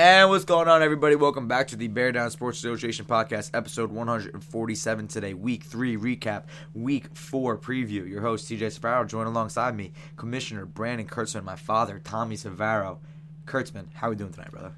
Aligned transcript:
And 0.00 0.30
what's 0.30 0.44
going 0.44 0.68
on, 0.68 0.80
everybody? 0.80 1.16
Welcome 1.16 1.48
back 1.48 1.66
to 1.68 1.76
the 1.76 1.88
Bear 1.88 2.12
Down 2.12 2.30
Sports 2.30 2.58
Association 2.58 3.04
podcast, 3.04 3.50
episode 3.52 3.90
147 3.90 5.08
today, 5.08 5.34
week 5.34 5.64
three 5.64 5.96
recap, 5.96 6.44
week 6.72 7.06
four 7.16 7.58
preview. 7.58 8.08
Your 8.08 8.20
host, 8.20 8.48
TJ 8.48 8.78
Savaro, 8.78 9.08
joined 9.08 9.26
alongside 9.26 9.74
me, 9.74 9.90
Commissioner 10.14 10.66
Brandon 10.66 11.04
Kurtzman, 11.04 11.42
my 11.42 11.56
father, 11.56 11.98
Tommy 11.98 12.36
Savaro. 12.36 12.98
Kurtzman, 13.44 13.86
how 13.94 14.06
are 14.06 14.10
we 14.10 14.16
doing 14.16 14.30
tonight, 14.30 14.52
brother? 14.52 14.72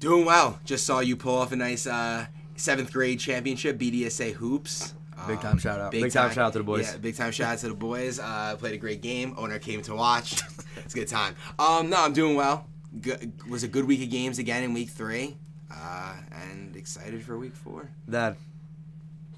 Doing 0.00 0.24
well. 0.24 0.58
Just 0.64 0.86
saw 0.86 1.00
you 1.00 1.18
pull 1.18 1.34
off 1.34 1.52
a 1.52 1.56
nice 1.56 1.86
uh, 1.86 2.28
seventh 2.56 2.94
grade 2.94 3.20
championship, 3.20 3.78
BDSA 3.78 4.32
hoops. 4.32 4.94
Big 5.26 5.42
time 5.42 5.58
shout 5.58 5.80
out. 5.80 5.92
Big 5.92 6.10
time 6.10 6.30
shout 6.30 6.46
out 6.46 6.52
to 6.54 6.60
the 6.60 6.64
boys. 6.64 6.90
Yeah, 6.90 6.96
big 6.96 7.14
time 7.14 7.30
shout 7.30 7.52
out 7.52 7.58
to 7.58 7.68
the 7.68 7.74
boys. 7.74 8.18
Uh, 8.18 8.56
played 8.58 8.72
a 8.72 8.78
great 8.78 9.02
game. 9.02 9.34
Owner 9.36 9.58
came 9.58 9.82
to 9.82 9.94
watch. 9.94 10.40
it's 10.78 10.94
a 10.94 10.98
good 10.98 11.08
time. 11.08 11.36
Um, 11.58 11.90
no, 11.90 12.02
I'm 12.02 12.14
doing 12.14 12.36
well. 12.36 12.66
Good, 13.00 13.32
was 13.48 13.62
a 13.62 13.68
good 13.68 13.86
week 13.86 14.02
of 14.02 14.10
games 14.10 14.38
again 14.38 14.62
in 14.62 14.74
week 14.74 14.90
three, 14.90 15.36
uh, 15.70 16.14
and 16.30 16.76
excited 16.76 17.22
for 17.22 17.38
week 17.38 17.54
four. 17.54 17.88
Dad, 18.08 18.36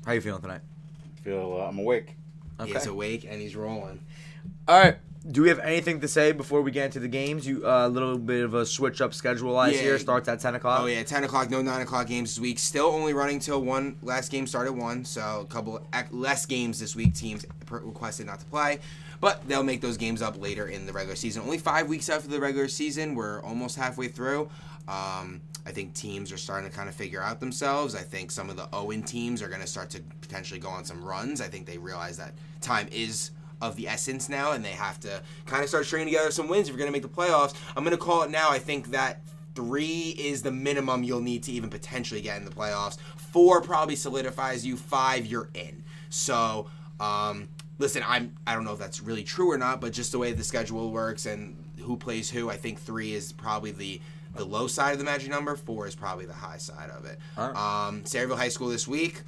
how 0.05 0.13
you 0.13 0.21
feeling 0.21 0.43
tonight? 0.43 0.61
feel 1.25 1.59
uh, 1.61 1.67
I'm 1.69 1.79
awake. 1.79 2.17
Okay. 2.61 2.73
He's 2.73 2.87
awake 2.87 3.27
and 3.29 3.41
he's 3.41 3.57
rolling. 3.57 4.05
All 4.69 4.79
right. 4.79 4.97
Do 5.29 5.41
we 5.41 5.49
have 5.49 5.59
anything 5.61 6.01
to 6.01 6.09
say 6.09 6.33
before 6.33 6.61
we 6.61 6.71
get 6.71 6.85
into 6.87 7.01
the 7.01 7.09
games? 7.09 7.47
You 7.47 7.65
a 7.65 7.87
uh, 7.87 7.89
little 7.89 8.19
bit 8.19 8.45
of 8.45 8.53
a 8.53 8.67
switch 8.67 9.01
up 9.01 9.15
schedule 9.15 9.55
wise 9.55 9.75
Yeah. 9.75 9.81
here. 9.81 9.99
Starts 9.99 10.29
at 10.29 10.39
ten 10.39 10.55
o'clock. 10.55 10.83
Oh 10.83 10.87
yeah, 10.87 11.03
ten 11.03 11.25
o'clock. 11.25 11.49
No 11.49 11.63
nine 11.63 11.81
o'clock 11.81 12.09
games 12.09 12.35
this 12.35 12.41
week. 12.41 12.59
Still 12.59 12.87
only 12.89 13.15
running 13.15 13.39
till 13.39 13.63
one. 13.63 13.97
Last 14.03 14.31
game 14.31 14.47
started 14.47 14.75
one, 14.75 15.07
so 15.07 15.41
a 15.41 15.47
couple 15.47 15.81
less 16.11 16.45
games 16.45 16.79
this 16.79 16.95
week. 16.95 17.15
Teams 17.15 17.47
requested 17.71 18.27
not 18.27 18.41
to 18.41 18.47
play, 18.47 18.81
but 19.21 19.47
they'll 19.49 19.63
make 19.63 19.81
those 19.81 19.97
games 19.97 20.23
up 20.23 20.41
later 20.41 20.69
in 20.69 20.87
the 20.87 20.93
regular 20.93 21.17
season. 21.17 21.43
Only 21.43 21.59
five 21.59 21.89
weeks 21.89 22.09
after 22.09 22.29
the 22.29 22.41
regular 22.41 22.69
season. 22.69 23.15
We're 23.15 23.43
almost 23.43 23.77
halfway 23.77 24.09
through. 24.09 24.49
Um, 24.87 25.41
I 25.67 25.71
think 25.71 25.95
teams 25.95 26.31
are 26.31 26.37
starting 26.37 26.69
to 26.69 26.77
kind 26.77 26.89
of 26.89 26.95
figure 26.95 27.23
out 27.23 27.41
themselves. 27.41 27.95
I 27.95 28.03
think 28.03 28.31
some 28.31 28.51
of 28.51 28.57
the 28.57 28.69
Owen 28.73 29.03
teams 29.03 29.41
are 29.41 29.49
going 29.49 29.63
to 29.63 29.67
start 29.67 29.91
to 29.91 30.03
potentially 30.21 30.61
go 30.61 30.69
on 30.69 30.85
some 30.85 31.03
runs. 31.03 31.41
I 31.41 31.47
think 31.47 31.67
they 31.67 31.79
realize 31.79 32.19
that 32.19 32.35
time 32.61 32.89
is 32.93 33.31
of 33.63 33.77
the 33.77 33.89
essence 33.89 34.29
now, 34.29 34.53
and 34.53 34.65
they 34.65 34.73
have 34.73 35.01
to 35.01 35.23
kind 35.47 35.63
of 35.63 35.69
start 35.69 35.87
stringing 35.87 36.09
together 36.09 36.31
some 36.31 36.49
wins 36.49 36.69
if 36.69 36.73
you're 36.73 36.79
going 36.79 36.93
to 36.93 36.93
make 36.93 37.03
the 37.03 37.09
playoffs. 37.09 37.55
I'm 37.77 37.83
going 37.85 37.97
to 37.97 38.03
call 38.03 38.23
it 38.23 38.31
now. 38.31 38.51
I 38.51 38.59
think 38.59 38.91
that 38.91 39.23
three 39.55 40.15
is 40.19 40.43
the 40.43 40.51
minimum 40.51 41.03
you'll 41.03 41.21
need 41.21 41.43
to 41.45 41.53
even 41.53 41.71
potentially 41.71 42.21
get 42.21 42.37
in 42.37 42.45
the 42.45 42.51
playoffs. 42.51 42.99
Four 43.17 43.63
probably 43.63 43.97
solidifies 43.97 44.67
you. 44.67 44.77
Five, 44.77 45.25
you're 45.27 45.49
in. 45.55 45.83
So, 46.11 46.67
um, 47.01 47.49
listen, 47.79 48.03
I'm 48.07 48.35
I 48.47 48.55
don't 48.55 48.65
know 48.65 48.73
if 48.73 48.79
that's 48.79 49.01
really 49.01 49.25
true 49.25 49.51
or 49.51 49.59
not, 49.59 49.81
but 49.81 49.93
just 49.93 50.13
the 50.13 50.19
way 50.19 50.33
the 50.33 50.45
schedule 50.45 50.91
works 50.91 51.27
and 51.27 51.57
who 51.81 51.97
plays 51.97 52.31
who, 52.31 52.51
I 52.51 52.57
think 52.57 52.81
three 52.81 53.15
is 53.15 53.33
probably 53.33 53.73
the 53.73 54.01
the 54.35 54.45
low 54.45 54.67
side 54.67 54.93
of 54.93 54.99
the 54.99 55.05
magic 55.05 55.31
number. 55.31 55.55
Four 55.55 55.87
is 55.87 55.95
probably 55.95 56.27
the 56.27 56.33
high 56.33 56.59
side 56.59 56.91
of 56.91 57.05
it. 57.05 57.19
Alright. 57.39 57.57
Um, 57.57 58.03
Sayreville 58.03 58.37
High 58.37 58.49
School 58.49 58.69
this 58.69 58.89
week 58.89 59.23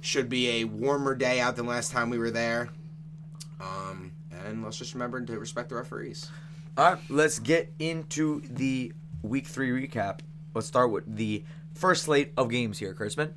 should 0.00 0.28
be 0.28 0.60
a 0.60 0.64
warmer 0.64 1.14
day 1.14 1.40
out 1.40 1.56
than 1.56 1.66
last 1.66 1.90
time 1.90 2.10
we 2.10 2.18
were 2.18 2.30
there. 2.30 2.68
Um, 3.60 4.12
and 4.44 4.62
let's 4.62 4.76
just 4.76 4.92
remember 4.92 5.20
to 5.22 5.38
respect 5.38 5.70
the 5.70 5.76
referees. 5.76 6.30
All 6.76 6.92
right, 6.92 7.02
let's 7.08 7.38
get 7.38 7.72
into 7.78 8.42
the 8.42 8.92
week 9.22 9.46
three 9.46 9.70
recap. 9.70 10.20
Let's 10.52 10.66
start 10.66 10.90
with 10.90 11.16
the 11.16 11.44
first 11.72 12.02
slate 12.04 12.32
of 12.36 12.50
games 12.50 12.78
here, 12.78 12.94
Kurtzman. 12.94 13.32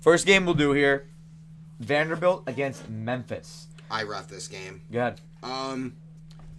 First 0.00 0.26
game 0.26 0.44
we'll 0.44 0.54
do 0.54 0.72
here 0.72 1.06
Vanderbilt 1.78 2.42
against 2.46 2.88
Memphis. 2.90 3.68
I 3.90 4.04
rough 4.04 4.28
this 4.28 4.48
game. 4.48 4.82
Good. 4.90 5.20
Um, 5.42 5.94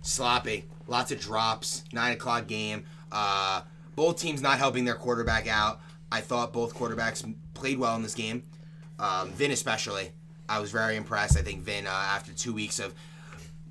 sloppy. 0.01 0.65
Lots 0.87 1.11
of 1.11 1.19
drops. 1.19 1.83
Nine 1.93 2.13
o'clock 2.13 2.47
game. 2.47 2.83
Uh, 3.11 3.61
both 3.95 4.19
teams 4.19 4.41
not 4.41 4.57
helping 4.57 4.85
their 4.85 4.95
quarterback 4.95 5.47
out. 5.47 5.79
I 6.11 6.21
thought 6.21 6.51
both 6.51 6.75
quarterbacks 6.75 7.33
played 7.53 7.79
well 7.79 7.95
in 7.95 8.03
this 8.03 8.15
game. 8.15 8.43
Um, 8.99 9.31
Vin 9.31 9.51
especially. 9.51 10.11
I 10.49 10.59
was 10.59 10.71
very 10.71 10.97
impressed. 10.97 11.37
I 11.37 11.41
think 11.41 11.61
Vin, 11.61 11.87
uh, 11.87 11.89
after 11.89 12.33
two 12.33 12.53
weeks 12.53 12.79
of 12.79 12.93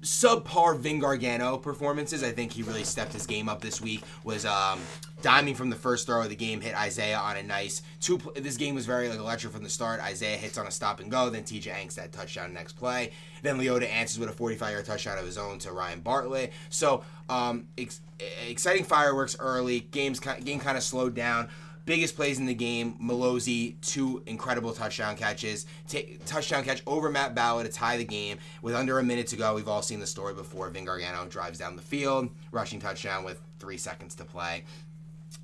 subpar 0.00 0.78
Vin 0.78 0.98
Gargano 0.98 1.59
performances, 1.59 2.22
I 2.22 2.32
think 2.32 2.53
he 2.53 2.62
really 2.62 2.84
stepped 2.84 3.12
his 3.12 3.27
game 3.27 3.48
up 3.48 3.60
this 3.60 3.81
week. 3.81 4.03
Was 4.25 4.47
um, 4.47 4.81
diming 5.22 5.56
from 5.56 5.70
the 5.70 5.76
first 5.76 6.06
throw 6.06 6.22
of 6.22 6.28
the 6.28 6.36
game, 6.36 6.60
hit 6.60 6.75
Isaiah 6.75 7.19
on 7.19 7.36
a 7.36 7.42
nice 7.42 7.82
two. 8.00 8.19
pl- 8.19 8.32
This 8.36 8.56
game 8.56 8.75
was 8.75 8.86
very 8.86 9.08
like 9.08 9.19
electric 9.19 9.53
from 9.53 9.62
the 9.62 9.69
start. 9.69 10.00
Isaiah 10.00 10.36
hits 10.36 10.58
on 10.58 10.66
a 10.66 10.70
stop 10.70 11.00
and 11.00 11.10
go, 11.10 11.31
then 11.31 11.42
TJ 11.44 11.72
Angstad 11.72 12.10
touchdown 12.10 12.53
next 12.53 12.72
play. 12.75 13.12
Then 13.42 13.59
Leota 13.59 13.88
answers 13.91 14.19
with 14.19 14.28
a 14.28 14.32
45 14.32 14.72
yard 14.72 14.84
touchdown 14.84 15.19
of 15.19 15.26
his 15.26 15.38
own 15.38 15.59
to 15.60 15.72
Ryan 15.72 16.00
Bartlett. 16.00 16.53
So 16.69 17.04
um, 17.28 17.69
ex- 17.78 18.00
exciting 18.48 18.84
fireworks 18.84 19.36
early. 19.38 19.80
Games 19.80 20.20
game 20.20 20.60
kind 20.60 20.76
of 20.76 20.82
slowed 20.82 21.14
down. 21.14 21.48
Biggest 21.86 22.14
plays 22.14 22.38
in 22.38 22.47
the 22.47 22.54
game, 22.54 22.94
Malozzi, 23.03 23.75
two 23.80 24.22
incredible 24.26 24.72
touchdown 24.72 25.16
catches. 25.16 25.66
Ta 25.88 25.98
touchdown 26.26 26.62
catch 26.62 26.82
over 26.86 27.10
Matt 27.10 27.34
Ballard 27.34 27.66
to 27.66 27.72
tie 27.72 27.97
the 27.97 28.04
game. 28.04 28.38
With 28.62 28.75
under 28.76 28.98
a 28.98 29.03
minute 29.03 29.26
to 29.28 29.36
go, 29.36 29.54
we've 29.56 29.66
all 29.66 29.82
seen 29.82 29.98
the 29.98 30.06
story 30.06 30.34
before. 30.34 30.69
Vin 30.69 30.84
Gargano 30.84 31.26
drives 31.26 31.59
down 31.59 31.75
the 31.76 31.82
field, 31.82 32.28
rushing 32.53 32.78
touchdown 32.80 33.25
with 33.25 33.41
three 33.59 33.78
seconds 33.78 34.14
to 34.16 34.25
play. 34.25 34.64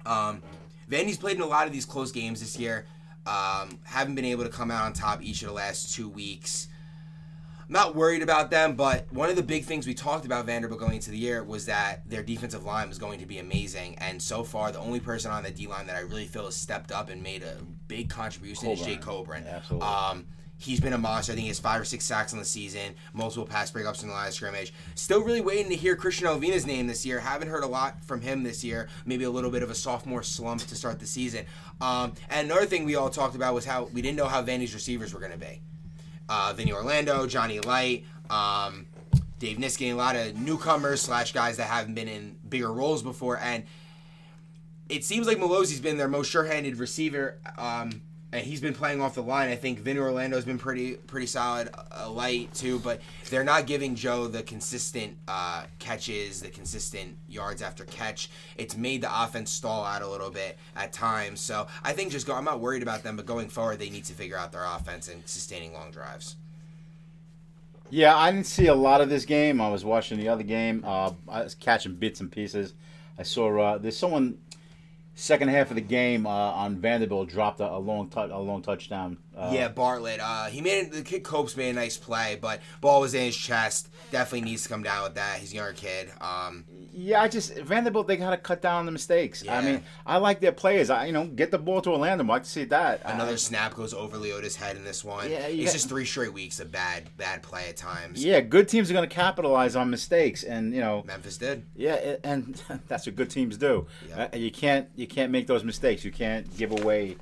Um, 0.04 0.42
Vandy's 0.90 1.18
played 1.18 1.36
in 1.36 1.42
a 1.42 1.46
lot 1.46 1.66
of 1.66 1.72
these 1.72 1.84
close 1.84 2.12
games 2.12 2.40
this 2.40 2.58
year. 2.58 2.86
Um, 3.26 3.80
haven't 3.82 4.14
been 4.14 4.24
able 4.24 4.44
to 4.44 4.50
come 4.50 4.70
out 4.70 4.84
on 4.84 4.92
top 4.92 5.22
each 5.22 5.42
of 5.42 5.48
the 5.48 5.54
last 5.54 5.94
two 5.94 6.08
weeks. 6.08 6.68
I'm 7.68 7.72
not 7.72 7.96
worried 7.96 8.22
about 8.22 8.52
them, 8.52 8.76
but 8.76 9.12
one 9.12 9.28
of 9.28 9.34
the 9.34 9.42
big 9.42 9.64
things 9.64 9.88
we 9.88 9.94
talked 9.94 10.24
about 10.24 10.46
Vanderbilt 10.46 10.78
going 10.78 10.94
into 10.94 11.10
the 11.10 11.18
year 11.18 11.42
was 11.42 11.66
that 11.66 12.08
their 12.08 12.22
defensive 12.22 12.64
line 12.64 12.88
was 12.88 12.98
going 12.98 13.18
to 13.18 13.26
be 13.26 13.40
amazing. 13.40 13.96
And 13.98 14.22
so 14.22 14.44
far, 14.44 14.70
the 14.70 14.78
only 14.78 15.00
person 15.00 15.32
on 15.32 15.42
the 15.42 15.50
D 15.50 15.66
line 15.66 15.88
that 15.88 15.96
I 15.96 16.00
really 16.00 16.26
feel 16.26 16.44
has 16.44 16.54
stepped 16.54 16.92
up 16.92 17.10
and 17.10 17.20
made 17.20 17.42
a 17.42 17.56
big 17.88 18.08
contribution 18.08 18.70
is 18.70 18.80
Jay 18.80 18.96
Coburn. 18.96 19.42
Yeah, 19.44 19.56
absolutely. 19.56 19.88
Um, 19.88 20.26
he's 20.58 20.80
been 20.80 20.92
a 20.92 20.98
monster. 20.98 21.32
I 21.32 21.34
think 21.34 21.42
he 21.44 21.48
has 21.48 21.58
five 21.58 21.80
or 21.80 21.84
six 21.84 22.04
sacks 22.04 22.32
on 22.32 22.38
the 22.38 22.44
season, 22.44 22.94
multiple 23.12 23.46
pass 23.46 23.70
breakups 23.70 24.02
in 24.02 24.08
the 24.08 24.14
line 24.14 24.28
of 24.28 24.34
scrimmage. 24.34 24.72
Still 24.94 25.22
really 25.22 25.40
waiting 25.40 25.68
to 25.70 25.76
hear 25.76 25.96
Christian 25.96 26.26
Alvina's 26.26 26.66
name 26.66 26.86
this 26.86 27.04
year. 27.04 27.20
Haven't 27.20 27.48
heard 27.48 27.64
a 27.64 27.66
lot 27.68 28.04
from 28.04 28.20
him 28.20 28.42
this 28.42 28.64
year. 28.64 28.88
Maybe 29.04 29.24
a 29.24 29.30
little 29.30 29.50
bit 29.50 29.62
of 29.62 29.70
a 29.70 29.74
sophomore 29.74 30.22
slump 30.22 30.62
to 30.62 30.74
start 30.74 30.98
the 30.98 31.06
season. 31.06 31.46
Um, 31.80 32.14
and 32.30 32.50
another 32.50 32.66
thing 32.66 32.84
we 32.84 32.94
all 32.94 33.10
talked 33.10 33.34
about 33.34 33.54
was 33.54 33.64
how 33.64 33.84
we 33.92 34.02
didn't 34.02 34.16
know 34.16 34.26
how 34.26 34.42
Vandy's 34.42 34.74
receivers 34.74 35.12
were 35.12 35.20
going 35.20 35.32
to 35.32 35.38
be. 35.38 35.60
Uh, 36.28 36.52
Vinny 36.56 36.72
Orlando, 36.72 37.26
Johnny 37.26 37.60
Light, 37.60 38.04
um, 38.30 38.86
Dave 39.38 39.58
Niskin, 39.58 39.92
a 39.92 39.94
lot 39.94 40.16
of 40.16 40.34
newcomers 40.36 41.02
slash 41.02 41.32
guys 41.32 41.58
that 41.58 41.68
haven't 41.68 41.94
been 41.94 42.08
in 42.08 42.36
bigger 42.48 42.72
roles 42.72 43.02
before. 43.02 43.38
And 43.38 43.64
it 44.88 45.04
seems 45.04 45.26
like 45.26 45.38
Malozzi's 45.38 45.80
been 45.80 45.98
their 45.98 46.08
most 46.08 46.30
sure-handed 46.30 46.76
receiver, 46.76 47.38
um, 47.58 48.00
and 48.32 48.44
he's 48.44 48.60
been 48.60 48.74
playing 48.74 49.00
off 49.00 49.14
the 49.14 49.22
line. 49.22 49.48
I 49.48 49.56
think 49.56 49.78
Vinny 49.78 50.00
Orlando's 50.00 50.44
been 50.44 50.58
pretty 50.58 50.94
pretty 50.94 51.26
solid, 51.26 51.70
uh, 51.92 52.10
light 52.10 52.52
too, 52.54 52.78
but 52.80 53.00
they're 53.30 53.44
not 53.44 53.66
giving 53.66 53.94
Joe 53.94 54.26
the 54.26 54.42
consistent 54.42 55.16
uh, 55.28 55.64
catches, 55.78 56.40
the 56.40 56.48
consistent 56.48 57.16
yards 57.28 57.62
after 57.62 57.84
catch. 57.84 58.30
It's 58.56 58.76
made 58.76 59.02
the 59.02 59.22
offense 59.22 59.50
stall 59.50 59.84
out 59.84 60.02
a 60.02 60.08
little 60.08 60.30
bit 60.30 60.58
at 60.74 60.92
times. 60.92 61.40
So 61.40 61.66
I 61.84 61.92
think 61.92 62.10
just 62.12 62.26
go. 62.26 62.34
I'm 62.34 62.44
not 62.44 62.60
worried 62.60 62.82
about 62.82 63.02
them, 63.02 63.16
but 63.16 63.26
going 63.26 63.48
forward, 63.48 63.78
they 63.78 63.90
need 63.90 64.04
to 64.04 64.12
figure 64.12 64.36
out 64.36 64.52
their 64.52 64.64
offense 64.64 65.08
and 65.08 65.26
sustaining 65.26 65.72
long 65.72 65.90
drives. 65.90 66.36
Yeah, 67.88 68.16
I 68.16 68.32
didn't 68.32 68.46
see 68.46 68.66
a 68.66 68.74
lot 68.74 69.00
of 69.00 69.08
this 69.08 69.24
game. 69.24 69.60
I 69.60 69.68
was 69.68 69.84
watching 69.84 70.18
the 70.18 70.28
other 70.28 70.42
game. 70.42 70.82
Uh, 70.84 71.12
I 71.28 71.44
was 71.44 71.54
catching 71.54 71.94
bits 71.94 72.20
and 72.20 72.30
pieces. 72.30 72.74
I 73.18 73.22
saw 73.22 73.56
uh, 73.58 73.78
there's 73.78 73.96
someone 73.96 74.38
second 75.16 75.48
half 75.48 75.70
of 75.70 75.74
the 75.74 75.80
game 75.80 76.26
uh, 76.26 76.30
on 76.30 76.76
Vanderbilt 76.76 77.28
dropped 77.28 77.58
a, 77.60 77.68
a 77.68 77.78
long 77.78 78.08
tou- 78.08 78.20
a 78.20 78.38
long 78.38 78.62
touchdown. 78.62 79.18
Uh, 79.36 79.50
yeah, 79.52 79.68
Bartlett. 79.68 80.18
Uh, 80.20 80.46
he 80.46 80.62
made 80.62 80.92
the 80.92 81.02
kid 81.02 81.22
Copes 81.22 81.56
made 81.56 81.70
a 81.70 81.72
nice 81.74 81.96
play, 81.98 82.38
but 82.40 82.60
ball 82.80 83.02
was 83.02 83.12
in 83.14 83.22
his 83.22 83.36
chest. 83.36 83.88
Definitely 84.10 84.42
needs 84.42 84.62
to 84.62 84.68
come 84.70 84.82
down 84.82 85.02
with 85.02 85.14
that. 85.16 85.38
He's 85.38 85.52
a 85.52 85.56
younger 85.56 85.74
kid. 85.74 86.10
Um, 86.20 86.64
yeah. 86.92 87.20
I 87.20 87.28
just 87.28 87.54
Vanderbilt 87.58 88.06
they 88.06 88.16
got 88.16 88.30
to 88.30 88.38
cut 88.38 88.62
down 88.62 88.80
on 88.80 88.86
the 88.86 88.92
mistakes. 88.92 89.44
I 89.46 89.60
mean, 89.60 89.82
I 90.06 90.16
like 90.16 90.40
their 90.40 90.52
players. 90.52 90.88
I 90.88 91.06
you 91.06 91.12
know 91.12 91.26
get 91.26 91.50
the 91.50 91.58
ball 91.58 91.82
to 91.82 91.90
Orlando. 91.90 92.24
I 92.24 92.26
like 92.26 92.44
to 92.44 92.48
see 92.50 92.64
that. 92.64 93.02
Another 93.04 93.32
I- 93.32 93.36
snap 93.36 93.74
goes 93.74 93.92
over 93.92 94.16
Leota's 94.16 94.56
head 94.56 94.76
in 94.76 94.84
this 94.84 95.04
one. 95.04 95.30
Yeah, 95.30 95.46
it's 95.46 95.72
just 95.72 95.88
three 95.88 96.06
straight 96.06 96.32
weeks 96.32 96.58
of 96.58 96.72
bad, 96.72 97.14
bad 97.18 97.42
play 97.42 97.68
at 97.68 97.76
times. 97.76 98.24
yeah, 98.24 98.40
good 98.40 98.68
teams 98.68 98.90
are 98.90 98.94
going 98.94 99.08
to 99.08 99.14
capitalize 99.14 99.76
on 99.76 99.90
mistakes, 99.90 100.44
and 100.44 100.74
you 100.74 100.80
know 100.80 101.02
Memphis 101.06 101.36
did. 101.36 101.66
Yeah, 101.74 102.16
and 102.24 102.60
that's 102.88 103.06
what 103.06 103.16
good 103.16 103.28
teams 103.30 103.58
do. 103.58 103.86
Yeah. 104.08 104.28
Uh, 104.32 104.36
you 104.36 104.50
can't 104.50 104.88
you 104.96 105.06
can't 105.06 105.30
make 105.30 105.46
those 105.46 105.64
mistakes. 105.64 106.04
You 106.04 106.12
can't 106.12 106.56
give 106.56 106.72
away 106.72 107.16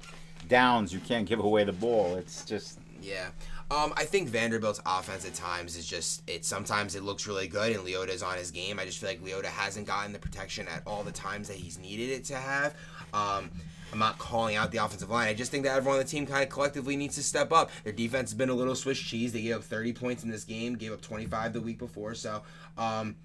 downs. 0.48 0.92
You 0.92 1.00
can't 1.00 1.26
give 1.26 1.40
away 1.40 1.64
the 1.64 1.72
ball. 1.72 2.16
It's 2.16 2.44
just 2.44 2.78
Yeah. 3.00 3.28
Um, 3.70 3.94
I 3.96 4.04
think 4.04 4.28
Vanderbilt's 4.28 4.80
offense 4.84 5.24
at 5.24 5.34
times 5.34 5.76
is 5.76 5.86
just 5.86 6.22
it. 6.28 6.44
Sometimes 6.44 6.94
it 6.94 7.02
looks 7.02 7.26
really 7.26 7.48
good, 7.48 7.74
and 7.74 7.84
Leota's 7.84 8.22
on 8.22 8.36
his 8.36 8.50
game. 8.50 8.78
I 8.78 8.84
just 8.84 8.98
feel 8.98 9.08
like 9.08 9.22
Leota 9.22 9.46
hasn't 9.46 9.86
gotten 9.86 10.12
the 10.12 10.18
protection 10.18 10.68
at 10.68 10.82
all 10.86 11.02
the 11.02 11.12
times 11.12 11.48
that 11.48 11.56
he's 11.56 11.78
needed 11.78 12.10
it 12.10 12.24
to 12.24 12.36
have. 12.36 12.74
Um, 13.14 13.50
I'm 13.90 13.98
not 13.98 14.18
calling 14.18 14.56
out 14.56 14.70
the 14.70 14.78
offensive 14.78 15.08
line. 15.08 15.28
I 15.28 15.34
just 15.34 15.50
think 15.50 15.64
that 15.64 15.76
everyone 15.76 15.98
on 15.98 16.04
the 16.04 16.10
team 16.10 16.26
kind 16.26 16.42
of 16.42 16.50
collectively 16.50 16.96
needs 16.96 17.14
to 17.14 17.22
step 17.22 17.52
up. 17.52 17.70
Their 17.84 17.92
defense 17.92 18.30
has 18.30 18.36
been 18.36 18.50
a 18.50 18.54
little 18.54 18.74
Swiss 18.74 18.98
cheese. 18.98 19.32
They 19.32 19.42
gave 19.42 19.56
up 19.56 19.64
30 19.64 19.92
points 19.92 20.24
in 20.24 20.30
this 20.30 20.44
game, 20.44 20.74
gave 20.74 20.92
up 20.92 21.00
25 21.00 21.52
the 21.52 21.60
week 21.60 21.78
before. 21.78 22.14
So, 22.14 22.42
um, 22.76 23.16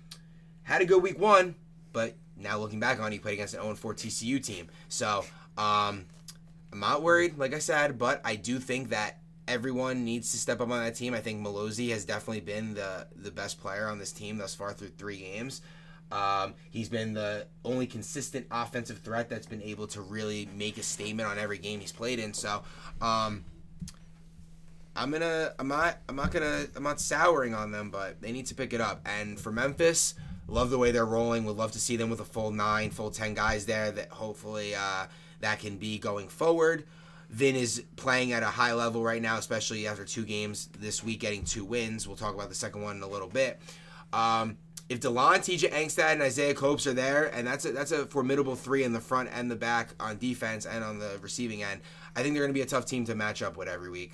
had 0.63 0.81
a 0.81 0.85
good 0.85 1.01
week 1.01 1.19
one, 1.19 1.55
but 1.91 2.15
now 2.37 2.57
looking 2.57 2.79
back 2.79 2.99
on, 2.99 3.11
he 3.11 3.19
played 3.19 3.33
against 3.33 3.55
an 3.55 3.61
0 3.61 3.75
4 3.75 3.93
TCU 3.95 4.43
team. 4.43 4.69
So 4.87 5.25
um, 5.57 6.05
I'm 6.71 6.79
not 6.79 7.01
worried, 7.01 7.37
like 7.37 7.53
I 7.53 7.59
said, 7.59 7.97
but 7.97 8.21
I 8.23 8.35
do 8.35 8.59
think 8.59 8.89
that 8.89 9.19
everyone 9.47 10.05
needs 10.05 10.31
to 10.31 10.37
step 10.37 10.61
up 10.61 10.69
on 10.69 10.83
that 10.83 10.95
team. 10.95 11.13
I 11.13 11.19
think 11.19 11.45
Malozzi 11.45 11.89
has 11.89 12.05
definitely 12.05 12.41
been 12.41 12.75
the 12.75 13.07
the 13.15 13.31
best 13.31 13.59
player 13.59 13.87
on 13.87 13.97
this 13.97 14.11
team 14.11 14.37
thus 14.37 14.53
far 14.53 14.73
through 14.73 14.89
three 14.89 15.17
games. 15.19 15.61
Um, 16.11 16.55
he's 16.71 16.89
been 16.89 17.13
the 17.13 17.47
only 17.63 17.85
consistent 17.85 18.47
offensive 18.49 18.99
threat 18.99 19.29
that's 19.29 19.45
been 19.45 19.61
able 19.61 19.87
to 19.87 20.01
really 20.01 20.49
make 20.55 20.77
a 20.77 20.83
statement 20.83 21.29
on 21.29 21.37
every 21.37 21.59
game 21.59 21.79
he's 21.79 21.91
played 21.91 22.17
in. 22.17 22.33
So, 22.33 22.63
um, 22.99 23.45
I'm 24.95 25.11
gonna, 25.11 25.53
I'm 25.59 25.67
not, 25.67 25.97
I'm 26.09 26.15
not 26.15 26.31
gonna, 26.31 26.65
I'm 26.75 26.83
not 26.83 26.99
souring 26.99 27.53
on 27.53 27.71
them, 27.71 27.91
but 27.91 28.21
they 28.21 28.31
need 28.31 28.47
to 28.47 28.55
pick 28.55 28.73
it 28.73 28.81
up. 28.81 29.01
And 29.05 29.39
for 29.39 29.51
Memphis, 29.51 30.15
love 30.47 30.71
the 30.71 30.79
way 30.79 30.91
they're 30.91 31.05
rolling. 31.05 31.45
Would 31.45 31.57
love 31.57 31.71
to 31.73 31.79
see 31.79 31.95
them 31.95 32.09
with 32.09 32.19
a 32.19 32.25
full 32.25 32.51
nine, 32.51 32.89
full 32.89 33.11
ten 33.11 33.35
guys 33.35 33.65
there. 33.65 33.91
That 33.91 34.09
hopefully 34.09 34.73
uh, 34.75 35.05
that 35.41 35.59
can 35.59 35.77
be 35.77 35.97
going 35.97 36.27
forward. 36.27 36.85
Vin 37.29 37.55
is 37.55 37.83
playing 37.95 38.33
at 38.33 38.41
a 38.41 38.47
high 38.47 38.73
level 38.73 39.03
right 39.03 39.21
now, 39.21 39.37
especially 39.37 39.87
after 39.87 40.03
two 40.03 40.25
games 40.25 40.69
this 40.79 41.03
week, 41.03 41.19
getting 41.19 41.43
two 41.43 41.63
wins. 41.63 42.07
We'll 42.07 42.17
talk 42.17 42.33
about 42.33 42.49
the 42.49 42.55
second 42.55 42.81
one 42.81 42.97
in 42.97 43.03
a 43.03 43.07
little 43.07 43.27
bit. 43.27 43.59
Um, 44.11 44.57
if 44.89 44.99
Delon, 44.99 45.37
TJ 45.37 45.71
Angstad, 45.71 46.13
and 46.13 46.21
Isaiah 46.23 46.55
Copes 46.55 46.87
are 46.87 46.93
there, 46.93 47.25
and 47.25 47.45
that's 47.45 47.65
a, 47.65 47.71
that's 47.71 47.91
a 47.91 48.07
formidable 48.07 48.55
three 48.55 48.83
in 48.83 48.91
the 48.91 48.99
front 48.99 49.29
and 49.31 49.49
the 49.49 49.55
back 49.55 49.89
on 49.99 50.17
defense 50.17 50.65
and 50.65 50.83
on 50.83 50.97
the 50.97 51.19
receiving 51.21 51.61
end, 51.61 51.81
I 52.15 52.23
think 52.23 52.33
they're 52.33 52.41
going 52.41 52.49
to 52.49 52.57
be 52.57 52.63
a 52.63 52.65
tough 52.65 52.85
team 52.85 53.05
to 53.05 53.13
match 53.13 53.43
up 53.43 53.55
with 53.55 53.67
every 53.67 53.91
week. 53.91 54.13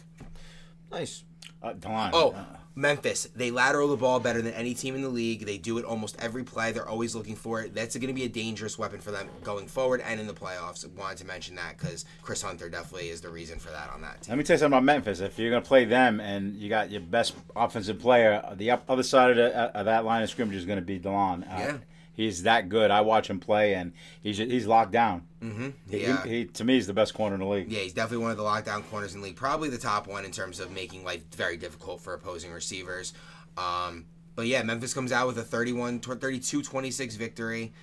Nice. 0.91 1.23
Uh, 1.63 1.73
Delon. 1.73 2.09
Oh, 2.11 2.31
uh, 2.31 2.43
Memphis. 2.75 3.27
They 3.35 3.51
lateral 3.51 3.87
the 3.87 3.95
ball 3.97 4.19
better 4.19 4.41
than 4.41 4.53
any 4.53 4.73
team 4.73 4.95
in 4.95 5.01
the 5.01 5.09
league. 5.09 5.45
They 5.45 5.57
do 5.57 5.77
it 5.77 5.85
almost 5.85 6.17
every 6.19 6.43
play. 6.43 6.71
They're 6.71 6.87
always 6.87 7.15
looking 7.15 7.35
for 7.35 7.61
it. 7.61 7.73
That's 7.73 7.95
going 7.95 8.07
to 8.07 8.13
be 8.13 8.23
a 8.25 8.29
dangerous 8.29 8.77
weapon 8.77 8.99
for 8.99 9.11
them 9.11 9.29
going 9.43 9.67
forward 9.67 10.01
and 10.01 10.19
in 10.19 10.27
the 10.27 10.33
playoffs. 10.33 10.85
Wanted 10.95 11.19
to 11.19 11.25
mention 11.25 11.55
that 11.55 11.77
because 11.77 12.05
Chris 12.21 12.41
Hunter 12.41 12.69
definitely 12.69 13.09
is 13.09 13.21
the 13.21 13.29
reason 13.29 13.59
for 13.59 13.69
that 13.71 13.89
on 13.91 14.01
that 14.01 14.21
team. 14.21 14.31
Let 14.31 14.37
me 14.39 14.43
tell 14.43 14.55
you 14.55 14.59
something 14.59 14.77
about 14.77 14.83
Memphis. 14.83 15.21
If 15.21 15.39
you're 15.39 15.51
going 15.51 15.63
to 15.63 15.67
play 15.67 15.85
them 15.85 16.19
and 16.19 16.55
you 16.57 16.69
got 16.69 16.91
your 16.91 17.01
best 17.01 17.33
offensive 17.55 17.99
player, 17.99 18.43
the 18.55 18.71
other 18.71 19.03
side 19.03 19.31
of, 19.31 19.37
the, 19.37 19.57
uh, 19.57 19.79
of 19.79 19.85
that 19.85 20.03
line 20.03 20.23
of 20.23 20.29
scrimmage 20.29 20.55
is 20.57 20.65
going 20.65 20.79
to 20.79 20.85
be 20.85 20.99
Delon. 20.99 21.43
Uh, 21.43 21.57
Yeah. 21.57 21.77
He's 22.15 22.43
that 22.43 22.69
good. 22.69 22.91
I 22.91 23.01
watch 23.01 23.29
him 23.29 23.39
play, 23.39 23.73
and 23.75 23.91
he's 24.21 24.37
he's 24.37 24.65
locked 24.67 24.91
down. 24.91 25.23
Mm-hmm. 25.41 25.69
Yeah. 25.89 26.23
he, 26.23 26.29
he- 26.29 26.45
to 26.45 26.63
me, 26.63 26.75
he's 26.75 26.87
the 26.87 26.93
best 26.93 27.13
corner 27.13 27.35
in 27.35 27.41
the 27.41 27.47
league. 27.47 27.71
Yeah, 27.71 27.81
he's 27.81 27.93
definitely 27.93 28.23
one 28.23 28.31
of 28.31 28.37
the 28.37 28.43
lockdown 28.43 28.83
corners 28.89 29.13
in 29.13 29.21
the 29.21 29.27
league. 29.27 29.35
Probably 29.35 29.69
the 29.69 29.77
top 29.77 30.07
one 30.07 30.25
in 30.25 30.31
terms 30.31 30.59
of 30.59 30.71
making 30.71 31.03
life 31.03 31.21
very 31.35 31.57
difficult 31.57 32.01
for 32.01 32.13
opposing 32.13 32.51
receivers. 32.51 33.13
Um, 33.57 34.05
but 34.35 34.47
yeah, 34.47 34.63
Memphis 34.63 34.93
comes 34.93 35.11
out 35.11 35.27
with 35.27 35.37
a 35.37 35.43
31 35.43 35.99
32 35.99 36.61
26 36.63 37.15
victory. 37.15 37.73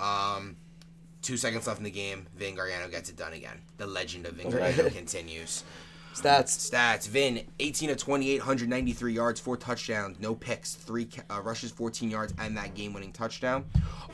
Um, 0.00 0.56
two 1.22 1.36
seconds 1.36 1.66
left 1.66 1.78
in 1.78 1.84
the 1.84 1.90
game. 1.90 2.26
Vin 2.36 2.54
Gargano 2.54 2.88
gets 2.88 3.08
it 3.08 3.16
done 3.16 3.32
again. 3.32 3.58
The 3.78 3.86
legend 3.86 4.26
of 4.26 4.34
Vin 4.34 4.50
Gargano 4.50 4.90
continues. 4.90 5.64
Stats. 6.22 6.70
Stats: 6.70 7.08
Vin, 7.08 7.42
18 7.60 7.90
of 7.90 7.96
28, 7.98 8.38
193 8.38 9.12
yards, 9.12 9.40
four 9.40 9.56
touchdowns, 9.56 10.18
no 10.18 10.34
picks, 10.34 10.74
three 10.74 11.08
uh, 11.30 11.40
rushes, 11.42 11.70
14 11.70 12.10
yards, 12.10 12.32
and 12.38 12.56
that 12.56 12.74
game-winning 12.74 13.12
touchdown. 13.12 13.64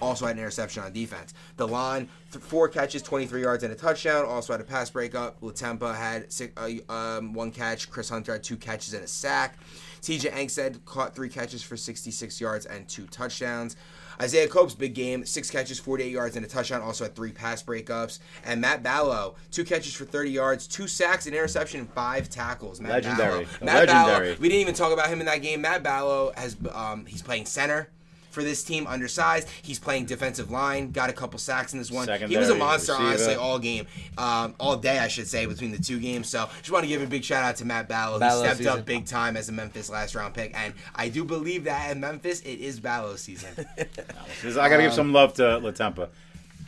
Also 0.00 0.26
had 0.26 0.36
an 0.36 0.40
interception 0.40 0.82
on 0.82 0.92
defense. 0.92 1.32
Delon, 1.56 2.08
th- 2.32 2.44
four 2.44 2.68
catches, 2.68 3.02
23 3.02 3.42
yards, 3.42 3.62
and 3.62 3.72
a 3.72 3.76
touchdown. 3.76 4.24
Also 4.24 4.52
had 4.52 4.60
a 4.60 4.64
pass 4.64 4.90
breakup. 4.90 5.40
Latempa 5.40 5.94
had 5.94 6.32
six, 6.32 6.52
uh, 6.56 6.92
um, 6.92 7.32
one 7.32 7.52
catch. 7.52 7.88
Chris 7.88 8.08
Hunter 8.08 8.32
had 8.32 8.42
two 8.42 8.56
catches 8.56 8.94
and 8.94 9.04
a 9.04 9.08
sack. 9.08 9.58
TJ 10.02 10.32
Angstad 10.32 10.84
caught 10.84 11.14
three 11.14 11.28
catches 11.28 11.62
for 11.62 11.76
66 11.76 12.40
yards 12.40 12.66
and 12.66 12.88
two 12.88 13.06
touchdowns. 13.06 13.76
Isaiah 14.20 14.48
Copes, 14.48 14.74
big 14.74 14.94
game, 14.94 15.24
six 15.24 15.50
catches, 15.50 15.78
48 15.78 16.10
yards, 16.10 16.36
and 16.36 16.44
a 16.44 16.48
touchdown. 16.48 16.82
Also 16.82 17.04
had 17.04 17.14
three 17.14 17.32
pass 17.32 17.62
breakups. 17.62 18.18
And 18.44 18.60
Matt 18.60 18.82
Ballo, 18.82 19.36
two 19.50 19.64
catches 19.64 19.94
for 19.94 20.04
30 20.04 20.30
yards, 20.30 20.66
two 20.66 20.86
sacks, 20.86 21.26
an 21.26 21.34
interception, 21.34 21.80
and 21.80 21.90
five 21.92 22.28
tackles. 22.28 22.80
Matt 22.80 22.92
Legendary. 22.92 23.44
Ballo. 23.44 23.46
Matt 23.62 23.88
Legendary. 23.88 24.28
Ballo, 24.28 24.40
we 24.40 24.48
didn't 24.48 24.60
even 24.60 24.74
talk 24.74 24.92
about 24.92 25.08
him 25.08 25.20
in 25.20 25.26
that 25.26 25.42
game. 25.42 25.60
Matt 25.62 25.82
Ballo 25.82 26.32
has 26.36 26.56
um, 26.72 27.06
he's 27.06 27.22
playing 27.22 27.46
center 27.46 27.88
for 28.32 28.42
this 28.42 28.64
team, 28.64 28.86
undersized. 28.86 29.48
He's 29.62 29.78
playing 29.78 30.06
defensive 30.06 30.50
line. 30.50 30.90
Got 30.90 31.10
a 31.10 31.12
couple 31.12 31.38
sacks 31.38 31.72
in 31.72 31.78
this 31.78 31.90
one. 31.90 32.08
he 32.28 32.36
was 32.36 32.48
a 32.50 32.54
monster, 32.54 32.92
receiver. 32.92 33.08
honestly, 33.08 33.34
all 33.34 33.58
game, 33.58 33.86
um, 34.18 34.54
all 34.58 34.76
day, 34.76 34.98
I 34.98 35.08
should 35.08 35.28
say, 35.28 35.46
between 35.46 35.70
the 35.70 35.82
two 35.82 36.00
games. 36.00 36.28
So 36.28 36.48
just 36.58 36.70
want 36.70 36.84
to 36.84 36.88
give 36.88 37.02
a 37.02 37.06
big 37.06 37.24
shout 37.24 37.44
out 37.44 37.56
to 37.56 37.64
Matt 37.64 37.88
Ballo. 37.88 38.18
Ballo 38.18 38.40
he 38.40 38.46
stepped 38.46 38.58
season. 38.58 38.78
up 38.78 38.84
big 38.84 39.06
time 39.06 39.36
as 39.36 39.48
a 39.48 39.52
Memphis 39.52 39.90
last 39.90 40.14
round 40.14 40.34
pick, 40.34 40.56
and 40.56 40.74
I 40.94 41.08
do 41.08 41.24
believe 41.24 41.64
that 41.64 41.90
in 41.90 42.00
Memphis 42.00 42.40
it 42.40 42.58
is 42.58 42.80
Ballo 42.80 43.16
season. 43.16 43.50
I 43.78 44.68
got 44.68 44.76
to 44.76 44.82
give 44.82 44.92
some 44.94 45.12
love 45.12 45.34
to 45.34 45.42
Latempa. 45.42 46.08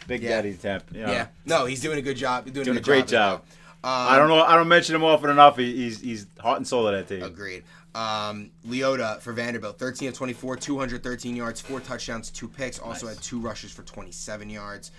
Big 0.07 0.23
yeah. 0.23 0.31
Daddy 0.31 0.55
Temp. 0.55 0.85
you 0.93 1.01
know. 1.01 1.11
yeah, 1.11 1.29
no, 1.47 1.65
he's 1.65 1.81
doing 1.81 1.99
a 1.99 2.03
good 2.03 2.17
job. 2.17 2.45
Doing, 2.45 2.65
Doing 2.65 2.77
a, 2.77 2.81
a 2.81 2.83
great 2.83 3.05
as 3.05 3.11
job. 3.11 3.43
Um, 3.83 3.91
I 3.91 4.19
don't 4.19 4.29
know. 4.29 4.43
I 4.43 4.57
don't 4.57 4.69
mention 4.69 4.95
him 4.95 5.05
often 5.05 5.31
enough. 5.31 5.57
He, 5.59 5.75
he's 5.75 6.01
he's 6.01 6.27
heart 6.39 6.59
and 6.59 6.67
soul 6.67 6.89
of 6.89 6.95
that 6.95 7.07
team. 7.07 7.23
Agreed. 7.23 7.65
Um, 7.95 8.51
Leota 8.67 9.21
for 9.21 9.33
Vanderbilt, 9.33 9.79
13 9.79 10.09
of 10.09 10.15
24, 10.15 10.57
213 10.57 11.37
yards, 11.37 11.61
four 11.61 11.81
touchdowns, 11.81 12.31
two 12.31 12.49
picks. 12.49 12.79
Also 12.79 13.07
Nice. 13.07 13.17
had 13.17 13.23
two 13.25 13.39
rushes 13.39 13.71
for 13.73 13.83
27 13.83 14.51
yards. 14.51 14.91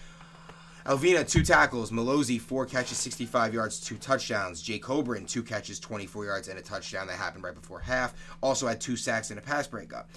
Alvina, 0.85 1.27
two 1.27 1.43
tackles. 1.43 1.91
Malozzi, 1.91 2.39
four 2.39 2.65
catches, 2.65 2.97
65 2.99 3.53
yards, 3.53 3.79
two 3.79 3.97
touchdowns. 3.97 4.61
Jake 4.61 4.83
Coburn, 4.83 5.25
two 5.25 5.41
catches, 5.43 5.79
24 5.79 6.25
yards, 6.25 6.47
and 6.47 6.59
a 6.59 6.61
touchdown 6.61 7.07
that 7.07 7.17
happened 7.17 7.43
right 7.43 7.55
before 7.55 7.79
half. 7.79 8.13
Also 8.41 8.67
had 8.67 8.79
two 8.79 8.95
sacks 8.95 9.29
and 9.31 9.39
a 9.39 9.41
pass 9.41 9.67
breakup. 9.67 10.09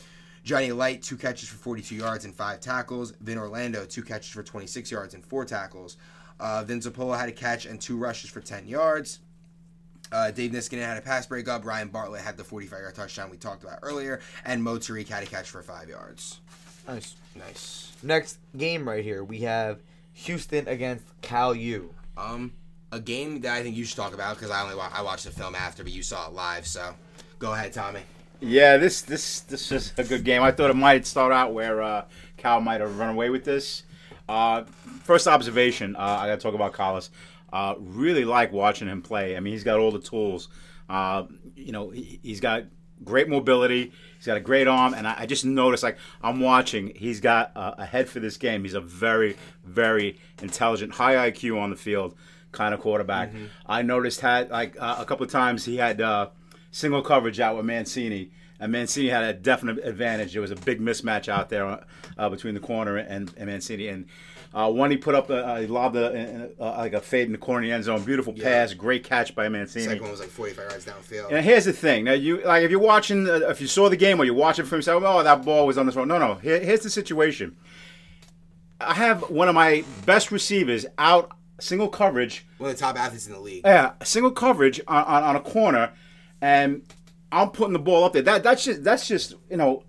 Johnny 0.45 0.71
Light, 0.71 1.03
two 1.03 1.17
catches 1.17 1.49
for 1.49 1.57
42 1.57 1.95
yards 1.95 2.25
and 2.27 2.35
five 2.35 2.61
tackles. 2.61 3.13
Vin 3.21 3.39
Orlando, 3.39 3.87
two 3.87 4.03
catches 4.03 4.29
for 4.31 4.43
26 4.43 4.91
yards 4.91 5.15
and 5.15 5.25
four 5.25 5.45
tackles. 5.45 5.97
Uh, 6.39 6.63
Vin 6.65 6.81
Zapola 6.81 7.19
had 7.19 7.29
a 7.29 7.33
catch 7.33 7.67
and 7.67 7.81
two 7.81 7.97
rushes 7.97 8.31
for 8.31 8.41
10 8.41 8.69
yards. 8.69 9.19
Uh, 10.11 10.31
Dave 10.31 10.53
Niskanen 10.53 10.85
had 10.85 10.97
a 10.97 11.01
pass 11.01 11.27
breakup. 11.27 11.65
Ryan 11.65 11.89
Bartlett 11.89 12.23
had 12.23 12.37
the 12.37 12.45
45 12.45 12.81
yard 12.81 12.95
touchdown 12.95 13.31
we 13.31 13.37
talked 13.37 13.63
about 13.63 13.79
earlier. 13.83 14.21
And 14.45 14.63
Mo 14.63 14.77
Tariq 14.79 15.09
had 15.09 15.23
a 15.23 15.27
catch 15.27 15.51
for 15.51 15.63
five 15.63 15.89
yards. 15.89 16.41
Nice. 16.87 17.17
Nice. 17.35 17.93
Next 18.03 18.39
game 18.57 18.89
right 18.89 19.05
here, 19.05 19.23
we 19.25 19.41
have 19.41 19.81
Houston 20.15 20.67
against 20.69 21.05
Cal 21.21 21.55
U. 21.55 21.93
Um, 22.17 22.53
a 22.91 23.01
game 23.01 23.41
that 23.43 23.55
I 23.55 23.63
think 23.63 23.77
you 23.77 23.85
should 23.85 23.97
talk 23.97 24.15
about 24.15 24.37
because 24.37 24.51
I 24.51 24.63
only 24.63 24.75
wa- 24.75 24.91
I 24.93 25.03
watched 25.03 25.25
the 25.25 25.31
film 25.31 25.55
after, 25.55 25.83
but 25.83 25.93
you 25.93 26.03
saw 26.03 26.27
it 26.29 26.33
live. 26.33 26.67
So 26.67 26.95
go 27.39 27.53
ahead, 27.53 27.73
Tommy. 27.73 28.01
Yeah, 28.41 28.77
this 28.77 29.03
this 29.03 29.41
this 29.41 29.71
is 29.73 29.93
a 29.99 30.05
good 30.05 30.25
game. 30.25 30.43
I 30.43 30.53
thought 30.53 30.71
it 30.71 30.77
might 30.77 31.07
start 31.07 31.33
out 31.33 31.53
where 31.53 31.83
uh, 31.83 32.05
Cal 32.37 32.61
might 32.61 32.81
have 32.81 32.99
run 32.99 33.11
away 33.11 33.31
with 33.31 33.45
this. 33.45 33.83
Uh, 34.29 34.65
first 35.03 35.27
observation, 35.27 35.97
uh, 35.97 36.01
I 36.01 36.29
got 36.29 36.37
to 36.37 36.41
talk 36.41 36.55
about 36.55 36.73
Collis. 36.73 37.11
Uh, 37.53 37.75
really 37.79 38.25
like 38.25 38.53
watching 38.53 38.89
him 38.89 39.03
play. 39.03 39.37
I 39.37 39.41
mean, 39.41 39.53
he's 39.53 39.65
got 39.65 39.79
all 39.79 39.91
the 39.91 40.01
tools. 40.01 40.49
Uh, 40.89 41.25
you 41.57 41.73
know, 41.73 41.91
he, 41.91 42.21
he's 42.23 42.41
got 42.41 42.65
great 43.05 43.29
mobility. 43.29 43.93
He's 44.17 44.27
got 44.27 44.37
a 44.37 44.41
great 44.41 44.67
arm, 44.67 44.95
and 44.95 45.07
I, 45.07 45.15
I 45.21 45.27
just 45.27 45.45
noticed, 45.45 45.83
like 45.83 45.99
I'm 46.23 46.41
watching, 46.41 46.93
he's 46.97 47.21
got 47.21 47.53
uh, 47.57 47.75
a 47.79 47.87
head 47.87 48.09
for 48.09 48.21
this 48.21 48.37
game. 48.37 48.65
He's 48.65 48.75
a 48.75 48.81
very, 48.81 49.37
very 49.65 50.19
intelligent, 50.43 50.93
high 50.93 51.31
IQ 51.31 51.59
on 51.61 51.71
the 51.71 51.77
field 51.77 52.15
kind 52.53 52.75
of 52.75 52.81
quarterback. 52.81 53.31
I 53.67 53.83
noticed 53.83 54.21
had 54.21 54.51
like 54.51 54.81
uh, 54.81 54.97
a 54.99 55.05
couple 55.05 55.25
of 55.25 55.31
times 55.31 55.65
he 55.65 55.77
had 55.77 56.01
uh, 56.01 56.31
single 56.71 57.03
coverage 57.03 57.41
out 57.41 57.57
with 57.57 57.67
Mancini, 57.67 58.31
and 58.61 58.73
Mancini 58.73 59.09
had 59.09 59.25
a 59.25 59.33
definite 59.33 59.79
advantage. 59.85 60.33
There 60.33 60.43
was 60.43 60.51
a 60.51 60.57
big 60.57 60.81
mismatch 60.81 61.29
out 61.29 61.49
there 61.49 61.85
uh, 62.17 62.29
between 62.29 62.55
the 62.55 62.61
corner 62.61 62.97
and, 62.97 63.33
and 63.37 63.47
Mancini. 63.47 63.89
And 63.89 64.07
uh, 64.55 64.71
one 64.71 64.91
he 64.91 64.97
put 64.97 65.15
up, 65.15 65.31
uh, 65.31 65.57
he 65.57 65.67
lobbed 65.67 65.97
a, 65.97 66.51
uh, 66.59 66.65
like 66.79 66.95
a 66.95 67.01
fade 67.01 67.27
in 67.27 67.33
the 67.33 67.39
corner 67.39 67.61
of 67.61 67.69
the 67.69 67.73
end 67.73 67.85
zone. 67.85 68.03
Beautiful 68.03 68.33
pass, 68.33 68.73
great 68.73 69.05
catch 69.05 69.35
by 69.35 69.49
Mancini. 69.49 69.85
Second 69.85 70.03
one 70.03 70.11
was 70.11 70.21
like 70.21 70.31
45 70.31 70.71
yards 70.71 70.87
downfield. 70.87 71.31
And 71.31 71.45
here's 71.45 71.67
the 71.67 71.73
thing. 71.73 72.05
Now, 72.05 72.13
you 72.13 72.43
like 72.45 72.63
if 72.63 72.71
you're 72.71 72.81
watching, 72.81 73.29
uh, 73.29 73.41
if 73.49 73.61
you 73.61 73.67
saw 73.67 73.89
the 73.89 73.97
game 73.97 74.21
or 74.21 74.25
you're 74.25 74.35
watching 74.35 74.65
from, 74.65 74.81
say, 74.81 74.93
oh, 74.93 75.23
that 75.23 75.45
ball 75.45 75.67
was 75.67 75.77
on 75.77 75.87
this 75.87 75.97
road. 75.97 76.09
No, 76.09 76.19
no. 76.19 76.35
Here, 76.37 76.61
here's 76.61 76.81
the 76.81 76.91
situation. 76.91 77.57
I 78.81 78.95
have 78.95 79.29
one 79.29 79.49
of 79.49 79.55
my 79.55 79.85
best 80.07 80.31
receivers 80.31 80.87
out 80.99 81.33
single 81.61 81.89
coverage 81.89 82.47
One 82.59 82.71
of 82.71 82.77
the 82.77 82.81
top 82.81 82.97
athletes 82.97 83.27
in 83.27 83.33
the 83.33 83.41
league. 83.41 83.63
yeah, 83.65 83.93
single 84.05 84.31
coverage 84.31 84.81
on, 84.87 85.05
on, 85.05 85.23
on 85.25 85.37
a 85.37 85.41
corner, 85.41 85.93
and 86.41 86.83
I'm 87.33 87.51
putting 87.51 87.73
the 87.73 87.81
ball 87.81 88.05
up 88.05 88.13
there. 88.13 88.23
That 88.23 88.43
that's 88.43 88.65
just 88.65 88.85
that's 88.85 89.07
just 89.07 89.35
you 89.51 89.57
know, 89.57 89.83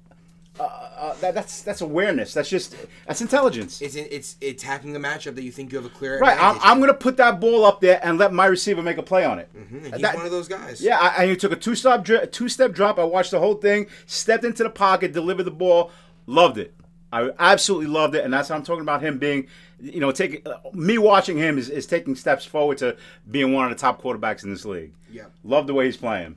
uh, 0.59 0.63
uh, 0.63 1.13
that, 1.21 1.33
that's 1.33 1.61
that's 1.61 1.81
awareness. 1.81 2.33
That's 2.33 2.49
just 2.49 2.75
that's 3.07 3.21
intelligence. 3.21 3.81
It's 3.81 3.95
it's 3.95 4.35
attacking 4.41 4.95
a 4.95 4.99
matchup 4.99 5.35
that 5.35 5.43
you 5.43 5.51
think 5.51 5.71
you 5.71 5.77
have 5.77 5.85
a 5.85 5.89
clear 5.93 6.19
Right, 6.19 6.37
I'm. 6.41 6.57
I'm 6.61 6.79
gonna 6.79 6.93
put 6.93 7.17
that 7.17 7.39
ball 7.39 7.65
up 7.65 7.81
there 7.81 7.99
and 8.03 8.17
let 8.17 8.33
my 8.33 8.45
receiver 8.45 8.81
make 8.81 8.97
a 8.97 9.03
play 9.03 9.25
on 9.25 9.39
it. 9.39 9.49
And 9.53 9.93
he's 9.93 10.01
that- 10.01 10.15
one 10.15 10.25
of 10.25 10.31
those 10.31 10.47
guys. 10.47 10.81
Yeah, 10.81 10.97
I, 10.97 11.21
and 11.23 11.29
he 11.29 11.35
took 11.37 11.51
a 11.51 11.55
two 11.55 11.75
stop 11.75 12.05
two 12.05 12.49
step 12.49 12.73
drop. 12.73 12.99
I 12.99 13.03
watched 13.03 13.31
the 13.31 13.39
whole 13.39 13.55
thing, 13.55 13.87
stepped 14.05 14.43
into 14.43 14.63
the 14.63 14.69
pocket, 14.69 15.13
delivered 15.13 15.43
the 15.43 15.51
ball, 15.51 15.91
loved 16.25 16.57
it. 16.57 16.73
I 17.11 17.31
absolutely 17.39 17.87
loved 17.87 18.13
it, 18.15 18.23
and 18.23 18.31
that's 18.33 18.49
how 18.49 18.55
I'm 18.55 18.63
talking 18.63 18.83
about 18.83 19.01
him 19.01 19.17
being, 19.17 19.47
you 19.81 19.99
know, 19.99 20.11
taking 20.11 20.45
uh, 20.45 20.57
me 20.73 20.99
watching 20.99 21.37
him 21.37 21.57
is, 21.57 21.67
is 21.67 21.87
taking 21.87 22.15
steps 22.15 22.45
forward 22.45 22.77
to 22.79 22.97
being 23.31 23.51
one 23.51 23.65
of 23.65 23.71
the 23.75 23.81
top 23.81 23.99
quarterbacks 24.01 24.43
in 24.43 24.51
this 24.51 24.63
league. 24.63 24.93
Yeah. 25.11 25.23
love 25.43 25.65
the 25.65 25.73
way 25.73 25.85
he's 25.85 25.97
playing. 25.97 26.35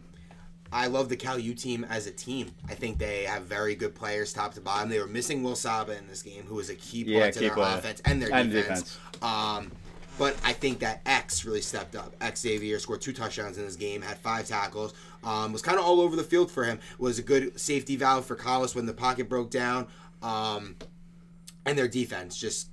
I 0.72 0.86
love 0.86 1.08
the 1.10 1.16
Cal 1.16 1.38
U 1.38 1.54
team 1.54 1.84
as 1.90 2.06
a 2.06 2.10
team. 2.10 2.50
I 2.68 2.74
think 2.74 2.98
they 2.98 3.24
have 3.24 3.42
very 3.44 3.74
good 3.74 3.94
players, 3.94 4.32
top 4.32 4.54
to 4.54 4.60
bottom. 4.60 4.88
They 4.88 4.98
were 4.98 5.06
missing 5.06 5.42
Will 5.42 5.54
Saba 5.56 5.96
in 5.98 6.06
this 6.08 6.22
game, 6.22 6.44
who 6.46 6.54
was 6.54 6.70
a 6.70 6.74
key 6.74 7.04
part 7.04 7.14
Yeah, 7.14 7.30
to 7.30 7.38
key 7.38 7.46
their 7.46 7.54
player. 7.54 7.78
offense 7.78 8.00
and 8.04 8.22
their 8.22 8.32
And 8.32 8.50
defense. 8.50 8.98
Um, 9.20 9.70
but 10.18 10.36
I 10.44 10.52
think 10.52 10.78
that 10.80 11.02
X 11.06 11.44
really 11.44 11.60
stepped 11.60 11.94
up. 11.94 12.14
X 12.20 12.40
Xavier 12.40 12.78
scored 12.78 13.00
two 13.02 13.12
touchdowns 13.12 13.58
in 13.58 13.64
this 13.64 13.76
game, 13.76 14.00
had 14.02 14.18
five 14.18 14.46
tackles, 14.46 14.94
um, 15.24 15.52
was 15.52 15.62
kind 15.62 15.78
of 15.78 15.84
all 15.84 16.00
over 16.00 16.16
the 16.16 16.24
field 16.24 16.50
for 16.50 16.64
him. 16.64 16.80
Was 16.98 17.18
a 17.18 17.22
good 17.22 17.60
safety 17.60 17.96
valve 17.96 18.24
for 18.24 18.34
Collis 18.34 18.74
when 18.74 18.86
the 18.86 18.94
pocket 18.94 19.28
broke 19.28 19.50
down. 19.50 19.88
Um, 20.22 20.76
and 21.66 21.76
their 21.78 21.88
defense 21.88 22.36
just 22.36 22.68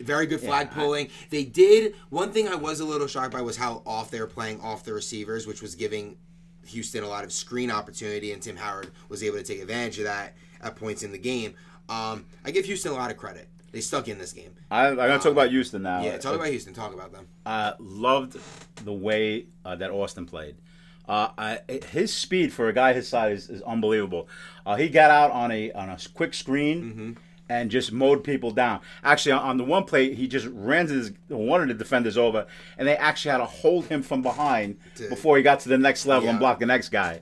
very 0.00 0.26
good 0.26 0.40
flag 0.40 0.68
Yeah, 0.72 0.72
I- 0.80 0.84
pulling. 0.84 1.08
They 1.30 1.44
did 1.44 1.94
one 2.10 2.32
thing 2.32 2.48
I 2.48 2.54
was 2.54 2.80
a 2.80 2.84
little 2.84 3.06
shocked 3.06 3.32
by 3.32 3.42
was 3.42 3.56
how 3.56 3.82
off 3.86 4.10
they 4.10 4.20
were 4.20 4.26
playing 4.26 4.60
off 4.60 4.84
the 4.84 4.92
receivers, 4.94 5.46
which 5.46 5.60
was 5.62 5.74
giving 5.74 6.16
Houston 6.66 7.02
a 7.04 7.08
lot 7.08 7.24
of 7.24 7.32
screen 7.32 7.70
opportunity, 7.70 8.32
and 8.32 8.42
Tim 8.42 8.56
Howard 8.56 8.90
was 9.08 9.22
able 9.22 9.36
to 9.38 9.42
take 9.42 9.60
advantage 9.60 9.98
of 9.98 10.04
that 10.04 10.34
at 10.60 10.76
points 10.76 11.02
in 11.02 11.12
the 11.12 11.18
game. 11.18 11.54
Um, 11.88 12.26
I 12.44 12.50
give 12.50 12.64
Houston 12.66 12.92
a 12.92 12.94
lot 12.94 13.10
of 13.10 13.16
credit. 13.16 13.48
They 13.72 13.80
stuck 13.80 14.08
in 14.08 14.18
this 14.18 14.32
game. 14.32 14.54
I, 14.70 14.86
I'm 14.88 14.96
going 14.96 15.10
to 15.10 15.18
talk 15.18 15.32
about 15.32 15.50
Houston 15.50 15.82
now. 15.82 16.02
Yeah, 16.02 16.16
talk 16.16 16.34
about 16.34 16.48
Houston. 16.48 16.72
Talk 16.72 16.94
about 16.94 17.12
them. 17.12 17.28
uh, 17.44 17.72
loved 17.78 18.38
the 18.84 18.92
way 18.92 19.46
uh, 19.64 19.76
that 19.76 19.90
Austin 19.90 20.24
played. 20.26 20.56
Uh, 21.08 21.28
I, 21.38 21.60
his 21.92 22.12
speed 22.12 22.52
for 22.52 22.68
a 22.68 22.72
guy 22.72 22.92
his 22.92 23.06
size 23.08 23.44
is, 23.44 23.50
is 23.50 23.62
unbelievable. 23.62 24.28
Uh, 24.64 24.74
he 24.76 24.88
got 24.88 25.10
out 25.10 25.30
on 25.30 25.52
a 25.52 25.70
on 25.72 25.88
a 25.88 25.98
quick 26.14 26.34
screen 26.34 26.82
Mm-hmm. 26.82 27.12
And 27.48 27.70
just 27.70 27.92
mowed 27.92 28.24
people 28.24 28.50
down. 28.50 28.80
Actually, 29.04 29.32
on, 29.32 29.56
the 29.56 29.64
one 29.64 29.84
play, 29.84 30.12
he 30.14 30.26
just 30.26 30.46
ran 30.52 30.88
his, 30.88 31.12
one 31.28 31.62
of 31.62 31.68
the 31.68 31.74
defenders 31.74 32.18
over, 32.18 32.46
and 32.76 32.88
they 32.88 32.96
actually 32.96 33.30
had 33.30 33.38
to 33.38 33.44
hold 33.44 33.86
him 33.86 34.02
from 34.02 34.22
behind 34.22 34.78
before 35.08 35.36
he 35.36 35.42
got 35.42 35.60
to 35.60 35.68
the 35.68 35.78
next 35.78 36.06
level 36.06 36.28
and 36.28 36.36
Yeah. 36.36 36.40
block 36.40 36.58
the 36.58 36.66
next 36.66 36.88
guy. 36.88 37.20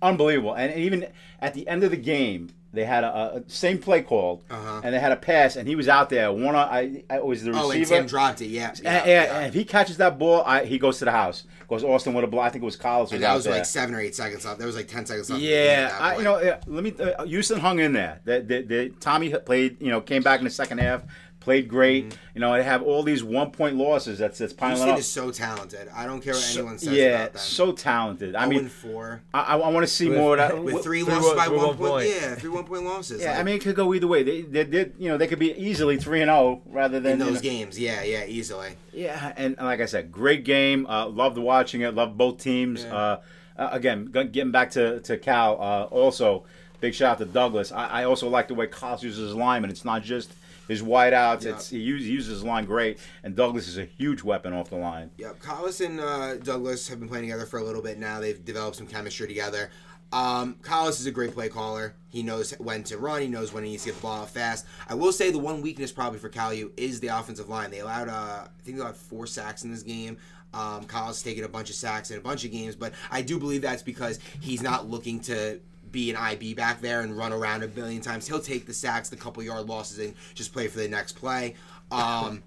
Unbelievable. 0.00 0.54
And 0.54 0.74
even 0.74 1.06
at 1.40 1.54
the 1.54 1.66
end 1.68 1.84
of 1.84 1.90
the 1.92 1.96
game, 1.96 2.50
they 2.72 2.84
had 2.84 3.04
a, 3.04 3.36
a 3.36 3.42
same 3.48 3.78
play 3.78 4.00
called, 4.02 4.42
Uh-huh. 4.50 4.80
and 4.82 4.94
they 4.94 4.98
had 4.98 5.12
a 5.12 5.16
pass, 5.16 5.56
and 5.56 5.68
he 5.68 5.76
was 5.76 5.88
out 5.88 6.08
there. 6.08 6.32
One, 6.32 6.56
I, 6.56 7.04
I 7.10 7.20
was 7.20 7.44
the 7.44 7.50
receiver. 7.52 7.66
Oh, 7.66 7.70
and 7.70 7.86
Tim 7.86 8.06
dropped 8.06 8.40
it. 8.40 8.46
Yeah, 8.46 8.72
yeah, 8.82 8.98
And, 8.98 9.08
and- 9.10 9.30
and 9.36 9.46
if 9.46 9.54
he 9.54 9.64
catches 9.64 9.98
that 9.98 10.18
ball, 10.18 10.42
I, 10.44 10.64
he 10.64 10.78
goes 10.78 10.98
to 11.00 11.04
the 11.04 11.10
house. 11.12 11.44
Goes 11.72 11.84
Austin 11.84 12.12
with 12.12 12.22
a 12.22 12.26
block. 12.26 12.44
I 12.44 12.50
think 12.50 12.60
it 12.60 12.66
was 12.66 12.76
Collins. 12.76 13.12
And 13.12 13.22
that 13.22 13.34
was 13.34 13.44
there. 13.44 13.54
like 13.54 13.64
seven 13.64 13.94
or 13.94 14.00
eight 14.00 14.14
seconds 14.14 14.44
left. 14.44 14.58
There 14.58 14.66
was 14.66 14.76
like 14.76 14.88
ten 14.88 15.06
seconds 15.06 15.30
left. 15.30 15.40
in 15.40 15.48
the 15.48 15.52
game 15.54 15.68
at 15.78 15.90
Yeah, 15.90 15.98
I, 15.98 16.16
you 16.18 16.22
know, 16.22 16.58
let 16.66 16.84
me. 16.84 16.94
Uh, 17.00 17.24
Houston 17.24 17.60
hung 17.60 17.78
in 17.78 17.94
there. 17.94 18.20
The, 18.26 18.40
the, 18.40 18.62
the, 18.62 18.88
Tommy 19.00 19.30
played. 19.30 19.80
You 19.80 19.88
know, 19.88 20.02
came 20.02 20.22
back 20.22 20.38
in 20.38 20.44
the 20.44 20.50
second 20.50 20.78
half, 20.78 21.02
played 21.42 21.68
great. 21.68 22.16
You 22.34 22.40
know, 22.40 22.52
I 22.52 22.60
have 22.62 22.82
all 22.82 23.02
these 23.02 23.22
one 23.24 23.50
point 23.50 23.76
losses. 23.76 24.18
That's 24.18 24.38
that's 24.38 24.52
piling 24.52 24.76
Mm-hmm. 24.76 24.94
Houston 24.94 24.94
up. 24.94 24.98
is 25.00 25.06
so 25.38 25.44
talented. 25.44 25.88
I 25.94 26.06
don't 26.06 26.20
care 26.22 26.32
what 26.34 26.42
So- 26.42 26.60
anyone 26.60 26.78
says 26.78 26.92
yeah, 26.94 27.04
about 27.24 27.32
them. 27.34 27.42
so 27.42 27.72
talented. 27.72 28.34
I 28.36 28.44
I 28.44 28.46
mean, 28.46 28.68
four 28.68 29.22
I, 29.34 29.40
I 29.56 29.68
want 29.68 29.84
to 29.86 29.92
see 29.92 30.08
With- 30.08 30.18
more 30.18 30.32
of 30.32 30.38
that. 30.38 30.62
with 30.62 30.76
Wh- 30.76 30.82
three 30.82 31.02
three 31.02 31.12
losses 31.12 31.26
one- 31.28 31.36
by 31.36 31.44
three 31.46 31.56
one 31.56 31.66
one 31.66 31.76
point. 31.76 31.90
point. 31.90 32.08
Yeah, 32.08 32.34
three 32.36 32.50
one 32.50 32.64
point 32.64 32.84
losses. 32.84 33.20
Yeah, 33.20 33.32
Like, 33.32 33.40
I 33.40 33.42
mean, 33.42 33.54
it 33.56 33.62
could 33.62 33.74
go 33.76 33.92
either 33.92 34.06
way. 34.06 34.22
They, 34.22 34.42
they 34.42 34.64
did, 34.64 34.94
you 34.98 35.08
know, 35.08 35.18
they 35.18 35.26
could 35.26 35.38
be 35.40 35.52
easily 35.54 35.96
three 35.98 36.22
and 36.22 36.28
zero 36.28 36.62
rather 36.66 37.00
than 37.00 37.12
in 37.14 37.18
you 37.18 37.24
those 37.26 37.34
know- 37.34 37.40
games. 37.40 37.78
Yeah, 37.78 38.02
yeah, 38.02 38.24
easily. 38.24 38.76
Yeah, 38.92 39.32
and 39.36 39.56
like 39.58 39.80
I 39.80 39.86
said, 39.86 40.12
great 40.12 40.44
game. 40.44 40.86
Uh, 40.86 41.06
loved 41.08 41.38
watching 41.38 41.80
it. 41.82 41.94
Loved 41.94 42.16
both 42.16 42.38
teams. 42.38 42.84
Yeah. 42.84 42.94
Uh, 42.94 43.20
uh, 43.58 43.68
again, 43.72 44.06
getting 44.06 44.50
back 44.52 44.70
to 44.72 45.00
to 45.00 45.18
Cal. 45.18 45.60
Uh, 45.60 45.84
also, 45.90 46.44
big 46.80 46.94
shout 46.94 47.12
out 47.12 47.18
to 47.18 47.24
Douglas. 47.26 47.70
I, 47.72 47.86
I 47.86 48.04
also 48.04 48.28
like 48.28 48.48
the 48.48 48.54
way 48.54 48.66
Cal 48.66 48.98
uses 49.00 49.18
his 49.28 49.34
lineman. 49.34 49.70
It's 49.70 49.84
not 49.84 50.02
just 50.02 50.32
his 50.68 50.82
wideouts. 50.82 51.44
Yeah. 51.44 51.52
It's 51.52 51.70
he 51.70 51.78
uses, 51.78 52.06
he 52.06 52.12
uses 52.12 52.30
his 52.30 52.44
line 52.44 52.64
great, 52.64 52.98
and 53.22 53.34
Douglas 53.34 53.68
is 53.68 53.78
a 53.78 53.84
huge 53.84 54.22
weapon 54.22 54.52
off 54.52 54.70
the 54.70 54.76
line. 54.76 55.10
Yep, 55.18 55.38
Collis 55.40 55.80
and 55.80 56.00
uh, 56.00 56.36
Douglas 56.36 56.88
have 56.88 57.00
been 57.00 57.08
playing 57.08 57.24
together 57.24 57.46
for 57.46 57.58
a 57.58 57.64
little 57.64 57.82
bit 57.82 57.98
now. 57.98 58.20
They've 58.20 58.42
developed 58.44 58.76
some 58.76 58.86
chemistry 58.86 59.26
together. 59.26 59.70
Um, 60.12 60.56
Collis 60.60 61.00
is 61.00 61.06
a 61.06 61.10
great 61.10 61.32
play 61.32 61.48
caller. 61.48 61.94
He 62.10 62.22
knows 62.22 62.50
when 62.58 62.84
to 62.84 62.98
run. 62.98 63.22
He 63.22 63.28
knows 63.28 63.52
when 63.52 63.64
he 63.64 63.70
needs 63.70 63.84
to 63.84 63.88
get 63.90 63.96
the 63.96 64.02
ball 64.02 64.20
out 64.20 64.30
fast. 64.30 64.66
I 64.86 64.94
will 64.94 65.12
say 65.12 65.30
the 65.30 65.38
one 65.38 65.62
weakness 65.62 65.90
probably 65.90 66.18
for 66.18 66.28
Cal 66.28 66.52
U 66.52 66.70
is 66.76 67.00
the 67.00 67.08
offensive 67.08 67.48
line. 67.48 67.70
They 67.70 67.78
allowed, 67.78 68.08
uh, 68.08 68.44
I 68.44 68.48
think 68.62 68.76
they 68.76 68.82
allowed 68.82 68.96
four 68.96 69.26
sacks 69.26 69.64
in 69.64 69.70
this 69.70 69.82
game. 69.82 70.18
Um, 70.52 70.84
Collis 70.84 71.22
taking 71.22 71.44
a 71.44 71.48
bunch 71.48 71.70
of 71.70 71.76
sacks 71.76 72.10
in 72.10 72.18
a 72.18 72.20
bunch 72.20 72.44
of 72.44 72.52
games, 72.52 72.76
but 72.76 72.92
I 73.10 73.22
do 73.22 73.38
believe 73.38 73.62
that's 73.62 73.82
because 73.82 74.18
he's 74.38 74.62
not 74.62 74.86
looking 74.86 75.18
to 75.20 75.60
be 75.92 76.10
an 76.10 76.16
IB 76.16 76.54
back 76.54 76.80
there 76.80 77.02
and 77.02 77.16
run 77.16 77.32
around 77.32 77.62
a 77.62 77.68
billion 77.68 78.00
times. 78.00 78.26
He'll 78.26 78.40
take 78.40 78.66
the 78.66 78.72
sacks, 78.72 79.08
the 79.08 79.16
couple 79.16 79.42
yard 79.42 79.68
losses, 79.68 79.98
and 79.98 80.14
just 80.34 80.52
play 80.52 80.66
for 80.66 80.78
the 80.78 80.88
next 80.88 81.12
play. 81.12 81.54
Um, 81.90 82.42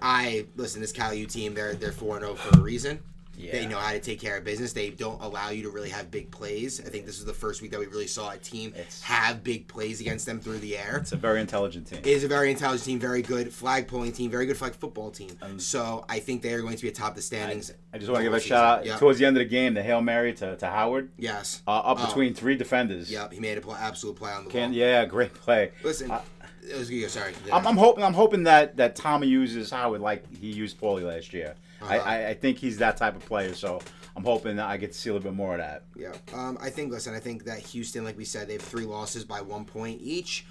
I 0.00 0.46
listen. 0.56 0.80
This 0.80 0.92
Cal 0.92 1.14
U 1.14 1.26
team, 1.26 1.54
they're 1.54 1.74
they're 1.74 1.92
four 1.92 2.18
zero 2.20 2.34
for 2.34 2.58
a 2.58 2.60
reason. 2.60 3.00
They 3.38 3.66
know 3.66 3.78
how 3.78 3.92
to 3.92 3.98
take 4.00 4.20
care 4.20 4.36
of 4.36 4.44
business. 4.44 4.72
They 4.72 4.90
don't 4.90 5.20
allow 5.22 5.50
you 5.50 5.62
to 5.64 5.70
really 5.70 5.88
have 5.90 6.10
big 6.10 6.30
plays. 6.30 6.80
I 6.80 6.84
think 6.84 7.06
this 7.06 7.18
is 7.18 7.24
the 7.24 7.32
first 7.32 7.60
week 7.62 7.70
that 7.72 7.80
we 7.80 7.86
really 7.86 8.06
saw 8.06 8.30
a 8.30 8.36
team 8.36 8.70
It's- 8.74 9.02
have 9.02 9.42
big 9.42 9.66
plays 9.68 10.00
against 10.00 10.26
them 10.26 10.38
through 10.40 10.58
the 10.58 10.76
air. 10.78 10.98
It's 10.98 11.12
a 11.12 11.16
very 11.16 11.40
intelligent 11.40 11.86
team. 11.88 11.98
It 12.00 12.06
is 12.06 12.24
a 12.24 12.28
very 12.28 12.50
intelligent 12.50 12.84
team, 12.84 12.98
very 13.00 13.22
good 13.22 13.52
flag 13.52 13.88
pulling 13.88 14.12
team, 14.12 14.30
very 14.30 14.46
good 14.46 14.56
flag 14.56 14.74
football 14.74 15.10
team. 15.10 15.36
Um, 15.42 15.58
so 15.58 16.04
I 16.08 16.18
think 16.20 16.42
they 16.42 16.52
are 16.52 16.60
going 16.62 16.76
to 16.76 16.82
be 16.82 16.88
atop 16.88 17.14
the 17.14 17.22
standings. 17.22 17.72
I 17.92 17.98
just 17.98 18.10
want 18.10 18.20
to 18.20 18.24
give 18.24 18.34
a 18.34 18.38
Season. 18.40 18.48
shout 18.56 18.64
out 18.80 18.86
Yep. 18.86 18.98
towards 19.00 19.18
the 19.18 19.24
end 19.26 19.36
of 19.36 19.40
the 19.40 19.48
game. 19.48 19.74
The 19.74 19.82
hail 19.82 20.00
mary 20.02 20.32
to, 20.34 20.56
to 20.56 20.66
Howard, 20.66 21.10
Yes. 21.18 21.62
uh, 21.66 21.70
up 21.78 21.98
Oh, 22.00 22.06
between 22.06 22.34
three 22.34 22.56
defenders. 22.56 23.10
Yep. 23.10 23.32
He 23.32 23.40
made 23.40 23.58
a 23.58 23.60
play, 23.60 23.76
absolute 23.80 24.16
play 24.16 24.30
on 24.32 24.44
the 24.44 24.50
Can, 24.50 24.70
ball. 24.70 24.78
yeah, 24.78 25.04
great 25.04 25.34
play. 25.34 25.72
Listen, 25.82 26.10
Uh, 26.10 26.20
it 26.68 26.76
was. 26.78 27.12
Sorry. 27.12 27.32
I'm, 27.52 27.66
I'm 27.66 27.76
hoping. 27.76 28.04
I'm 28.04 28.14
hoping 28.14 28.44
that 28.44 28.76
that 28.76 28.94
Tommy 28.94 29.26
uses 29.26 29.70
Howard 29.70 30.00
like 30.00 30.24
he 30.36 30.46
used 30.52 30.80
Paulie 30.80 31.02
last 31.04 31.32
year. 31.32 31.54
I, 31.84 31.98
Uh-huh. 31.98 32.10
I, 32.10 32.28
I 32.28 32.34
think 32.34 32.58
he's 32.58 32.78
that 32.78 32.96
type 32.96 33.16
of 33.16 33.24
player. 33.24 33.54
So 33.54 33.80
I'm 34.16 34.24
hoping 34.24 34.56
that 34.56 34.66
I 34.66 34.76
get 34.76 34.92
to 34.92 34.98
see 34.98 35.10
a 35.10 35.12
little 35.12 35.30
bit 35.30 35.36
more 35.36 35.52
of 35.52 35.58
that. 35.58 35.84
Yeah. 35.96 36.12
Um, 36.32 36.58
I 36.60 36.70
think, 36.70 36.92
listen, 36.92 37.14
I 37.14 37.20
think 37.20 37.44
that 37.44 37.58
Houston, 37.58 38.04
like 38.04 38.16
we 38.16 38.24
said, 38.24 38.48
they 38.48 38.54
have 38.54 38.62
three 38.62 38.84
losses 38.84 39.24
by 39.24 39.40
one 39.40 39.64
point 39.64 40.00
each. 40.02 40.46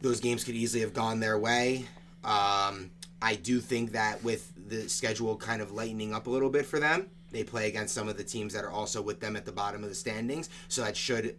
Those 0.00 0.20
games 0.20 0.44
could 0.44 0.54
easily 0.54 0.80
have 0.82 0.94
gone 0.94 1.20
their 1.20 1.38
way. 1.38 1.86
Um, 2.24 2.90
I 3.20 3.34
do 3.34 3.60
think 3.60 3.92
that 3.92 4.22
with 4.22 4.52
the 4.68 4.88
schedule 4.88 5.36
kind 5.36 5.60
of 5.60 5.72
lightening 5.72 6.14
up 6.14 6.26
a 6.26 6.30
little 6.30 6.50
bit 6.50 6.66
for 6.66 6.78
them, 6.78 7.06
they 7.30 7.42
play 7.44 7.68
against 7.68 7.94
some 7.94 8.08
of 8.08 8.16
the 8.16 8.24
teams 8.24 8.54
that 8.54 8.64
are 8.64 8.70
also 8.70 9.02
with 9.02 9.20
them 9.20 9.36
at 9.36 9.44
the 9.44 9.52
bottom 9.52 9.82
of 9.82 9.88
the 9.88 9.94
standings. 9.94 10.48
So 10.68 10.82
that 10.82 10.96
should 10.96 11.36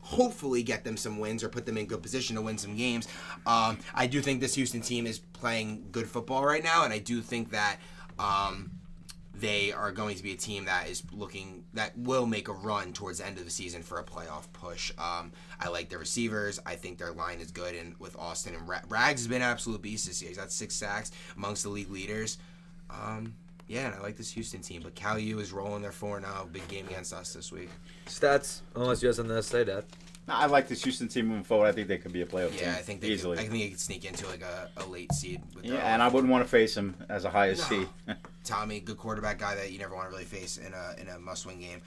hopefully 0.00 0.62
get 0.62 0.84
them 0.84 0.96
some 0.96 1.18
wins 1.18 1.42
or 1.42 1.48
put 1.48 1.66
them 1.66 1.76
in 1.76 1.86
good 1.86 2.02
position 2.02 2.36
to 2.36 2.42
win 2.42 2.58
some 2.58 2.76
games. 2.76 3.08
Um, 3.46 3.78
I 3.94 4.06
do 4.06 4.20
think 4.20 4.40
this 4.40 4.54
Houston 4.54 4.80
team 4.80 5.06
is 5.06 5.18
playing 5.18 5.86
good 5.92 6.08
football 6.08 6.44
right 6.44 6.62
now, 6.62 6.84
and 6.84 6.92
I 6.92 6.98
do 6.98 7.20
think 7.20 7.50
that 7.50 7.78
um, 8.18 8.70
they 9.38 9.72
are 9.72 9.92
going 9.92 10.16
to 10.16 10.22
be 10.22 10.32
a 10.32 10.36
team 10.36 10.64
that 10.64 10.88
is 10.88 11.02
looking 11.12 11.64
that 11.74 11.96
will 11.98 12.26
make 12.26 12.48
a 12.48 12.52
run 12.52 12.92
towards 12.92 13.18
the 13.18 13.26
end 13.26 13.38
of 13.38 13.44
the 13.44 13.50
season 13.50 13.82
for 13.82 13.98
a 13.98 14.04
playoff 14.04 14.44
push. 14.52 14.92
Um, 14.98 15.32
I 15.60 15.68
like 15.68 15.88
their 15.88 15.98
receivers. 15.98 16.58
I 16.64 16.76
think 16.76 16.98
their 16.98 17.12
line 17.12 17.40
is 17.40 17.50
good, 17.50 17.74
and 17.74 17.94
with 17.98 18.16
Austin 18.16 18.54
and 18.54 18.66
Ra- 18.66 18.80
Rags 18.88 19.20
has 19.20 19.28
been 19.28 19.42
an 19.42 19.48
absolute 19.48 19.82
beast 19.82 20.06
this 20.06 20.22
year. 20.22 20.30
He's 20.30 20.38
got 20.38 20.50
six 20.50 20.74
sacks 20.74 21.12
amongst 21.36 21.64
the 21.64 21.68
league 21.68 21.90
leaders. 21.90 22.38
Um, 22.88 23.34
yeah, 23.68 23.86
and 23.86 23.94
I 23.96 24.00
like 24.00 24.16
this 24.16 24.30
Houston 24.30 24.60
team, 24.60 24.82
but 24.82 24.94
Cal 24.94 25.18
U 25.18 25.40
is 25.40 25.52
rolling 25.52 25.82
their 25.82 25.92
four 25.92 26.20
now. 26.20 26.46
Big 26.50 26.66
game 26.68 26.86
against 26.86 27.12
us 27.12 27.32
this 27.32 27.50
week. 27.50 27.68
Stats, 28.06 28.60
unless 28.74 29.02
you 29.02 29.08
have 29.08 29.16
something 29.16 29.34
to 29.34 29.42
say, 29.42 29.64
Dad. 29.64 29.84
No, 30.28 30.34
I 30.34 30.46
like 30.46 30.66
this 30.66 30.82
Houston 30.82 31.06
team 31.08 31.26
moving 31.28 31.44
forward. 31.44 31.66
I 31.68 31.72
think 31.72 31.86
they 31.86 31.98
could 31.98 32.12
be 32.12 32.22
a 32.22 32.26
playoff 32.26 32.50
team. 32.50 32.60
Yeah, 32.62 32.72
I 32.72 32.82
think 32.82 33.00
they 33.00 33.08
easily. 33.08 33.36
Could, 33.36 33.46
I 33.46 33.48
think 33.48 33.62
they 33.62 33.68
could 33.70 33.80
sneak 33.80 34.04
into 34.04 34.26
like 34.26 34.42
a, 34.42 34.68
a 34.76 34.86
late 34.86 35.12
seed. 35.12 35.40
With 35.54 35.64
yeah, 35.64 35.92
and 35.94 36.02
I 36.02 36.08
wouldn't 36.08 36.32
want 36.32 36.44
to 36.44 36.48
face 36.50 36.76
him 36.76 36.96
as 37.08 37.24
a 37.24 37.30
high 37.30 37.50
as 37.50 37.58
No. 37.58 37.64
seed. 37.64 37.88
Tommy, 38.44 38.80
good 38.80 38.96
quarterback 38.98 39.38
guy 39.38 39.54
that 39.54 39.70
you 39.72 39.78
never 39.78 39.94
want 39.94 40.06
to 40.08 40.10
really 40.12 40.24
face 40.24 40.56
in 40.56 40.72
a 40.74 41.00
in 41.00 41.08
a 41.08 41.18
must 41.18 41.46
win 41.46 41.60
game. 41.60 41.80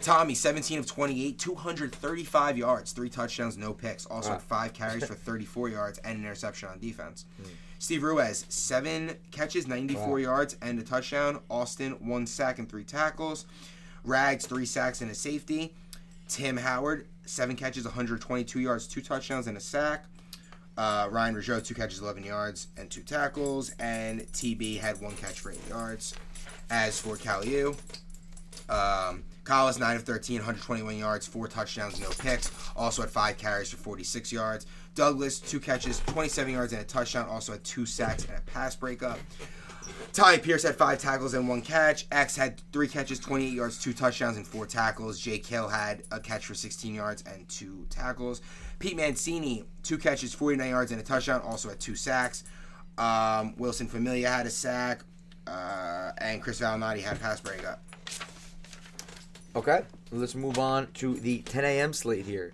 Tommy, 0.00 0.34
17 0.34 0.80
of 0.80 0.86
28, 0.86 1.38
235 1.38 2.58
yards, 2.58 2.90
three 2.92 3.08
touchdowns, 3.08 3.56
no 3.56 3.72
picks. 3.72 4.04
Also 4.06 4.30
Wow. 4.32 4.38
five 4.38 4.72
carries 4.72 5.04
for 5.04 5.14
34 5.14 5.68
yards 5.68 5.98
and 5.98 6.18
an 6.18 6.24
interception 6.24 6.68
on 6.68 6.78
defense. 6.80 7.24
Hmm. 7.36 7.48
Steve 7.78 8.02
Ruiz, 8.02 8.44
seven 8.48 9.16
catches, 9.30 9.66
94 9.68 10.08
Wow. 10.08 10.16
yards, 10.16 10.56
and 10.60 10.78
a 10.78 10.82
touchdown. 10.82 11.40
Austin, 11.48 11.92
one 12.06 12.26
sack 12.26 12.58
and 12.58 12.68
three 12.68 12.84
tackles. 12.84 13.46
Rags, 14.04 14.44
three 14.46 14.66
sacks 14.66 15.00
and 15.00 15.10
a 15.10 15.14
safety. 15.14 15.72
Tim 16.28 16.56
Howard, 16.56 17.06
seven 17.32 17.56
catches, 17.56 17.84
122 17.84 18.60
yards, 18.60 18.86
two 18.86 19.00
touchdowns, 19.00 19.46
and 19.46 19.56
a 19.56 19.60
sack. 19.60 20.04
Uh, 20.76 21.08
Ryan 21.10 21.34
Rougeau, 21.34 21.64
two 21.64 21.74
catches, 21.74 22.00
11 22.00 22.24
yards, 22.24 22.68
and 22.76 22.90
two 22.90 23.02
tackles. 23.02 23.70
And 23.78 24.20
TB 24.32 24.78
had 24.78 25.00
one 25.00 25.16
catch 25.16 25.40
for 25.40 25.50
eight 25.50 25.68
yards. 25.68 26.14
As 26.70 26.98
for 26.98 27.16
Cal 27.16 27.44
U, 27.44 27.76
um, 28.68 29.24
Collis, 29.44 29.78
9 29.78 29.96
of 29.96 30.02
13, 30.04 30.36
121 30.36 30.96
yards, 30.96 31.26
four 31.26 31.48
touchdowns, 31.48 32.00
no 32.00 32.08
picks. 32.18 32.50
Also 32.76 33.02
had 33.02 33.10
five 33.10 33.36
carries 33.36 33.70
for 33.70 33.76
46 33.76 34.32
yards. 34.32 34.66
Douglas, 34.94 35.40
two 35.40 35.60
catches, 35.60 36.00
27 36.06 36.52
yards, 36.52 36.72
and 36.72 36.82
a 36.82 36.84
touchdown. 36.84 37.28
Also 37.28 37.52
had 37.52 37.64
two 37.64 37.84
sacks 37.84 38.24
and 38.26 38.38
a 38.38 38.40
pass 38.42 38.76
breakup. 38.76 39.18
Ty 40.12 40.38
Pierce 40.38 40.62
had 40.62 40.76
five 40.76 40.98
tackles 40.98 41.34
and 41.34 41.48
one 41.48 41.62
catch. 41.62 42.06
X 42.12 42.36
had 42.36 42.60
three 42.72 42.88
catches, 42.88 43.18
28 43.18 43.52
yards, 43.52 43.78
two 43.82 43.92
touchdowns, 43.92 44.36
and 44.36 44.46
four 44.46 44.66
tackles. 44.66 45.18
Jake 45.18 45.46
Hill 45.46 45.68
had 45.68 46.02
a 46.10 46.20
catch 46.20 46.46
for 46.46 46.54
16 46.54 46.94
yards 46.94 47.22
and 47.22 47.48
two 47.48 47.86
tackles. 47.88 48.42
Pete 48.78 48.96
Mancini, 48.96 49.64
two 49.82 49.98
catches, 49.98 50.34
49 50.34 50.68
yards, 50.68 50.92
and 50.92 51.00
a 51.00 51.04
touchdown. 51.04 51.40
Also 51.40 51.68
had 51.70 51.80
two 51.80 51.94
sacks. 51.94 52.44
Um, 52.98 53.54
Wilson 53.56 53.86
Familia 53.86 54.28
had 54.28 54.46
a 54.46 54.50
sack. 54.50 55.02
Uh, 55.46 56.12
and 56.18 56.40
Chris 56.42 56.60
Valinati 56.60 57.00
had 57.00 57.16
a 57.16 57.20
pass 57.20 57.40
breakup. 57.40 57.82
Okay, 59.54 59.82
let's 60.10 60.34
move 60.34 60.58
on 60.58 60.86
to 60.94 61.14
the 61.14 61.38
10 61.42 61.64
a.m. 61.64 61.92
slate 61.92 62.24
here. 62.24 62.52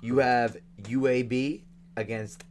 You 0.00 0.18
have 0.18 0.56
UAB 0.82 1.62
against 1.96 2.44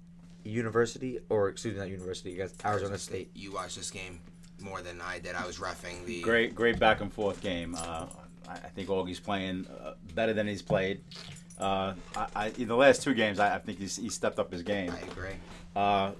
University, 0.48 1.20
or 1.30 1.50
excuse 1.50 1.74
me, 1.74 1.80
not 1.80 1.90
University, 1.90 2.34
against 2.34 2.66
Arizona 2.66 2.98
State. 2.98 3.32
You 3.36 3.54
watched 3.54 3.78
this 3.78 3.92
game 3.92 4.20
more 4.60 4.82
than 4.82 5.02
I 5.02 5.20
did. 5.20 5.36
I 5.36 5.46
was 5.46 5.58
refing 5.58 6.06
the. 6.06 6.22
Great, 6.22 6.56
great 6.56 6.80
back 6.80 7.02
and 7.02 7.12
forth 7.12 7.42
game. 7.42 7.76
Uh, 7.76 8.08
I, 8.48 8.54
I 8.54 8.70
think 8.70 8.90
Augie's 8.90 9.20
playing 9.20 9.68
uh, 9.68 9.94
better 10.16 10.34
than 10.34 10.48
he's 10.48 10.62
played. 10.62 11.02
Uh, 11.60 11.94
I, 12.16 12.28
I, 12.36 12.52
in 12.58 12.68
the 12.68 12.76
last 12.76 13.02
two 13.02 13.14
games, 13.14 13.40
I, 13.40 13.56
I 13.56 13.60
think 13.60 13.80
he's, 13.80 13.96
he 13.96 14.10
stepped 14.10 14.40
up 14.40 14.52
his 14.52 14.64
game. 14.64 14.92
I 14.92 15.00
agree. 15.12 15.36
Uh, 15.76 16.12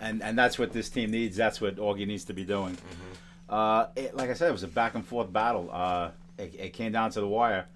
and 0.00 0.22
and 0.22 0.38
that's 0.38 0.58
what 0.58 0.72
this 0.72 0.88
team 0.88 1.10
needs. 1.10 1.36
That's 1.36 1.60
what 1.60 1.76
Augie 1.76 2.06
needs 2.06 2.24
to 2.24 2.32
be 2.32 2.44
doing. 2.44 2.76
Uh, 3.48 3.86
it, 3.96 4.16
like 4.16 4.30
I 4.30 4.34
said, 4.34 4.48
it 4.48 4.52
was 4.52 4.62
a 4.62 4.68
back 4.68 4.94
and 4.94 5.06
forth 5.06 5.32
battle. 5.32 5.70
Uh, 5.72 6.10
it, 6.38 6.54
it 6.58 6.72
came 6.72 6.92
down 6.92 7.10
to 7.12 7.20
the 7.20 7.28
wire 7.28 7.66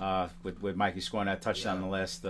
uh, 0.00 0.28
with 0.42 0.60
with 0.62 0.76
Mikey 0.76 1.00
scoring 1.00 1.26
that 1.26 1.42
touchdown 1.42 1.76
in 1.76 1.82
the 1.82 1.88
last. 1.88 2.24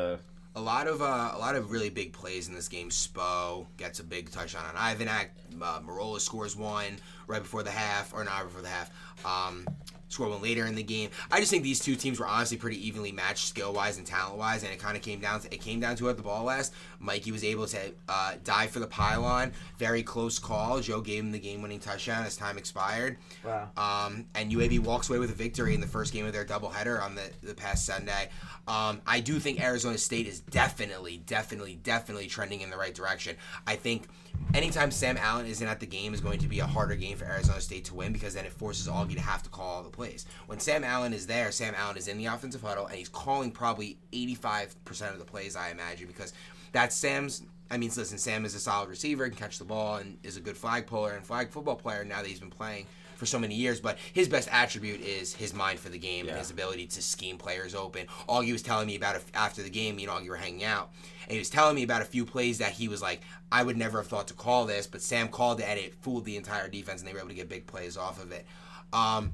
A 0.56 0.60
lot 0.60 0.86
of 0.86 1.02
uh, 1.02 1.32
a 1.34 1.38
lot 1.38 1.54
of 1.54 1.70
really 1.70 1.90
big 1.90 2.14
plays 2.14 2.48
in 2.48 2.54
this 2.54 2.66
game. 2.66 2.88
Spo 2.88 3.66
gets 3.76 4.00
a 4.00 4.02
big 4.02 4.30
touchdown 4.30 4.64
on 4.64 4.74
Ivanak. 4.74 5.26
Uh, 5.60 5.80
Marola 5.80 6.18
scores 6.18 6.56
one 6.56 6.98
right 7.26 7.42
before 7.42 7.62
the 7.62 7.70
half, 7.70 8.14
or 8.14 8.24
not 8.24 8.44
before 8.44 8.62
the 8.62 8.68
half. 8.68 8.90
Um, 9.22 9.66
score 10.08 10.30
one 10.30 10.40
later 10.40 10.64
in 10.64 10.74
the 10.74 10.82
game. 10.82 11.10
I 11.30 11.40
just 11.40 11.50
think 11.50 11.62
these 11.62 11.78
two 11.78 11.94
teams 11.94 12.18
were 12.18 12.26
honestly 12.26 12.56
pretty 12.56 12.86
evenly 12.86 13.12
matched 13.12 13.48
skill 13.48 13.74
wise 13.74 13.98
and 13.98 14.06
talent 14.06 14.38
wise, 14.38 14.62
and 14.62 14.72
it 14.72 14.78
kind 14.78 14.96
of 14.96 15.02
came 15.02 15.20
down 15.20 15.40
to 15.40 15.52
it 15.52 15.60
came 15.60 15.78
down 15.78 15.94
to 15.96 16.08
at 16.08 16.16
the 16.16 16.22
ball 16.22 16.44
last. 16.44 16.72
Mikey 17.06 17.32
was 17.32 17.44
able 17.44 17.66
to 17.68 17.78
uh, 18.08 18.34
dive 18.44 18.70
for 18.70 18.80
the 18.80 18.86
pylon. 18.86 19.52
Very 19.78 20.02
close 20.02 20.38
call. 20.38 20.80
Joe 20.80 21.00
gave 21.00 21.22
him 21.22 21.32
the 21.32 21.38
game 21.38 21.62
winning 21.62 21.80
touchdown 21.80 22.26
as 22.26 22.36
time 22.36 22.58
expired. 22.58 23.16
Wow. 23.44 23.70
Um, 23.76 24.26
and 24.34 24.52
UAB 24.52 24.80
walks 24.80 25.08
away 25.08 25.18
with 25.18 25.30
a 25.30 25.34
victory 25.34 25.74
in 25.74 25.80
the 25.80 25.86
first 25.86 26.12
game 26.12 26.26
of 26.26 26.32
their 26.32 26.44
doubleheader 26.44 27.00
on 27.00 27.14
the, 27.14 27.30
the 27.42 27.54
past 27.54 27.86
Sunday. 27.86 28.28
Um, 28.68 29.00
I 29.06 29.20
do 29.20 29.38
think 29.38 29.62
Arizona 29.62 29.96
State 29.96 30.26
is 30.26 30.40
definitely, 30.40 31.18
definitely, 31.18 31.78
definitely 31.82 32.26
trending 32.26 32.60
in 32.60 32.70
the 32.70 32.76
right 32.76 32.94
direction. 32.94 33.36
I 33.66 33.76
think 33.76 34.08
anytime 34.54 34.90
Sam 34.90 35.16
Allen 35.16 35.46
isn't 35.46 35.66
at 35.66 35.80
the 35.80 35.86
game 35.86 36.14
is 36.14 36.20
going 36.20 36.40
to 36.40 36.48
be 36.48 36.58
a 36.58 36.66
harder 36.66 36.96
game 36.96 37.16
for 37.16 37.24
Arizona 37.26 37.60
State 37.60 37.84
to 37.86 37.94
win 37.94 38.12
because 38.12 38.34
then 38.34 38.44
it 38.44 38.52
forces 38.52 38.88
Augie 38.88 39.14
to 39.14 39.20
have 39.20 39.42
to 39.44 39.50
call 39.50 39.76
all 39.76 39.82
the 39.82 39.90
plays. 39.90 40.26
When 40.46 40.58
Sam 40.58 40.82
Allen 40.82 41.12
is 41.12 41.26
there, 41.26 41.52
Sam 41.52 41.74
Allen 41.76 41.96
is 41.96 42.08
in 42.08 42.18
the 42.18 42.26
offensive 42.26 42.62
huddle 42.62 42.86
and 42.86 42.96
he's 42.96 43.08
calling 43.08 43.52
probably 43.52 43.98
85% 44.12 45.12
of 45.12 45.18
the 45.18 45.24
plays, 45.24 45.54
I 45.54 45.70
imagine, 45.70 46.08
because 46.08 46.32
that's 46.72 46.95
Sam's. 46.96 47.42
I 47.70 47.78
mean, 47.78 47.90
listen, 47.96 48.18
Sam 48.18 48.44
is 48.44 48.54
a 48.54 48.60
solid 48.60 48.88
receiver, 48.88 49.28
can 49.28 49.36
catch 49.36 49.58
the 49.58 49.64
ball, 49.64 49.96
and 49.96 50.18
is 50.22 50.36
a 50.36 50.40
good 50.40 50.56
flag 50.56 50.86
puller 50.86 51.12
and 51.12 51.26
flag 51.26 51.50
football 51.50 51.74
player 51.74 52.04
now 52.04 52.22
that 52.22 52.28
he's 52.28 52.38
been 52.38 52.50
playing 52.50 52.86
for 53.16 53.26
so 53.26 53.38
many 53.38 53.54
years. 53.54 53.80
But 53.80 53.98
his 54.12 54.28
best 54.28 54.48
attribute 54.52 55.00
is 55.00 55.34
his 55.34 55.52
mind 55.52 55.80
for 55.80 55.88
the 55.88 55.98
game 55.98 56.28
and 56.28 56.38
his 56.38 56.50
ability 56.50 56.86
to 56.86 57.02
scheme 57.02 57.38
players 57.38 57.74
open. 57.74 58.06
Augie 58.28 58.52
was 58.52 58.62
telling 58.62 58.86
me 58.86 58.94
about 58.94 59.20
after 59.34 59.62
the 59.62 59.70
game. 59.70 59.98
You 59.98 60.06
know, 60.06 60.12
Augie 60.12 60.28
were 60.28 60.36
hanging 60.36 60.64
out, 60.64 60.90
and 61.24 61.32
he 61.32 61.38
was 61.38 61.50
telling 61.50 61.74
me 61.74 61.82
about 61.82 62.02
a 62.02 62.06
few 62.06 62.24
plays 62.24 62.58
that 62.58 62.72
he 62.72 62.86
was 62.86 63.02
like, 63.02 63.22
I 63.50 63.64
would 63.64 63.76
never 63.76 63.98
have 63.98 64.06
thought 64.06 64.28
to 64.28 64.34
call 64.34 64.66
this, 64.66 64.86
but 64.86 65.02
Sam 65.02 65.28
called 65.28 65.60
it, 65.60 65.64
and 65.64 65.78
it 65.78 65.94
fooled 65.94 66.24
the 66.24 66.36
entire 66.36 66.68
defense, 66.68 67.00
and 67.00 67.08
they 67.08 67.12
were 67.12 67.20
able 67.20 67.30
to 67.30 67.34
get 67.34 67.48
big 67.48 67.66
plays 67.66 67.96
off 67.96 68.22
of 68.22 68.30
it. 68.30 68.46
Um, 68.92 69.32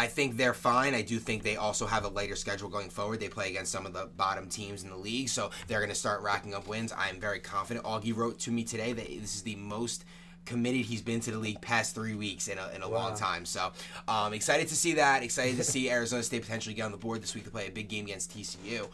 I 0.00 0.06
think 0.06 0.38
they're 0.38 0.54
fine. 0.54 0.94
I 0.94 1.02
do 1.02 1.18
think 1.18 1.42
they 1.42 1.56
also 1.56 1.84
have 1.84 2.06
a 2.06 2.08
lighter 2.08 2.34
schedule 2.34 2.70
going 2.70 2.88
forward. 2.88 3.20
They 3.20 3.28
play 3.28 3.50
against 3.50 3.70
some 3.70 3.84
of 3.84 3.92
the 3.92 4.06
bottom 4.16 4.48
teams 4.48 4.82
in 4.82 4.88
the 4.88 4.96
league, 4.96 5.28
so 5.28 5.50
they're 5.68 5.80
going 5.80 5.90
to 5.90 5.94
start 5.94 6.22
racking 6.22 6.54
up 6.54 6.66
wins. 6.66 6.90
I 6.90 7.10
am 7.10 7.20
very 7.20 7.38
confident. 7.38 7.84
Augie 7.84 8.16
wrote 8.16 8.38
to 8.38 8.50
me 8.50 8.64
today 8.64 8.94
that 8.94 9.06
this 9.06 9.34
is 9.34 9.42
the 9.42 9.56
most 9.56 10.06
committed 10.46 10.86
he's 10.86 11.02
been 11.02 11.20
to 11.20 11.30
the 11.30 11.36
league 11.36 11.60
past 11.60 11.94
three 11.94 12.14
weeks 12.14 12.48
in 12.48 12.56
a, 12.56 12.70
in 12.74 12.80
a 12.80 12.88
long 12.88 13.14
time. 13.14 13.44
So 13.44 13.72
um, 14.08 14.32
excited 14.32 14.68
to 14.68 14.74
see 14.74 14.94
that. 14.94 15.22
Excited 15.22 15.58
to 15.58 15.64
see 15.64 15.90
Arizona 15.92 16.22
State 16.22 16.40
potentially 16.40 16.74
get 16.74 16.84
on 16.84 16.92
the 16.92 16.96
board 16.96 17.22
this 17.22 17.34
week 17.34 17.44
to 17.44 17.50
play 17.50 17.66
a 17.66 17.70
big 17.70 17.90
game 17.90 18.06
against 18.06 18.34
TCU. 18.34 18.88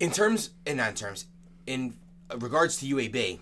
In 0.00 0.10
terms, 0.10 0.52
and 0.66 0.78
not 0.78 0.88
in 0.88 0.94
terms, 0.94 1.26
in 1.66 1.94
regards 2.38 2.78
to 2.78 2.86
UAB, 2.86 3.40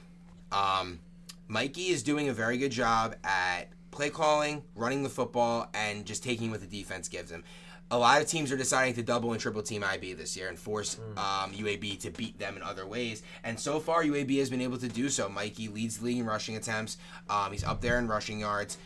um, 0.50 0.98
Mikey 1.46 1.90
is 1.90 2.02
doing 2.02 2.28
a 2.28 2.32
very 2.32 2.58
good 2.58 2.72
job 2.72 3.14
at 3.22 3.68
play 3.94 4.10
calling, 4.10 4.62
running 4.74 5.02
the 5.02 5.08
football, 5.08 5.68
and 5.72 6.04
just 6.04 6.22
taking 6.22 6.50
what 6.50 6.60
the 6.60 6.66
defense 6.66 7.08
gives 7.08 7.30
him. 7.30 7.44
A 7.90 7.98
lot 7.98 8.20
of 8.20 8.26
teams 8.26 8.50
are 8.50 8.56
deciding 8.56 8.94
to 8.94 9.02
double 9.02 9.32
and 9.32 9.40
triple 9.40 9.62
team 9.62 9.84
IB 9.84 10.14
this 10.14 10.36
year 10.36 10.48
and 10.48 10.58
force 10.58 10.98
um, 11.16 11.52
UAB 11.52 12.00
to 12.00 12.10
beat 12.10 12.38
them 12.38 12.56
in 12.56 12.62
other 12.62 12.86
ways. 12.86 13.22
And 13.44 13.60
so 13.60 13.78
far, 13.78 14.02
UAB 14.02 14.38
has 14.38 14.50
been 14.50 14.62
able 14.62 14.78
to 14.78 14.88
do 14.88 15.08
so. 15.08 15.28
Mikey 15.28 15.68
leads 15.68 15.98
the 15.98 16.06
league 16.06 16.18
in 16.18 16.26
rushing 16.26 16.56
attempts. 16.56 16.96
Um, 17.28 17.52
he's 17.52 17.62
up 17.62 17.80
there 17.80 17.98
in 17.98 18.08
rushing 18.08 18.40
yards. 18.40 18.78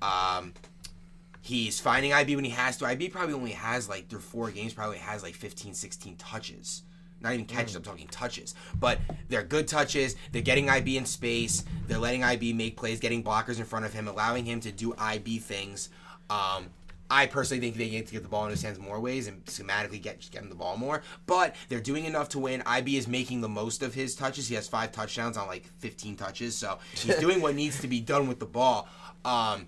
Um, 0.00 0.54
he's 1.42 1.80
finding 1.80 2.12
IB 2.12 2.36
when 2.36 2.44
he 2.44 2.52
has 2.52 2.76
to. 2.78 2.86
IB 2.86 3.08
probably 3.08 3.34
only 3.34 3.52
has 3.52 3.88
like 3.88 4.08
through 4.08 4.20
four 4.20 4.50
games, 4.50 4.72
probably 4.72 4.98
has 4.98 5.22
like 5.22 5.34
15, 5.34 5.74
16 5.74 6.16
touches. 6.16 6.84
Not 7.24 7.32
even 7.32 7.46
catches, 7.46 7.74
I'm 7.74 7.82
talking 7.82 8.06
touches. 8.08 8.54
But 8.78 9.00
they're 9.28 9.42
good 9.42 9.66
touches. 9.66 10.14
They're 10.30 10.42
getting 10.42 10.68
IB 10.68 10.98
in 10.98 11.06
space. 11.06 11.64
They're 11.88 11.98
letting 11.98 12.22
IB 12.22 12.52
make 12.52 12.76
plays, 12.76 13.00
getting 13.00 13.24
blockers 13.24 13.58
in 13.58 13.64
front 13.64 13.86
of 13.86 13.94
him, 13.94 14.06
allowing 14.06 14.44
him 14.44 14.60
to 14.60 14.70
do 14.70 14.94
IB 14.98 15.38
things. 15.38 15.88
Um, 16.28 16.68
I 17.10 17.26
personally 17.26 17.60
think 17.60 17.76
they 17.76 17.90
need 17.90 18.06
to 18.06 18.12
get 18.12 18.22
the 18.22 18.28
ball 18.28 18.44
in 18.44 18.50
his 18.50 18.62
hands 18.62 18.78
more 18.78 19.00
ways 19.00 19.26
and 19.26 19.44
schematically 19.46 20.00
get 20.00 20.20
just 20.20 20.32
get 20.32 20.42
him 20.42 20.50
the 20.50 20.54
ball 20.54 20.76
more. 20.76 21.02
But 21.26 21.56
they're 21.68 21.80
doing 21.80 22.04
enough 22.04 22.28
to 22.30 22.38
win. 22.38 22.62
IB 22.66 22.96
is 22.96 23.08
making 23.08 23.40
the 23.40 23.48
most 23.48 23.82
of 23.82 23.94
his 23.94 24.14
touches. 24.14 24.48
He 24.48 24.54
has 24.54 24.68
five 24.68 24.92
touchdowns 24.92 25.36
on 25.36 25.46
like 25.46 25.66
15 25.78 26.16
touches, 26.16 26.56
so 26.56 26.78
he's 26.94 27.16
doing 27.20 27.40
what 27.40 27.54
needs 27.54 27.80
to 27.80 27.88
be 27.88 28.00
done 28.00 28.28
with 28.28 28.38
the 28.38 28.46
ball. 28.46 28.88
Um, 29.24 29.66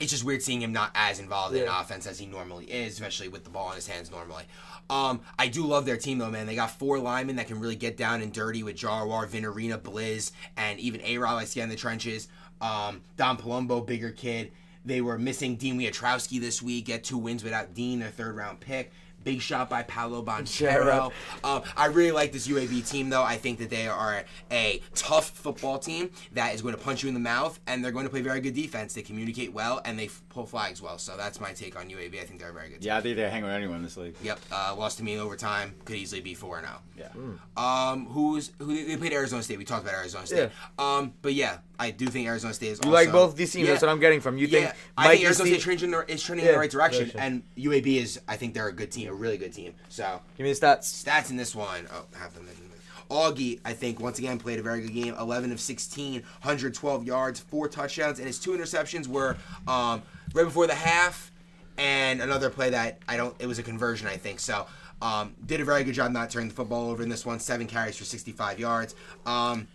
it's 0.00 0.10
just 0.10 0.24
weird 0.24 0.42
seeing 0.42 0.62
him 0.62 0.72
not 0.72 0.90
as 0.94 1.20
involved 1.20 1.54
in 1.54 1.68
offense 1.68 2.06
as 2.06 2.18
he 2.18 2.26
normally 2.26 2.64
is, 2.64 2.94
especially 2.94 3.28
with 3.28 3.44
the 3.44 3.50
ball 3.50 3.68
in 3.70 3.76
his 3.76 3.86
hands 3.86 4.10
normally. 4.10 4.44
Um, 4.88 5.20
I 5.38 5.46
do 5.46 5.64
love 5.64 5.86
their 5.86 5.96
team 5.96 6.18
though, 6.18 6.30
man. 6.30 6.46
They 6.46 6.56
got 6.56 6.70
four 6.72 6.98
linemen 6.98 7.36
that 7.36 7.46
can 7.46 7.60
really 7.60 7.76
get 7.76 7.96
down 7.96 8.22
and 8.22 8.32
dirty 8.32 8.62
with 8.62 8.76
Jarwar, 8.76 9.28
Vinarina, 9.28 9.78
Blizz, 9.78 10.32
and 10.56 10.80
even 10.80 11.00
A 11.02 11.18
Rob 11.18 11.38
I 11.38 11.44
see 11.44 11.60
in 11.60 11.68
the 11.68 11.76
trenches. 11.76 12.28
Um, 12.60 13.02
Don 13.16 13.36
Palumbo, 13.36 13.86
bigger 13.86 14.10
kid. 14.10 14.50
They 14.84 15.00
were 15.00 15.18
missing 15.18 15.56
Dean 15.56 15.78
Wietrowski 15.78 16.40
this 16.40 16.62
week. 16.62 16.86
Get 16.86 17.04
two 17.04 17.18
wins 17.18 17.44
without 17.44 17.74
Dean, 17.74 18.00
their 18.00 18.08
third 18.08 18.34
round 18.34 18.60
pick. 18.60 18.90
Big 19.24 19.40
shot 19.40 19.68
by 19.68 19.82
Paolo 19.82 20.22
Bonchero. 20.22 21.12
Um, 21.44 21.62
I 21.76 21.86
really 21.86 22.10
like 22.12 22.32
this 22.32 22.48
UAB 22.48 22.88
team, 22.88 23.10
though. 23.10 23.22
I 23.22 23.36
think 23.36 23.58
that 23.58 23.70
they 23.70 23.86
are 23.86 24.24
a 24.50 24.80
tough 24.94 25.30
football 25.30 25.78
team 25.78 26.10
that 26.32 26.54
is 26.54 26.62
going 26.62 26.74
to 26.74 26.80
punch 26.80 27.02
you 27.02 27.08
in 27.08 27.14
the 27.14 27.20
mouth, 27.20 27.58
and 27.66 27.84
they're 27.84 27.92
going 27.92 28.04
to 28.06 28.10
play 28.10 28.22
very 28.22 28.40
good 28.40 28.54
defense. 28.54 28.94
They 28.94 29.02
communicate 29.02 29.52
well, 29.52 29.80
and 29.84 29.98
they 29.98 30.06
f- 30.06 30.22
pull 30.30 30.46
flags 30.46 30.80
well. 30.80 30.98
So 30.98 31.16
that's 31.16 31.40
my 31.40 31.52
take 31.52 31.78
on 31.78 31.88
UAB. 31.88 32.20
I 32.20 32.24
think 32.24 32.40
they're 32.40 32.50
a 32.50 32.52
very 32.52 32.68
good. 32.70 32.80
Team. 32.80 32.86
yeah, 32.88 32.96
I 32.96 33.00
think 33.02 33.16
they 33.16 33.28
hang 33.28 33.42
with 33.42 33.52
anyone 33.52 33.76
in 33.76 33.82
this 33.82 33.96
league. 33.96 34.14
Yep. 34.22 34.40
Uh, 34.50 34.74
lost 34.76 34.98
to 34.98 35.04
me 35.04 35.14
in 35.14 35.20
overtime. 35.20 35.74
Could 35.84 35.96
easily 35.96 36.20
be 36.22 36.34
four 36.34 36.62
now. 36.62 36.80
Yeah. 36.96 37.08
Um, 37.56 38.06
who's 38.06 38.52
who? 38.58 38.74
They 38.86 38.96
played 38.96 39.12
Arizona 39.12 39.42
State. 39.42 39.58
We 39.58 39.64
talked 39.64 39.82
about 39.84 39.94
Arizona 39.98 40.26
State. 40.26 40.50
Um, 40.78 41.12
but 41.22 41.34
yeah, 41.34 41.58
I 41.80 41.90
do 41.90 42.06
think 42.06 42.28
Arizona 42.28 42.52
State 42.54 42.68
is. 42.68 42.78
You 42.84 42.90
also, 42.90 42.92
like 42.92 43.10
both 43.10 43.36
these 43.36 43.52
teams? 43.52 43.66
Yeah. 43.66 43.72
That's 43.72 43.82
what 43.82 43.90
I'm 43.90 44.00
getting 44.00 44.20
from 44.20 44.36
you. 44.36 44.46
Yeah, 44.46 44.60
Think 44.60 44.74
I 44.98 45.08
think 45.08 45.24
Arizona 45.24 45.48
State 45.48 45.60
trending 45.62 45.94
is 46.08 46.22
trending 46.22 46.46
in 46.46 46.52
the 46.52 46.58
right 46.58 46.70
direction, 46.70 47.08
direction. 47.08 47.20
and 47.20 47.42
UAB 47.56 47.96
is. 47.96 48.20
I 48.28 48.36
think 48.36 48.54
they're 48.54 48.68
a 48.68 48.72
good 48.72 48.92
team, 48.92 49.08
a 49.08 49.14
really 49.14 49.38
good 49.38 49.52
team. 49.52 49.74
So 49.88 50.20
Give 50.36 50.44
me 50.44 50.52
the 50.52 50.60
stats. 50.60 51.04
stats 51.04 51.30
in 51.30 51.36
this 51.36 51.56
one. 51.56 51.88
Oh, 51.92 52.04
have 52.18 52.34
them 52.34 52.46
in. 52.46 52.70
Augie, 53.10 53.58
I 53.64 53.72
think, 53.72 53.98
once 54.00 54.18
again 54.18 54.38
played 54.38 54.58
a 54.60 54.62
very 54.62 54.82
good 54.82 54.94
game. 54.94 55.14
11 55.18 55.50
of 55.50 55.60
16, 55.60 56.22
112 56.22 57.04
yards, 57.04 57.40
four 57.40 57.68
touchdowns, 57.68 58.18
and 58.18 58.26
his 58.26 58.38
two 58.38 58.52
interceptions 58.52 59.08
were 59.08 59.36
um, 59.66 60.02
right 60.32 60.44
before 60.44 60.68
the 60.68 60.74
half, 60.76 61.32
and 61.76 62.22
another 62.22 62.50
play 62.50 62.70
that 62.70 62.98
I 63.08 63.16
don't. 63.16 63.34
It 63.40 63.46
was 63.46 63.58
a 63.58 63.62
conversion, 63.64 64.06
I 64.06 64.16
think. 64.16 64.38
So 64.38 64.66
um, 65.02 65.34
did 65.44 65.60
a 65.60 65.64
very 65.64 65.82
good 65.82 65.94
job 65.94 66.12
not 66.12 66.30
turning 66.30 66.48
the 66.48 66.54
football 66.54 66.88
over 66.88 67.02
in 67.02 67.08
this 67.08 67.26
one. 67.26 67.40
Seven 67.40 67.66
carries 67.66 67.96
for 67.96 68.04
65 68.04 68.60
yards. 68.60 68.94
Um, 69.26 69.66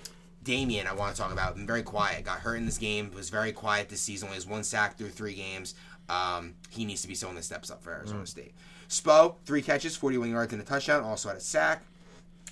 Damien, 0.45 0.87
I 0.87 0.93
want 0.93 1.13
to 1.15 1.21
talk 1.21 1.33
about. 1.33 1.55
Been 1.55 1.67
very 1.67 1.83
quiet. 1.83 2.23
Got 2.23 2.39
hurt 2.39 2.55
in 2.55 2.65
this 2.65 2.77
game. 2.77 3.11
Was 3.13 3.29
very 3.29 3.51
quiet 3.51 3.89
this 3.89 3.99
season. 3.99 4.27
Only 4.27 4.35
has 4.37 4.47
one 4.47 4.63
sack 4.63 4.97
through 4.97 5.09
three 5.09 5.33
games. 5.33 5.75
Um, 6.07 6.53
he 6.69 6.85
needs 6.85 7.01
to 7.01 7.07
be 7.07 7.15
someone 7.15 7.35
that 7.35 7.43
steps 7.43 7.69
up 7.71 7.81
for 7.83 7.91
Arizona 7.91 8.25
State. 8.27 8.53
Spo, 8.87 9.35
three 9.45 9.63
catches, 9.63 9.95
41 9.97 10.29
yards 10.29 10.53
and 10.53 10.61
a 10.61 10.65
touchdown. 10.65 11.03
Also 11.03 11.27
had 11.29 11.37
a 11.37 11.41
sack. 11.41 11.83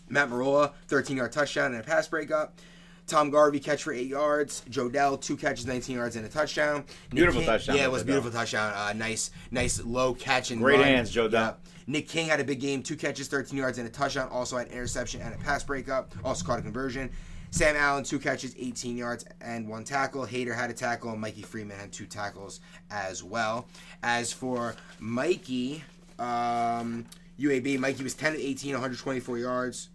Matt 0.09 0.29
Marola, 0.29 0.73
13 0.87 1.15
yard 1.17 1.31
touchdown 1.31 1.71
and 1.73 1.81
a 1.81 1.83
pass 1.83 2.07
breakup. 2.07 2.57
Tom 3.05 3.29
Garvey 3.29 3.59
catch 3.59 3.83
for 3.83 3.93
eight 3.93 4.07
yards. 4.07 4.63
Jodell 4.69 5.21
two 5.21 5.37
catches, 5.37 5.67
19 5.67 5.95
yards 5.97 6.15
and 6.15 6.25
a 6.25 6.29
touchdown. 6.29 6.77
Nick 6.77 7.11
Beautiful 7.11 7.41
King- 7.41 7.49
touchdown 7.49 7.75
Yeah, 7.77 7.83
it 7.83 7.91
was 7.91 8.01
Jodell. 8.03 8.07
beautiful 8.07 8.31
touchdown. 8.31 8.73
Uh, 8.75 8.93
nice, 8.93 9.29
nice 9.51 9.83
low 9.83 10.13
catch 10.15 10.49
and 10.51 10.61
Great 10.61 10.77
run. 10.79 10.85
hands, 10.87 11.13
Jodell. 11.13 11.31
Yeah. 11.33 11.53
Nick 11.85 12.07
King 12.07 12.27
had 12.27 12.39
a 12.39 12.43
big 12.45 12.59
game, 12.61 12.81
two 12.81 12.95
catches, 12.95 13.27
13 13.27 13.57
yards 13.59 13.77
and 13.77 13.85
a 13.87 13.91
touchdown. 13.91 14.29
Also 14.29 14.57
had 14.57 14.67
an 14.67 14.73
interception 14.73 15.21
and 15.21 15.33
a 15.35 15.37
pass 15.37 15.63
breakup. 15.63 16.13
Also 16.23 16.43
caught 16.45 16.57
a 16.59 16.61
conversion. 16.63 17.11
Sam 17.53 17.75
Allen, 17.75 18.03
two 18.03 18.17
catches, 18.17 18.55
18 18.57 18.97
yards 18.97 19.25
and 19.39 19.69
one 19.69 19.83
tackle. 19.83 20.25
Hayter 20.25 20.55
had 20.55 20.71
a 20.71 20.73
tackle, 20.73 21.11
and 21.11 21.21
Mikey 21.21 21.43
Freeman 21.43 21.77
had 21.77 21.91
two 21.91 22.07
tackles 22.07 22.61
as 22.89 23.23
well. 23.23 23.67
As 24.01 24.33
for 24.33 24.75
Mikey, 24.99 25.83
um, 26.17 27.05
UAB, 27.39 27.77
Mikey 27.77 28.01
was 28.03 28.15
10 28.15 28.33
of 28.33 28.39
18, 28.39 28.71
124 28.73 29.37
yards. 29.37 29.89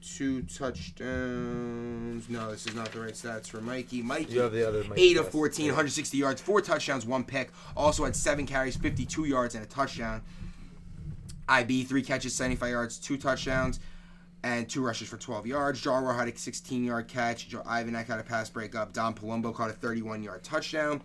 two 0.00 0.42
touchdowns. 0.42 2.28
No, 2.28 2.52
this 2.52 2.64
is 2.64 2.76
not 2.76 2.92
the 2.92 3.00
right 3.00 3.14
stats 3.14 3.48
for 3.48 3.60
Mikey. 3.60 4.00
Mikey, 4.00 4.34
You 4.34 4.40
have 4.42 4.52
the 4.52 4.68
other 4.68 4.84
Mikey 4.84 5.02
8 5.02 5.16
of 5.16 5.26
stats. 5.26 5.32
14, 5.32 5.66
160 5.66 6.16
yards, 6.16 6.40
four 6.40 6.60
touchdowns, 6.60 7.04
one 7.04 7.24
pick. 7.24 7.50
Also 7.76 8.04
had 8.04 8.14
seven 8.14 8.46
carries, 8.46 8.76
52 8.76 9.24
yards, 9.24 9.56
and 9.56 9.64
a 9.64 9.66
touchdown. 9.68 10.22
IB, 11.48 11.82
three 11.82 12.02
catches, 12.02 12.34
75 12.36 12.70
yards, 12.70 12.98
two 12.98 13.16
touchdowns, 13.16 13.80
and 14.42 14.68
two 14.68 14.82
rushes 14.82 15.08
for 15.08 15.16
12 15.16 15.46
yards. 15.46 15.82
Jarwar 15.82 16.16
had 16.16 16.28
a 16.28 16.36
16 16.36 16.84
yard 16.84 17.08
catch. 17.08 17.48
Jo- 17.48 17.62
Ivanek 17.62 18.06
had 18.06 18.20
a 18.20 18.22
pass 18.22 18.48
breakup. 18.50 18.92
Don 18.92 19.14
Palumbo 19.14 19.54
caught 19.54 19.70
a 19.70 19.74
31 19.74 20.22
yard 20.22 20.42
touchdown. 20.42 21.02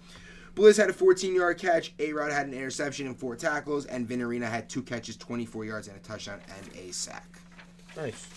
Blizz 0.56 0.78
had 0.78 0.90
a 0.90 0.94
14 0.94 1.36
yard 1.36 1.58
catch. 1.58 1.94
A 2.00 2.14
Rod 2.14 2.32
had 2.32 2.48
an 2.48 2.54
interception 2.54 3.08
and 3.08 3.18
four 3.18 3.36
tackles. 3.36 3.86
And 3.86 4.08
Vinarina 4.08 4.50
had 4.50 4.70
two 4.70 4.82
catches, 4.82 5.18
24 5.18 5.66
yards, 5.66 5.88
and 5.88 5.98
a 5.98 6.00
touchdown 6.00 6.40
and 6.58 6.70
a 6.78 6.92
sack. 6.94 7.28
Nice. 7.98 8.28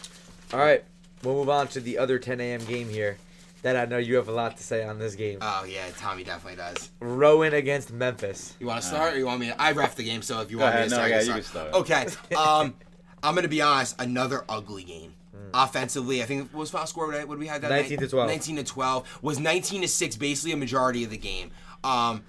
All 0.53 0.59
right, 0.61 0.83
we'll 1.23 1.35
move 1.35 1.49
on 1.51 1.69
to 1.69 1.81
the 1.81 1.99
other 1.99 2.19
10 2.19 2.41
a.m. 2.41 2.65
game 2.65 2.89
here. 2.89 3.19
That 3.63 3.75
I 3.77 3.87
know 3.87 3.99
you 3.99 4.15
have 4.15 4.29
a 4.29 4.33
lot 4.33 4.57
to 4.59 4.63
say 4.63 4.85
on 4.85 5.01
this 5.01 5.17
game. 5.17 5.39
Oh, 5.43 5.65
yeah, 5.69 5.87
Tommy 5.97 6.23
definitely 6.23 6.57
does. 6.57 6.91
Rowan 7.01 7.55
against 7.55 7.93
Memphis. 7.93 8.55
You 8.61 8.69
want 8.69 8.81
to 8.81 8.87
start 8.87 9.15
or 9.15 9.19
you 9.19 9.27
want 9.27 9.41
me 9.41 9.49
to? 9.49 9.61
I 9.61 9.73
ref 9.73 9.97
the 9.97 10.05
game, 10.05 10.23
so 10.23 10.41
if 10.41 10.51
you 10.53 10.59
Go 10.59 10.63
want 10.63 10.77
ahead. 10.77 10.85
me 10.87 10.91
to 10.91 10.95
No, 10.95 11.07
start, 11.09 11.13
I 11.13 11.15
yeah, 11.17 11.27
can 11.27 11.37
you 11.37 11.43
start. 11.43 11.73
Okay. 11.75 12.37
Um, 12.37 12.75
I'm 13.23 13.35
going 13.35 13.43
to 13.43 13.49
be 13.49 13.63
honest, 13.63 14.01
another 14.01 14.45
ugly 14.49 14.85
game. 14.85 15.15
Offensively, 15.55 16.23
I 16.23 16.27
think 16.27 16.53
what 16.53 16.61
was 16.61 16.71
final 16.71 16.87
score? 16.87 17.07
What 17.07 17.29
did 17.29 17.39
we 17.39 17.47
have 17.47 17.63
that 17.63 17.71
19 17.71 17.97
night? 17.97 18.03
to 18.05 18.09
12. 18.09 18.29
19 18.29 18.57
to 18.57 18.65
12 18.65 19.19
was 19.23 19.39
19 19.39 19.83
to 19.83 19.89
6 19.89 20.17
basically 20.17 20.53
a 20.53 20.57
majority 20.57 21.05
of 21.05 21.11
the 21.11 21.17
game. 21.17 21.51
Um, 21.83 22.23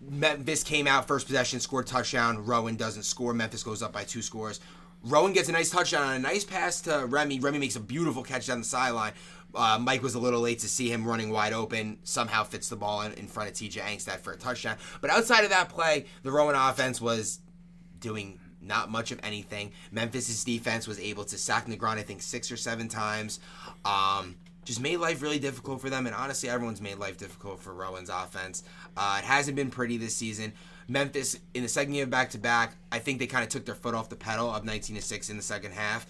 Memphis 0.00 0.62
came 0.62 0.86
out 0.86 1.06
first 1.06 1.26
possession, 1.26 1.60
scored 1.60 1.86
touchdown. 1.86 2.44
Rowan 2.46 2.76
doesn't 2.76 3.02
score. 3.02 3.34
Memphis 3.34 3.62
goes 3.62 3.82
up 3.82 3.92
by 3.92 4.04
two 4.04 4.22
scores. 4.22 4.60
Rowan 5.02 5.32
gets 5.32 5.48
a 5.48 5.52
nice 5.52 5.70
touchdown 5.70 6.02
on 6.02 6.14
a 6.14 6.18
nice 6.18 6.44
pass 6.44 6.80
to 6.82 7.06
Remy. 7.06 7.40
Remy 7.40 7.58
makes 7.58 7.76
a 7.76 7.80
beautiful 7.80 8.22
catch 8.22 8.46
down 8.46 8.58
the 8.58 8.64
sideline. 8.64 9.12
Uh, 9.54 9.78
Mike 9.80 10.02
was 10.02 10.14
a 10.14 10.18
little 10.18 10.40
late 10.40 10.58
to 10.60 10.68
see 10.68 10.90
him 10.90 11.06
running 11.06 11.30
wide 11.30 11.52
open. 11.52 11.98
Somehow 12.04 12.44
fits 12.44 12.68
the 12.68 12.76
ball 12.76 13.02
in, 13.02 13.12
in 13.14 13.26
front 13.26 13.48
of 13.48 13.54
TJ 13.54 13.80
Angstad 13.80 14.18
for 14.18 14.32
a 14.32 14.36
touchdown. 14.36 14.76
But 15.00 15.10
outside 15.10 15.44
of 15.44 15.50
that 15.50 15.68
play, 15.68 16.06
the 16.22 16.30
Rowan 16.30 16.54
offense 16.54 17.00
was 17.00 17.40
doing 18.00 18.38
not 18.66 18.90
much 18.90 19.12
of 19.12 19.20
anything. 19.22 19.72
Memphis's 19.92 20.44
defense 20.44 20.86
was 20.86 20.98
able 20.98 21.24
to 21.24 21.38
sack 21.38 21.66
Negron, 21.66 21.98
I 21.98 22.02
think, 22.02 22.22
six 22.22 22.50
or 22.50 22.56
seven 22.56 22.88
times. 22.88 23.40
Um, 23.84 24.36
just 24.64 24.80
made 24.80 24.96
life 24.96 25.22
really 25.22 25.38
difficult 25.38 25.80
for 25.80 25.88
them, 25.88 26.06
and 26.06 26.14
honestly, 26.14 26.48
everyone's 26.48 26.80
made 26.80 26.98
life 26.98 27.16
difficult 27.16 27.60
for 27.60 27.72
Rowan's 27.72 28.10
offense. 28.10 28.64
Uh, 28.96 29.16
it 29.20 29.24
hasn't 29.24 29.56
been 29.56 29.70
pretty 29.70 29.96
this 29.96 30.14
season. 30.16 30.52
Memphis 30.88 31.38
in 31.54 31.62
the 31.62 31.68
second 31.68 31.94
year 31.94 32.06
back 32.06 32.30
to 32.30 32.38
back, 32.38 32.74
I 32.92 32.98
think 32.98 33.18
they 33.18 33.26
kind 33.26 33.42
of 33.42 33.48
took 33.48 33.64
their 33.64 33.74
foot 33.74 33.94
off 33.94 34.08
the 34.08 34.16
pedal 34.16 34.50
of 34.50 34.64
19 34.64 34.96
to 34.96 35.02
six 35.02 35.30
in 35.30 35.36
the 35.36 35.42
second 35.42 35.72
half. 35.72 36.06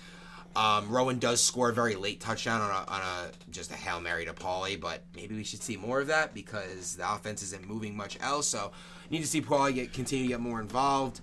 Um, 0.54 0.88
Rowan 0.88 1.18
does 1.18 1.42
score 1.42 1.68
a 1.68 1.72
very 1.72 1.96
late 1.96 2.18
touchdown 2.18 2.62
on 2.62 2.70
a, 2.70 2.90
on 2.90 3.00
a 3.02 3.30
just 3.50 3.70
a 3.70 3.74
hail 3.74 4.00
mary 4.00 4.24
to 4.24 4.32
Paulie, 4.32 4.80
but 4.80 5.02
maybe 5.14 5.34
we 5.34 5.44
should 5.44 5.62
see 5.62 5.76
more 5.76 6.00
of 6.00 6.06
that 6.06 6.32
because 6.32 6.96
the 6.96 7.12
offense 7.12 7.42
isn't 7.42 7.66
moving 7.66 7.94
much 7.94 8.18
else. 8.22 8.46
So 8.46 8.72
need 9.10 9.20
to 9.20 9.26
see 9.26 9.42
Paulie 9.42 9.74
get 9.74 9.92
continue 9.92 10.24
to 10.24 10.28
get 10.28 10.40
more 10.40 10.60
involved. 10.60 11.20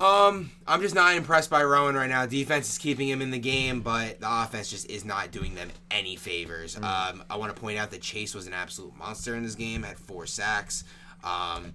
Um, 0.00 0.52
I'm 0.66 0.80
just 0.80 0.94
not 0.94 1.16
impressed 1.16 1.50
by 1.50 1.64
Rowan 1.64 1.96
right 1.96 2.08
now. 2.08 2.24
Defense 2.24 2.68
is 2.68 2.78
keeping 2.78 3.08
him 3.08 3.20
in 3.20 3.32
the 3.32 3.38
game, 3.38 3.80
but 3.80 4.20
the 4.20 4.42
offense 4.42 4.70
just 4.70 4.88
is 4.88 5.04
not 5.04 5.32
doing 5.32 5.56
them 5.56 5.70
any 5.90 6.14
favors. 6.14 6.76
Um, 6.76 7.24
I 7.28 7.36
want 7.36 7.54
to 7.54 7.60
point 7.60 7.78
out 7.78 7.90
that 7.90 8.00
Chase 8.00 8.34
was 8.34 8.46
an 8.46 8.52
absolute 8.52 8.96
monster 8.96 9.34
in 9.34 9.42
this 9.42 9.56
game, 9.56 9.82
had 9.82 9.98
four 9.98 10.26
sacks. 10.26 10.84
Um, 11.24 11.74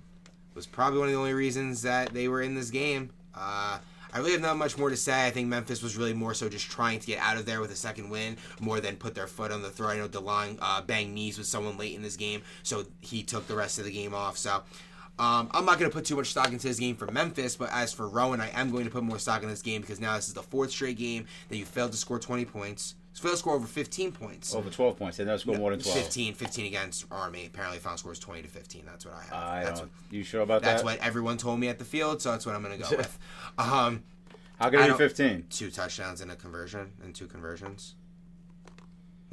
was 0.55 0.65
probably 0.65 0.99
one 0.99 1.07
of 1.09 1.13
the 1.13 1.19
only 1.19 1.33
reasons 1.33 1.81
that 1.81 2.13
they 2.13 2.29
were 2.29 2.41
in 2.41 2.55
this 2.55 2.69
game. 2.69 3.09
Uh, 3.35 3.79
I 4.13 4.19
really 4.19 4.33
have 4.33 4.41
not 4.41 4.57
much 4.57 4.77
more 4.77 4.89
to 4.89 4.95
say. 4.95 5.25
I 5.25 5.31
think 5.31 5.47
Memphis 5.47 5.81
was 5.81 5.97
really 5.97 6.13
more 6.13 6.35
so 6.35 6.47
just 6.47 6.69
trying 6.69 6.99
to 6.99 7.07
get 7.07 7.19
out 7.19 7.37
of 7.37 7.45
there 7.45 7.59
with 7.59 7.71
a 7.71 7.75
second 7.75 8.09
win, 8.09 8.37
more 8.59 8.79
than 8.79 8.95
put 8.95 9.15
their 9.15 9.25
foot 9.27 9.51
on 9.51 9.63
the 9.63 9.71
throat. 9.71 9.89
I 9.89 9.97
know 9.97 10.07
Delon 10.07 10.59
uh, 10.61 10.81
banged 10.81 11.13
knees 11.13 11.39
with 11.39 11.47
someone 11.47 11.77
late 11.77 11.95
in 11.95 12.03
this 12.03 12.15
game, 12.15 12.43
so 12.61 12.85
he 13.01 13.23
took 13.23 13.47
the 13.47 13.55
rest 13.55 13.79
of 13.79 13.85
the 13.85 13.91
game 13.91 14.13
off. 14.13 14.37
So 14.37 14.61
um, 15.19 15.49
I'm 15.51 15.65
not 15.65 15.77
going 15.79 15.89
to 15.89 15.95
put 15.95 16.05
too 16.05 16.15
much 16.15 16.27
stock 16.27 16.51
into 16.51 16.67
this 16.67 16.79
game 16.79 16.95
for 16.95 17.05
Memphis, 17.11 17.55
but 17.55 17.69
as 17.71 17.93
for 17.93 18.07
Rowan, 18.09 18.41
I 18.41 18.49
am 18.59 18.71
going 18.71 18.85
to 18.85 18.91
put 18.91 19.03
more 19.03 19.19
stock 19.19 19.43
in 19.43 19.49
this 19.49 19.61
game 19.61 19.81
because 19.81 19.99
now 19.99 20.15
this 20.15 20.27
is 20.27 20.33
the 20.33 20.41
fourth 20.41 20.71
straight 20.71 20.97
game 20.97 21.25
that 21.49 21.57
you 21.57 21.65
failed 21.65 21.91
to 21.91 21.97
score 21.97 22.17
20 22.19 22.45
points. 22.45 22.95
You 23.15 23.21
failed 23.21 23.33
to 23.33 23.37
score 23.37 23.53
over 23.53 23.67
15 23.67 24.11
points. 24.11 24.55
Over 24.55 24.71
12 24.71 24.97
points. 24.97 25.17
They 25.17 25.25
never 25.25 25.37
scored 25.37 25.59
more 25.59 25.69
than 25.69 25.79
12. 25.81 25.97
15, 25.97 26.33
15 26.33 26.65
against 26.65 27.05
Army. 27.11 27.45
Apparently, 27.45 27.77
final 27.77 27.97
score 27.99 28.11
is 28.11 28.17
20 28.17 28.41
to 28.41 28.47
15. 28.47 28.83
That's 28.87 29.05
what 29.05 29.13
I 29.13 29.23
have. 29.23 29.33
I 29.33 29.63
that's 29.65 29.79
don't. 29.81 29.91
You 30.09 30.23
sure 30.23 30.41
about 30.41 30.63
that's 30.63 30.81
that? 30.81 30.87
That's 30.87 30.99
what 30.99 31.07
everyone 31.07 31.37
told 31.37 31.59
me 31.59 31.67
at 31.67 31.77
the 31.77 31.85
field, 31.85 32.23
so 32.23 32.31
that's 32.31 32.47
what 32.47 32.55
I'm 32.55 32.63
going 32.63 32.81
to 32.81 32.89
go 32.89 32.97
with. 32.97 33.19
Um, 33.59 34.03
How 34.59 34.71
can 34.71 34.79
it 34.81 34.87
be 34.87 34.97
15? 34.97 35.45
two 35.51 35.69
touchdowns 35.69 36.21
and 36.21 36.31
a 36.31 36.35
conversion 36.35 36.93
and 37.03 37.13
two 37.13 37.27
conversions. 37.27 37.93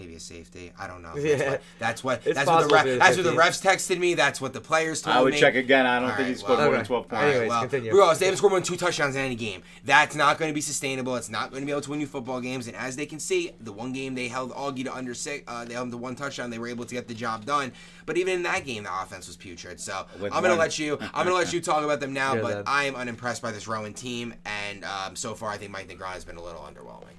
Maybe 0.01 0.15
a 0.15 0.21
safety. 0.21 0.73
I 0.79 0.87
don't 0.87 1.03
know. 1.03 1.15
Yeah. 1.21 1.59
That's 1.79 2.03
what. 2.03 2.25
That's 2.25 2.35
what. 2.35 2.35
That's 2.35 2.47
what, 2.47 2.69
the 2.69 2.75
ref, 2.75 2.83
to 2.83 2.89
be 2.89 2.95
a 2.95 2.99
that's 2.99 3.17
what 3.17 3.25
the 3.25 3.33
refs 3.33 3.63
texted 3.63 3.99
me. 3.99 4.15
That's 4.15 4.41
what 4.41 4.53
the 4.55 4.61
players 4.61 5.03
told 5.03 5.15
me. 5.15 5.21
I 5.21 5.23
would 5.23 5.35
me. 5.35 5.41
check 5.41 5.55
again. 5.55 5.87
I 5.87 6.01
don't 6.01 6.11
All 6.11 6.17
think 6.17 6.29
he 6.29 6.35
scored 6.35 6.59
well, 6.59 6.69
more 6.69 6.77
than 6.77 6.87
12 6.87 7.03
All 7.03 7.09
points. 7.09 7.23
right, 7.23 7.31
Anyways, 7.31 7.49
well, 7.51 7.61
continue. 7.61 7.91
regardless, 7.93 8.19
they 8.19 8.25
haven't 8.25 8.39
scored 8.39 8.51
more 8.53 8.61
than 8.61 8.67
two 8.67 8.77
touchdowns 8.77 9.15
in 9.17 9.21
any 9.21 9.35
game. 9.35 9.63
That's 9.85 10.17
not 10.17 10.39
going 10.39 10.51
to 10.51 10.55
be 10.55 10.61
sustainable. 10.63 11.15
It's 11.17 11.29
not 11.29 11.51
going 11.51 11.63
to 11.63 11.67
be 11.67 11.73
able 11.73 11.83
to 11.83 11.91
win 11.91 12.01
you 12.01 12.07
football 12.07 12.41
games. 12.41 12.67
And 12.67 12.77
as 12.77 12.97
they 12.97 13.05
can 13.07 13.21
see, 13.21 13.53
the 13.61 13.73
one 13.73 13.93
game 13.93 14.15
they 14.15 14.29
held 14.29 14.53
Augie 14.53 14.85
to 14.85 14.95
under 14.95 15.13
six, 15.15 15.45
uh, 15.47 15.65
they 15.67 15.75
held 15.75 15.87
him 15.87 15.91
to 15.93 15.97
one 15.99 16.15
touchdown. 16.17 16.49
They 16.51 16.59
were 16.59 16.69
able 16.69 16.87
to 16.87 16.95
get 16.95 17.07
the 17.07 17.15
job 17.15 17.45
done. 17.45 17.73
But 18.07 18.17
even 18.17 18.35
in 18.35 18.43
that 18.45 18.65
game, 18.65 18.85
the 18.85 19.03
offense 19.03 19.27
was 19.27 19.37
putrid. 19.37 19.79
So 19.79 20.07
With 20.19 20.33
I'm 20.33 20.43
going 20.43 20.55
to 20.55 20.59
let 20.59 20.79
you. 20.79 20.99
I'm 21.01 21.27
going 21.27 21.29
to 21.29 21.35
let 21.35 21.53
you 21.53 21.61
talk 21.61 21.85
about 21.85 22.01
them 22.01 22.13
now. 22.15 22.31
Yeah, 22.41 22.43
but 22.43 22.55
Dad. 22.55 22.65
I 22.67 22.85
am 22.85 22.95
unimpressed 22.95 23.43
by 23.43 23.51
this 23.51 23.67
Rowan 23.67 23.93
team, 23.93 24.35
and 24.47 24.85
um, 24.85 25.17
so 25.17 25.35
far 25.35 25.51
I 25.51 25.57
think 25.57 25.73
Mike 25.73 25.89
Negron 25.89 26.13
has 26.13 26.25
been 26.25 26.37
a 26.37 26.43
little 26.43 26.61
underwhelming. 26.61 27.17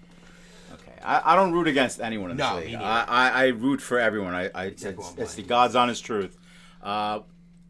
I, 1.03 1.33
I 1.33 1.35
don't 1.35 1.51
root 1.51 1.67
against 1.67 1.99
anyone 2.01 2.31
in 2.31 2.37
this 2.37 2.47
No, 2.49 2.57
league. 2.57 2.75
I, 2.75 3.05
I, 3.07 3.29
I 3.29 3.47
root 3.47 3.81
for 3.81 3.99
everyone. 3.99 4.33
I, 4.33 4.49
I 4.53 4.65
it's, 4.65 4.83
it's 4.83 5.35
the. 5.35 5.43
God's 5.43 5.75
honest 5.75 6.03
truth. 6.05 6.37
Uh, 6.81 7.19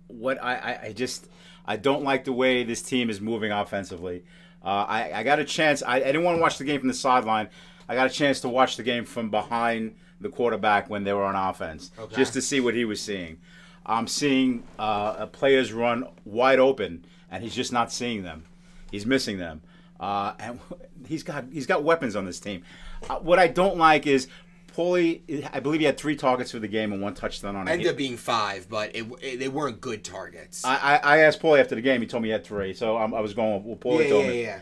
what 0.08 0.42
I, 0.44 0.56
I, 0.56 0.80
I 0.88 0.94
just 0.94 1.28
I 1.66 1.78
don't 1.78 2.04
like 2.04 2.26
the 2.26 2.34
way 2.34 2.64
this 2.64 2.82
team 2.82 3.10
is 3.10 3.22
moving 3.22 3.52
offensively. 3.52 4.24
Uh, 4.64 4.86
I, 4.88 5.12
I 5.16 5.24
got 5.24 5.40
a 5.40 5.46
chance. 5.46 5.82
I, 5.84 5.96
I 5.98 6.00
didn't 6.00 6.24
want 6.24 6.38
to 6.38 6.42
watch 6.42 6.58
the 6.58 6.64
game 6.66 6.80
from 6.80 6.88
the 6.88 6.94
sideline. 6.94 7.50
I 7.90 7.96
got 7.96 8.08
a 8.08 8.14
chance 8.14 8.40
to 8.42 8.50
watch 8.50 8.78
the 8.78 8.84
game 8.84 9.06
from 9.06 9.30
behind 9.30 9.96
the 10.20 10.30
quarterback 10.30 10.90
when 10.90 11.04
they 11.04 11.14
were 11.14 11.24
on 11.24 11.36
offense, 11.36 11.92
Okay. 11.98 12.16
just 12.16 12.34
to 12.34 12.42
see 12.42 12.60
what 12.60 12.76
he 12.76 12.86
was 12.86 13.02
seeing. 13.02 13.40
I'm 13.86 14.08
seeing 14.08 14.64
uh, 14.78 15.26
players 15.28 15.74
run 15.74 16.06
wide 16.24 16.60
open, 16.60 17.06
and 17.32 17.44
he's 17.44 17.56
just 17.56 17.74
not 17.74 17.92
seeing 17.92 18.22
them. 18.22 18.46
He's 18.92 19.06
missing 19.06 19.40
them, 19.40 19.62
uh, 20.02 20.34
and 20.40 20.60
he's 21.08 21.24
got 21.24 21.46
he's 21.52 21.68
got 21.68 21.84
weapons 21.84 22.16
on 22.16 22.26
this 22.26 22.40
team. 22.40 22.64
Uh, 23.10 23.18
what 23.18 23.40
I 23.40 23.48
don't 23.48 23.78
like 23.78 24.08
is 24.08 24.28
Paulie. 24.76 25.48
I 25.54 25.60
believe 25.60 25.80
he 25.80 25.86
had 25.86 25.98
three 25.98 26.16
targets 26.16 26.52
for 26.52 26.60
the 26.60 26.68
game 26.68 26.92
and 26.92 27.02
one 27.02 27.14
touchdown 27.14 27.56
on 27.56 27.68
Ended 27.68 27.88
up 27.88 27.98
being 27.98 28.18
five, 28.18 28.68
but 28.68 28.96
it, 28.96 29.06
it, 29.22 29.40
they 29.40 29.48
weren't 29.48 29.80
good 29.80 30.04
targets. 30.04 30.66
I, 30.66 30.76
I, 30.76 30.96
I 30.96 31.18
asked 31.20 31.42
Paulie 31.42 31.60
after 31.60 31.76
the 31.76 31.82
game. 31.82 32.02
He 32.02 32.08
told 32.08 32.24
me 32.24 32.30
he 32.30 32.34
had 32.34 32.44
three, 32.44 32.74
so 32.74 32.98
I'm, 32.98 33.14
I 33.14 33.22
was 33.22 33.34
going 33.34 33.54
with 33.54 33.64
what 33.64 33.80
Paulie 33.80 34.04
yeah, 34.06 34.10
told 34.10 34.26
yeah, 34.26 34.32
me. 34.32 34.44
yeah. 34.44 34.60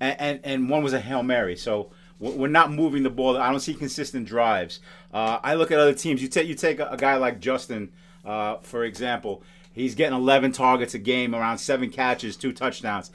And, 0.00 0.20
and 0.20 0.40
and 0.44 0.70
one 0.70 0.82
was 0.82 0.92
a 0.92 1.00
hail 1.00 1.22
mary. 1.22 1.56
So 1.56 1.92
we're 2.18 2.32
we're 2.32 2.48
not 2.48 2.72
moving 2.72 3.02
the 3.02 3.10
ball. 3.10 3.36
I 3.36 3.50
don't 3.50 3.60
see 3.60 3.74
consistent 3.74 4.26
drives. 4.26 4.80
Uh, 5.12 5.38
I 5.42 5.54
look 5.54 5.70
at 5.70 5.78
other 5.78 5.94
teams. 5.94 6.20
You 6.22 6.28
take 6.28 6.48
you 6.48 6.54
take 6.54 6.80
a, 6.80 6.88
a 6.88 6.96
guy 6.96 7.16
like 7.16 7.38
Justin, 7.40 7.92
uh, 8.24 8.56
for 8.62 8.84
example. 8.84 9.42
He's 9.72 9.94
getting 9.94 10.18
11 10.18 10.50
targets 10.50 10.94
a 10.94 10.98
game, 10.98 11.32
around 11.32 11.58
seven 11.58 11.90
catches, 11.90 12.36
two 12.36 12.52
touchdowns. 12.52 13.12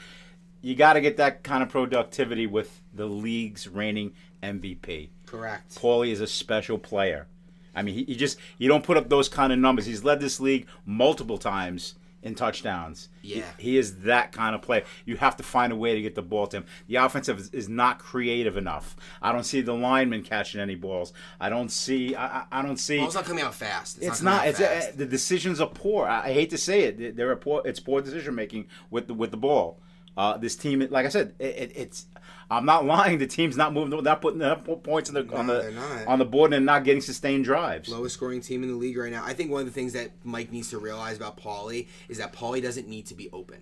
You 0.66 0.74
got 0.74 0.94
to 0.94 1.02
get 1.02 1.18
that 1.18 1.44
kind 1.44 1.62
of 1.62 1.70
productivity 1.70 2.48
with 2.48 2.82
the 2.92 3.06
league's 3.06 3.68
reigning 3.68 4.14
MVP. 4.42 5.10
Correct. 5.28 5.76
Paulie 5.76 6.10
is 6.12 6.22
a 6.22 6.26
special 6.26 6.80
player. 6.80 7.28
I 7.76 7.84
mean, 7.84 7.94
he, 7.94 8.04
he 8.06 8.16
just 8.16 8.40
you 8.58 8.68
don't 8.68 8.84
put 8.84 8.98
up 8.98 9.08
those 9.08 9.30
kind 9.30 9.54
of 9.54 9.60
numbers. 9.60 9.86
He's 9.86 10.04
led 10.04 10.20
this 10.20 10.40
league 10.40 10.66
multiple 10.84 11.38
times 11.38 11.94
in 12.24 12.34
touchdowns. 12.34 13.10
Yeah. 13.22 13.44
he, 13.60 13.78
is 13.78 14.00
that 14.00 14.32
kind 14.32 14.56
of 14.56 14.64
player. 14.64 14.84
You 15.06 15.18
have 15.18 15.38
to 15.38 15.44
find 15.44 15.72
a 15.72 15.76
way 15.76 15.94
to 15.94 16.02
get 16.02 16.16
the 16.16 16.24
ball 16.24 16.48
to 16.48 16.58
him. 16.58 16.66
The 16.88 16.96
offensive 16.96 17.38
is, 17.38 17.50
is 17.52 17.70
not 17.70 18.00
creative 18.00 18.58
enough. 18.58 18.96
I 19.22 19.32
don't 19.32 19.44
see 19.44 19.62
the 19.62 19.76
lineman 19.76 20.24
catching 20.24 20.60
any 20.60 20.74
balls. 20.74 21.14
I 21.40 21.50
don't 21.50 21.70
see. 21.70 22.16
I, 22.16 22.46
I- 22.52 22.64
don't 22.64 22.78
see. 22.78 22.98
Ball's 22.98 23.14
not 23.14 23.26
coming 23.26 23.44
out 23.44 23.54
fast. 23.54 23.98
It's, 23.98 24.08
It's 24.08 24.22
not. 24.24 24.38
not. 24.38 24.48
It's 24.48 24.60
uh, 24.60 24.64
fast. 24.64 24.98
the 24.98 25.06
decisions 25.06 25.62
are 25.62 25.68
poor. 25.68 26.08
I, 26.08 26.30
I 26.30 26.34
hate 26.34 26.50
to 26.50 26.58
say 26.58 26.86
it. 26.86 27.16
They're 27.16 27.36
poor. 27.36 27.62
It's 27.66 27.80
poor 27.80 28.02
decision 28.02 28.34
making 28.34 28.66
with 28.90 29.06
the 29.06 29.14
with 29.14 29.30
the 29.30 29.38
ball. 29.38 29.78
Uh, 30.18 30.38
this 30.38 30.56
team, 30.56 30.86
like 30.92 31.06
I 31.06 31.10
said, 31.10 31.36
it, 31.40 31.46
it, 31.58 31.72
it's. 31.76 32.06
I'm 32.50 32.66
not 32.66 32.86
lying. 32.86 33.18
The 33.18 33.28
team's 33.28 33.58
not 33.58 33.74
moving. 33.74 34.02
Not 34.04 34.22
putting 34.22 34.40
enough 34.42 34.64
points 34.84 35.10
on 35.10 35.16
the 35.16 35.36
on 35.36 35.48
the 35.48 36.06
on 36.08 36.20
the 36.20 36.26
board 36.26 36.54
and 36.54 36.66
not 36.66 36.84
getting 36.84 37.02
sustained 37.02 37.44
drives. 37.44 37.90
lowest 37.90 38.16
scoring 38.16 38.40
team 38.42 38.64
in 38.64 38.70
the 38.70 38.76
league 38.76 38.98
right 38.98 39.12
now. 39.12 39.24
I 39.26 39.34
think 39.34 39.52
one 39.52 39.62
of 39.62 39.66
the 39.66 39.74
things 39.74 39.94
that 39.94 40.12
Mike 40.24 40.52
needs 40.52 40.70
to 40.70 40.78
realize 40.78 41.18
about 41.18 41.38
Paulie 41.38 41.88
is 42.08 42.18
that 42.20 42.34
Paulie 42.34 42.62
doesn't 42.62 42.88
need 42.88 43.08
to 43.08 43.16
be 43.16 43.30
open. 43.32 43.58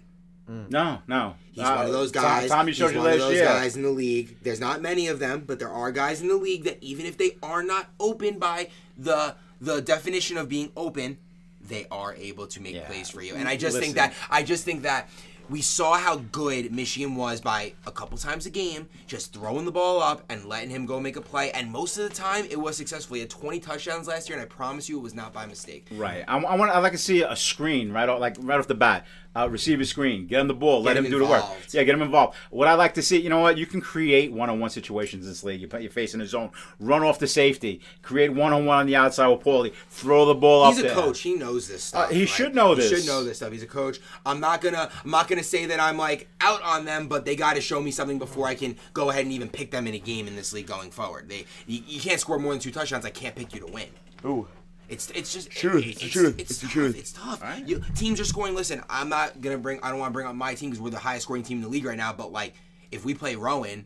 No, 0.45 0.99
no. 1.07 1.35
He's 1.53 1.63
Uh, 1.63 1.75
one 1.75 1.85
of 1.85 1.93
those 1.93 2.11
guys. 2.11 2.49
Tommy 2.49 2.71
he's 2.71 2.77
showed 2.77 2.95
one 2.97 3.13
of 3.13 3.17
those 3.19 3.33
year. 3.35 3.45
guys 3.45 3.77
in 3.77 3.81
the 3.81 3.89
league. 3.89 4.35
There's 4.43 4.59
not 4.59 4.81
many 4.81 5.07
of 5.07 5.19
them, 5.19 5.45
but 5.47 5.57
there 5.57 5.69
are 5.69 5.89
guys 5.91 6.21
in 6.21 6.27
the 6.27 6.35
league 6.35 6.65
that 6.65 6.77
even 6.81 7.05
if 7.05 7.17
they 7.17 7.37
are 7.41 7.63
not 7.63 7.89
open 7.99 8.39
by 8.39 8.67
the 8.97 9.35
the 9.61 9.81
definition 9.81 10.37
of 10.37 10.49
being 10.49 10.69
open, 10.75 11.17
they 11.61 11.87
are 11.89 12.13
able 12.15 12.45
to 12.47 12.61
make 12.61 12.75
Yeah. 12.75 12.85
plays 12.85 13.09
for 13.09 13.21
you. 13.21 13.35
And 13.35 13.47
I 13.47 13.55
just 13.55 13.79
think 13.79 13.95
that 13.95 14.13
I 14.29 14.43
just 14.43 14.65
think 14.65 14.81
that 14.83 15.09
we 15.49 15.61
saw 15.61 15.97
how 15.97 16.17
good 16.31 16.71
Michigan 16.71 17.15
was 17.15 17.41
by 17.41 17.73
a 17.85 17.91
couple 17.91 18.17
times 18.17 18.45
a 18.45 18.49
game, 18.49 18.87
just 19.07 19.33
throwing 19.33 19.65
the 19.65 19.71
ball 19.71 20.01
up 20.01 20.23
and 20.29 20.45
letting 20.45 20.69
him 20.69 20.85
go 20.85 20.99
make 20.99 21.15
a 21.15 21.21
play. 21.21 21.51
And 21.51 21.71
most 21.71 21.97
of 21.97 22.07
the 22.07 22.15
time, 22.15 22.45
it 22.49 22.59
was 22.59 22.77
successful. 22.77 23.15
He 23.15 23.21
had 23.21 23.29
20 23.29 23.59
touchdowns 23.59 24.07
last 24.07 24.29
year, 24.29 24.37
and 24.37 24.43
I 24.43 24.47
promise 24.47 24.87
you, 24.87 24.97
it 24.97 25.01
was 25.01 25.13
not 25.13 25.33
by 25.33 25.45
mistake. 25.45 25.87
Right. 25.91 26.23
I, 26.27 26.37
I 26.37 26.55
want. 26.55 26.71
I 26.71 26.79
like 26.79 26.93
to 26.93 26.97
see 26.97 27.23
a 27.23 27.35
screen 27.35 27.91
right 27.91 28.07
off, 28.07 28.19
like 28.19 28.35
right 28.39 28.59
off 28.59 28.67
the 28.67 28.75
bat. 28.75 29.05
Uh, 29.35 29.49
receiver 29.49 29.83
screen. 29.83 30.27
Get 30.27 30.41
him 30.41 30.47
the 30.47 30.53
ball. 30.53 30.83
let 30.83 30.95
him 30.95 31.05
him, 31.05 31.11
do 31.11 31.17
the 31.17 31.25
work. 31.25 31.43
Yeah, 31.71 31.81
get 31.83 31.95
him 31.95 32.03
involved. 32.03 32.37
What 32.51 32.67
I 32.67 32.75
like 32.75 32.93
to 32.93 33.01
see, 33.01 33.19
you 33.19 33.29
know 33.29 33.39
what? 33.39 33.57
You 33.57 33.65
can 33.65 33.81
create 33.81 34.31
one-on-one 34.31 34.69
situations 34.69 35.25
in 35.25 35.31
this 35.31 35.43
league. 35.43 35.59
You 35.59 35.67
put 35.67 35.81
your 35.81 35.89
face 35.89 36.13
in 36.13 36.19
the 36.19 36.27
zone. 36.27 36.51
Run 36.79 37.01
off 37.01 37.17
the 37.17 37.25
safety. 37.25 37.81
Create 38.03 38.31
one-on-one 38.31 38.77
on 38.77 38.85
the 38.85 38.95
outside 38.95 39.27
with 39.29 39.39
Paulie. 39.39 39.73
Throw 39.89 40.25
the 40.25 40.35
ball 40.35 40.67
He's 40.67 40.77
up 40.77 40.83
He's 40.83 40.91
a 40.91 40.95
there. 40.95 41.03
coach. 41.03 41.21
He 41.21 41.33
knows 41.33 41.67
this 41.67 41.83
stuff. 41.83 42.11
Uh, 42.11 42.13
he 42.13 42.27
should 42.27 42.53
know 42.53 42.75
He 42.75 42.81
this. 42.81 42.89
should 42.91 43.07
know 43.07 43.23
this 43.23 43.37
stuff. 43.37 43.51
He's 43.51 43.63
a 43.63 43.67
coach. 43.67 43.99
I'm 44.23 44.39
not 44.39 44.61
gonna. 44.61 44.91
I'm 45.03 45.09
not 45.09 45.27
gonna 45.27 45.43
say 45.43 45.65
that 45.65 45.79
I'm 45.79 45.97
like 45.97 46.27
out 46.39 46.61
on 46.61 46.85
them, 46.85 47.07
but 47.07 47.25
they 47.25 47.35
got 47.35 47.55
to 47.55 47.61
show 47.61 47.81
me 47.81 47.89
something 47.89 48.19
before 48.19 48.47
I 48.47 48.53
can 48.53 48.75
go 48.93 49.09
ahead 49.09 49.23
and 49.23 49.31
even 49.33 49.49
pick 49.49 49.71
them 49.71 49.87
in 49.87 49.95
a 49.95 49.99
game 49.99 50.27
in 50.27 50.35
this 50.35 50.53
league 50.53 50.67
going 50.67 50.91
forward. 50.91 51.27
They, 51.29 51.45
you, 51.65 51.81
you 51.87 51.99
can't 51.99 52.19
score 52.19 52.37
more 52.37 52.51
than 52.53 52.59
two 52.59 52.71
touchdowns. 52.71 53.03
I 53.03 53.09
can't 53.09 53.35
pick 53.35 53.53
you 53.55 53.61
to 53.61 53.71
win. 53.71 53.87
Ooh. 54.25 54.47
It's 54.93 55.09
it's 55.11 55.33
just 55.33 55.49
Truth, 55.51 55.85
It's, 55.87 56.01
it's 56.01 56.01
the 56.03 56.09
truth, 56.09 56.39
It's, 56.39 56.51
it's 56.51 56.59
the 56.59 56.65
tough. 56.67 56.73
truth. 56.73 56.97
It's 56.99 57.11
tough. 57.11 57.41
Right. 57.41 57.67
You, 57.67 57.81
teams 57.95 58.19
are 58.19 58.25
scoring. 58.25 58.53
Listen, 58.55 58.81
I'm 58.89 59.09
not 59.09 59.41
gonna 59.41 59.57
bring. 59.57 59.79
I 59.83 59.89
don't 59.89 59.99
want 59.99 60.11
to 60.11 60.13
bring 60.13 60.27
up 60.27 60.35
my 60.35 60.53
team 60.55 60.69
because 60.69 60.81
we're 60.81 60.91
the 60.91 60.97
highest 60.99 61.23
scoring 61.23 61.43
team 61.43 61.57
in 61.57 61.63
the 61.63 61.69
league 61.69 61.85
right 61.85 61.97
now. 61.97 62.13
But 62.13 62.31
like, 62.31 62.53
if 62.91 63.03
we 63.03 63.13
play 63.13 63.35
Rowan, 63.35 63.85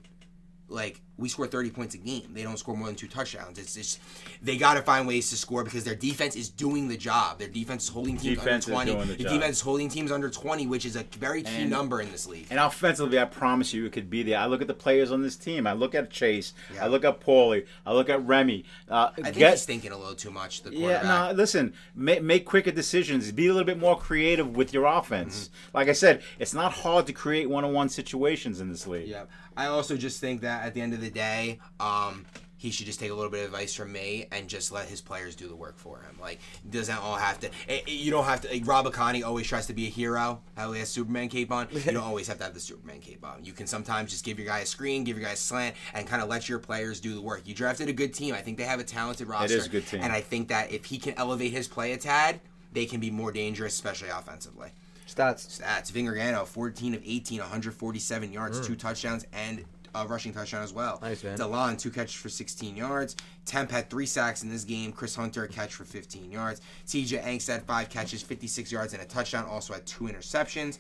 like 0.67 1.01
we 1.17 1.29
score 1.29 1.47
30 1.47 1.71
points 1.71 1.95
a 1.95 1.97
game. 1.97 2.29
They 2.33 2.43
don't 2.43 2.57
score 2.57 2.75
more 2.77 2.87
than 2.87 2.95
two 2.95 3.07
touchdowns. 3.07 3.57
It's 3.57 3.73
just 3.73 3.99
they 4.41 4.55
got 4.57 4.75
to 4.75 4.81
find 4.81 5.07
ways 5.07 5.29
to 5.31 5.35
score 5.37 5.63
because 5.63 5.83
their 5.83 5.95
defense 5.95 6.35
is 6.35 6.49
doing 6.49 6.87
the 6.87 6.97
job. 6.97 7.39
Their 7.39 7.47
defense 7.47 7.83
is 7.85 7.89
holding 7.89 8.17
teams 8.17 8.37
Defense 8.37 8.65
under 8.67 8.73
20. 8.75 8.91
doing 8.93 9.07
the 9.07 9.13
The 9.15 9.23
job. 9.23 9.33
defense 9.33 9.55
is 9.57 9.61
holding 9.61 9.89
teams 9.89 10.11
under 10.11 10.29
20, 10.29 10.67
which 10.67 10.85
is 10.85 10.95
a 10.95 11.03
very 11.17 11.41
key 11.41 11.49
And- 11.55 11.69
number 11.71 12.01
in 12.01 12.11
this 12.11 12.27
league. 12.27 12.45
And 12.49 12.59
offensively, 12.59 13.19
I 13.19 13.25
promise 13.25 13.73
you, 13.73 13.85
it 13.85 13.91
could 13.93 14.09
be 14.09 14.21
there. 14.23 14.37
I 14.39 14.45
look 14.45 14.61
at 14.61 14.67
the 14.67 14.73
players 14.73 15.11
on 15.11 15.21
this 15.23 15.35
team. 15.35 15.65
I 15.65 15.73
look 15.73 15.95
at 15.95 16.11
Chase. 16.11 16.53
Yeah. 16.73 16.85
I 16.85 16.87
look 16.87 17.03
at 17.03 17.19
Paulie. 17.19 17.65
I 17.85 17.93
look 17.93 18.09
at 18.09 18.23
Remy. 18.25 18.65
Uh, 18.89 19.09
I 19.17 19.21
think 19.23 19.37
get- 19.37 19.51
he's 19.51 19.65
thinking 19.65 19.91
a 19.91 19.97
little 19.97 20.15
too 20.15 20.31
much. 20.31 20.61
The 20.61 20.71
Yeah, 20.75 21.01
no, 21.01 21.31
listen, 21.35 21.73
make, 21.95 22.21
make 22.21 22.45
quicker 22.45 22.71
decisions. 22.71 23.31
Be 23.31 23.47
a 23.47 23.51
little 23.53 23.65
bit 23.65 23.79
more 23.79 23.97
creative 23.97 24.55
with 24.55 24.73
your 24.73 24.85
offense. 24.85 25.49
Mm-hmm. 25.49 25.77
Like 25.77 25.89
I 25.89 25.93
said, 25.93 26.21
it's 26.37 26.53
not 26.53 26.71
hard 26.73 27.07
to 27.07 27.13
create 27.13 27.49
one 27.49 27.63
on 27.65 27.73
one 27.73 27.89
situations 27.89 28.59
in 28.61 28.69
this 28.69 28.85
league. 28.85 29.07
Yeah. 29.07 29.23
I 29.55 29.65
also 29.65 29.97
just 29.97 30.21
think 30.21 30.41
that 30.41 30.63
at 30.65 30.75
the 30.75 30.81
end 30.81 30.93
of 30.93 31.01
the 31.01 31.06
day, 31.09 31.59
um, 31.79 32.25
he 32.57 32.71
should 32.71 32.87
just 32.87 32.99
take 32.99 33.11
a 33.11 33.13
little 33.13 33.29
bit 33.29 33.41
of 33.41 33.45
advice 33.45 33.73
from 33.75 33.91
me 33.91 34.25
and 34.31 34.47
just 34.47 34.71
let 34.71 34.87
his 34.87 34.99
players 34.99 35.35
do 35.35 35.47
the 35.47 35.55
work 35.55 35.77
for 35.77 36.01
him. 36.01 36.17
Like, 36.19 36.39
it 36.65 36.71
doesn't 36.71 36.97
all 36.97 37.15
have 37.15 37.39
to. 37.41 37.47
It, 37.67 37.83
it- 37.87 37.89
you 37.91 38.09
don't 38.09 38.25
have 38.25 38.41
to. 38.41 38.49
Like, 38.49 38.67
Rob 38.67 38.85
Akani 38.87 39.23
always 39.23 39.47
tries 39.47 39.67
to 39.67 39.73
be 39.73 39.85
a 39.85 39.89
hero. 39.89 40.41
How 40.55 40.71
he 40.71 40.79
has 40.79 40.89
Superman 40.89 41.29
cape 41.29 41.51
on. 41.51 41.67
You 41.71 41.79
don't 41.79 41.97
always 41.97 42.27
have 42.27 42.39
to 42.39 42.43
have 42.43 42.53
the 42.53 42.59
Superman 42.59 42.99
cape 42.99 43.23
on. 43.23 43.45
You 43.45 43.53
can 43.53 43.67
sometimes 43.67 44.11
just 44.11 44.25
give 44.25 44.39
your 44.39 44.47
guy 44.47 44.59
a 44.59 44.65
screen, 44.65 45.03
give 45.03 45.17
your 45.17 45.25
guy 45.25 45.33
a 45.33 45.37
slant, 45.37 45.75
and 45.93 46.07
kind 46.07 46.21
of 46.21 46.29
let 46.29 46.49
your 46.49 46.59
players 46.59 46.99
do 46.99 47.13
the 47.13 47.21
work. 47.21 47.43
You 47.45 47.53
drafted 47.53 47.89
a 47.89 47.93
good 47.93 48.13
team. 48.13 48.33
I 48.33 48.41
think 48.41 48.57
they 48.57 48.63
have 48.63 48.79
a 48.79 48.83
talented 48.83 49.27
roster. 49.27 49.57
is 49.57 49.67
a 49.67 49.69
good 49.69 49.85
team. 49.85 50.01
And 50.01 50.11
I 50.11 50.21
think 50.21 50.47
that 50.47 50.71
if 50.71 50.85
he 50.85 50.97
can 50.97 51.13
elevate 51.17 51.51
his 51.51 51.67
play 51.67 51.91
a 51.91 51.97
tad, 51.97 52.39
they 52.73 52.85
can 52.85 52.99
be 52.99 53.11
more 53.11 53.31
dangerous, 53.31 53.75
especially 53.75 54.09
offensively. 54.09 54.69
Stats. 55.07 55.61
Stats: 55.61 55.91
Vin 55.91 56.05
Gargano, 56.05 56.45
14 56.45 56.95
of 56.95 57.01
18, 57.05 57.39
147 57.39 58.31
yards, 58.31 58.59
mm. 58.59 58.65
two 58.65 58.75
touchdowns, 58.75 59.25
and 59.31 59.63
rushing 60.05 60.33
touchdown 60.33 60.63
as 60.63 60.73
well. 60.73 60.99
Nice, 61.01 61.23
man. 61.23 61.37
Delon, 61.37 61.79
two 61.79 61.89
catches 61.89 62.13
for 62.13 62.29
16 62.29 62.75
yards. 62.75 63.15
Temp 63.45 63.71
had 63.71 63.89
three 63.89 64.05
sacks 64.05 64.43
in 64.43 64.49
this 64.49 64.63
game. 64.63 64.91
Chris 64.91 65.15
Hunter, 65.15 65.43
a 65.43 65.47
catch 65.47 65.73
for 65.73 65.85
15 65.85 66.31
yards. 66.31 66.61
TJ 66.85 67.23
Angst 67.23 67.47
had 67.47 67.63
five 67.63 67.89
catches, 67.89 68.21
56 68.21 68.71
yards, 68.71 68.93
and 68.93 69.01
a 69.01 69.05
touchdown. 69.05 69.45
Also 69.45 69.73
had 69.73 69.85
two 69.85 70.05
interceptions. 70.05 70.77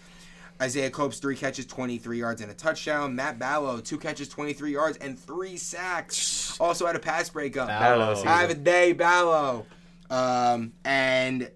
Isaiah 0.61 0.89
Copes, 0.89 1.19
three 1.19 1.35
catches, 1.35 1.65
23 1.65 2.17
yards, 2.19 2.41
and 2.41 2.49
a 2.49 2.53
touchdown. 2.53 3.15
Matt 3.15 3.37
Ballo, 3.37 3.79
two 3.79 3.97
catches, 3.97 4.27
23 4.27 4.71
yards, 4.71 4.97
and 4.97 5.17
three 5.17 5.55
sacks. 5.55 6.57
Also 6.59 6.85
had 6.85 6.95
a 6.95 6.99
pass 6.99 7.29
breakup. 7.29 7.67
Ballo. 7.67 8.15
Have 8.23 8.49
a 8.49 8.55
day, 8.55 8.93
Ballo. 8.93 9.65
Um, 10.09 10.73
and 10.83 11.51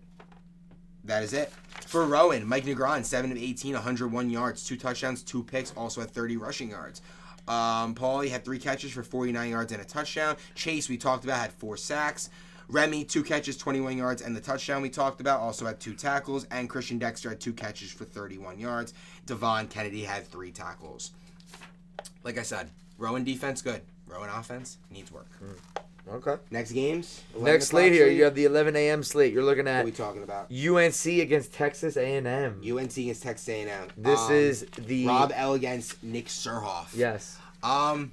that 1.06 1.24
is 1.24 1.34
it. 1.34 1.52
For 1.88 2.06
Rowan, 2.06 2.47
Mike 2.47 2.65
Negron, 2.65 3.04
7 3.04 3.32
of 3.32 3.38
18, 3.38 3.74
101 3.74 4.30
yards, 4.30 4.63
two 4.63 4.78
touchdowns, 4.78 5.24
two 5.24 5.43
picks, 5.43 5.71
also 5.74 6.00
had 6.02 6.12
30 6.12 6.38
rushing 6.38 6.69
yards. 6.69 7.02
Um, 7.47 7.95
Paulie 7.95 8.30
had 8.30 8.45
three 8.45 8.60
catches 8.60 8.91
for 8.91 9.04
49 9.04 9.49
yards 9.49 9.71
and 9.71 9.82
a 9.82 9.86
touchdown. 9.86 10.38
Chase, 10.56 10.89
we 10.89 10.97
talked 10.97 11.23
about, 11.23 11.38
had 11.39 11.54
four 11.54 11.77
sacks. 11.77 12.30
Remy, 12.69 13.04
two 13.04 13.23
catches, 13.23 13.58
21 13.58 13.97
yards, 13.97 14.21
and 14.21 14.34
the 14.36 14.39
touchdown 14.39 14.82
we 14.82 14.89
talked 14.89 15.19
about, 15.19 15.41
also 15.41 15.65
had 15.65 15.80
two 15.80 15.93
tackles. 15.93 16.45
And 16.51 16.69
Christian 16.69 16.97
Dexter 16.97 17.30
had 17.30 17.41
two 17.41 17.51
catches 17.54 17.91
for 17.91 18.06
31 18.06 18.60
yards. 18.60 18.93
Devon 19.25 19.67
Kennedy 19.67 20.04
had 20.04 20.25
three 20.25 20.51
tackles. 20.51 21.12
Like 22.23 22.38
I 22.38 22.43
said, 22.43 22.69
Rowan 22.97 23.23
defense, 23.23 23.62
good. 23.62 23.82
Rowan 24.08 24.30
offense 24.30 24.77
needs 24.89 25.12
work. 25.12 25.27
Okay. 26.12 26.36
Next 26.52 26.71
games? 26.74 27.21
Next 27.39 27.67
slate 27.67 27.93
here, 27.93 28.08
you 28.08 28.24
have 28.26 28.36
the 28.36 28.45
11 28.45 28.76
a.m. 28.76 29.02
slate. 29.04 29.34
You're 29.34 29.43
looking 29.43 29.67
at. 29.67 29.71
What 29.71 29.78
at 29.78 29.82
are 29.82 29.86
we 29.86 29.91
talking 29.91 30.24
about? 30.24 30.52
UNC 30.52 31.06
against 31.21 31.54
Texas 31.54 31.95
A&M. 31.95 32.62
UNC 32.65 32.97
against 32.97 33.24
Texas 33.24 33.47
A&M. 33.50 33.88
This 33.97 34.19
Um, 34.19 34.34
is 34.34 34.65
the 34.78 35.08
Rob 35.08 35.32
L 35.34 35.54
against 35.54 36.04
Nick 36.04 36.28
Surhoff. 36.28 36.88
yes. 36.93 37.38
Um, 37.63 38.12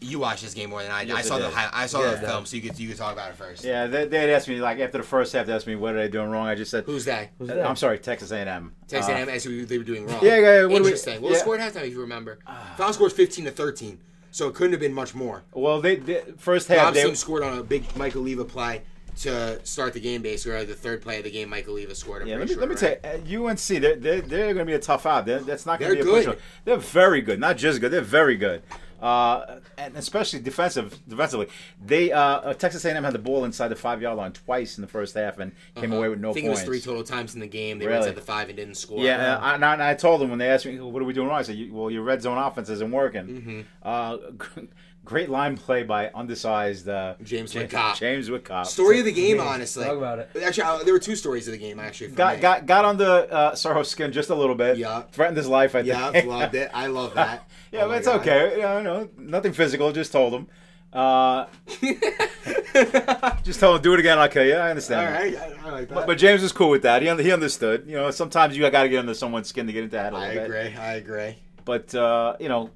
you 0.00 0.18
watched 0.18 0.42
this 0.42 0.52
game 0.54 0.70
more 0.70 0.82
than 0.82 0.90
I 0.90 1.04
did. 1.04 1.10
Yes, 1.14 1.18
I 1.18 1.22
saw 1.28 1.34
I 1.36 1.38
the 1.38 1.46
did. 1.48 1.56
I 1.56 1.86
saw 1.86 2.00
Yeah, 2.02 2.14
the 2.16 2.26
film, 2.26 2.44
so 2.46 2.56
you 2.56 2.62
could 2.62 2.78
you 2.78 2.88
could 2.88 2.96
talk 2.98 3.12
about 3.12 3.30
it 3.30 3.36
first. 3.36 3.64
Yeah, 3.64 3.86
they, 3.86 4.04
they'd 4.06 4.32
asked 4.32 4.48
me 4.48 4.60
like 4.60 4.78
after 4.80 4.98
the 4.98 5.04
first 5.04 5.32
half, 5.32 5.46
they 5.46 5.52
asked 5.52 5.66
me 5.68 5.76
what 5.76 5.94
are 5.94 5.98
they 5.98 6.08
doing 6.08 6.28
wrong. 6.28 6.46
I 6.48 6.54
just 6.56 6.70
said, 6.72 6.84
Who's 6.84 7.04
that? 7.04 7.30
Who's 7.38 7.50
Uh, 7.50 7.54
that? 7.54 7.66
I'm 7.68 7.76
sorry, 7.76 7.98
Texas 8.00 8.30
A&M. 8.32 8.74
Texas 8.88 9.08
Uh, 9.08 9.12
A&M 9.14 9.28
asked 9.28 9.44
who 9.44 9.64
they 9.64 9.78
were 9.78 9.84
doing 9.84 10.06
wrong. 10.06 10.18
Yeah, 10.22 10.38
yeah, 10.38 10.62
what 10.62 10.68
do 10.68 10.68
we- 10.70 10.76
Interesting. 10.88 11.20
Well, 11.22 11.30
yeah. 11.30 11.38
the 11.38 11.40
score 11.42 11.56
at 11.58 11.72
halftime, 11.72 11.86
if 11.86 11.92
you 11.92 12.00
remember, 12.00 12.38
final 12.76 12.92
score 12.92 13.04
was 13.04 13.12
15 13.12 13.44
to 13.44 13.50
13, 13.52 14.00
so 14.32 14.48
it 14.48 14.54
couldn't 14.54 14.72
have 14.72 14.80
been 14.80 14.94
much 14.94 15.14
more. 15.14 15.44
Well, 15.52 15.80
they, 15.80 15.96
they 15.96 16.22
first 16.38 16.66
half 16.66 16.94
they, 16.94 17.14
scored 17.14 17.44
on 17.44 17.58
a 17.58 17.62
big 17.62 17.84
Michael 17.96 18.22
Leva 18.22 18.44
play 18.44 18.82
to 19.18 19.64
start 19.64 19.92
the 19.92 20.00
game, 20.00 20.22
basically, 20.22 20.58
or 20.58 20.64
the 20.64 20.74
third 20.74 21.02
play 21.02 21.18
of 21.18 21.24
the 21.24 21.30
game. 21.30 21.50
Michael 21.50 21.74
Leva 21.74 21.94
scored. 21.94 22.22
I'm 22.22 22.28
Yeah, 22.28 22.38
let 22.38 22.48
me, 22.48 22.54
let 22.54 22.68
me 22.68 22.76
sure, 22.76 22.96
tell 22.96 23.20
you, 23.20 23.46
uh, 23.46 23.50
UNC, 23.50 23.58
they're, 23.58 23.96
they're, 23.96 24.20
they're 24.22 24.54
going 24.54 24.58
to 24.58 24.64
be 24.64 24.72
a 24.72 24.78
tough 24.78 25.04
out. 25.04 25.26
They're, 25.26 25.40
that's 25.40 25.66
not 25.66 25.78
going 25.78 25.96
to 25.96 25.96
be 25.96 26.00
a 26.00 26.04
good. 26.04 26.26
pushover. 26.26 26.38
They're 26.64 26.76
very 26.78 27.20
good. 27.20 27.38
Not 27.38 27.58
just 27.58 27.80
good, 27.80 27.92
they're 27.92 28.00
very 28.00 28.36
good. 28.36 28.62
Uh, 29.02 29.58
and 29.76 29.96
especially 29.96 30.38
defensive, 30.38 30.96
defensively. 31.08 31.48
They 31.84 32.12
uh, 32.12 32.20
uh, 32.20 32.54
Texas 32.54 32.84
A&M 32.84 33.02
had 33.02 33.12
the 33.12 33.18
ball 33.18 33.44
inside 33.44 33.68
the 33.68 33.74
five 33.76 34.00
yard 34.00 34.16
line 34.16 34.30
twice 34.32 34.78
in 34.78 34.82
the 34.82 34.86
first 34.88 35.14
half 35.16 35.38
and 35.40 35.50
came 35.74 35.90
Uh-huh. 35.90 35.98
away 35.98 36.08
with 36.08 36.20
no 36.20 36.30
I 36.30 36.32
think 36.34 36.46
points. 36.46 36.60
it 36.62 36.68
was 36.68 36.68
three 36.68 36.80
total 36.80 37.02
times 37.02 37.34
in 37.34 37.40
the 37.40 37.48
game. 37.48 37.80
They 37.80 37.86
Really? 37.86 37.98
inside 37.98 38.14
the 38.14 38.20
five 38.20 38.48
and 38.48 38.56
didn't 38.56 38.76
score. 38.76 39.02
Yeah, 39.02 39.38
uh, 39.38 39.54
and 39.54 39.64
I, 39.64 39.72
and 39.72 39.82
I 39.82 39.94
told 39.94 40.20
them 40.20 40.30
when 40.30 40.38
they 40.38 40.48
asked 40.48 40.66
me, 40.66 40.78
"What 40.78 41.02
are 41.02 41.04
we 41.04 41.12
doing 41.12 41.26
wrong?" 41.26 41.38
I 41.40 41.42
said, 41.42 41.58
"Well, 41.72 41.90
your 41.90 42.02
red 42.04 42.22
zone 42.22 42.38
offense 42.38 42.68
isn't 42.68 42.90
working." 42.92 43.26
Mm-hmm. 43.26 43.60
Uh, 43.82 44.16
great 45.04 45.28
line 45.28 45.56
play 45.56 45.82
by 45.82 46.10
undersized 46.14 46.88
uh, 46.88 47.14
James 47.22 47.54
Ja- 47.54 47.62
Whitcop. 47.62 47.96
James 47.96 48.28
Whitcop. 48.28 48.66
Story 48.66 49.00
of 49.00 49.04
the 49.04 49.12
game, 49.12 49.38
Man, 49.38 49.46
honestly. 49.46 49.84
talk 49.84 49.96
about 49.96 50.18
it. 50.20 50.30
Actually, 50.42 50.62
uh, 50.64 50.78
there 50.84 50.92
were 50.94 50.98
two 51.00 51.16
stories 51.16 51.48
of 51.48 51.52
the 51.52 51.58
game. 51.58 51.78
Actually, 51.80 52.10
got 52.10 52.36
me. 52.36 52.42
got 52.42 52.66
got 52.66 52.84
under 52.84 53.26
uh, 53.30 53.54
Sorrow's 53.54 53.88
skin 53.90 54.12
just 54.12 54.30
a 54.30 54.34
little 54.34 54.54
bit. 54.54 54.76
Yeah. 54.78 55.02
threatened 55.12 55.36
his 55.36 55.48
life. 55.48 55.74
I 55.74 55.80
Yeah, 55.80 56.10
think. 56.12 56.26
loved 56.28 56.54
it. 56.54 56.70
I 56.72 56.86
love 56.86 57.14
that. 57.14 57.48
yeah, 57.72 57.80
Oh 57.80 57.82
but 57.84 57.88
my 57.90 57.96
it's 57.96 58.06
God. 58.06 58.20
okay. 58.20 58.56
You 58.56 58.62
know, 58.62 58.82
no, 58.82 59.08
nothing 59.18 59.52
physical. 59.52 59.90
Just 59.92 60.12
told 60.12 60.32
him. 60.34 60.46
Uh, 60.92 61.46
just 63.42 63.60
told 63.60 63.76
him 63.76 63.82
do 63.82 63.94
it 63.94 64.00
again. 64.00 64.18
I'll 64.18 64.28
kill 64.28 64.44
you. 64.44 64.54
I 64.54 64.70
understand. 64.70 65.12
right, 65.14 65.36
I, 65.36 65.68
I 65.68 65.70
like 65.72 65.88
that. 65.88 65.94
But, 65.94 66.06
but 66.06 66.18
James 66.18 66.42
was 66.42 66.52
cool 66.52 66.70
with 66.70 66.82
that. 66.82 67.02
He 67.02 67.08
he 67.22 67.32
understood. 67.32 67.84
You 67.86 67.96
know, 67.96 68.10
sometimes 68.10 68.56
you 68.56 68.68
got 68.70 68.82
to 68.82 68.88
get 68.88 68.98
under 68.98 69.14
someone's 69.14 69.48
skin 69.48 69.66
to 69.66 69.72
get 69.72 69.84
into 69.84 69.96
that 69.96 70.12
a 70.12 70.16
I 70.16 70.28
little 70.28 70.34
bit. 70.34 70.40
I 70.42 70.44
agree. 70.64 70.76
I 70.78 70.92
agree. 70.94 71.36
But 71.64 71.94
uh, 71.94 72.36
you 72.40 72.48
know, 72.48 72.70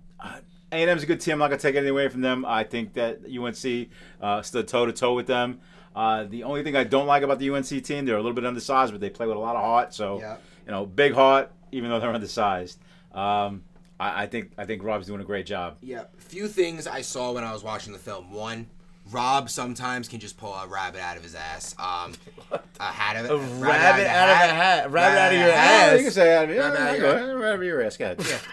A 0.72 0.76
and 0.82 0.90
M's 0.90 1.02
a 1.02 1.06
good 1.06 1.20
team. 1.20 1.34
I'm 1.34 1.38
not 1.38 1.48
gonna 1.48 1.60
take 1.60 1.74
anything 1.76 1.90
away 1.92 2.08
from 2.08 2.20
them. 2.22 2.44
I 2.44 2.64
think 2.64 2.94
that 2.94 3.20
UNC 3.26 3.88
uh, 4.20 4.42
stood 4.42 4.66
toe 4.68 4.86
to 4.86 4.92
toe 4.92 5.14
with 5.14 5.26
them. 5.26 5.60
Uh, 5.94 6.24
the 6.24 6.42
only 6.44 6.62
thing 6.62 6.76
I 6.76 6.84
don't 6.84 7.06
like 7.06 7.22
about 7.22 7.38
the 7.38 7.48
UNC 7.50 7.66
team, 7.84 8.04
they're 8.04 8.16
a 8.16 8.20
little 8.22 8.34
bit 8.34 8.44
undersized, 8.44 8.92
but 8.92 9.00
they 9.00 9.08
play 9.08 9.26
with 9.26 9.36
a 9.36 9.40
lot 9.40 9.56
of 9.56 9.62
heart. 9.62 9.94
So 9.94 10.18
Yeah. 10.20 10.36
you 10.66 10.72
know, 10.72 10.84
big 10.84 11.14
heart, 11.14 11.50
even 11.72 11.88
though 11.90 12.00
they're 12.00 12.12
undersized. 12.12 12.78
Um, 13.14 13.62
I, 13.98 14.24
I 14.24 14.26
think 14.26 14.50
I 14.58 14.64
think 14.66 14.82
Rob's 14.82 15.06
doing 15.06 15.20
a 15.20 15.24
great 15.24 15.46
job. 15.46 15.76
Yeah. 15.80 16.04
Few 16.18 16.48
things 16.48 16.86
I 16.86 17.00
saw 17.00 17.32
when 17.32 17.44
I 17.44 17.52
was 17.52 17.62
watching 17.62 17.92
the 17.92 17.98
film. 17.98 18.32
One, 18.32 18.66
Rob 19.10 19.48
sometimes 19.48 20.08
can 20.08 20.18
just 20.20 20.36
pull 20.36 20.52
a 20.52 20.66
rabbit 20.66 21.00
out 21.00 21.16
of 21.16 21.22
his 21.22 21.34
ass. 21.36 21.74
Um, 21.78 22.12
a 22.80 22.84
hat 22.84 23.16
of 23.16 23.24
it. 23.26 23.30
A 23.30 23.36
rabbit 23.38 24.06
out 24.08 24.28
of 24.28 24.50
a 24.50 24.54
hat. 24.54 24.90
Rabbit 24.90 25.18
out 25.18 25.32
of 25.32 25.38
your 25.38 25.48
Yeah, 25.48 25.54
ass. 25.54 25.96
you 25.98 26.04
can 26.04 26.12
say 26.12 26.24
that. 26.24 26.48
Yeah, 26.48 26.56
Rabbit 26.56 26.80
out 26.80 26.94
of 26.96 27.00
go 27.00 27.06
your- 27.06 27.16
ahead, 27.16 27.36
whatever 27.36 27.64
your 27.64 27.82
ass. 27.82 27.96
Go 27.96 28.04
ahead. 28.18 28.18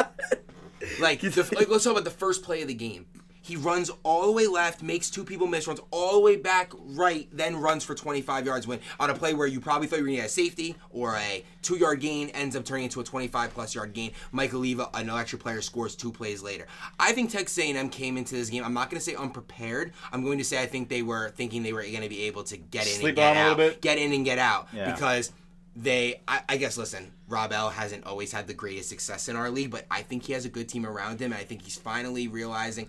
Like, 1.00 1.20
the, 1.20 1.48
like, 1.56 1.68
let's 1.68 1.84
talk 1.84 1.92
about 1.92 2.04
the 2.04 2.10
first 2.10 2.42
play 2.42 2.62
of 2.62 2.68
the 2.68 2.74
game. 2.74 3.06
He 3.42 3.56
runs 3.56 3.90
all 4.02 4.26
the 4.26 4.32
way 4.32 4.46
left, 4.46 4.82
makes 4.82 5.08
two 5.08 5.24
people 5.24 5.46
miss, 5.46 5.66
runs 5.66 5.80
all 5.90 6.12
the 6.12 6.20
way 6.20 6.36
back 6.36 6.72
right, 6.78 7.26
then 7.32 7.56
runs 7.56 7.82
for 7.82 7.94
25 7.94 8.44
yards. 8.44 8.66
win 8.66 8.80
on 9.00 9.08
a 9.08 9.14
play 9.14 9.32
where 9.32 9.46
you 9.46 9.60
probably 9.60 9.86
thought 9.86 9.96
you 9.96 10.02
were 10.02 10.08
going 10.08 10.16
to 10.18 10.22
get 10.22 10.26
a 10.26 10.32
safety 10.32 10.76
or 10.90 11.16
a 11.16 11.42
two 11.62 11.76
yard 11.76 12.00
gain, 12.00 12.28
ends 12.30 12.54
up 12.54 12.66
turning 12.66 12.84
into 12.84 13.00
a 13.00 13.04
25 13.04 13.54
plus 13.54 13.74
yard 13.74 13.94
gain. 13.94 14.12
Michael 14.30 14.60
Leva, 14.60 14.90
an 14.92 15.08
extra 15.08 15.38
player, 15.38 15.62
scores 15.62 15.96
two 15.96 16.12
plays 16.12 16.42
later. 16.42 16.66
I 17.00 17.12
think 17.12 17.30
Texas 17.30 17.58
A&M 17.64 17.88
came 17.88 18.18
into 18.18 18.34
this 18.34 18.50
game. 18.50 18.62
I'm 18.62 18.74
not 18.74 18.90
going 18.90 18.98
to 19.00 19.04
say 19.04 19.14
unprepared. 19.14 19.94
I'm 20.12 20.22
going 20.22 20.36
to 20.38 20.44
say 20.44 20.60
I 20.62 20.66
think 20.66 20.90
they 20.90 21.02
were 21.02 21.30
thinking 21.30 21.62
they 21.62 21.72
were 21.72 21.82
going 21.82 22.02
to 22.02 22.08
be 22.10 22.24
able 22.24 22.44
to 22.44 22.58
get 22.58 22.86
in 22.86 22.92
Sleep 22.92 23.06
and 23.08 23.16
get 23.16 23.30
on 23.30 23.36
'em 23.36 23.36
a 23.36 23.40
out, 23.52 23.56
little 23.58 23.70
bit? 23.72 23.80
get 23.80 23.96
in 23.98 24.12
and 24.12 24.24
get 24.24 24.38
out 24.38 24.68
Yeah. 24.72 24.92
because 24.92 25.32
they, 25.74 26.20
I, 26.28 26.42
I 26.48 26.56
guess, 26.58 26.76
listen, 26.76 27.10
Rob 27.30 27.52
L 27.52 27.70
hasn't 27.70 28.04
always 28.04 28.32
had 28.32 28.46
the 28.46 28.54
greatest 28.54 28.88
success 28.88 29.28
in 29.28 29.36
our 29.36 29.50
league, 29.50 29.70
but 29.70 29.86
I 29.90 30.02
think 30.02 30.24
he 30.24 30.32
has 30.32 30.44
a 30.44 30.48
good 30.48 30.68
team 30.68 30.84
around 30.84 31.20
him, 31.20 31.32
and 31.32 31.40
I 31.40 31.44
think 31.44 31.62
he's 31.62 31.76
finally 31.78 32.28
realizing 32.28 32.88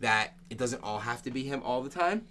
that 0.00 0.34
it 0.50 0.58
doesn't 0.58 0.82
all 0.82 0.98
have 0.98 1.22
to 1.22 1.30
be 1.30 1.44
him 1.44 1.62
all 1.62 1.82
the 1.82 1.90
time. 1.90 2.26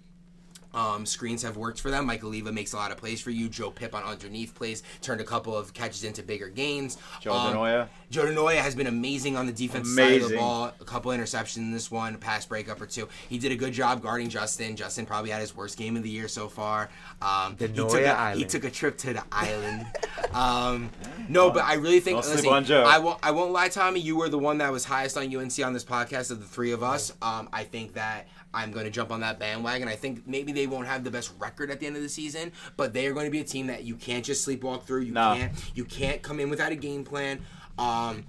Um, 0.74 1.06
screens 1.06 1.42
have 1.44 1.56
worked 1.56 1.80
for 1.80 1.88
them. 1.92 2.04
Michael 2.06 2.30
Leva 2.30 2.50
makes 2.50 2.72
a 2.72 2.76
lot 2.76 2.90
of 2.90 2.96
plays 2.96 3.20
for 3.20 3.30
you. 3.30 3.48
Joe 3.48 3.70
Pip 3.70 3.94
on 3.94 4.02
underneath 4.02 4.56
plays 4.56 4.82
turned 5.02 5.20
a 5.20 5.24
couple 5.24 5.56
of 5.56 5.72
catches 5.72 6.02
into 6.02 6.20
bigger 6.24 6.48
gains. 6.48 6.98
Joe 7.20 7.32
Um, 7.32 7.54
Denoya. 7.54 7.88
Joe 8.14 8.26
Denoya 8.26 8.58
has 8.58 8.76
been 8.76 8.86
amazing 8.86 9.36
on 9.36 9.46
the 9.46 9.52
defense 9.52 9.92
side 9.92 10.22
of 10.22 10.28
the 10.28 10.36
ball. 10.36 10.72
A 10.80 10.84
couple 10.84 11.10
interceptions 11.10 11.56
in 11.56 11.72
this 11.72 11.90
one, 11.90 12.14
a 12.14 12.18
pass 12.18 12.46
breakup 12.46 12.80
or 12.80 12.86
two. 12.86 13.08
He 13.28 13.38
did 13.38 13.50
a 13.50 13.56
good 13.56 13.72
job 13.72 14.02
guarding 14.02 14.28
Justin. 14.28 14.76
Justin 14.76 15.04
probably 15.04 15.30
had 15.30 15.40
his 15.40 15.56
worst 15.56 15.76
game 15.76 15.96
of 15.96 16.04
the 16.04 16.10
year 16.10 16.28
so 16.28 16.48
far. 16.48 16.90
Um, 17.20 17.56
he, 17.58 17.66
Denoya 17.66 17.90
took 17.90 18.00
a, 18.04 18.32
he 18.36 18.44
took 18.44 18.62
a 18.62 18.70
trip 18.70 18.96
to 18.98 19.14
the 19.14 19.24
island. 19.32 19.84
um, 20.32 20.90
no, 21.28 21.50
but 21.50 21.64
I 21.64 21.74
really 21.74 21.98
think. 21.98 22.18
Listen. 22.18 22.48
I 22.72 22.98
won't. 22.98 23.18
I 23.20 23.32
won't 23.32 23.50
lie, 23.50 23.68
Tommy. 23.68 23.98
You 23.98 24.16
were 24.16 24.28
the 24.28 24.38
one 24.38 24.58
that 24.58 24.70
was 24.70 24.84
highest 24.84 25.16
on 25.16 25.34
UNC 25.34 25.58
on 25.64 25.72
this 25.72 25.84
podcast 25.84 26.30
of 26.30 26.38
the 26.38 26.46
three 26.46 26.70
of 26.70 26.84
us. 26.84 27.12
Um, 27.20 27.48
I 27.52 27.64
think 27.64 27.94
that. 27.94 28.28
I'm 28.56 28.70
going 28.70 28.84
to 28.84 28.90
jump 28.92 29.10
on 29.10 29.18
that 29.22 29.40
bandwagon. 29.40 29.88
I 29.88 29.96
think 29.96 30.28
maybe 30.28 30.52
they 30.52 30.68
won't 30.68 30.86
have 30.86 31.02
the 31.02 31.10
best 31.10 31.32
record 31.40 31.72
at 31.72 31.80
the 31.80 31.88
end 31.88 31.96
of 31.96 32.02
the 32.02 32.08
season, 32.08 32.52
but 32.76 32.92
they 32.92 33.08
are 33.08 33.12
going 33.12 33.24
to 33.26 33.30
be 33.32 33.40
a 33.40 33.44
team 33.44 33.66
that 33.66 33.82
you 33.82 33.96
can't 33.96 34.24
just 34.24 34.46
sleepwalk 34.46 34.84
through. 34.84 35.00
You 35.00 35.10
No. 35.12 35.34
can't. 35.34 35.52
You 35.74 35.84
can't 35.84 36.22
come 36.22 36.38
in 36.38 36.48
without 36.50 36.70
a 36.70 36.76
game 36.76 37.02
plan. 37.02 37.40
Um, 37.78 38.24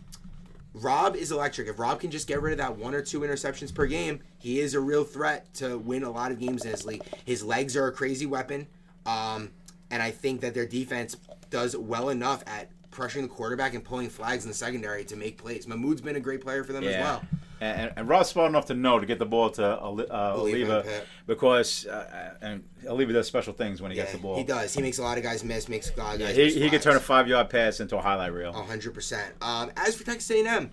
Rob 0.74 1.16
is 1.16 1.32
electric. 1.32 1.70
If 1.70 1.80
Rob 1.80 2.02
can 2.02 2.12
just 2.12 2.28
get 2.28 2.42
rid 2.42 2.52
of 2.52 2.58
that 2.58 2.78
one 2.78 2.94
or 2.94 3.02
two 3.02 3.22
interceptions 3.22 3.74
per 3.74 3.86
game, 3.86 4.20
he 4.38 4.60
is 4.60 4.74
a 4.74 4.80
real 4.80 5.06
threat 5.06 5.54
to 5.56 5.78
win 5.78 6.04
a 6.04 6.12
lot 6.12 6.32
of 6.32 6.40
games 6.40 6.66
in 6.66 6.72
his 6.72 6.86
league. 6.86 7.04
His 7.26 7.44
legs 7.44 7.78
are 7.78 7.88
a 7.88 7.92
crazy 7.92 8.26
weapon, 8.26 8.68
um, 9.06 9.52
and 9.90 10.04
I 10.04 10.12
think 10.12 10.42
that 10.42 10.54
their 10.54 10.66
defense 10.66 11.16
does 11.50 11.78
well 11.78 12.10
enough 12.10 12.44
at 12.46 12.70
pressuring 12.96 13.24
the 13.24 13.28
quarterback 13.28 13.74
and 13.74 13.84
pulling 13.84 14.10
flags 14.10 14.46
in 14.46 14.50
the 14.50 14.56
secondary 14.56 15.04
to 15.06 15.16
make 15.16 15.38
plays. 15.38 15.68
Mahmoud's 15.68 16.02
been 16.02 16.16
a 16.16 16.20
great 16.20 16.42
player 16.42 16.64
for 16.64 16.74
them 16.74 16.84
as 16.84 16.96
well. 16.96 17.24
And, 17.62 17.82
and, 17.82 17.94
and 17.96 18.10
Rob's 18.10 18.30
smart 18.30 18.50
enough 18.50 18.66
to 18.68 18.74
know 18.74 19.00
to 19.00 19.06
get 19.06 19.18
the 19.20 19.26
ball 19.26 19.50
to 19.52 19.66
uh, 19.66 20.34
Oliva 20.36 20.84
and 20.86 21.04
because 21.26 21.86
uh, 21.86 22.36
and 22.42 22.64
Oliva 22.86 23.14
does 23.14 23.28
special 23.28 23.54
things 23.54 23.82
when 23.82 23.92
he 23.92 23.96
gets 23.96 24.12
the 24.12 24.18
ball. 24.18 24.36
he 24.36 24.44
does. 24.44 24.74
He 24.74 24.82
makes 24.82 24.98
a 24.98 25.04
lot 25.04 25.18
of 25.18 25.24
guys 25.24 25.44
miss. 25.44 25.70
Makes 25.70 25.92
a 25.96 26.00
lot 26.00 26.16
of 26.16 26.20
guys. 26.20 26.36
He, 26.36 26.44
miss 26.46 26.56
he 26.56 26.70
could 26.70 26.82
turn 26.82 26.96
a 26.96 27.00
five 27.00 27.28
yard 27.28 27.50
pass 27.50 27.80
into 27.80 27.98
a 27.98 28.02
highlight 28.02 28.34
reel. 28.34 28.52
hundred 28.52 28.94
percent. 28.94 29.34
Um, 29.42 29.72
as 29.78 29.96
for 29.96 30.04
Texas 30.04 30.30
A&M, 30.32 30.70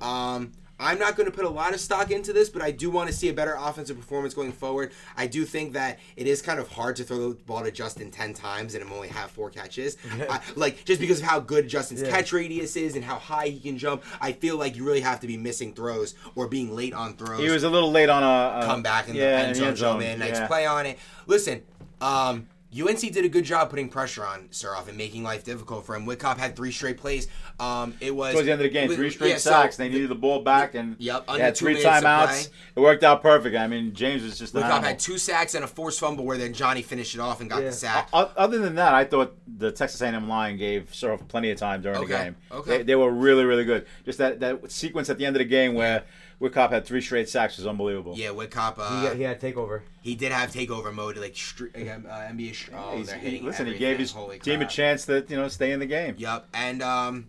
um, 0.00 0.52
I'm 0.82 0.98
not 0.98 1.16
going 1.16 1.30
to 1.30 1.34
put 1.34 1.44
a 1.44 1.48
lot 1.48 1.72
of 1.72 1.80
stock 1.80 2.10
into 2.10 2.32
this, 2.32 2.48
but 2.48 2.60
I 2.60 2.70
do 2.70 2.90
want 2.90 3.08
to 3.08 3.14
see 3.14 3.28
a 3.28 3.32
better 3.32 3.56
offensive 3.58 3.96
performance 3.96 4.34
going 4.34 4.52
forward. 4.52 4.92
I 5.16 5.26
do 5.26 5.44
think 5.44 5.72
that 5.74 5.98
it 6.16 6.26
is 6.26 6.42
kind 6.42 6.58
of 6.58 6.68
hard 6.68 6.96
to 6.96 7.04
throw 7.04 7.30
the 7.30 7.34
ball 7.34 7.62
to 7.62 7.70
Justin 7.70 8.10
ten 8.10 8.34
times 8.34 8.74
and 8.74 8.82
him 8.82 8.92
only 8.92 9.08
have 9.08 9.30
four 9.30 9.50
catches. 9.50 9.96
I, 10.28 10.40
like 10.56 10.84
just 10.84 11.00
because 11.00 11.20
of 11.20 11.26
how 11.26 11.40
good 11.40 11.68
Justin's 11.68 12.02
Yeah. 12.02 12.10
catch 12.10 12.32
radius 12.32 12.76
is 12.76 12.96
and 12.96 13.04
how 13.04 13.16
high 13.16 13.48
he 13.48 13.60
can 13.60 13.78
jump, 13.78 14.02
I 14.20 14.32
feel 14.32 14.56
like 14.56 14.76
you 14.76 14.84
really 14.84 15.00
have 15.00 15.20
to 15.20 15.26
be 15.26 15.36
missing 15.36 15.72
throws 15.72 16.14
or 16.34 16.48
being 16.48 16.74
late 16.74 16.94
on 16.94 17.16
throws 17.16 17.40
He 17.40 17.48
was 17.50 17.62
a 17.62 17.70
little 17.70 17.90
late 17.90 18.08
on 18.08 18.22
a, 18.22 18.60
a 18.64 18.66
come 18.66 18.82
back 18.82 19.08
in 19.08 19.14
yeah, 19.14 19.52
the 19.52 19.64
end 19.64 19.78
zone, 19.78 20.02
in, 20.02 20.18
nice 20.18 20.34
yeah. 20.34 20.46
play 20.46 20.66
on 20.66 20.86
it. 20.86 20.98
Listen, 21.26 21.62
um, 22.00 22.48
UNC 22.74 23.00
did 23.00 23.24
a 23.24 23.28
good 23.28 23.44
job 23.44 23.68
putting 23.68 23.88
pressure 23.88 24.24
on 24.24 24.48
Suroff 24.48 24.88
and 24.88 24.96
making 24.96 25.22
life 25.22 25.44
difficult 25.44 25.84
for 25.84 25.94
him. 25.94 26.06
Whitcop 26.06 26.38
had 26.38 26.56
three 26.56 26.72
straight 26.72 26.96
plays. 26.96 27.28
Um, 27.60 27.94
it 28.00 28.14
was 28.14 28.32
Towards 28.32 28.46
the 28.46 28.52
end 28.52 28.60
of 28.60 28.64
the 28.64 28.70
game, 28.70 28.90
three 28.90 29.10
straight 29.10 29.30
yeah, 29.30 29.36
so 29.36 29.50
sacks. 29.50 29.76
they 29.76 29.88
needed 29.90 30.08
the 30.08 30.14
ball 30.14 30.40
back, 30.40 30.74
and 30.74 30.96
Yep, 30.98 31.26
they 31.26 31.32
under 31.34 31.44
had 31.44 31.56
three 31.56 31.74
timeouts. 31.82 32.26
play. 32.28 32.42
It 32.76 32.80
worked 32.80 33.04
out 33.04 33.20
perfect. 33.22 33.56
I 33.56 33.66
mean, 33.66 33.92
James 33.92 34.22
was 34.22 34.38
just 34.38 34.54
an 34.54 34.62
Whitcop 34.62 34.64
animal. 34.64 34.82
had 34.88 34.98
two 34.98 35.18
sacks 35.18 35.54
and 35.54 35.64
a 35.64 35.68
forced 35.68 36.00
fumble 36.00 36.24
where 36.24 36.38
then 36.38 36.54
Johnny 36.54 36.80
finished 36.82 37.14
it 37.14 37.20
off 37.20 37.40
and 37.42 37.50
got 37.50 37.62
Yeah. 37.62 37.68
the 37.68 37.74
sack. 37.74 38.08
O- 38.12 38.30
Other 38.36 38.58
than 38.58 38.76
that, 38.76 38.94
I 38.94 39.04
thought 39.04 39.36
the 39.58 39.70
Texas 39.70 40.00
A&M 40.00 40.26
line 40.28 40.56
gave 40.56 40.90
Suroff 40.92 41.28
plenty 41.28 41.50
of 41.50 41.58
time 41.58 41.82
during 41.82 42.00
the 42.00 42.06
game. 42.06 42.36
okay. 42.50 42.78
They, 42.78 42.82
they 42.84 42.94
were 42.96 43.10
really, 43.10 43.44
really 43.44 43.64
good. 43.64 43.86
Just 44.06 44.16
that, 44.18 44.40
that 44.40 44.72
sequence 44.72 45.10
at 45.10 45.18
the 45.18 45.26
end 45.26 45.36
of 45.36 45.40
the 45.40 45.44
game 45.44 45.74
where 45.74 46.04
Whitcop 46.42 46.70
had 46.70 46.84
three 46.84 47.00
straight 47.00 47.28
sacks 47.28 47.56
was 47.56 47.66
unbelievable. 47.66 48.14
Yeah, 48.16 48.28
Whitcop. 48.30 48.74
Uh, 48.78 49.00
He, 49.00 49.06
got, 49.06 49.16
he 49.16 49.22
had 49.22 49.40
takeover. 49.40 49.82
he 50.02 50.14
did 50.16 50.32
have 50.32 50.50
takeover 50.50 50.92
mode, 50.92 51.16
like 51.16 51.34
stri- 51.34 51.74
uh, 51.74 52.32
NBA. 52.32 52.54
str- 52.54 52.70
Oh, 52.76 52.96
He's- 52.96 53.06
they're 53.08 53.18
he- 53.18 53.24
hitting 53.30 53.44
listen, 53.46 53.66
he 53.66 53.78
gave 53.78 53.98
his 53.98 54.10
Holy 54.12 54.38
team 54.38 54.60
a 54.60 54.66
chance 54.66 55.06
to 55.06 55.24
you 55.28 55.36
know 55.36 55.48
stay 55.48 55.70
in 55.72 55.78
the 55.80 55.86
game. 55.86 56.16
Yep. 56.18 56.48
And 56.52 56.82
um, 56.82 57.28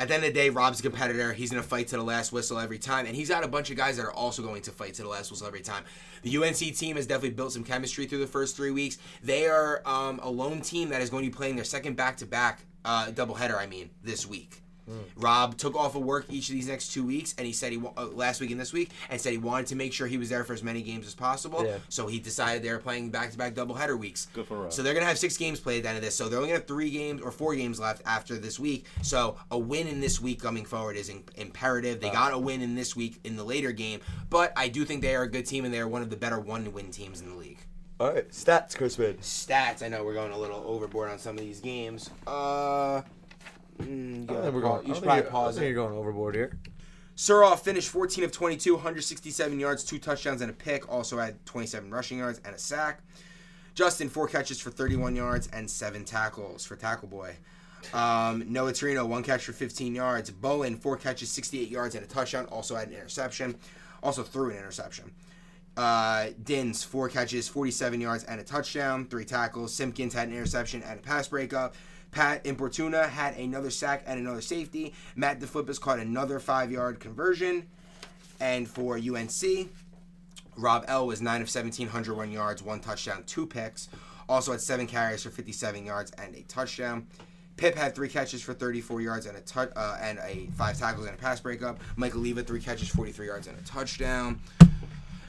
at 0.00 0.08
the 0.08 0.14
end 0.14 0.24
of 0.24 0.32
the 0.32 0.34
day, 0.38 0.50
Rob's 0.50 0.80
a 0.80 0.82
competitor. 0.82 1.32
He's 1.32 1.50
going 1.50 1.62
to 1.62 1.68
fight 1.68 1.88
to 1.88 1.96
the 1.96 2.02
last 2.02 2.32
whistle 2.32 2.58
every 2.58 2.78
time. 2.78 3.06
And 3.06 3.14
he's 3.16 3.28
got 3.28 3.44
a 3.44 3.48
bunch 3.48 3.70
of 3.70 3.76
guys 3.76 3.96
that 3.98 4.04
are 4.04 4.12
also 4.12 4.42
going 4.42 4.62
to 4.62 4.70
fight 4.70 4.94
to 4.94 5.02
the 5.02 5.08
last 5.08 5.30
whistle 5.30 5.46
every 5.46 5.60
time. 5.62 5.84
The 6.22 6.36
UNC 6.36 6.56
team 6.76 6.96
has 6.96 7.06
definitely 7.06 7.30
built 7.36 7.52
some 7.52 7.64
chemistry 7.64 8.06
through 8.06 8.18
the 8.18 8.26
first 8.26 8.56
three 8.56 8.70
weeks. 8.72 8.98
They 9.22 9.46
are 9.46 9.80
um, 9.86 10.18
a 10.22 10.28
lone 10.30 10.60
team 10.60 10.88
that 10.90 11.00
is 11.02 11.08
going 11.10 11.24
to 11.24 11.30
be 11.30 11.34
playing 11.36 11.56
their 11.56 11.64
second 11.64 11.96
back 11.96 12.16
to 12.18 12.26
back 12.26 12.60
doubleheader, 12.84 13.56
I 13.56 13.66
mean, 13.66 13.90
this 14.02 14.26
week. 14.26 14.62
Rob 15.16 15.56
took 15.56 15.74
off 15.74 15.94
of 15.96 16.02
work 16.02 16.26
each 16.28 16.48
of 16.48 16.54
these 16.54 16.68
next 16.68 16.92
two 16.92 17.04
weeks, 17.04 17.34
and 17.38 17.46
he 17.46 17.52
said 17.52 17.72
he 17.72 17.80
uh, 17.96 18.06
last 18.06 18.40
week 18.40 18.50
and 18.50 18.60
this 18.60 18.72
week, 18.72 18.90
and 19.10 19.20
said 19.20 19.32
he 19.32 19.38
wanted 19.38 19.66
to 19.68 19.76
make 19.76 19.92
sure 19.92 20.06
he 20.06 20.18
was 20.18 20.28
there 20.28 20.44
for 20.44 20.52
as 20.52 20.62
many 20.62 20.82
games 20.82 21.06
as 21.06 21.14
possible. 21.14 21.64
Yeah. 21.64 21.78
So 21.88 22.06
he 22.06 22.18
decided 22.18 22.62
they 22.62 22.70
were 22.70 22.78
playing 22.78 23.10
back-to-back 23.10 23.54
doubleheader 23.54 23.98
weeks. 23.98 24.26
Good 24.32 24.46
for 24.46 24.58
Rob. 24.58 24.72
So 24.72 24.82
they're 24.82 24.94
gonna 24.94 25.06
have 25.06 25.18
six 25.18 25.36
games 25.36 25.58
played 25.60 25.78
at 25.78 25.82
the 25.84 25.88
end 25.90 25.98
of 25.98 26.04
this. 26.04 26.14
So 26.14 26.28
they're 26.28 26.38
only 26.38 26.48
gonna 26.50 26.60
have 26.60 26.68
three 26.68 26.90
games 26.90 27.20
or 27.22 27.30
four 27.30 27.54
games 27.54 27.80
left 27.80 28.02
after 28.06 28.36
this 28.36 28.58
week. 28.60 28.86
So 29.02 29.36
a 29.50 29.58
win 29.58 29.86
in 29.86 30.00
this 30.00 30.20
week 30.20 30.40
coming 30.40 30.64
forward 30.64 30.96
is 30.96 31.08
in- 31.08 31.24
imperative. 31.36 32.00
They 32.00 32.10
got 32.10 32.32
a 32.32 32.38
win 32.38 32.62
in 32.62 32.74
this 32.74 32.94
week 32.94 33.20
in 33.24 33.36
the 33.36 33.44
later 33.44 33.72
game, 33.72 34.00
but 34.30 34.52
I 34.56 34.68
do 34.68 34.84
think 34.84 35.02
they 35.02 35.14
are 35.16 35.22
a 35.22 35.30
good 35.30 35.46
team 35.46 35.64
and 35.64 35.72
they 35.74 35.80
are 35.80 35.88
one 35.88 36.02
of 36.02 36.10
the 36.10 36.16
better 36.16 36.38
one-win 36.38 36.90
teams 36.90 37.20
in 37.20 37.28
the 37.30 37.34
league. 37.36 37.58
All 37.98 38.12
right, 38.12 38.28
stats, 38.30 38.76
Crispin. 38.76 39.14
Stats. 39.22 39.82
I 39.82 39.88
know 39.88 40.04
we're 40.04 40.12
going 40.12 40.30
a 40.32 40.38
little 40.38 40.62
overboard 40.66 41.10
on 41.10 41.18
some 41.18 41.38
of 41.38 41.42
these 41.42 41.60
games. 41.60 42.10
Uh. 42.26 43.00
Mm, 43.78 44.26
think 44.26 44.54
we're 44.54 44.60
going. 44.60 44.86
you 44.86 44.94
should 44.94 45.02
probably 45.02 45.22
pause 45.24 45.56
you're, 45.56 45.64
I 45.64 45.66
it. 45.66 45.68
think 45.68 45.74
you're 45.76 45.86
going 45.86 45.98
overboard 45.98 46.34
here. 46.34 46.58
Suroff 47.16 47.60
finished 47.60 47.88
14 47.88 48.24
of 48.24 48.32
22, 48.32 48.74
167 48.74 49.58
yards, 49.58 49.84
two 49.84 49.98
touchdowns, 49.98 50.42
and 50.42 50.50
a 50.50 50.54
pick. 50.54 50.90
Also 50.92 51.18
had 51.18 51.44
27 51.46 51.90
rushing 51.90 52.18
yards 52.18 52.40
and 52.44 52.54
a 52.54 52.58
sack. 52.58 53.00
Justin, 53.74 54.08
four 54.08 54.28
catches 54.28 54.60
for 54.60 54.70
31 54.70 55.16
yards 55.16 55.48
and 55.52 55.70
seven 55.70 56.04
tackles 56.04 56.64
for 56.64 56.76
Tackle 56.76 57.08
Boy. 57.08 57.36
Um, 57.92 58.44
Noah 58.50 58.72
Trino, 58.72 59.06
one 59.06 59.22
catch 59.22 59.44
for 59.44 59.52
15 59.52 59.94
yards. 59.94 60.30
Bowen, 60.30 60.76
four 60.76 60.96
catches, 60.96 61.30
68 61.30 61.68
yards, 61.68 61.94
and 61.94 62.04
a 62.04 62.08
touchdown. 62.08 62.46
Also 62.46 62.74
had 62.74 62.88
an 62.88 62.94
interception. 62.94 63.56
Also 64.02 64.22
threw 64.22 64.50
an 64.50 64.56
interception. 64.56 65.12
Uh, 65.76 66.28
Dins, 66.42 66.82
four 66.82 67.08
catches, 67.08 67.48
47 67.48 68.00
yards, 68.00 68.24
and 68.24 68.40
a 68.40 68.44
touchdown. 68.44 69.06
Three 69.06 69.24
tackles. 69.24 69.74
Simpkins 69.74 70.14
had 70.14 70.28
an 70.28 70.34
interception 70.34 70.82
and 70.82 70.98
a 70.98 71.02
pass 71.02 71.28
breakup. 71.28 71.74
Pat 72.10 72.44
Importuna 72.44 73.08
had 73.08 73.36
another 73.36 73.70
sack 73.70 74.02
and 74.06 74.18
another 74.18 74.40
safety. 74.40 74.94
Matt 75.14 75.40
DeFlippis 75.40 75.80
caught 75.80 75.98
another 75.98 76.38
five 76.40 76.70
yard 76.72 77.00
conversion. 77.00 77.66
And 78.40 78.68
for 78.68 78.96
UNC, 78.96 79.70
Rob 80.56 80.84
L 80.88 81.06
was 81.06 81.20
9 81.20 81.42
of 81.42 81.50
17, 81.50 81.86
101 81.86 82.30
yards, 82.32 82.62
one 82.62 82.80
touchdown, 82.80 83.24
two 83.26 83.46
picks. 83.46 83.88
Also 84.28 84.52
had 84.52 84.60
seven 84.60 84.86
carries 84.86 85.22
for 85.22 85.30
57 85.30 85.84
yards 85.84 86.10
and 86.12 86.34
a 86.34 86.42
touchdown. 86.42 87.06
Pip 87.56 87.74
had 87.74 87.94
three 87.94 88.08
catches 88.08 88.42
for 88.42 88.52
34 88.52 89.00
yards 89.00 89.26
and 89.26 89.36
a 89.36 89.40
tou- 89.40 89.72
uh, 89.76 89.98
and 90.00 90.18
a 90.18 90.48
five 90.56 90.78
tackles 90.78 91.06
and 91.06 91.14
a 91.14 91.18
pass 91.18 91.40
breakup. 91.40 91.78
Michael 91.96 92.20
Leva 92.20 92.42
three 92.42 92.60
catches, 92.60 92.88
43 92.88 93.26
yards 93.26 93.46
and 93.46 93.58
a 93.58 93.62
touchdown. 93.62 94.40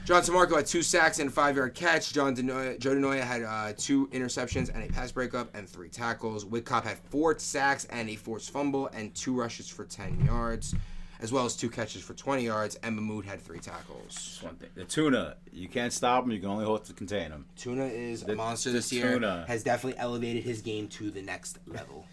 John 0.08 0.22
Samarco 0.22 0.56
had 0.56 0.64
two 0.64 0.82
sacks 0.82 1.18
and 1.18 1.28
a 1.28 1.30
five-yard 1.30 1.74
catch. 1.74 2.14
John 2.14 2.34
Denoya, 2.34 2.78
Joe 2.78 2.94
Denoya 2.94 3.20
had 3.20 3.42
uh, 3.42 3.74
two 3.76 4.06
interceptions 4.06 4.74
and 4.74 4.82
a 4.82 4.90
pass 4.90 5.12
breakup 5.12 5.54
and 5.54 5.68
three 5.68 5.90
tackles. 5.90 6.46
Whitcop 6.46 6.84
had 6.84 6.96
four 7.10 7.38
sacks 7.38 7.84
and 7.90 8.08
a 8.08 8.16
forced 8.16 8.50
fumble 8.50 8.86
and 8.94 9.14
two 9.14 9.38
rushes 9.38 9.68
for 9.68 9.84
10 9.84 10.24
yards, 10.24 10.74
as 11.20 11.30
well 11.30 11.44
as 11.44 11.54
two 11.56 11.68
catches 11.68 12.00
for 12.00 12.14
20 12.14 12.42
yards. 12.42 12.76
And 12.76 12.96
Mahmoud 12.96 13.26
had 13.26 13.42
three 13.42 13.58
tackles. 13.58 14.38
One 14.40 14.54
thing. 14.54 14.70
The 14.76 14.84
tuna, 14.84 15.36
you 15.52 15.68
can't 15.68 15.92
stop 15.92 16.24
him. 16.24 16.30
You 16.30 16.40
can 16.40 16.48
only 16.48 16.64
hope 16.64 16.86
to 16.86 16.94
contain 16.94 17.30
him. 17.30 17.44
Tuna 17.58 17.84
is 17.84 18.22
The- 18.22 18.32
a 18.32 18.34
monster 18.34 18.70
this 18.70 18.90
year. 18.90 19.12
Tuna. 19.12 19.44
Has 19.46 19.62
definitely 19.62 20.00
elevated 20.00 20.42
his 20.42 20.62
game 20.62 20.88
to 20.88 21.10
the 21.10 21.20
next 21.20 21.58
level. 21.66 22.06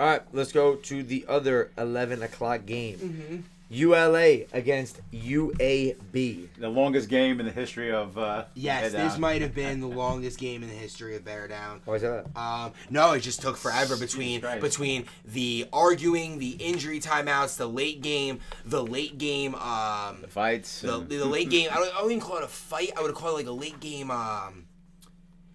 All 0.00 0.06
right, 0.08 0.22
let's 0.32 0.50
go 0.50 0.74
to 0.74 1.02
the 1.04 1.24
other 1.28 1.70
11 1.78 2.24
o'clock 2.24 2.66
game. 2.66 2.98
Mm-hmm. 2.98 3.36
ULA 3.68 4.44
against 4.52 5.00
UAB. 5.12 6.48
The 6.58 6.68
longest 6.68 7.08
game 7.08 7.40
in 7.40 7.46
the 7.46 7.52
history 7.52 7.90
of. 7.92 8.16
Uh, 8.16 8.44
Yes, 8.54 8.82
head 8.84 8.92
this 8.92 9.12
down. 9.12 9.20
might 9.20 9.42
have 9.42 9.54
been 9.56 9.80
the 9.80 9.88
longest 9.88 10.38
game 10.38 10.62
in 10.62 10.68
the 10.68 10.74
history 10.74 11.16
of 11.16 11.24
Bear 11.24 11.48
Down. 11.48 11.80
Why 11.84 11.94
is 11.96 12.02
that? 12.02 12.26
Um, 12.36 12.72
no, 12.90 13.12
it 13.12 13.20
just 13.20 13.42
took 13.42 13.56
forever 13.56 13.96
between 13.96 14.40
Christ. 14.40 14.60
between 14.60 15.06
the 15.24 15.66
arguing, 15.72 16.38
the 16.38 16.50
injury 16.50 17.00
timeouts, 17.00 17.56
the 17.56 17.68
late 17.68 18.02
game, 18.02 18.40
the 18.64 18.82
late 18.84 19.18
game, 19.18 19.54
um, 19.56 20.18
The 20.22 20.28
fights. 20.28 20.80
the, 20.82 20.98
and- 21.00 21.08
the 21.08 21.24
late 21.24 21.50
game. 21.50 21.68
I 21.72 21.76
don't, 21.76 21.94
I 21.94 21.98
don't 22.00 22.10
even 22.12 22.20
call 22.22 22.36
it 22.38 22.44
a 22.44 22.48
fight. 22.48 22.90
I 22.96 23.02
would 23.02 23.14
call 23.14 23.30
it 23.30 23.34
like 23.34 23.46
a 23.46 23.50
late 23.52 23.80
game. 23.80 24.10
Um, 24.10 24.66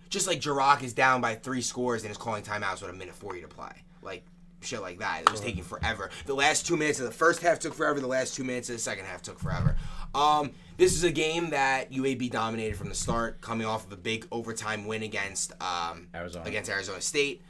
just 0.09 0.27
like 0.27 0.41
Jirok 0.41 0.83
is 0.83 0.91
down 0.93 1.21
by 1.21 1.35
three 1.35 1.61
scores 1.61 2.03
and 2.03 2.11
is 2.11 2.17
calling 2.17 2.43
timeouts 2.43 2.81
with 2.81 2.89
a 2.89 2.93
minute 2.93 3.15
forty 3.15 3.39
to 3.41 3.47
play, 3.47 3.71
like 4.01 4.25
shit 4.61 4.81
like 4.81 4.99
that. 4.99 5.21
It 5.21 5.31
was 5.31 5.41
taking 5.41 5.63
forever. 5.63 6.09
The 6.25 6.33
last 6.33 6.65
two 6.65 6.77
minutes 6.77 6.99
of 6.99 7.05
the 7.05 7.11
first 7.11 7.41
half 7.41 7.59
took 7.59 7.73
forever. 7.73 7.99
The 7.99 8.07
last 8.07 8.35
two 8.35 8.43
minutes 8.43 8.69
of 8.69 8.75
the 8.75 8.81
second 8.81 9.05
half 9.05 9.21
took 9.21 9.39
forever. 9.39 9.75
Um, 10.13 10.51
this 10.77 10.93
is 10.93 11.03
a 11.03 11.11
game 11.11 11.51
that 11.51 11.91
UAB 11.91 12.31
dominated 12.31 12.75
from 12.77 12.89
the 12.89 12.95
start, 12.95 13.41
coming 13.41 13.67
off 13.67 13.85
of 13.85 13.91
a 13.91 13.97
big 13.97 14.27
overtime 14.31 14.85
win 14.85 15.03
against 15.03 15.53
um, 15.61 16.07
Arizona. 16.15 16.45
against 16.45 16.69
Arizona 16.69 17.01
State. 17.01 17.41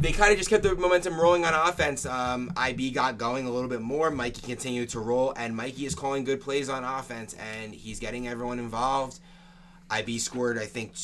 they 0.00 0.12
kind 0.12 0.32
of 0.32 0.38
just 0.38 0.50
kept 0.50 0.62
the 0.62 0.74
momentum 0.74 1.20
rolling 1.20 1.44
on 1.44 1.54
offense. 1.54 2.06
Um, 2.06 2.52
IB 2.56 2.90
got 2.92 3.18
going 3.18 3.46
a 3.46 3.50
little 3.50 3.68
bit 3.68 3.80
more. 3.80 4.10
Mikey 4.10 4.42
continued 4.42 4.88
to 4.90 5.00
roll, 5.00 5.32
and 5.36 5.56
Mikey 5.56 5.86
is 5.86 5.94
calling 5.94 6.24
good 6.24 6.40
plays 6.40 6.68
on 6.68 6.84
offense, 6.84 7.34
and 7.34 7.74
he's 7.74 7.98
getting 8.00 8.26
everyone 8.28 8.58
involved. 8.58 9.20
IB 9.90 10.18
scored, 10.18 10.58
I 10.58 10.66
think, 10.66 10.94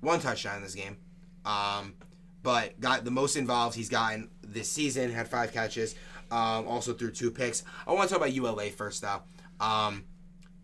one 0.00 0.20
touchdown 0.20 0.56
in 0.56 0.62
this 0.62 0.74
game, 0.74 0.96
um, 1.44 1.94
but 2.42 2.78
got 2.80 3.04
the 3.04 3.10
most 3.10 3.36
involved 3.36 3.76
he's 3.76 3.88
gotten 3.88 4.30
this 4.42 4.70
season. 4.70 5.10
Had 5.12 5.28
five 5.28 5.52
catches, 5.52 5.94
um, 6.30 6.66
also 6.66 6.92
threw 6.92 7.10
two 7.10 7.30
picks. 7.30 7.64
I 7.86 7.92
want 7.92 8.08
to 8.08 8.14
talk 8.14 8.22
about 8.22 8.34
ULA 8.34 8.70
first, 8.70 9.02
though. 9.02 9.22
Um, 9.60 10.04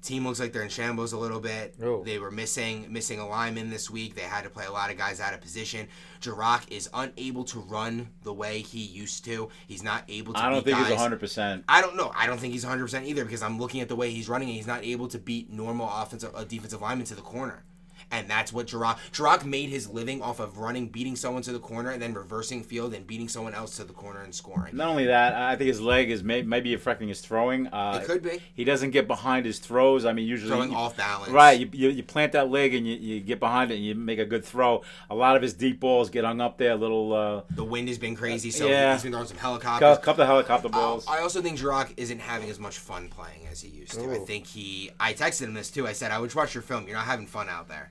team 0.05 0.27
looks 0.27 0.39
like 0.39 0.53
they're 0.53 0.63
in 0.63 0.69
shambles 0.69 1.13
a 1.13 1.19
little 1.19 1.41
bit. 1.41 1.75
Oh. 1.83 2.05
They 2.05 2.19
were 2.19 2.31
missing 2.31 2.87
missing 2.93 3.19
a 3.19 3.27
lineman 3.27 3.71
this 3.71 3.91
week. 3.91 4.15
They 4.15 4.23
had 4.23 4.45
to 4.45 4.51
play 4.51 4.67
a 4.67 4.71
lot 4.71 4.91
of 4.91 4.99
guys 4.99 5.21
out 5.21 5.35
of 5.35 5.41
position. 5.41 5.89
Jirok 6.21 6.71
is 6.71 6.89
unable 6.95 7.45
to 7.45 7.59
run 7.61 8.11
the 8.23 8.33
way 8.33 8.61
he 8.61 8.81
used 8.81 9.25
to. 9.25 9.49
He's 9.67 9.83
not 9.83 10.05
able 10.09 10.35
to. 10.35 10.41
I 10.41 10.51
don't 10.51 10.65
think 10.65 10.79
he's 10.79 10.91
100. 10.91 11.19
percent 11.19 11.65
I 11.69 11.81
don't 11.81 11.97
know. 11.97 12.13
I 12.15 12.27
don't 12.27 12.39
think 12.39 12.53
he's 12.53 12.65
100 12.65 12.85
percent 12.85 13.07
either 13.07 13.25
because 13.25 13.43
I'm 13.43 13.59
looking 13.59 13.81
at 13.81 13.89
the 13.89 13.97
way 13.97 14.11
he's 14.11 14.29
running 14.29 14.49
and 14.49 14.57
he's 14.57 14.67
not 14.67 14.85
able 14.85 15.09
to 15.09 15.19
beat 15.19 15.51
normal 15.51 15.91
offensive 15.91 16.35
uh, 16.35 16.45
defensive 16.45 16.83
linemen 16.83 17.07
to 17.07 17.15
the 17.15 17.23
corner. 17.23 17.65
And 18.11 18.29
that's 18.31 18.53
what 18.53 18.67
Jirok. 18.69 18.99
Jirok 19.13 19.45
made 19.45 19.71
his 19.71 19.89
living 19.89 20.23
off 20.23 20.39
of 20.41 20.59
running, 20.59 20.89
beating 20.89 21.17
someone 21.17 21.43
to 21.43 21.53
the 21.53 21.59
corner, 21.59 21.91
and 21.91 22.01
then 22.01 22.15
reversing 22.15 22.63
field 22.63 22.95
and 22.95 23.07
beating 23.07 23.29
someone 23.29 23.55
else 23.55 23.77
to 23.77 23.85
the 23.85 23.93
corner 23.93 24.21
and 24.23 24.35
scoring. 24.35 24.77
Not 24.77 24.89
only 24.89 25.07
that, 25.07 25.35
I 25.35 25.57
think 25.57 25.69
his 25.69 25.81
leg 25.81 26.11
is 26.11 26.23
may, 26.23 26.43
maybe 26.43 26.75
affecting 26.75 27.09
his 27.09 27.21
throwing. 27.21 27.67
Uh, 27.69 28.01
It 28.03 28.07
could 28.07 28.23
be. 28.23 28.41
He 28.55 28.65
doesn't 28.65 28.91
get 28.91 29.09
behind 29.09 29.47
his 29.47 29.59
throws. 29.59 30.05
I 30.05 30.13
mean, 30.13 30.27
usually 30.27 30.51
Throwing 30.51 30.71
you- 30.71 30.77
off 30.77 30.97
balance. 30.97 31.33
Right, 31.33 31.59
you, 31.59 31.69
you, 31.73 31.89
you 31.89 32.03
plant 32.03 32.33
that 32.33 32.51
leg 32.51 32.75
and 32.75 32.87
you, 32.87 32.95
you 32.95 33.21
get 33.21 33.41
behind 33.41 33.71
it 33.71 33.77
and 33.77 33.85
you 33.85 33.95
make 33.95 34.19
a 34.19 34.25
good 34.27 34.45
throw. 34.45 34.83
A 35.11 35.15
lot 35.15 35.35
of 35.37 35.43
his 35.43 35.55
deep 35.55 35.81
balls 35.81 36.11
get 36.11 36.25
hung 36.25 36.41
up 36.41 36.59
there. 36.59 36.73
A 36.73 36.77
little 36.77 37.13
uh, 37.13 37.43
The 37.51 37.65
wind 37.65 37.89
has 37.89 37.99
been 37.99 38.15
crazy, 38.17 38.51
so 38.51 38.67
Yeah. 38.69 38.93
he's 38.93 39.03
been 39.03 39.13
throwing 39.13 39.27
some 39.27 39.39
helicopters. 39.39 39.81
couple, 39.99 40.03
couple 40.05 40.23
of 40.23 40.29
helicopter 40.29 40.69
Uh, 40.69 40.71
balls. 40.71 41.07
I 41.09 41.21
also 41.21 41.43
think 41.43 41.59
Jirok 41.59 41.93
isn't 41.97 42.21
having 42.21 42.49
as 42.51 42.59
much 42.61 42.79
fun 42.79 43.09
playing 43.09 43.47
as 43.51 43.61
he 43.63 43.69
used 43.71 43.93
to. 43.95 44.13
I 44.13 44.19
think 44.19 44.47
he. 44.47 44.91
I 45.01 45.13
texted 45.15 45.43
him 45.45 45.55
this 45.55 45.71
too. 45.71 45.87
I 45.87 45.93
said, 45.93 46.11
"I 46.11 46.19
would 46.19 46.35
watch 46.35 46.55
your 46.55 46.63
film. 46.63 46.87
You're 46.87 46.97
not 46.97 47.07
having 47.07 47.27
fun 47.27 47.49
out 47.49 47.69
there." 47.69 47.91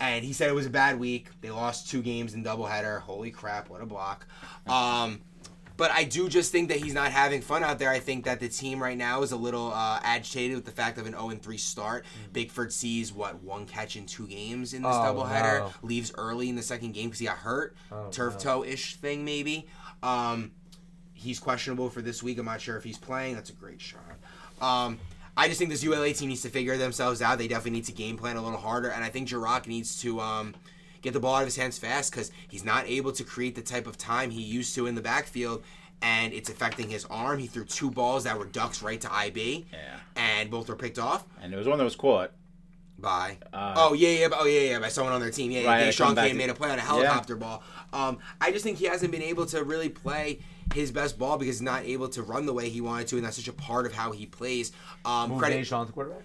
And 0.00 0.24
he 0.24 0.32
said 0.32 0.48
it 0.48 0.54
was 0.54 0.66
a 0.66 0.70
bad 0.70 0.98
week. 0.98 1.28
They 1.42 1.50
lost 1.50 1.90
two 1.90 2.00
games 2.02 2.32
in 2.34 2.42
doubleheader. 2.42 3.00
Holy 3.00 3.30
crap! 3.30 3.68
What 3.68 3.82
a 3.82 3.86
block. 3.86 4.26
Um, 4.66 5.20
but 5.76 5.90
I 5.92 6.04
do 6.04 6.28
just 6.28 6.52
think 6.52 6.68
that 6.68 6.78
he's 6.78 6.92
not 6.94 7.10
having 7.12 7.40
fun 7.40 7.62
out 7.62 7.78
there. 7.78 7.90
I 7.90 8.00
think 8.00 8.24
that 8.24 8.38
the 8.40 8.48
team 8.48 8.82
right 8.82 8.96
now 8.98 9.22
is 9.22 9.32
a 9.32 9.36
little 9.36 9.72
uh, 9.72 9.98
agitated 10.02 10.56
with 10.56 10.64
the 10.66 10.72
fact 10.72 10.98
of 10.98 11.06
an 11.06 11.12
0 11.12 11.30
3 11.30 11.56
start. 11.58 12.04
Bickford 12.32 12.72
sees 12.72 13.12
what 13.12 13.42
one 13.42 13.66
catch 13.66 13.96
in 13.96 14.04
two 14.06 14.26
games 14.26 14.72
in 14.74 14.82
this 14.82 14.90
Oh, 14.94 14.98
doubleheader. 15.14 15.60
no. 15.60 15.72
Leaves 15.82 16.12
early 16.18 16.48
in 16.50 16.56
the 16.56 16.62
second 16.62 16.92
game 16.92 17.06
because 17.08 17.18
he 17.20 17.26
got 17.26 17.38
hurt. 17.38 17.76
Oh, 17.92 18.08
Turf 18.10 18.34
no. 18.34 18.38
toe 18.40 18.64
ish 18.64 18.96
thing 18.96 19.24
maybe. 19.24 19.66
Um, 20.02 20.52
he's 21.14 21.38
questionable 21.38 21.88
for 21.90 22.00
this 22.02 22.22
week. 22.22 22.38
I'm 22.38 22.46
not 22.46 22.60
sure 22.60 22.76
if 22.76 22.84
he's 22.84 22.98
playing. 22.98 23.34
That's 23.34 23.50
a 23.50 23.54
great 23.54 23.80
shot. 23.80 24.00
Um, 24.60 24.98
I 25.40 25.48
just 25.48 25.58
think 25.58 25.70
this 25.70 25.82
ULA 25.82 26.12
team 26.12 26.28
needs 26.28 26.42
to 26.42 26.50
figure 26.50 26.76
themselves 26.76 27.22
out. 27.22 27.38
They 27.38 27.48
definitely 27.48 27.70
need 27.70 27.86
to 27.86 27.92
game 27.92 28.18
plan 28.18 28.36
a 28.36 28.42
little 28.42 28.58
harder, 28.58 28.88
and 28.90 29.02
I 29.02 29.08
think 29.08 29.26
Jirok 29.28 29.66
needs 29.66 29.98
to 30.02 30.20
um, 30.20 30.54
get 31.00 31.14
the 31.14 31.20
ball 31.20 31.36
out 31.36 31.40
of 31.40 31.46
his 31.46 31.56
hands 31.56 31.78
fast 31.78 32.10
because 32.12 32.30
he's 32.48 32.62
not 32.62 32.86
able 32.86 33.10
to 33.12 33.24
create 33.24 33.54
the 33.54 33.62
type 33.62 33.86
of 33.86 33.96
time 33.96 34.30
he 34.30 34.42
used 34.42 34.74
to 34.74 34.86
in 34.86 34.94
the 34.94 35.00
backfield, 35.00 35.62
and 36.02 36.34
it's 36.34 36.50
affecting 36.50 36.90
his 36.90 37.06
arm. 37.06 37.38
He 37.38 37.46
threw 37.46 37.64
two 37.64 37.90
balls 37.90 38.24
that 38.24 38.38
were 38.38 38.44
ducks 38.44 38.82
right 38.82 39.00
to 39.00 39.10
IB, 39.10 39.64
yeah, 39.72 40.00
and 40.14 40.50
both 40.50 40.68
were 40.68 40.76
picked 40.76 40.98
off 40.98 41.24
and 41.40 41.50
there 41.50 41.58
was 41.58 41.66
one 41.66 41.78
that 41.78 41.84
was 41.84 41.96
caught. 41.96 42.32
by. 42.98 43.38
Uh, 43.50 43.72
oh 43.78 43.94
yeah, 43.94 44.10
yeah, 44.10 44.28
oh 44.34 44.44
yeah, 44.44 44.72
yeah, 44.72 44.78
by 44.78 44.88
someone 44.88 45.14
on 45.14 45.22
their 45.22 45.30
team. 45.30 45.50
Yeah, 45.50 45.64
Right, 45.64 45.84
yeah. 45.86 45.90
Sean 45.90 46.14
Kane 46.14 46.32
to- 46.32 46.34
made 46.36 46.50
a 46.50 46.54
play 46.54 46.68
on 46.70 46.78
a 46.78 46.82
helicopter 46.82 47.34
ball. 47.36 47.62
Um, 47.94 48.18
I 48.42 48.52
just 48.52 48.62
think 48.62 48.76
he 48.76 48.84
hasn't 48.84 49.10
been 49.10 49.22
able 49.22 49.46
to 49.46 49.64
really 49.64 49.88
play 49.88 50.40
his 50.72 50.90
best 50.90 51.18
ball 51.18 51.38
because 51.38 51.56
he's 51.56 51.62
not 51.62 51.84
able 51.84 52.08
to 52.10 52.22
run 52.22 52.46
the 52.46 52.52
way 52.52 52.68
he 52.68 52.80
wanted 52.80 53.08
to, 53.08 53.16
and 53.16 53.24
that's 53.24 53.36
such 53.36 53.48
a 53.48 53.52
part 53.52 53.86
of 53.86 53.92
how 53.92 54.12
he 54.12 54.26
plays. 54.26 54.72
Um, 55.04 55.30
Move 55.30 55.38
credit. 55.38 55.60
Deshaun 55.60 55.86
to 55.86 55.92
quarterback. 55.92 56.22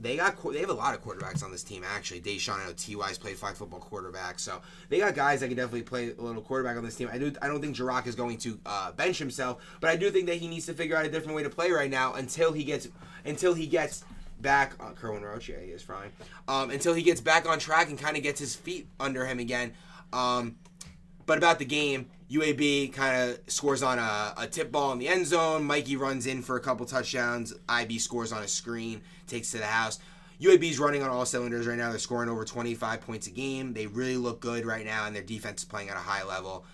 They 0.00 0.16
got 0.16 0.36
they 0.52 0.60
have 0.60 0.70
a 0.70 0.74
lot 0.74 0.94
of 0.94 1.02
quarterbacks 1.02 1.42
on 1.42 1.50
this 1.50 1.62
team 1.62 1.82
actually. 1.82 2.20
Deshaun, 2.20 2.60
I 2.60 2.66
know 2.66 2.72
Ty's 2.72 3.16
played 3.16 3.38
flag 3.38 3.54
football 3.54 3.80
quarterback, 3.80 4.38
so 4.38 4.60
they 4.90 4.98
got 4.98 5.14
guys 5.14 5.40
that 5.40 5.48
can 5.48 5.56
definitely 5.56 5.82
play 5.82 6.12
a 6.18 6.20
little 6.20 6.42
quarterback 6.42 6.76
on 6.76 6.84
this 6.84 6.96
team. 6.96 7.08
I 7.10 7.16
do 7.16 7.32
I 7.40 7.46
don't 7.46 7.60
think 7.60 7.74
Jirok 7.74 8.06
is 8.06 8.14
going 8.14 8.36
to 8.38 8.58
uh, 8.66 8.92
bench 8.92 9.18
himself, 9.18 9.64
but 9.80 9.88
I 9.88 9.96
do 9.96 10.10
think 10.10 10.26
that 10.26 10.36
he 10.36 10.48
needs 10.48 10.66
to 10.66 10.74
figure 10.74 10.96
out 10.96 11.06
a 11.06 11.10
different 11.10 11.34
way 11.36 11.42
to 11.42 11.48
play 11.48 11.70
right 11.70 11.90
now 11.90 12.14
until 12.14 12.52
he 12.52 12.64
gets 12.64 12.88
until 13.24 13.54
he 13.54 13.66
gets 13.66 14.04
back. 14.40 14.74
Uh, 14.78 14.90
Kerwin 14.90 15.22
Roach, 15.22 15.48
yeah, 15.48 15.60
he 15.60 15.70
is 15.70 15.82
fine. 15.82 16.10
Um, 16.48 16.70
until 16.70 16.92
he 16.92 17.02
gets 17.02 17.22
back 17.22 17.48
on 17.48 17.58
track 17.58 17.88
and 17.88 17.98
kind 17.98 18.16
of 18.16 18.22
gets 18.22 18.40
his 18.40 18.54
feet 18.54 18.88
under 19.00 19.24
him 19.24 19.38
again. 19.38 19.72
Um, 20.12 20.56
but 21.26 21.38
about 21.38 21.58
the 21.58 21.64
game, 21.64 22.06
UAB 22.30 22.92
kind 22.92 23.30
of 23.30 23.40
scores 23.46 23.82
on 23.82 23.98
a, 23.98 24.34
a 24.36 24.46
tip 24.46 24.72
ball 24.72 24.92
in 24.92 24.98
the 24.98 25.08
end 25.08 25.26
zone. 25.26 25.64
Mikey 25.64 25.96
runs 25.96 26.26
in 26.26 26.42
for 26.42 26.56
a 26.56 26.60
couple 26.60 26.86
touchdowns. 26.86 27.54
IB 27.68 27.98
scores 27.98 28.32
on 28.32 28.42
a 28.42 28.48
screen, 28.48 29.02
takes 29.26 29.50
to 29.52 29.58
the 29.58 29.66
house. 29.66 29.98
UAB's 30.40 30.78
running 30.78 31.02
on 31.02 31.10
all 31.10 31.24
cylinders 31.24 31.66
right 31.66 31.78
now. 31.78 31.90
They're 31.90 31.98
scoring 31.98 32.28
over 32.28 32.44
25 32.44 33.00
points 33.02 33.26
a 33.26 33.30
game. 33.30 33.72
They 33.72 33.86
really 33.86 34.16
look 34.16 34.40
good 34.40 34.66
right 34.66 34.84
now, 34.84 35.06
and 35.06 35.14
their 35.14 35.22
defense 35.22 35.62
is 35.62 35.64
playing 35.64 35.90
at 35.90 35.96
a 35.96 36.00
high 36.00 36.24
level. 36.24 36.64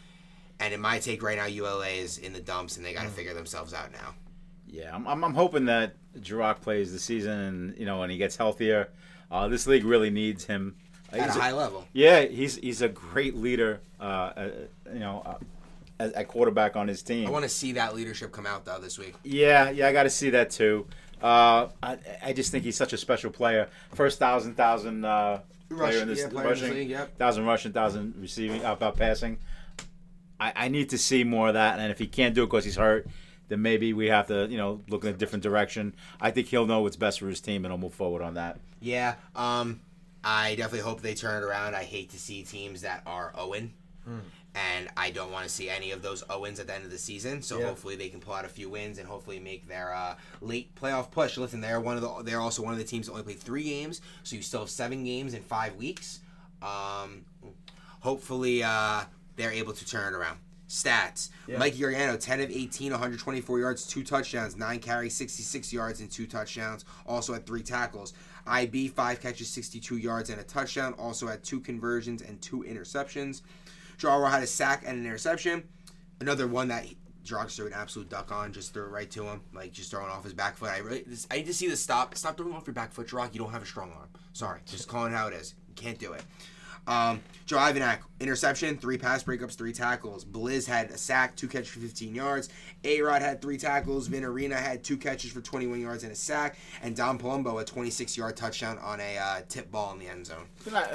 And 0.58 0.74
in 0.74 0.80
my 0.80 0.98
take 0.98 1.22
right 1.22 1.36
now, 1.36 1.46
ULA 1.46 1.88
is 1.88 2.18
in 2.18 2.32
the 2.32 2.40
dumps, 2.40 2.76
and 2.76 2.84
they 2.84 2.92
got 2.92 3.04
to 3.04 3.08
figure 3.08 3.34
themselves 3.34 3.74
out 3.74 3.92
now. 3.92 4.14
Yeah, 4.66 4.94
I'm, 4.94 5.06
I'm, 5.06 5.24
I'm 5.24 5.34
hoping 5.34 5.66
that 5.66 5.94
Jirok 6.18 6.60
plays 6.60 6.92
the 6.92 6.98
season 6.98 7.38
and 7.38 7.76
you 7.76 7.86
know 7.86 7.98
when 7.98 8.10
he 8.10 8.16
gets 8.16 8.36
healthier. 8.36 8.88
Uh, 9.30 9.48
this 9.48 9.66
league 9.66 9.84
really 9.84 10.10
needs 10.10 10.44
him. 10.44 10.76
Uh, 11.12 11.16
At 11.16 11.26
he's 11.26 11.36
a 11.36 11.38
a- 11.38 11.42
high 11.42 11.52
level. 11.52 11.86
Yeah, 11.92 12.22
he's 12.22 12.56
he's 12.56 12.82
a 12.82 12.88
great 12.88 13.36
leader. 13.36 13.80
Uh, 14.00 14.02
uh, 14.02 14.50
you 14.92 15.00
know, 15.00 15.22
uh, 15.24 16.10
at, 16.14 16.28
quarterback 16.28 16.76
on 16.76 16.88
his 16.88 17.02
team. 17.02 17.26
I 17.26 17.30
want 17.30 17.42
to 17.44 17.48
see 17.48 17.72
that 17.72 17.94
leadership 17.94 18.32
come 18.32 18.46
out, 18.46 18.64
though, 18.64 18.78
this 18.78 18.98
week. 18.98 19.14
Yeah, 19.22 19.70
yeah, 19.70 19.88
I 19.88 19.92
got 19.92 20.04
to 20.04 20.10
see 20.10 20.30
that 20.30 20.50
too. 20.50 20.86
Uh, 21.22 21.68
I, 21.82 21.98
I 22.22 22.32
just 22.32 22.50
think 22.50 22.64
he's 22.64 22.76
such 22.76 22.92
a 22.92 22.96
special 22.96 23.30
player. 23.30 23.68
First 23.94 24.18
thousand 24.18 24.54
thousand 24.54 25.04
uh, 25.04 25.40
Rush- 25.68 25.90
player 25.90 26.02
in 26.02 26.08
this 26.08 26.20
yeah, 26.20 26.42
rushing, 26.42 26.72
league, 26.72 26.88
yep. 26.88 27.16
thousand 27.18 27.44
rushing, 27.44 27.72
thousand 27.72 28.14
receiving, 28.18 28.64
uh, 28.64 28.72
about 28.72 28.96
passing. 28.96 29.38
I, 30.38 30.52
I 30.56 30.68
need 30.68 30.88
to 30.90 30.98
see 30.98 31.24
more 31.24 31.48
of 31.48 31.54
that, 31.54 31.78
and 31.78 31.90
if 31.90 31.98
he 31.98 32.06
can't 32.06 32.34
do 32.34 32.44
it 32.44 32.46
because 32.46 32.64
he's 32.64 32.76
hurt, 32.76 33.06
then 33.48 33.60
maybe 33.60 33.92
we 33.92 34.06
have 34.06 34.28
to 34.28 34.46
you 34.48 34.56
know 34.56 34.80
look 34.88 35.04
in 35.04 35.10
a 35.10 35.16
different 35.16 35.42
direction. 35.42 35.94
I 36.20 36.30
think 36.30 36.46
he'll 36.46 36.66
know 36.66 36.80
what's 36.80 36.96
best 36.96 37.20
for 37.20 37.28
his 37.28 37.40
team, 37.40 37.64
and 37.66 37.72
he'll 37.72 37.78
move 37.78 37.94
forward 37.94 38.22
on 38.22 38.34
that. 38.34 38.58
Yeah, 38.80 39.16
um, 39.36 39.80
I 40.24 40.54
definitely 40.54 40.80
hope 40.80 41.00
they 41.00 41.14
turn 41.14 41.42
it 41.42 41.46
around. 41.46 41.74
I 41.74 41.82
hate 41.84 42.10
to 42.10 42.18
see 42.18 42.42
teams 42.42 42.82
that 42.82 43.02
are 43.06 43.32
Owen, 43.36 43.72
and 44.54 44.88
I 44.96 45.10
don't 45.10 45.30
want 45.32 45.44
to 45.44 45.50
see 45.50 45.70
any 45.70 45.92
of 45.92 46.02
those 46.02 46.22
Owens 46.28 46.58
at 46.60 46.66
the 46.66 46.74
end 46.74 46.84
of 46.84 46.90
the 46.90 46.98
season. 46.98 47.40
So 47.42 47.58
Yeah. 47.58 47.66
hopefully 47.66 47.96
they 47.96 48.08
can 48.08 48.20
pull 48.20 48.34
out 48.34 48.44
a 48.44 48.48
few 48.48 48.68
wins 48.68 48.98
and 48.98 49.06
hopefully 49.08 49.38
make 49.38 49.66
their 49.68 49.94
uh, 49.94 50.16
late 50.40 50.74
playoff 50.74 51.10
push. 51.10 51.36
Listen, 51.38 51.60
they're 51.60 51.80
one 51.80 51.96
of 51.96 52.02
the 52.02 52.22
they're 52.22 52.40
also 52.40 52.62
one 52.62 52.72
of 52.72 52.78
the 52.78 52.84
teams 52.84 53.06
that 53.06 53.12
only 53.12 53.24
played 53.24 53.38
three 53.40 53.64
games, 53.64 54.00
so 54.22 54.36
you 54.36 54.42
still 54.42 54.60
have 54.60 54.70
seven 54.70 55.04
games 55.04 55.32
in 55.34 55.42
five 55.42 55.76
weeks. 55.76 56.20
Um, 56.60 57.24
hopefully 58.00 58.62
uh, 58.62 59.04
they're 59.36 59.52
able 59.52 59.72
to 59.72 59.84
turn 59.86 60.12
it 60.12 60.16
around. 60.16 60.38
Stats: 60.68 61.30
Yeah. 61.48 61.58
Mikey 61.58 61.80
Oriano, 61.80 62.18
10 62.18 62.40
of 62.42 62.50
18, 62.50 62.92
124 62.92 63.58
yards, 63.58 63.86
two 63.86 64.04
touchdowns, 64.04 64.54
nine 64.56 64.78
carries, 64.78 65.16
66 65.16 65.72
yards, 65.72 66.00
and 66.00 66.08
two 66.10 66.26
touchdowns. 66.28 66.84
Also 67.06 67.32
had 67.32 67.44
three 67.46 67.62
tackles. 67.62 68.12
IB, 68.50 68.88
five 68.88 69.20
catches, 69.20 69.48
62 69.48 69.96
yards, 69.96 70.30
and 70.30 70.40
a 70.40 70.44
touchdown. 70.44 70.94
Also 70.98 71.26
had 71.26 71.42
two 71.42 71.60
conversions 71.60 72.22
and 72.22 72.40
two 72.42 72.64
interceptions. 72.68 73.42
Jarwell 73.96 74.30
had 74.30 74.42
a 74.42 74.46
sack 74.46 74.82
and 74.86 74.98
an 74.98 75.06
interception. 75.06 75.62
Another 76.20 76.46
one 76.46 76.68
that 76.68 76.86
Jarks 77.24 77.56
threw 77.56 77.66
an 77.66 77.72
absolute 77.72 78.08
duck 78.08 78.32
on, 78.32 78.52
just 78.52 78.72
threw 78.72 78.84
it 78.84 78.88
right 78.88 79.10
to 79.10 79.24
him, 79.24 79.42
like 79.52 79.72
just 79.72 79.90
throwing 79.90 80.10
off 80.10 80.24
his 80.24 80.32
back 80.32 80.56
foot. 80.56 80.70
I 80.70 80.78
really, 80.78 81.02
this, 81.06 81.26
I 81.30 81.36
need 81.36 81.46
to 81.46 81.54
see 81.54 81.68
the 81.68 81.76
stop. 81.76 82.14
Stop 82.16 82.36
throwing 82.36 82.54
off 82.54 82.66
your 82.66 82.74
back 82.74 82.92
foot, 82.92 83.08
Jarok. 83.08 83.32
You 83.32 83.40
don't 83.40 83.52
have 83.52 83.62
a 83.62 83.66
strong 83.66 83.92
arm. 83.92 84.08
Sorry, 84.32 84.60
just 84.66 84.88
calling 84.88 85.12
how 85.12 85.28
it 85.28 85.34
is. 85.34 85.54
You 85.68 85.74
can't 85.74 85.98
do 85.98 86.12
it. 86.12 86.22
Um, 86.86 87.20
Joe 87.46 87.58
Ivanak, 87.58 88.00
interception, 88.20 88.76
three 88.76 88.98
pass 88.98 89.24
breakups, 89.24 89.54
three 89.56 89.72
tackles. 89.72 90.24
Blizz 90.24 90.66
had 90.66 90.90
a 90.90 90.98
sack, 90.98 91.34
two 91.36 91.48
catches 91.48 91.68
for 91.68 91.80
15 91.80 92.14
yards. 92.14 92.50
A 92.84 93.00
Rod 93.00 93.22
had 93.22 93.40
three 93.40 93.56
tackles. 93.56 94.06
Vin 94.06 94.24
Arena 94.24 94.56
had 94.56 94.84
two 94.84 94.96
catches 94.96 95.32
for 95.32 95.40
21 95.40 95.80
yards 95.80 96.02
and 96.04 96.12
a 96.12 96.16
sack. 96.16 96.58
And 96.82 96.94
Don 96.94 97.18
Palumbo, 97.18 97.60
a 97.60 97.64
26 97.64 98.16
yard 98.16 98.36
touchdown 98.36 98.78
on 98.78 99.00
a 99.00 99.16
uh, 99.18 99.40
tip 99.48 99.70
ball 99.70 99.92
in 99.94 99.98
the 99.98 100.06
end 100.06 100.26
zone. 100.26 100.44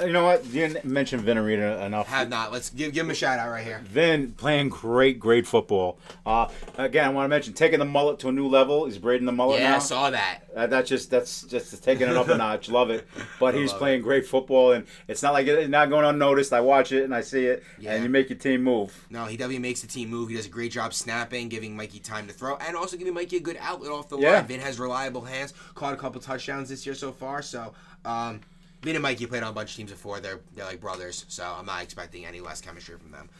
You 0.02 0.12
know 0.12 0.24
what? 0.24 0.44
You 0.46 0.68
didn't 0.68 0.84
mention 0.84 1.20
Vinarita 1.20 1.84
enough. 1.84 2.06
Have 2.06 2.28
not. 2.28 2.52
Let's 2.52 2.70
give, 2.70 2.92
give 2.92 3.04
him 3.04 3.10
a 3.10 3.14
shout 3.14 3.38
out 3.38 3.50
right 3.50 3.64
here. 3.64 3.80
Vin 3.84 4.32
playing 4.32 4.68
great, 4.68 5.18
great 5.18 5.46
football. 5.46 5.98
Uh, 6.24 6.48
again, 6.78 7.06
I 7.06 7.08
want 7.10 7.24
to 7.24 7.28
mention 7.28 7.52
taking 7.52 7.80
the 7.80 7.84
mullet 7.84 8.20
to 8.20 8.28
a 8.28 8.32
new 8.32 8.46
level. 8.46 8.86
He's 8.86 8.98
braiding 8.98 9.26
the 9.26 9.32
mullet 9.32 9.60
Yeah, 9.60 9.70
now. 9.70 9.76
I 9.76 9.80
saw 9.80 10.10
that. 10.10 10.42
Uh, 10.54 10.66
that's 10.66 10.88
just 10.88 11.10
that's 11.10 11.42
just 11.42 11.82
taking 11.82 12.08
it 12.08 12.16
up 12.16 12.28
a 12.28 12.36
notch. 12.38 12.68
Love 12.70 12.90
it. 12.90 13.06
But 13.38 13.54
he's 13.54 13.72
playing 13.72 14.02
great 14.02 14.26
football, 14.26 14.72
and 14.72 14.86
it's 15.06 15.22
not 15.22 15.32
like 15.34 15.46
it's 15.46 15.68
not 15.68 15.90
going 15.90 16.06
unnoticed. 16.06 16.52
I 16.52 16.60
watch 16.60 16.92
it 16.92 17.04
and 17.04 17.14
I 17.16 17.22
see 17.22 17.46
it, 17.46 17.64
Yeah. 17.78 17.94
and 17.94 18.02
you 18.02 18.08
make 18.10 18.28
your 18.28 18.38
team 18.38 18.62
move. 18.62 19.06
No, 19.10 19.24
he 19.24 19.36
definitely 19.36 19.60
makes 19.60 19.80
the 19.80 19.86
team 19.86 20.10
move. 20.10 20.28
He 20.28 20.36
does 20.36 20.46
a 20.46 20.50
great 20.50 20.70
job 20.72 20.92
snapping, 20.92 21.48
giving 21.48 21.74
Mikey 21.76 21.98
time 22.00 22.26
to 22.26 22.32
throw, 22.32 22.56
and 22.56 22.76
also 22.76 22.96
giving 22.96 23.14
Mikey 23.14 23.36
a 23.38 23.40
good 23.40 23.56
outlet 23.60 23.90
off 23.90 24.08
the 24.08 24.18
Yeah. 24.18 24.34
line. 24.36 24.46
Vin 24.46 24.60
has 24.60 24.78
reliable 24.78 25.22
hands, 25.22 25.54
caught 25.74 25.94
a 25.94 25.96
couple 25.96 26.20
touchdowns 26.20 26.68
this 26.68 26.84
year 26.84 26.94
so 26.94 27.10
far. 27.12 27.40
So, 27.42 27.72
um, 28.04 28.40
Vin 28.82 28.94
and 28.96 29.02
Mikey 29.02 29.26
played 29.26 29.42
on 29.42 29.48
a 29.50 29.52
bunch 29.52 29.70
of 29.70 29.76
teams 29.76 29.90
before. 29.90 30.20
They're 30.20 30.40
they're 30.54 30.66
like 30.66 30.80
brothers, 30.80 31.24
so 31.28 31.42
I'm 31.58 31.66
not 31.66 31.82
expecting 31.82 32.26
any 32.26 32.40
less 32.40 32.60
chemistry 32.60 32.96
from 32.98 33.10
them. 33.10 33.30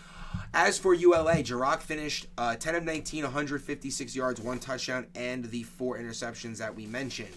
As 0.54 0.78
for 0.78 0.94
ULA, 0.94 1.36
Jirok 1.42 1.80
finished 1.82 2.26
uh, 2.38 2.56
10 2.56 2.74
of 2.74 2.84
19, 2.84 3.24
156 3.24 4.16
yards, 4.16 4.40
one 4.40 4.58
touchdown, 4.58 5.06
and 5.14 5.44
the 5.44 5.62
four 5.64 5.98
interceptions 5.98 6.58
that 6.58 6.74
we 6.74 6.86
mentioned. 6.86 7.28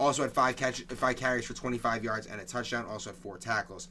Also 0.00 0.22
had 0.22 0.32
five 0.32 0.56
catch, 0.56 0.82
five 0.82 1.16
carries 1.16 1.44
for 1.46 1.54
25 1.54 2.04
yards 2.04 2.26
and 2.26 2.40
a 2.40 2.44
touchdown. 2.44 2.84
Also 2.86 3.10
had 3.10 3.18
four 3.18 3.36
tackles. 3.38 3.88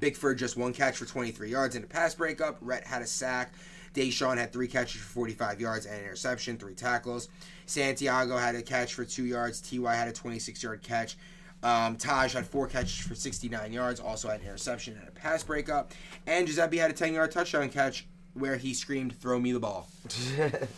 Bickford 0.00 0.38
just 0.38 0.56
one 0.56 0.72
catch 0.72 0.96
for 0.96 1.04
23 1.04 1.50
yards 1.50 1.76
and 1.76 1.84
a 1.84 1.88
pass 1.88 2.14
breakup. 2.14 2.58
Rhett 2.60 2.86
had 2.86 3.02
a 3.02 3.06
sack. 3.06 3.52
Deshaun 3.94 4.38
had 4.38 4.52
three 4.52 4.68
catches 4.68 5.00
for 5.00 5.08
45 5.08 5.60
yards 5.60 5.86
and 5.86 5.96
an 5.96 6.04
interception, 6.04 6.56
three 6.56 6.74
tackles. 6.74 7.28
Santiago 7.66 8.36
had 8.36 8.54
a 8.54 8.62
catch 8.62 8.94
for 8.94 9.04
two 9.04 9.24
yards. 9.24 9.60
Ty 9.60 9.94
had 9.94 10.08
a 10.08 10.12
26 10.12 10.62
yard 10.62 10.82
catch. 10.82 11.16
Um, 11.62 11.96
Taj 11.96 12.32
had 12.32 12.46
four 12.46 12.66
catches 12.66 13.06
for 13.06 13.14
69 13.14 13.72
yards, 13.72 14.00
also 14.00 14.28
had 14.28 14.40
an 14.40 14.46
interception 14.46 14.96
and 14.98 15.06
a 15.06 15.10
pass 15.10 15.42
breakup. 15.42 15.92
And 16.26 16.46
Giuseppe 16.46 16.78
had 16.78 16.90
a 16.90 16.94
10 16.94 17.12
yard 17.12 17.30
touchdown 17.32 17.68
catch 17.68 18.06
where 18.34 18.56
he 18.56 18.72
screamed, 18.72 19.18
Throw 19.20 19.38
me 19.38 19.52
the 19.52 19.60
ball. 19.60 19.88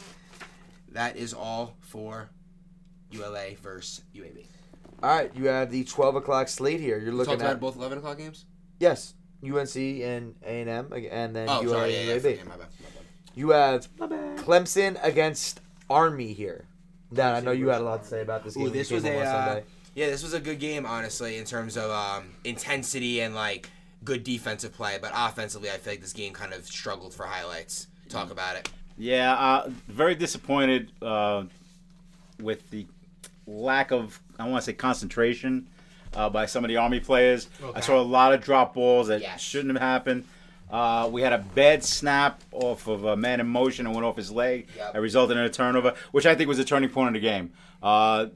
that 0.91 1.17
is 1.17 1.35
all 1.35 1.77
for 1.81 2.31
ULA 3.11 3.57
versus 3.63 4.03
UAB. 4.15 4.47
All 5.03 5.17
right, 5.17 5.31
you 5.35 5.47
have 5.47 5.71
the 5.71 5.85
12 5.85 6.17
o'clock 6.17 6.49
slate 6.49 6.81
here. 6.81 6.99
You're 6.99 7.13
looking 7.13 7.33
Talked 7.33 7.43
at 7.43 7.51
about 7.53 7.61
both 7.61 7.77
11 7.77 7.99
o'clock 7.99 8.19
games? 8.19 8.47
Yes, 8.83 9.15
UNC 9.43 9.77
and 9.77 10.35
A 10.45 10.61
and 10.61 10.69
M, 10.69 10.93
and 11.11 11.35
then 11.35 11.49
Oh, 11.49 11.63
ULA 11.63 11.75
sorry. 11.75 11.93
Yeah, 11.95 11.99
and 12.01 12.09
yeah, 12.09 12.17
UAB. 12.31 12.37
yeah, 12.37 12.45
my 12.45 12.51
bad, 12.51 12.59
my 12.59 12.59
bad. 12.59 12.69
You 13.35 13.51
have 13.51 13.89
Clemson 14.37 14.99
against 15.03 15.61
Army 15.89 16.33
here. 16.35 16.67
Dan, 17.13 17.35
I 17.35 17.41
know 17.41 17.53
you 17.53 17.69
had 17.69 17.81
a 17.81 17.85
lot 17.85 18.03
to 18.03 18.09
say 18.09 18.21
about 18.23 18.45
this 18.45 18.57
game. 18.57 18.67
Ooh, 18.67 18.71
this 18.71 18.91
was 18.91 19.05
a 19.05 19.19
uh, 19.21 19.61
yeah, 19.95 20.07
this 20.07 20.23
was 20.23 20.33
a 20.35 20.41
good 20.41 20.59
game, 20.59 20.85
honestly, 20.87 21.37
in 21.37 21.45
terms 21.45 21.77
of 21.77 21.91
um, 21.91 22.35
intensity 22.45 23.21
and 23.21 23.35
like 23.35 23.71
good 24.05 24.25
defensive 24.25 24.73
play. 24.73 24.99
But 25.01 25.13
offensively, 25.15 25.71
I 25.71 25.75
feel 25.75 25.93
like 25.95 26.01
this 26.01 26.13
game 26.13 26.33
kind 26.33 26.53
of 26.53 26.67
struggled 26.67 27.15
for 27.15 27.25
highlights. 27.25 27.87
Talk 28.09 28.31
about 28.31 28.57
it. 28.57 28.71
Yeah, 28.99 29.33
uh, 29.35 29.71
very 29.89 30.15
disappointed 30.15 30.93
uh, 31.01 31.45
with 32.41 32.69
the 32.71 32.87
lack 33.47 33.91
of 33.93 34.21
I 34.39 34.49
want 34.49 34.63
to 34.63 34.67
say 34.67 34.73
concentration 34.75 35.69
uh, 36.15 36.29
by 36.31 36.47
some 36.47 36.65
of 36.65 36.69
the 36.69 36.77
Army 36.77 37.01
players. 37.01 37.49
I 37.75 37.81
saw 37.81 38.01
a 38.01 38.03
lot 38.03 38.33
of 38.35 38.43
drop 38.43 38.75
balls 38.75 39.09
that 39.09 39.21
Yes. 39.21 39.41
shouldn't 39.41 39.73
have 39.79 39.83
happened. 39.83 40.25
Uh, 40.71 41.09
we 41.13 41.21
had 41.21 41.33
a 41.35 41.39
bad 41.39 41.85
snap 41.85 42.41
off 42.51 42.87
of 42.89 43.05
a 43.05 43.15
man 43.17 43.41
in 43.41 43.47
motion 43.47 43.85
and 43.87 43.95
went 43.95 44.07
off 44.07 44.17
his 44.17 44.31
leg. 44.31 44.69
Yep. 44.77 44.93
That 44.95 45.01
resulted 45.01 45.37
in 45.37 45.43
a 45.45 45.51
turnover, 45.51 45.95
which 46.13 46.25
I 46.25 46.35
think 46.35 46.49
was 46.49 46.59
a 46.59 46.65
turning 46.65 46.89
point 46.89 47.09
of 47.09 47.15
the 47.15 47.21
game. 47.21 47.53
Uh, 47.83 48.27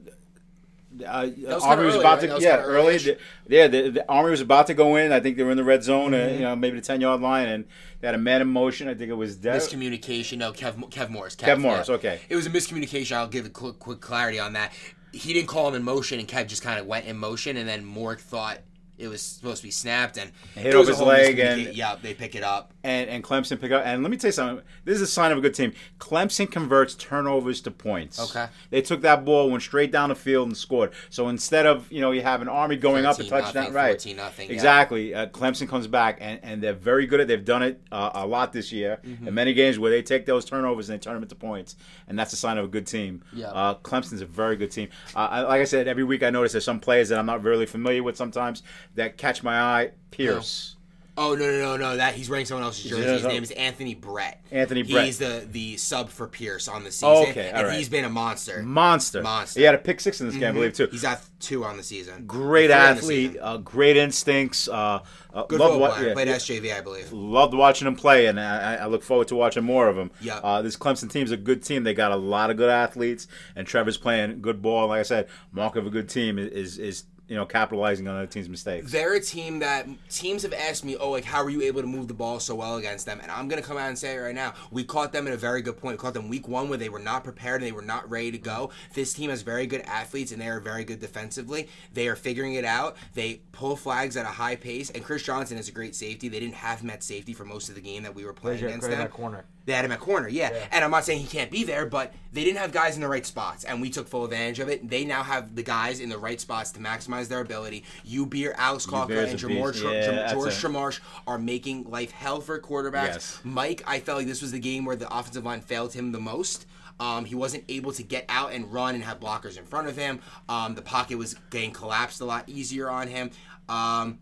uh, 1.05 1.27
was 1.37 1.63
Army 1.63 1.85
was 1.85 1.95
early, 1.95 1.99
about 2.03 2.21
right? 2.21 2.29
to 2.37 2.41
yeah 2.41 2.57
early. 2.61 2.97
The- 2.97 3.17
yeah, 3.47 3.67
the, 3.67 3.89
the 3.89 4.09
Army 4.09 4.31
was 4.31 4.41
about 4.41 4.67
to 4.67 4.73
go 4.73 4.95
in. 4.95 5.11
I 5.11 5.19
think 5.19 5.37
they 5.37 5.43
were 5.43 5.51
in 5.51 5.57
the 5.57 5.63
red 5.63 5.83
zone, 5.83 6.13
uh, 6.13 6.17
Mm-hmm. 6.17 6.33
you 6.35 6.41
know, 6.41 6.55
maybe 6.55 6.79
the 6.79 6.85
ten 6.85 7.01
yard 7.01 7.21
line, 7.21 7.47
and 7.49 7.65
they 8.01 8.07
had 8.07 8.15
a 8.15 8.19
man 8.19 8.41
in 8.41 8.47
motion. 8.47 8.87
I 8.87 8.93
think 8.95 9.09
it 9.11 9.13
was 9.15 9.35
Dev- 9.35 9.61
Miscommunication. 9.61 10.37
No, 10.39 10.51
Kev, 10.53 10.75
Kev 10.89 11.09
Morris. 11.09 11.35
Kev 11.35 11.59
Morris, 11.59 11.89
okay. 11.89 12.19
It 12.29 12.35
was 12.35 12.45
a 12.47 12.49
miscommunication. 12.49 13.11
I'll 13.15 13.27
give 13.27 13.45
a 13.45 13.49
quick, 13.49 13.77
quick 13.79 13.99
clarity 14.01 14.39
on 14.39 14.53
that. 14.53 14.71
He 15.17 15.33
didn't 15.33 15.47
call 15.47 15.67
him 15.67 15.75
in 15.75 15.83
motion, 15.83 16.19
and 16.19 16.27
Kev 16.27 16.47
just 16.47 16.61
kind 16.61 16.79
of 16.79 16.85
went 16.85 17.05
in 17.05 17.17
motion, 17.17 17.57
and 17.57 17.67
then 17.67 17.83
Mork 17.83 18.19
thought 18.19 18.59
it 18.97 19.07
was 19.07 19.21
supposed 19.21 19.57
to 19.61 19.67
be 19.67 19.71
snapped 19.71 20.17
and 20.17 20.31
Hit 20.55 20.73
it 20.73 20.77
was 20.77 20.89
off 20.89 20.95
a 20.95 20.97
his 20.99 21.07
leg 21.07 21.39
and- 21.39 21.75
yeah, 21.75 21.95
they 22.01 22.13
pick 22.13 22.33
it 22.35 22.43
up. 22.43 22.73
and, 22.83 23.09
and 23.09 23.23
Clemson 23.23 23.59
pick 23.61 23.71
up. 23.71 23.83
And 23.85 24.01
let 24.03 24.09
me 24.11 24.17
tell 24.17 24.29
you 24.29 24.33
something. 24.33 24.65
This 24.85 24.95
is 24.95 25.01
a 25.03 25.07
sign 25.07 25.31
of 25.31 25.37
a 25.37 25.41
good 25.41 25.53
team. 25.53 25.73
Clemson 25.99 26.49
converts 26.49 26.95
turnovers 26.95 27.61
to 27.61 27.71
points. 27.71 28.19
Okay. 28.19 28.47
They 28.69 28.81
took 28.81 29.01
that 29.01 29.25
ball, 29.25 29.49
went 29.49 29.63
straight 29.63 29.91
down 29.91 30.09
the 30.09 30.15
field, 30.15 30.47
and 30.47 30.57
scored. 30.57 30.91
So 31.09 31.27
instead 31.29 31.65
of 31.65 31.91
you 31.91 32.01
know 32.01 32.11
you 32.11 32.21
have 32.21 32.41
an 32.41 32.47
Army 32.47 32.75
going 32.75 33.05
up 33.05 33.19
a 33.19 33.23
touchdown, 33.23 33.53
nothing, 33.65 33.73
right? 33.73 33.91
14 34.01 34.15
nothing, 34.17 34.47
yeah. 34.49 34.53
Exactly. 34.55 35.13
Uh, 35.13 35.27
Clemson 35.27 35.67
comes 35.67 35.87
back, 35.87 36.17
and, 36.21 36.39
and 36.43 36.63
they're 36.63 36.73
very 36.73 37.05
good 37.05 37.19
at. 37.19 37.27
They've 37.27 37.43
done 37.43 37.63
it 37.63 37.81
uh, 37.91 38.11
a 38.13 38.25
lot 38.25 38.53
this 38.53 38.71
year 38.71 38.99
Mm-hmm. 39.05 39.27
in 39.27 39.33
many 39.33 39.53
games 39.53 39.77
where 39.79 39.91
they 39.91 40.01
take 40.01 40.25
those 40.25 40.43
turnovers 40.45 40.89
and 40.89 40.99
they 40.99 41.03
turn 41.03 41.13
them 41.13 41.23
into 41.23 41.35
points, 41.35 41.75
and 42.07 42.17
that's 42.17 42.33
a 42.33 42.35
sign 42.37 42.57
of 42.57 42.65
a 42.65 42.67
good 42.67 42.87
team. 42.87 43.23
Yeah. 43.33 43.47
Uh, 43.47 43.75
Clemson's 43.75 44.21
a 44.21 44.25
very 44.25 44.55
good 44.55 44.71
team. 44.71 44.89
Uh, 45.15 45.19
I, 45.29 45.41
like 45.41 45.61
I 45.61 45.65
said, 45.65 45.87
every 45.87 46.03
week 46.03 46.23
I 46.23 46.29
notice 46.29 46.51
there's 46.53 46.65
some 46.65 46.79
players 46.79 47.09
that 47.09 47.19
I'm 47.19 47.25
not 47.25 47.43
really 47.43 47.65
familiar 47.65 48.01
with 48.03 48.17
sometimes 48.17 48.63
that 48.97 49.17
catch 49.17 49.41
my 49.43 49.59
eye. 49.59 49.91
Pierce. 50.11 50.73
Oh 51.19 51.33
no 51.33 51.49
no 51.49 51.59
no 51.59 51.77
no! 51.77 51.97
That 51.97 52.13
he's 52.13 52.29
wearing 52.29 52.45
someone 52.45 52.63
else's 52.63 52.91
jersey. 52.91 53.01
His 53.01 53.23
name 53.23 53.41
is 53.41 53.49
Anthony 53.49 53.95
Brett. 53.95 54.39
Anthony 54.51 54.83
Brett. 54.83 55.05
He's 55.05 55.17
the 55.17 55.47
the 55.51 55.75
sub 55.77 56.09
for 56.09 56.27
Pierce 56.27 56.67
on 56.67 56.83
the 56.83 56.91
season. 56.91 57.09
Oh, 57.09 57.25
okay, 57.29 57.49
all 57.49 57.57
and 57.57 57.67
right. 57.69 57.77
he's 57.79 57.89
been 57.89 58.05
a 58.05 58.09
monster. 58.09 58.61
Monster. 58.61 59.23
Monster. 59.23 59.59
He 59.59 59.63
had 59.65 59.73
a 59.73 59.79
pick 59.79 59.99
six 59.99 60.21
in 60.21 60.27
this 60.27 60.35
game, 60.35 60.49
I 60.49 60.51
believe, 60.51 60.73
too. 60.73 60.87
He's 60.91 61.01
got 61.01 61.19
two 61.39 61.65
on 61.65 61.75
the 61.75 61.81
season. 61.81 62.27
great 62.27 62.67
Three 62.67 62.73
on 62.75 62.79
the 62.81 62.85
athlete, 63.01 63.31
season. 63.31 63.41
uh, 63.43 63.57
great 63.57 63.97
instincts. 63.97 64.67
Uh, 64.67 64.99
uh, 65.33 65.43
Good 65.45 65.59
loved, 65.59 65.79
wa- 65.79 65.97
yeah, 65.99 66.13
Played 66.13 66.27
yeah, 66.27 66.35
SJV, 66.35 66.77
I 66.77 66.81
believe. 66.81 67.11
loved 67.11 67.55
watching 67.55 67.87
him 67.87 67.95
play, 67.95 68.27
and 68.27 68.39
I, 68.39 68.75
I 68.75 68.85
look 68.85 69.01
forward 69.01 69.27
to 69.29 69.35
watching 69.35 69.63
more 69.63 69.87
of 69.87 69.97
him. 69.97 70.11
Yeah. 70.21 70.37
Uh, 70.37 70.61
this 70.61 70.77
Clemson 70.77 71.09
team's 71.11 71.31
a 71.31 71.37
good 71.37 71.63
team. 71.63 71.83
They 71.83 71.95
got 71.95 72.11
a 72.11 72.15
lot 72.15 72.51
of 72.51 72.57
good 72.57 72.69
athletes, 72.69 73.27
and 73.55 73.65
Trevor's 73.65 73.97
playing 73.97 74.41
good 74.41 74.61
ball. 74.61 74.89
Like 74.89 74.99
I 74.99 75.03
said, 75.03 75.27
mark 75.51 75.75
of 75.77 75.87
a 75.87 75.89
good 75.89 76.09
team 76.09 76.37
is 76.37 76.77
is 76.77 77.05
you 77.27 77.35
know 77.35 77.45
capitalizing 77.45 78.07
on 78.07 78.15
other 78.15 78.27
team's 78.27 78.49
mistakes. 78.49 78.91
They're 78.91 79.15
a 79.15 79.19
team 79.19 79.59
that 79.59 79.87
teams 80.09 80.43
have 80.43 80.53
asked 80.53 80.85
me, 80.85 80.95
oh, 80.95 81.11
like 81.11 81.25
how 81.25 81.43
were 81.43 81.49
you 81.49 81.61
able 81.63 81.81
to 81.81 81.87
move 81.87 82.07
the 82.07 82.13
ball 82.13 82.39
so 82.39 82.55
well 82.55 82.77
against 82.77 83.05
them? 83.05 83.19
And 83.21 83.31
I'm 83.31 83.47
gonna 83.47 83.61
come 83.61 83.77
out 83.77 83.89
and 83.89 83.97
say 83.97 84.15
it 84.15 84.19
right 84.19 84.35
now. 84.35 84.53
We 84.71 84.83
caught 84.83 85.11
them 85.11 85.27
at 85.27 85.33
a 85.33 85.37
very 85.37 85.61
good 85.61 85.77
point. 85.77 85.97
We 85.97 86.01
caught 86.01 86.13
them 86.13 86.29
week 86.29 86.47
one 86.47 86.69
where 86.69 86.77
they 86.77 86.89
were 86.89 86.99
not 86.99 87.23
prepared 87.23 87.61
and 87.61 87.67
they 87.67 87.73
were 87.73 87.81
not 87.81 88.09
ready 88.09 88.31
to 88.31 88.37
go. 88.37 88.71
This 88.93 89.13
team 89.13 89.29
has 89.29 89.41
very 89.41 89.67
good 89.67 89.81
athletes 89.81 90.31
and 90.31 90.41
they 90.41 90.47
are 90.47 90.59
very 90.59 90.83
good 90.83 90.99
defensively. 90.99 91.67
They 91.93 92.07
are 92.07 92.15
figuring 92.15 92.53
it 92.55 92.65
out. 92.65 92.95
They 93.13 93.41
pull 93.51 93.75
flags 93.75 94.15
at 94.17 94.25
a 94.25 94.29
high 94.29 94.55
pace. 94.55 94.89
And 94.89 95.03
Chris 95.03 95.23
Johnson 95.23 95.57
is 95.57 95.67
a 95.67 95.71
great 95.71 95.95
safety. 95.95 96.29
They 96.29 96.39
didn't 96.39 96.55
have 96.55 96.81
him 96.81 96.89
at 96.89 97.03
safety 97.03 97.33
for 97.33 97.45
most 97.45 97.69
of 97.69 97.75
the 97.75 97.81
game 97.81 98.03
that 98.03 98.15
we 98.15 98.25
were 98.25 98.33
playing 98.33 98.59
Plays 98.59 98.69
against 98.69 98.89
them. 98.89 98.99
that 98.99 99.11
corner. 99.11 99.45
They 99.67 99.73
had 99.73 99.83
him 99.85 99.91
at 99.91 99.99
corner, 99.99 100.29
yeah. 100.29 100.49
And 100.71 100.83
I'm 100.83 100.91
not 100.91 101.03
saying 101.03 101.19
he 101.19 101.27
can't 101.27 101.51
be 101.51 101.65
there, 101.65 101.85
but 101.85 102.13
they 102.31 102.43
didn't 102.45 102.59
have 102.59 102.71
guys 102.71 102.95
in 102.95 103.01
the 103.01 103.07
right 103.09 103.25
spots, 103.25 103.65
and 103.65 103.81
we 103.81 103.89
took 103.89 104.07
full 104.07 104.23
advantage 104.23 104.59
of 104.59 104.69
it. 104.69 104.89
They 104.89 105.03
now 105.03 105.23
have 105.23 105.55
the 105.55 105.61
guys 105.61 105.99
in 105.99 106.07
the 106.07 106.17
right 106.17 106.39
spots 106.39 106.71
to 106.71 106.79
maximize 106.79 107.27
their 107.27 107.41
ability. 107.41 107.83
Ubeer, 108.09 108.53
Alex 108.57 108.85
Kalka, 108.85 109.09
and 109.25 109.33
a 109.33 109.35
Jamor. 109.35 109.77
Tr- 109.77 109.87
Yeah, 109.89 110.31
George 110.33 110.53
a- 110.63 111.01
are 111.27 111.37
making 111.37 111.83
life 111.89 112.11
hell 112.11 112.39
for 112.39 112.57
quarterbacks. 112.59 113.07
Yes. 113.07 113.39
Mike, 113.43 113.83
I 113.85 113.99
felt 113.99 114.19
like 114.19 114.27
this 114.27 114.41
was 114.41 114.53
the 114.53 114.59
game 114.59 114.85
where 114.85 114.95
the 114.95 115.13
offensive 115.15 115.43
line 115.43 115.59
failed 115.61 115.93
him 115.93 116.13
the 116.13 116.19
most. 116.21 116.65
Um, 116.99 117.25
he 117.25 117.35
wasn't 117.35 117.65
able 117.67 117.91
to 117.91 118.03
get 118.03 118.23
out 118.29 118.53
and 118.53 118.71
run 118.73 118.95
and 118.95 119.03
have 119.03 119.19
blockers 119.19 119.57
in 119.57 119.65
front 119.65 119.87
of 119.89 119.97
him. 119.97 120.21
Um, 120.49 120.75
the 120.75 120.81
pocket 120.81 121.17
was 121.17 121.35
getting 121.51 121.71
collapsed 121.71 122.21
a 122.21 122.25
lot 122.25 122.47
easier 122.47 122.89
on 122.89 123.07
him. 123.09 123.31
Um, 123.69 124.19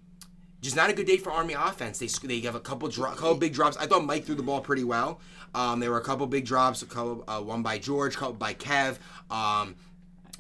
just 0.61 0.75
not 0.75 0.89
a 0.89 0.93
good 0.93 1.05
day 1.05 1.17
for 1.17 1.31
Army 1.31 1.53
offense. 1.53 1.99
They 1.99 2.07
they 2.27 2.39
have 2.41 2.55
a 2.55 2.59
couple 2.59 2.87
dro- 2.89 3.11
couple 3.11 3.35
big 3.35 3.53
drops. 3.53 3.77
I 3.77 3.85
thought 3.85 4.03
Mike 4.03 4.25
threw 4.25 4.33
the 4.35 4.41
ball 4.43 4.61
pretty 4.61 4.83
well. 4.83 5.21
Um, 5.55 5.79
there 5.79 5.89
were 5.89 5.97
a 5.97 6.03
couple 6.03 6.27
big 6.27 6.45
drops, 6.45 6.81
a 6.81 6.85
couple 6.85 7.23
uh, 7.27 7.39
one 7.39 7.63
by 7.63 7.79
George, 7.79 8.17
couple 8.17 8.33
by 8.33 8.53
Kev. 8.53 8.97
Um, 9.31 9.75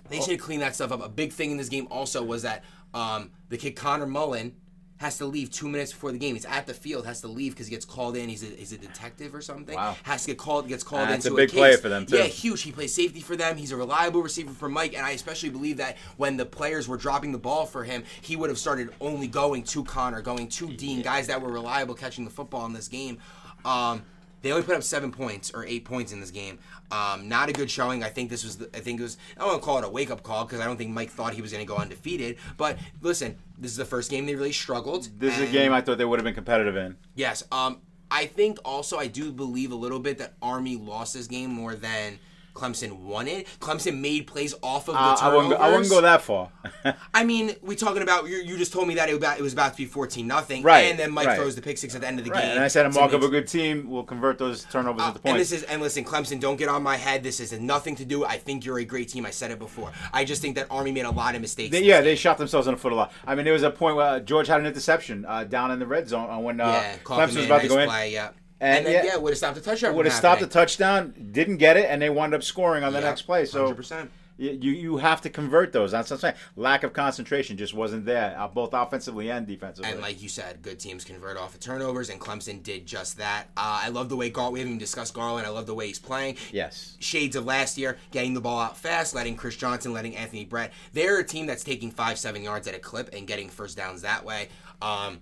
they 0.09 0.19
should 0.19 0.31
have 0.31 0.41
cleaned 0.41 0.61
that 0.61 0.75
stuff 0.75 0.91
up. 0.91 1.03
A 1.03 1.09
big 1.09 1.31
thing 1.31 1.51
in 1.51 1.57
this 1.57 1.69
game 1.69 1.87
also 1.89 2.21
was 2.21 2.43
that 2.43 2.63
um, 2.93 3.31
the 3.49 3.57
kid 3.57 3.71
Connor 3.75 4.05
Mullen 4.05 4.55
has 4.97 5.17
to 5.17 5.25
leave 5.25 5.51
two 5.51 5.67
minutes 5.67 5.91
before 5.91 6.11
the 6.11 6.17
game. 6.17 6.35
He's 6.35 6.45
at 6.45 6.67
the 6.67 6.73
field, 6.73 7.05
has 7.05 7.19
to 7.21 7.27
leave 7.27 7.53
because 7.53 7.67
he 7.67 7.71
gets 7.71 7.83
called 7.85 8.15
in. 8.15 8.29
He's 8.29 8.43
a, 8.43 8.47
he's 8.47 8.71
a 8.71 8.77
detective 8.77 9.35
or 9.35 9.41
something. 9.41 9.75
Wow. 9.75 9.97
Has 10.03 10.23
to 10.23 10.31
get 10.31 10.37
called, 10.37 10.67
gets 10.69 10.83
called 10.83 11.09
That's 11.09 11.25
into 11.25 11.35
a 11.35 11.37
big 11.37 11.49
case. 11.49 11.57
player 11.57 11.77
for 11.77 11.89
them, 11.89 12.05
too. 12.05 12.17
Yeah, 12.17 12.23
huge. 12.23 12.61
He 12.61 12.71
plays 12.71 12.93
safety 12.93 13.19
for 13.19 13.35
them. 13.35 13.57
He's 13.57 13.71
a 13.71 13.75
reliable 13.75 14.21
receiver 14.21 14.53
for 14.53 14.69
Mike, 14.69 14.95
and 14.95 15.05
I 15.05 15.11
especially 15.11 15.49
believe 15.49 15.77
that 15.77 15.97
when 16.15 16.37
the 16.37 16.45
players 16.45 16.87
were 16.87 16.97
dropping 16.97 17.33
the 17.33 17.37
ball 17.37 17.65
for 17.65 17.83
him, 17.83 18.03
he 18.21 18.37
would 18.37 18.49
have 18.49 18.57
started 18.59 18.89
only 19.01 19.27
going 19.27 19.63
to 19.63 19.83
Connor, 19.83 20.21
going 20.21 20.47
to 20.47 20.71
Dean, 20.71 21.01
guys 21.01 21.27
that 21.27 21.41
were 21.41 21.51
reliable 21.51 21.95
catching 21.95 22.23
the 22.23 22.31
football 22.31 22.65
in 22.65 22.71
this 22.71 22.87
game. 22.87 23.17
Um, 23.65 24.03
they 24.45 24.51
only 24.51 24.63
put 24.63 24.75
up 24.75 24.83
seven 24.83 25.11
points 25.11 25.49
or 25.55 25.65
eight 25.65 25.85
points 25.85 26.11
in 26.11 26.19
this 26.19 26.29
game. 26.29 26.59
Um, 26.91 27.27
not 27.27 27.49
a 27.49 27.51
good 27.51 27.71
showing. 27.71 28.03
I 28.03 28.09
think 28.09 28.29
this 28.29 28.43
was. 28.43 28.59
The, 28.59 28.69
I 28.75 28.79
think 28.79 28.99
it 28.99 29.03
was. 29.03 29.17
I 29.35 29.39
don't 29.39 29.47
want 29.49 29.59
to 29.59 29.65
call 29.65 29.79
it 29.79 29.83
a 29.83 29.89
wake 29.89 30.11
up 30.11 30.21
call 30.21 30.45
because 30.45 30.59
I 30.59 30.65
don't 30.65 30.77
think 30.77 30.91
Mike 30.91 31.09
thought 31.09 31.33
he 31.33 31.41
was 31.41 31.51
going 31.51 31.65
to 31.65 31.67
go 31.67 31.77
undefeated. 31.77 32.37
But 32.55 32.77
listen, 33.01 33.39
this 33.57 33.71
is 33.71 33.77
the 33.77 33.85
first 33.85 34.11
game 34.11 34.27
they 34.27 34.35
really 34.35 34.51
struggled. 34.51 35.09
This 35.17 35.35
is 35.39 35.49
a 35.49 35.51
game 35.51 35.73
I 35.73 35.81
thought 35.81 35.97
they 35.97 36.05
would 36.05 36.19
have 36.19 36.23
been 36.23 36.35
competitive 36.35 36.75
in. 36.75 36.95
Yes. 37.15 37.43
Um, 37.51 37.81
I 38.11 38.27
think 38.27 38.59
also 38.63 38.99
I 38.99 39.07
do 39.07 39.31
believe 39.31 39.71
a 39.71 39.75
little 39.75 39.97
bit 39.97 40.19
that 40.19 40.35
Army 40.43 40.75
lost 40.75 41.15
this 41.15 41.25
game 41.25 41.49
more 41.49 41.73
than 41.73 42.19
Clemson 42.55 42.93
won 42.93 43.27
it. 43.27 43.45
Clemson 43.59 43.99
made 43.99 44.25
plays 44.27 44.55
off 44.63 44.87
of 44.87 44.95
the 44.95 44.99
Uh, 44.99 45.03
I 45.13 45.15
turnovers. 45.19 45.43
wouldn't. 45.49 45.61
I 45.61 45.69
wouldn't 45.71 45.89
go 45.89 46.01
that 46.01 46.21
far. 46.21 46.49
I 47.13 47.23
mean, 47.25 47.53
we 47.61 47.75
talking 47.75 48.01
about 48.01 48.27
you. 48.27 48.37
You 48.37 48.57
just 48.57 48.73
told 48.73 48.87
me 48.87 48.95
that 48.95 49.09
it 49.09 49.11
was 49.13 49.17
about, 49.17 49.37
it 49.37 49.43
was 49.43 49.53
about 49.53 49.73
to 49.73 49.77
be 49.77 49.85
fourteen 49.85 50.25
nothing, 50.25 50.63
Right, 50.63 50.85
And 50.85 50.97
then 50.97 51.11
Mike 51.11 51.27
right. 51.27 51.37
throws 51.37 51.55
the 51.55 51.61
pick 51.61 51.77
six 51.77 51.93
at 51.95 52.01
the 52.01 52.07
end 52.07 52.17
of 52.17 52.25
the 52.25 52.31
right. 52.31 52.41
game. 52.41 52.51
And 52.51 52.63
I 52.63 52.69
said 52.69 52.85
a 52.85 52.91
mark 52.91 53.13
of 53.13 53.23
a 53.23 53.27
good 53.27 53.47
team 53.47 53.89
will 53.89 54.03
convert 54.03 54.37
those 54.37 54.63
turnovers 54.65 55.01
uh, 55.03 55.07
into 55.09 55.21
and 55.25 55.39
this 55.39 55.51
is 55.51 55.63
and 55.63 55.81
listen, 55.81 56.05
Clemson, 56.05 56.39
don't 56.39 56.55
get 56.55 56.69
on 56.69 56.81
my 56.81 56.95
head. 56.95 57.21
This 57.23 57.39
has 57.39 57.51
nothing 57.59 57.95
to 57.97 58.05
do. 58.05 58.25
I 58.25 58.37
think 58.37 58.65
you're 58.65 58.79
a 58.79 58.85
great 58.85 59.09
team. 59.09 59.25
I 59.25 59.31
said 59.31 59.51
it 59.51 59.59
before. 59.59 59.91
I 60.13 60.23
just 60.23 60.41
think 60.41 60.55
that 60.55 60.67
Army 60.69 60.91
made 60.93 61.05
a 61.05 61.11
lot 61.11 61.35
of 61.35 61.41
mistakes. 61.41 61.71
They, 61.71 61.83
yeah, 61.83 61.97
game. 61.97 62.05
they 62.05 62.15
shot 62.15 62.37
themselves 62.37 62.67
in 62.67 62.73
the 62.73 62.79
foot 62.79 62.93
a 62.93 62.95
lot. 62.95 63.11
I 63.27 63.35
mean, 63.35 63.43
there 63.43 63.53
was 63.53 63.63
a 63.63 63.71
point 63.71 63.97
where 63.97 64.19
George 64.21 64.47
had 64.47 64.61
an 64.61 64.65
interception 64.65 65.25
uh, 65.27 65.43
down 65.43 65.71
in 65.71 65.79
the 65.79 65.87
red 65.87 66.07
zone 66.07 66.29
uh, 66.29 66.39
when 66.39 66.61
uh, 66.61 66.67
yeah, 66.67 66.97
Clemson 67.03 67.35
was 67.35 67.45
about 67.45 67.61
to 67.61 67.67
go 67.67 67.79
in. 67.79 67.89
Yeah. 68.11 68.29
And, 68.59 68.77
And, 68.77 68.85
then, 68.85 69.05
yeah, 69.05 69.13
yeah, 69.13 69.17
would 69.17 69.31
have 69.31 69.37
stopped 69.37 69.55
the 69.55 69.61
touchdown. 69.61 69.95
would 69.95 70.05
have 70.05 70.15
stopped 70.15 70.41
the 70.41 70.47
touchdown, 70.47 71.13
didn't 71.31 71.57
get 71.57 71.75
it, 71.77 71.87
and 71.89 72.01
they 72.01 72.09
wound 72.09 72.33
up 72.33 72.41
scoring 72.43 72.83
on 72.83 72.93
the 72.93 72.99
Yeah, 72.99 73.05
next 73.09 73.23
play. 73.23 73.45
So 73.45 73.73
100%. 73.73 74.09
You 74.37 74.51
you 74.51 74.71
you 74.73 74.97
have 74.97 75.21
to 75.21 75.29
convert 75.29 75.71
those. 75.71 75.91
That's 75.91 76.09
what 76.11 76.17
I'm 76.17 76.19
saying. 76.19 76.35
Lack 76.57 76.83
of 76.83 76.91
concentration 76.91 77.55
just 77.55 77.73
wasn't 77.73 78.05
there, 78.05 78.35
uh, 78.37 78.49
both 78.49 78.71
offensively 78.73 79.31
and 79.31 79.47
defensively. 79.47 79.89
And 79.89 80.01
like 80.01 80.21
you 80.21 80.27
said, 80.27 80.61
good 80.61 80.77
teams 80.77 81.05
convert 81.05 81.37
off 81.37 81.53
of 81.53 81.61
turnovers, 81.61 82.09
and 82.09 82.19
Clemson 82.19 82.61
did 82.61 82.85
just 82.85 83.17
that. 83.17 83.45
Uh, 83.55 83.79
I 83.83 83.87
love 83.89 84.09
the 84.09 84.17
way 84.17 84.29
Gar. 84.29 84.51
We 84.51 84.59
haven't 84.59 84.71
even 84.73 84.77
discussed 84.79 85.13
Garland. 85.13 85.47
I 85.47 85.51
love 85.51 85.67
the 85.67 85.73
way 85.73 85.87
he's 85.87 85.99
playing. 85.99 86.35
yes. 86.51 86.97
Shades 86.99 87.37
of 87.37 87.45
last 87.45 87.77
year, 87.77 87.97
getting 88.11 88.33
the 88.33 88.41
ball 88.41 88.59
out 88.59 88.77
fast, 88.77 89.15
letting 89.15 89.37
Chris 89.37 89.55
Johnson, 89.55 89.93
letting 89.93 90.17
Anthony 90.17 90.43
Brett. 90.43 90.73
They're 90.91 91.19
a 91.19 91.23
team 91.23 91.45
that's 91.45 91.63
taking 91.63 91.89
five, 91.89 92.19
seven 92.19 92.43
yards 92.43 92.67
at 92.67 92.75
a 92.75 92.79
clip 92.79 93.11
and 93.13 93.25
getting 93.25 93.47
first 93.47 93.77
downs 93.77 94.01
that 94.01 94.25
way. 94.25 94.49
Um, 94.81 95.19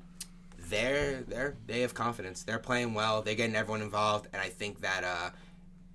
they're 0.74 1.22
they're 1.22 1.56
they 1.68 1.82
have 1.82 1.94
confidence. 1.94 2.44
They're 2.44 2.60
playing 2.60 2.94
well. 2.94 3.22
They're 3.22 3.36
getting 3.36 3.56
everyone 3.56 3.82
involved, 3.82 4.28
and 4.34 4.42
I 4.42 4.50
think 4.50 4.82
that 4.82 5.04
uh, 5.04 5.30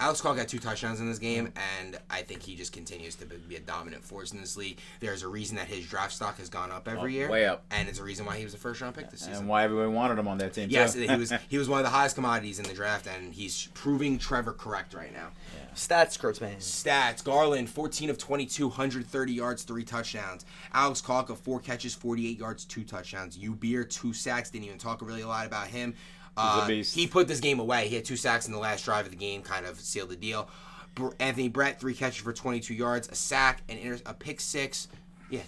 Alex 0.01 0.21
Call 0.21 0.35
got 0.35 0.47
two 0.47 0.61
touchdowns 0.61 1.01
in 1.01 1.09
this 1.09 1.19
game, 1.19 1.53
and 1.81 1.99
I 2.09 2.23
think 2.23 2.43
he 2.43 2.55
just 2.55 2.73
continues 2.73 3.17
to 3.17 3.27
be 3.27 3.57
a 3.57 3.61
dominant 3.61 4.05
force 4.05 4.33
in 4.33 4.41
this 4.41 4.57
league. 4.57 4.79
There's 5.01 5.25
a 5.25 5.29
reason 5.29 5.57
that 5.57 5.67
his 5.67 5.85
draft 5.87 6.13
stock 6.13 6.39
has 6.39 6.49
gone 6.49 6.71
up 6.71 6.87
every 6.87 7.01
Oh, 7.01 7.07
year, 7.07 7.29
way 7.31 7.47
up. 7.47 7.65
and 7.73 7.89
it's 7.89 7.99
a 7.99 8.05
reason 8.05 8.25
why 8.25 8.37
he 8.39 8.45
was 8.45 8.55
a 8.55 8.59
first 8.59 8.81
round 8.81 8.95
pick 8.95 9.11
this 9.11 9.21
season. 9.21 9.35
And 9.35 9.49
why 9.49 9.65
everyone 9.65 9.95
wanted 9.95 10.19
him 10.19 10.29
on 10.29 10.39
that 10.39 10.53
team. 10.53 10.69
Yes, 10.71 10.95
too. 10.95 11.01
he 11.01 11.17
was 11.17 11.33
he 11.49 11.59
was 11.59 11.69
one 11.69 11.81
of 11.81 11.85
the 11.85 11.91
highest 11.91 12.15
commodities 12.15 12.61
in 12.61 12.65
the 12.67 12.75
draft, 12.75 13.09
and 13.09 13.35
he's 13.35 13.67
proving 13.75 14.19
Trevor 14.19 14.53
correct 14.53 14.95
right 14.95 15.13
now. 15.13 15.31
Stats, 15.75 16.19
Kurtzman. 16.19 16.57
Stats: 16.59 17.23
Garland, 17.23 17.69
14 17.71 18.11
of 18.11 18.19
22, 18.19 18.67
130 18.69 19.33
yards, 19.33 19.63
three 19.65 19.85
touchdowns. 19.85 20.45
Alex 20.73 21.01
Kalka, 21.01 21.37
four 21.37 21.61
catches, 21.61 21.95
48 21.95 22.39
yards, 22.39 22.65
two 22.65 22.83
touchdowns. 22.85 23.37
Ubeer, 23.39 23.89
two 23.89 24.13
sacks. 24.13 24.51
Didn't 24.51 24.65
even 24.67 24.79
talk 24.79 25.03
really 25.03 25.23
a 25.23 25.29
lot 25.29 25.47
about 25.47 25.69
him. 25.69 25.95
Uh, 26.39 26.69
he 26.69 27.07
put 27.07 27.27
this 27.29 27.41
game 27.41 27.59
away. 27.59 27.89
He 27.89 27.97
had 27.97 28.05
two 28.05 28.17
sacks 28.17 28.47
in 28.47 28.53
the 28.53 28.59
last 28.59 28.85
drive 28.85 29.07
of 29.07 29.11
the 29.11 29.17
game, 29.19 29.43
kind 29.43 29.67
of 29.67 29.79
sealed 29.81 30.11
the 30.11 30.17
deal. 30.17 30.49
Br- 30.95 31.09
Anthony 31.19 31.49
Brett, 31.49 31.81
three 31.81 31.95
catches 31.95 32.23
for 32.23 32.33
22 32.33 32.75
yards, 32.75 33.09
a 33.09 33.15
sack, 33.15 33.63
and 33.69 33.79
inter- 33.79 34.03
a 34.07 34.15
pick 34.15 34.41
six. 34.41 34.89
Yeah. 35.31 35.41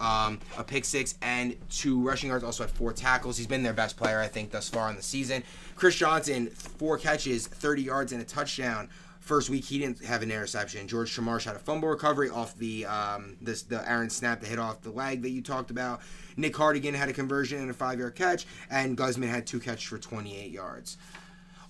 Um, 0.00 0.40
a 0.58 0.64
pick 0.64 0.84
six 0.84 1.14
and 1.22 1.56
two 1.70 2.00
rushing 2.06 2.28
yards. 2.28 2.44
Also 2.44 2.64
had 2.64 2.70
four 2.70 2.92
tackles. 2.92 3.38
He's 3.38 3.46
been 3.46 3.62
their 3.62 3.72
best 3.72 3.96
player, 3.96 4.20
I 4.20 4.26
think, 4.28 4.50
thus 4.50 4.68
far 4.68 4.90
in 4.90 4.96
the 4.96 5.02
season. 5.02 5.42
Chris 5.74 5.94
Johnson, 5.94 6.48
four 6.48 6.98
catches, 6.98 7.46
30 7.46 7.82
yards, 7.82 8.12
and 8.12 8.20
a 8.20 8.24
touchdown. 8.24 8.88
First 9.26 9.50
week 9.50 9.64
he 9.64 9.80
didn't 9.80 10.04
have 10.04 10.22
an 10.22 10.30
interception. 10.30 10.86
George 10.86 11.12
Tramarsh 11.12 11.42
had 11.42 11.56
a 11.56 11.58
fumble 11.58 11.88
recovery 11.88 12.30
off 12.30 12.56
the 12.56 12.86
um, 12.86 13.36
this 13.42 13.62
the 13.62 13.82
Aaron 13.90 14.08
snap 14.08 14.40
that 14.40 14.46
hit 14.46 14.60
off 14.60 14.82
the 14.82 14.90
leg 14.90 15.22
that 15.22 15.30
you 15.30 15.42
talked 15.42 15.72
about. 15.72 16.00
Nick 16.36 16.54
Hardigan 16.54 16.94
had 16.94 17.08
a 17.08 17.12
conversion 17.12 17.58
and 17.60 17.68
a 17.68 17.74
five 17.74 17.98
yard 17.98 18.14
catch, 18.14 18.46
and 18.70 18.96
Guzman 18.96 19.28
had 19.28 19.44
two 19.44 19.58
catches 19.58 19.82
for 19.82 19.98
28 19.98 20.52
yards. 20.52 20.96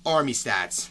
Army 0.05 0.35
stats, 0.35 0.91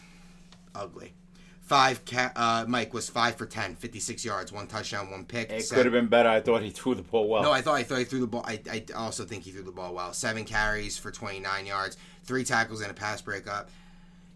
ugly. 0.74 1.14
Five 1.62 2.04
ca- 2.04 2.32
uh, 2.36 2.66
Mike 2.68 2.96
was 2.96 3.10
five 3.10 3.36
for 3.36 3.46
10, 3.46 3.76
56 3.76 4.26
yards, 4.26 4.52
one 4.52 4.66
touchdown, 4.66 5.12
one 5.12 5.24
pick. 5.26 5.52
It 5.52 5.66
Seven- 5.66 5.76
could 5.84 5.86
have 5.86 5.94
been 5.94 6.08
better. 6.10 6.30
I 6.30 6.42
thought 6.42 6.64
he 6.64 6.72
threw 6.72 6.96
the 6.96 7.04
ball 7.04 7.28
well. 7.28 7.44
no, 7.44 7.52
I 7.52 7.62
thought 7.62 7.76
I 7.76 7.84
thought 7.84 8.00
he 8.00 8.06
threw 8.06 8.22
the 8.22 8.28
ball. 8.28 8.44
I, 8.48 8.60
I 8.72 8.84
also 8.96 9.24
think 9.24 9.44
he 9.44 9.52
threw 9.52 9.62
the 9.62 9.72
ball 9.72 9.94
well. 9.94 10.14
Seven 10.14 10.46
carries 10.46 10.98
for 10.98 11.12
29 11.12 11.68
yards, 11.68 11.96
three 12.24 12.44
tackles 12.44 12.82
and 12.82 12.90
a 12.90 12.94
pass 12.96 13.22
breakup. 13.22 13.70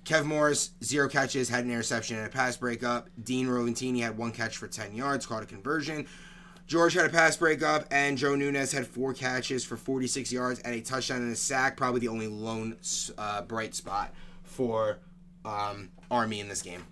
Kev 0.09 0.25
Morris 0.25 0.71
zero 0.83 1.07
catches, 1.07 1.49
had 1.49 1.65
an 1.65 1.69
interception 1.69 2.17
and 2.17 2.25
a 2.25 2.29
pass 2.29 2.57
breakup. 2.57 3.09
Dean 3.23 3.45
Roventini 3.45 4.01
had 4.01 4.17
one 4.17 4.31
catch 4.31 4.57
for 4.57 4.67
10 4.67 4.95
yards, 4.95 5.23
caught 5.27 5.43
a 5.43 5.45
conversion. 5.45 6.07
George 6.65 6.95
had 6.95 7.05
a 7.05 7.09
pass 7.09 7.37
breakup, 7.37 7.85
and 7.91 8.17
Joe 8.17 8.33
Nunez 8.33 8.71
had 8.71 8.87
four 8.87 9.13
catches 9.13 9.63
for 9.63 9.77
46 9.77 10.31
yards 10.31 10.61
and 10.61 10.73
a 10.73 10.81
touchdown 10.81 11.21
and 11.21 11.31
a 11.31 11.35
sack. 11.35 11.77
Probably 11.77 11.99
the 11.99 12.07
only 12.07 12.25
lone 12.25 12.75
uh, 13.19 13.43
bright 13.43 13.75
spot 13.75 14.11
for 14.41 14.97
um, 15.45 15.91
Army 16.09 16.39
in 16.39 16.49
this 16.49 16.63
game. 16.63 16.83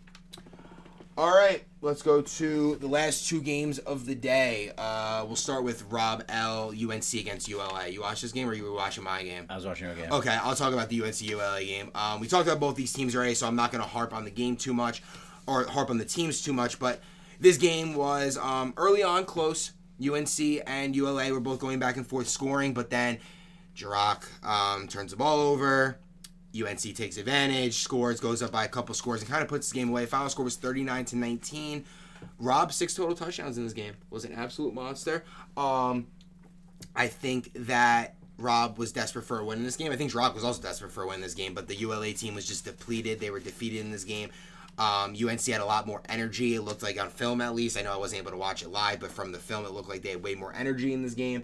All 1.18 1.36
right, 1.36 1.64
let's 1.82 2.04
go 2.04 2.22
to 2.22 2.76
the 2.76 2.86
last 2.86 3.28
two 3.28 3.42
games 3.42 3.80
of 3.80 4.06
the 4.06 4.14
day. 4.14 4.72
Uh, 4.78 5.24
we'll 5.26 5.36
start 5.36 5.64
with 5.64 5.84
Rob 5.90 6.24
L. 6.30 6.70
UNC 6.70 7.12
against 7.16 7.50
ULA. 7.50 7.88
You 7.88 8.02
watched 8.02 8.22
this 8.22 8.32
game, 8.32 8.48
or 8.48 8.54
you 8.54 8.64
were 8.66 8.72
watching 8.72 9.04
my 9.04 9.24
game? 9.24 9.48
I 9.50 9.56
was 9.56 9.66
watching 9.66 9.88
a 9.88 9.96
game. 9.96 10.12
Okay, 10.12 10.38
I'll 10.44 10.54
talk 10.56 10.74
about 10.74 10.90
the 10.90 11.02
UNC 11.02 11.20
ULA 11.22 11.64
game. 11.64 11.90
Um, 11.96 12.20
we 12.20 12.28
talked 12.28 12.48
about 12.48 12.60
both 12.60 12.76
these 12.76 12.94
teams 12.94 13.16
already, 13.16 13.34
so 13.34 13.48
I'm 13.48 13.56
not 13.56 13.72
going 13.72 13.84
to 13.84 13.90
harp 13.90 14.14
on 14.14 14.26
the 14.26 14.30
game 14.30 14.56
too 14.56 14.76
much 14.76 15.02
or 15.48 15.66
harp 15.66 15.90
on 15.90 15.98
the 15.98 16.06
teams 16.06 16.44
too 16.44 16.54
much. 16.54 16.78
But 16.78 17.02
this 17.40 17.58
game 17.58 17.96
was 17.96 18.38
um, 18.38 18.76
early 18.78 19.02
on 19.02 19.26
close. 19.26 19.72
UNC 20.00 20.40
and 20.68 20.96
ULA 20.96 21.34
were 21.34 21.40
both 21.40 21.58
going 21.58 21.80
back 21.80 21.98
and 21.98 22.06
forth 22.06 22.28
scoring, 22.28 22.76
but 22.76 22.92
then 22.92 23.18
Jirac 23.76 24.24
um, 24.46 24.88
turns 24.88 25.10
the 25.10 25.18
ball 25.18 25.40
over. 25.40 25.98
UNC 26.56 26.96
takes 26.96 27.18
advantage, 27.18 27.76
scores, 27.76 28.20
goes 28.20 28.42
up 28.42 28.52
by 28.52 28.66
a 28.66 28.68
couple 28.68 28.96
scores, 28.96 29.22
and 29.22 29.30
kind 29.30 29.44
of 29.44 29.48
puts 29.48 29.70
the 29.70 29.76
game 29.76 29.90
away. 29.90 30.06
Final 30.06 30.30
score 30.30 30.46
was 30.46 30.56
39 30.56 31.06
to 31.06 31.18
19. 31.18 31.86
Rob 32.40 32.74
six 32.74 32.94
total 32.94 33.16
touchdowns 33.16 33.58
in 33.58 33.64
this 33.64 33.74
game. 33.74 33.94
Was 34.10 34.26
an 34.26 34.34
absolute 34.34 34.74
monster. 34.74 35.24
Um, 35.56 36.08
I 36.96 37.08
think 37.08 37.52
that 37.54 38.16
Rob 38.38 38.78
was 38.78 38.92
desperate 38.92 39.26
for 39.26 39.40
a 39.40 39.46
win 39.46 39.60
in 39.60 39.64
this 39.64 39.76
game. 39.76 39.92
I 39.92 39.96
think 39.96 40.14
Rock 40.14 40.36
was 40.36 40.44
also 40.44 40.62
desperate 40.62 40.92
for 40.92 41.04
a 41.04 41.08
win 41.08 41.16
in 41.16 41.22
this 41.22 41.34
game, 41.34 41.54
but 41.54 41.68
the 41.68 41.76
ULA 41.76 42.14
team 42.14 42.36
was 42.36 42.48
just 42.48 42.66
depleted. 42.66 43.20
They 43.20 43.30
were 43.30 43.40
defeated 43.40 43.80
in 43.80 43.92
this 43.92 44.04
game. 44.04 44.30
Um, 44.78 45.16
UNC 45.16 45.44
had 45.46 45.62
a 45.62 45.66
lot 45.66 45.88
more 45.88 46.02
energy. 46.08 46.54
It 46.54 46.62
looked 46.62 46.84
like 46.84 47.02
on 47.02 47.10
film, 47.10 47.42
at 47.42 47.56
least. 47.56 47.78
I 47.78 47.82
know 47.82 47.94
I 47.94 47.98
wasn't 47.98 48.22
able 48.22 48.32
to 48.32 48.38
watch 48.38 48.62
it 48.62 48.70
live, 48.70 49.00
but 49.00 49.12
from 49.12 49.32
the 49.32 49.40
film, 49.40 49.66
it 49.66 49.72
looked 49.72 49.90
like 49.90 50.04
they 50.04 50.10
had 50.10 50.24
way 50.24 50.36
more 50.36 50.54
energy 50.54 50.94
in 50.94 51.02
this 51.02 51.16
game. 51.16 51.44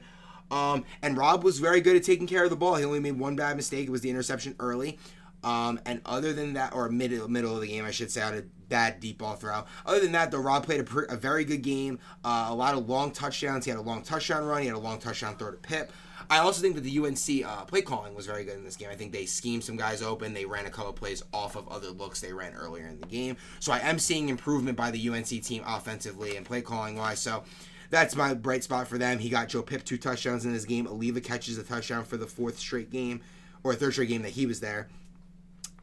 Um, 0.53 0.85
and 1.01 1.17
Rob 1.17 1.43
was 1.43 1.57
very 1.57 1.81
good 1.81 1.95
at 1.95 2.03
taking 2.03 2.27
care 2.27 2.43
of 2.43 2.51
the 2.51 2.55
ball. 2.55 2.75
He 2.75 2.85
only 2.85 2.99
made 2.99 3.17
one 3.17 3.35
bad 3.35 3.55
mistake. 3.55 3.87
It 3.87 3.91
was 3.91 4.01
the 4.01 4.11
interception 4.11 4.55
early. 4.59 4.99
Um, 5.43 5.79
and 5.85 5.99
other 6.05 6.31
than 6.31 6.53
that, 6.53 6.73
or 6.73 6.87
middle 6.89 7.27
middle 7.27 7.55
of 7.55 7.61
the 7.61 7.67
game, 7.67 7.83
I 7.83 7.91
should 7.91 8.11
say, 8.11 8.21
on 8.21 8.35
a 8.35 8.43
bad 8.69 8.99
deep 8.99 9.17
ball 9.17 9.35
throw. 9.35 9.65
Other 9.85 9.99
than 9.99 10.11
that, 10.13 10.31
though, 10.31 10.39
Rob 10.39 10.63
played 10.63 10.87
a, 10.87 11.13
a 11.13 11.17
very 11.17 11.43
good 11.43 11.63
game. 11.63 11.99
Uh, 12.23 12.47
a 12.49 12.55
lot 12.55 12.75
of 12.75 12.87
long 12.87 13.11
touchdowns. 13.11 13.65
He 13.65 13.71
had 13.71 13.79
a 13.79 13.81
long 13.81 14.03
touchdown 14.03 14.45
run. 14.45 14.61
He 14.61 14.67
had 14.67 14.75
a 14.75 14.79
long 14.79 14.99
touchdown 14.99 15.35
throw 15.35 15.51
to 15.51 15.57
Pip. 15.57 15.91
I 16.29 16.37
also 16.37 16.61
think 16.61 16.75
that 16.75 16.81
the 16.81 16.99
UNC 16.99 17.45
uh, 17.45 17.65
play 17.65 17.81
calling 17.81 18.15
was 18.15 18.25
very 18.25 18.45
good 18.45 18.55
in 18.55 18.63
this 18.63 18.77
game. 18.77 18.89
I 18.89 18.95
think 18.95 19.11
they 19.11 19.25
schemed 19.25 19.63
some 19.63 19.75
guys 19.75 20.01
open. 20.01 20.33
They 20.33 20.45
ran 20.45 20.65
a 20.65 20.69
couple 20.69 20.93
plays 20.93 21.23
off 21.33 21.55
of 21.57 21.67
other 21.67 21.89
looks 21.89 22.21
they 22.21 22.31
ran 22.31 22.53
earlier 22.53 22.87
in 22.87 22.99
the 23.01 23.07
game. 23.07 23.35
So 23.59 23.73
I 23.73 23.79
am 23.79 23.99
seeing 23.99 24.29
improvement 24.29 24.77
by 24.77 24.91
the 24.91 25.09
UNC 25.09 25.27
team 25.27 25.63
offensively 25.65 26.37
and 26.37 26.45
play 26.45 26.61
calling 26.61 26.95
wise. 26.95 27.19
So 27.19 27.43
that's 27.93 28.15
my 28.15 28.33
bright 28.33 28.63
spot 28.63 28.87
for 28.87 28.97
them. 28.97 29.19
He 29.19 29.29
got 29.29 29.49
Joe 29.49 29.61
Pip 29.61 29.83
two 29.83 29.97
touchdowns 29.97 30.45
in 30.45 30.53
this 30.53 30.65
game. 30.65 30.87
Oliva 30.87 31.21
catches 31.21 31.57
a 31.59 31.63
touchdown 31.63 32.03
for 32.03 32.17
the 32.17 32.25
fourth 32.25 32.57
straight 32.57 32.89
game, 32.89 33.21
or 33.63 33.75
third 33.75 33.93
straight 33.93 34.09
game 34.09 34.23
that 34.23 34.31
he 34.31 34.45
was 34.45 34.59
there. 34.59 34.87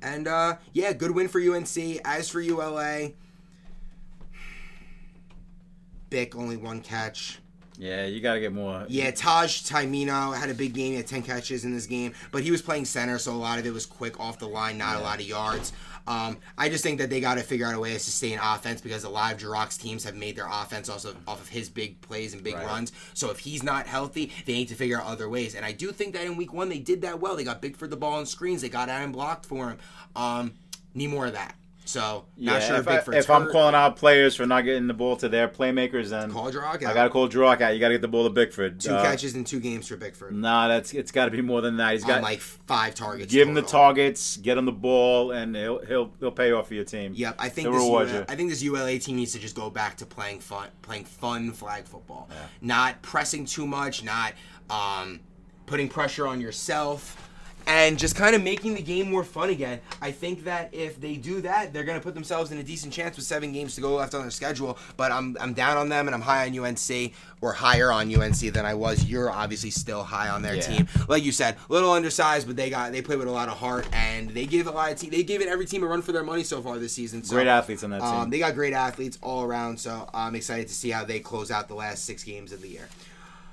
And 0.03 0.27
uh, 0.27 0.57
yeah, 0.73 0.93
good 0.93 1.13
win 1.13 1.29
for 1.29 1.41
UNC. 1.41 2.01
As 2.05 2.29
for 2.29 2.41
ULA, 2.41 3.11
Bick 6.11 6.35
only 6.35 6.57
one 6.57 6.81
catch. 6.81 7.39
Yeah, 7.79 8.05
you 8.05 8.21
got 8.21 8.35
to 8.35 8.41
get 8.41 8.53
more. 8.53 8.85
Yeah, 8.89 9.11
Taj 9.11 9.63
Taimino 9.63 10.37
had 10.37 10.51
a 10.51 10.55
big 10.55 10.75
game. 10.75 10.91
He 10.91 10.97
had 10.97 11.07
10 11.07 11.23
catches 11.23 11.65
in 11.65 11.73
this 11.73 11.87
game, 11.87 12.13
but 12.31 12.43
he 12.43 12.51
was 12.51 12.61
playing 12.61 12.85
center, 12.85 13.19
so 13.19 13.33
a 13.33 13.33
lot 13.33 13.59
of 13.59 13.65
it 13.65 13.73
was 13.73 13.87
quick 13.87 14.21
off 14.21 14.39
the 14.39 14.47
line, 14.47 14.77
not 14.77 14.97
a 14.97 15.01
lot 15.01 15.19
of 15.19 15.27
yards. 15.27 15.73
Um, 16.11 16.39
I 16.59 16.69
just 16.69 16.83
think 16.83 16.99
that 16.99 17.09
they 17.09 17.21
got 17.21 17.37
to 17.37 17.43
figure 17.43 17.67
out 17.67 17.75
a 17.77 17.79
way 17.79 17.93
to 17.93 17.99
sustain 18.01 18.41
offense 18.43 18.81
because 18.81 19.05
a 19.05 19.09
lot 19.09 19.33
of 19.33 19.39
Jiroc's 19.39 19.77
teams 19.77 20.03
have 20.03 20.17
made 20.17 20.35
their 20.35 20.49
offense 20.51 20.89
also 20.89 21.15
off 21.29 21.41
of 21.41 21.49
his 21.49 21.69
big 21.69 22.01
plays 22.01 22.35
and 22.35 22.43
big 22.43 22.57
Right. 22.57 22.67
runs. 22.67 22.91
So 23.15 23.31
if 23.31 23.39
he's 23.39 23.63
not 23.63 23.87
healthy, 23.87 24.33
they 24.45 24.55
need 24.55 24.69
to 24.69 24.75
figure 24.75 25.01
out 25.01 25.07
other 25.07 25.29
ways. 25.29 25.55
And 25.55 25.65
I 25.65 25.71
do 25.71 25.93
think 25.93 26.15
that 26.15 26.25
in 26.27 26.37
week 26.37 26.53
one, 26.53 26.69
they 26.69 26.81
did 26.81 27.03
that 27.03 27.21
well. 27.21 27.37
They 27.37 27.45
got 27.45 27.63
Bickford 27.63 27.91
the 27.91 27.97
ball 27.97 28.15
on 28.15 28.27
screens, 28.27 28.61
they 28.61 28.69
got 28.69 28.89
Aaron 28.89 29.13
blocked 29.13 29.47
for 29.47 29.69
him. 29.71 29.79
Um, 30.17 30.55
need 30.95 31.11
more 31.11 31.27
of 31.27 31.35
that. 31.35 31.55
So, 31.91 32.27
Yeah, 32.37 32.53
not 32.53 32.63
sure 32.63 32.77
if, 32.77 32.87
I, 32.87 33.17
if 33.17 33.29
I'm 33.29 33.51
calling 33.51 33.75
out 33.75 33.97
players 33.97 34.37
for 34.37 34.47
not 34.47 34.63
getting 34.63 34.87
the 34.87 34.95
ball 34.95 35.17
to 35.17 35.29
their 35.29 35.49
playmakers, 35.49 36.11
then 36.11 36.31
Call 36.31 36.51
Jiroc 36.53 36.87
I 36.87 36.95
got 36.95 37.03
to 37.05 37.11
call 37.11 37.27
Drock 37.27 37.61
out. 37.61 37.75
You 37.75 37.81
got 37.81 37.89
to 37.89 37.95
get 37.95 38.01
the 38.01 38.07
ball 38.09 38.23
to 38.25 38.31
Bickford. 38.31 38.79
Two 38.79 38.93
Uh, 38.93 39.03
catches 39.03 39.35
in 39.35 39.43
two 39.43 39.59
games 39.59 39.89
for 39.89 39.97
Bickford. 39.97 40.33
Nah, 40.33 40.69
that's 40.69 40.93
it's 40.95 41.11
got 41.11 41.25
to 41.25 41.33
be 41.33 41.43
more 41.43 41.61
than 41.61 41.79
that. 41.79 41.95
He's 41.95 42.05
got 42.05 42.23
like 42.23 42.41
five 42.41 42.95
targets. 42.95 43.33
give 43.33 43.49
him 43.49 43.55
the 43.55 43.63
targets, 43.63 44.37
get 44.37 44.57
him 44.57 44.67
the 44.67 44.73
ball, 44.73 45.33
and 45.33 45.57
he'll 45.57 45.85
he'll 45.85 46.13
he'll 46.21 46.31
pay 46.31 46.53
off 46.53 46.69
for 46.69 46.75
your 46.75 46.85
team. 46.85 47.13
Yep, 47.17 47.35
I 47.41 47.49
think 47.49 47.67
He'll 47.67 47.73
this 47.73 47.83
reward 47.83 48.09
ULA. 48.09 48.27
I 48.29 48.37
think 48.37 48.51
this 48.51 48.63
ULA 48.63 48.99
team 49.01 49.17
needs 49.17 49.33
to 49.33 49.41
just 49.41 49.57
go 49.57 49.69
back 49.69 49.97
to 49.97 50.07
playing 50.07 50.39
fun, 50.39 50.69
playing 50.83 51.07
fun 51.07 51.51
flag 51.53 51.87
football, 51.87 52.29
not 52.61 53.03
pressing 53.03 53.45
too 53.47 53.67
much, 53.67 54.05
not 54.05 54.35
um, 54.71 55.19
putting 55.67 55.89
pressure 55.89 56.29
on 56.29 56.41
yourself, 56.41 57.30
and 57.71 57.97
just 57.99 58.17
kind 58.17 58.35
of 58.35 58.43
making 58.43 58.75
the 58.75 58.83
game 58.83 59.09
more 59.11 59.23
fun 59.23 59.49
again. 59.51 59.81
I 60.03 60.11
think 60.11 60.43
that 60.45 60.75
if 60.75 61.01
they 61.01 61.15
do 61.15 61.41
that, 61.43 61.73
they're 61.73 61.85
gonna 61.85 62.01
put 62.01 62.15
themselves 62.15 62.51
in 62.51 62.59
a 62.59 62.65
decent 62.65 62.93
chance 62.93 63.17
with 63.17 63.25
seven 63.25 63.53
games 63.53 63.77
to 63.77 63.81
go 63.81 63.95
left 63.95 64.13
on 64.13 64.23
their 64.23 64.31
schedule. 64.33 64.77
But 64.97 65.13
I'm 65.13 65.37
I'm 65.41 65.55
down 65.55 65.77
on 65.77 65.89
them, 65.89 66.09
and 66.09 66.15
I'm 66.15 66.21
high 66.21 66.47
on 66.49 66.59
UNC 66.59 67.13
or 67.41 67.53
higher 67.53 67.93
on 67.93 68.13
UNC 68.13 68.41
than 68.53 68.67
I 68.67 68.75
was. 68.75 69.05
You're 69.05 69.31
obviously 69.31 69.71
still 69.71 70.03
high 70.03 70.29
on 70.29 70.43
their 70.43 70.57
Yeah. 70.57 70.63
team 70.63 70.89
like 71.09 71.23
you 71.25 71.31
said, 71.33 71.57
a 71.69 71.73
little 71.73 71.93
undersized, 71.93 72.47
but 72.49 72.57
they 72.57 72.71
got 72.71 72.91
they 72.91 73.03
play 73.03 73.15
with 73.17 73.29
a 73.29 73.31
lot 73.31 73.49
of 73.49 73.57
heart, 73.57 73.87
and 73.93 74.31
they 74.31 74.47
give 74.47 74.67
a 74.67 74.73
lot 74.73 74.91
of 74.91 74.99
te- 74.99 75.09
they 75.11 75.23
give 75.23 75.41
it 75.41 75.47
every 75.49 75.65
team 75.67 75.85
a 75.85 75.87
run 75.87 76.03
for 76.03 76.11
their 76.13 76.25
money 76.25 76.43
so 76.43 76.61
far 76.61 76.77
this 76.79 76.93
season. 76.93 77.23
So, 77.23 77.37
Great 77.37 77.47
athletes 77.47 77.85
on 77.85 77.91
that 77.91 78.01
team. 78.01 78.09
Um, 78.11 78.31
they 78.31 78.41
got 78.41 78.55
great 78.55 78.73
athletes 78.73 79.17
all 79.23 79.45
around, 79.45 79.79
so 79.79 80.11
I'm 80.13 80.35
excited 80.35 80.67
to 80.69 80.75
see 80.75 80.91
how 80.91 81.05
they 81.05 81.21
close 81.21 81.51
out 81.53 81.69
the 81.69 81.75
last 81.75 82.05
six 82.05 82.25
games 82.25 82.53
of 82.53 82.63
the 82.63 82.69
year. 82.69 82.89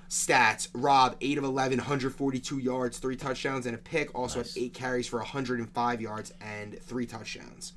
Stats: 0.09 0.69
Rob, 0.73 1.15
eight 1.21 1.37
of 1.37 1.43
11, 1.43 1.77
142 1.79 2.57
yards, 2.59 2.97
three 2.97 3.15
touchdowns, 3.15 3.65
and 3.65 3.75
a 3.75 3.77
pick. 3.77 4.13
Also 4.15 4.39
Nice. 4.39 4.53
had 4.55 4.63
eight 4.63 4.73
carries 4.73 5.07
for 5.07 5.17
105 5.19 6.01
yards 6.01 6.33
and 6.41 6.79
three 6.81 7.05
touchdowns. 7.05 7.73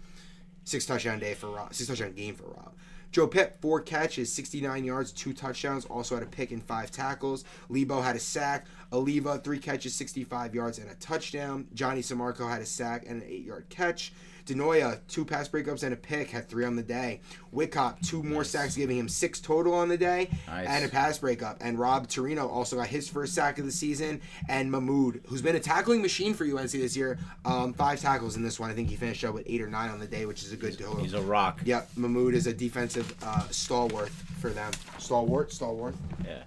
Six 0.65 0.87
touchdown 0.87 1.19
day 1.19 1.35
for 1.35 1.49
Rob. 1.51 1.75
Six 1.75 1.89
touchdown 1.89 2.13
game 2.13 2.35
for 2.35 2.45
Rob. 2.45 2.75
Joe 3.11 3.27
Pip, 3.27 3.61
four 3.61 3.81
catches, 3.81 4.33
69 4.33 4.85
yards, 4.85 5.11
two 5.11 5.33
touchdowns, 5.33 5.85
also 5.87 6.15
had 6.15 6.23
a 6.23 6.29
pick 6.29 6.53
and 6.53 6.63
five 6.63 6.93
tackles. 6.93 7.45
Lebo 7.69 8.01
had 8.01 8.15
a 8.15 8.21
sack. 8.21 8.67
Oliva, 8.93 9.39
three 9.39 9.59
catches, 9.59 9.95
65 9.97 10.55
yards, 10.55 10.79
and 10.79 10.89
a 10.89 10.95
touchdown. 10.95 11.67
Johnny 11.75 12.03
Samarco 12.03 12.49
had 12.49 12.63
a 12.63 12.67
sack 12.67 13.05
and 13.09 13.21
an 13.23 13.29
eight 13.29 13.45
yard 13.45 13.67
catch. 13.69 14.13
Denoya, 14.47 14.99
two 15.09 15.25
pass 15.25 15.49
breakups 15.49 15.83
and 15.83 15.93
a 15.93 15.97
pick, 15.97 16.31
had 16.31 16.49
three 16.49 16.65
on 16.65 16.77
the 16.77 16.83
day. 16.83 17.21
Whitcop, 17.55 18.01
two 18.07 18.23
more 18.23 18.45
sacks, 18.45 18.77
giving 18.77 18.97
him 18.97 19.09
six 19.09 19.41
total 19.41 19.75
on 19.75 19.89
the 19.89 19.97
day, 19.97 20.31
Nice. 20.47 20.69
and 20.69 20.85
a 20.85 20.89
pass 20.89 21.19
breakup. 21.19 21.59
And 21.61 21.79
Rob 21.79 22.09
Torino 22.09 22.47
also 22.49 22.77
got 22.77 22.87
his 22.87 23.09
first 23.09 23.35
sack 23.35 23.59
of 23.59 23.65
the 23.67 23.73
season. 23.73 24.21
And 24.49 24.71
Mahmoud, 24.71 25.23
who's 25.27 25.43
been 25.43 25.57
a 25.57 25.61
tackling 25.61 26.01
machine 26.03 26.35
for 26.35 26.45
UNC 26.45 26.71
this 26.71 26.97
year, 26.97 27.19
um, 27.45 27.73
five 27.75 28.01
tackles 28.01 28.37
in 28.37 28.43
this 28.43 28.61
one. 28.61 28.71
I 28.71 28.75
think 28.75 28.89
he 28.89 28.97
finished 28.97 29.25
up 29.25 29.35
with 29.35 29.45
eight 29.47 29.61
or 29.61 29.69
nine 29.69 29.91
on 29.91 29.99
the 29.99 30.07
day, 30.07 30.27
which 30.27 30.43
is 30.43 30.53
a 30.53 30.57
good 30.57 30.79
total. 30.79 30.97
He's 31.03 31.15
a 31.15 31.23
rock. 31.23 31.61
Yep, 31.65 31.91
Mahmoud 31.97 32.35
is 32.35 32.47
a 32.47 32.53
defensive 32.53 33.13
uh, 33.23 33.49
stalwart 33.51 34.11
for 34.41 34.51
them. 34.51 34.71
Stalwart, 34.99 35.53
stalwart. 35.53 35.95
Yeah. 36.25 36.43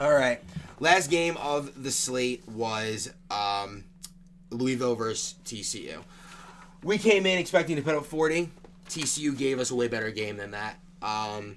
All 0.00 0.12
right. 0.12 0.40
Last 0.80 1.08
game 1.08 1.36
of 1.38 1.82
the 1.84 1.90
slate 1.90 2.46
was 2.48 3.10
um, 3.30 3.84
Louisville 4.50 4.96
versus 4.96 5.36
TCU. 5.44 6.02
We 6.84 6.98
came 6.98 7.26
in 7.26 7.38
expecting 7.38 7.76
to 7.76 7.82
put 7.82 7.94
up 7.94 8.04
40. 8.04 8.50
TCU 8.88 9.36
gave 9.36 9.58
us 9.58 9.70
a 9.70 9.74
way 9.74 9.88
better 9.88 10.10
game 10.10 10.36
than 10.36 10.50
that. 10.52 10.78
Um, 11.02 11.56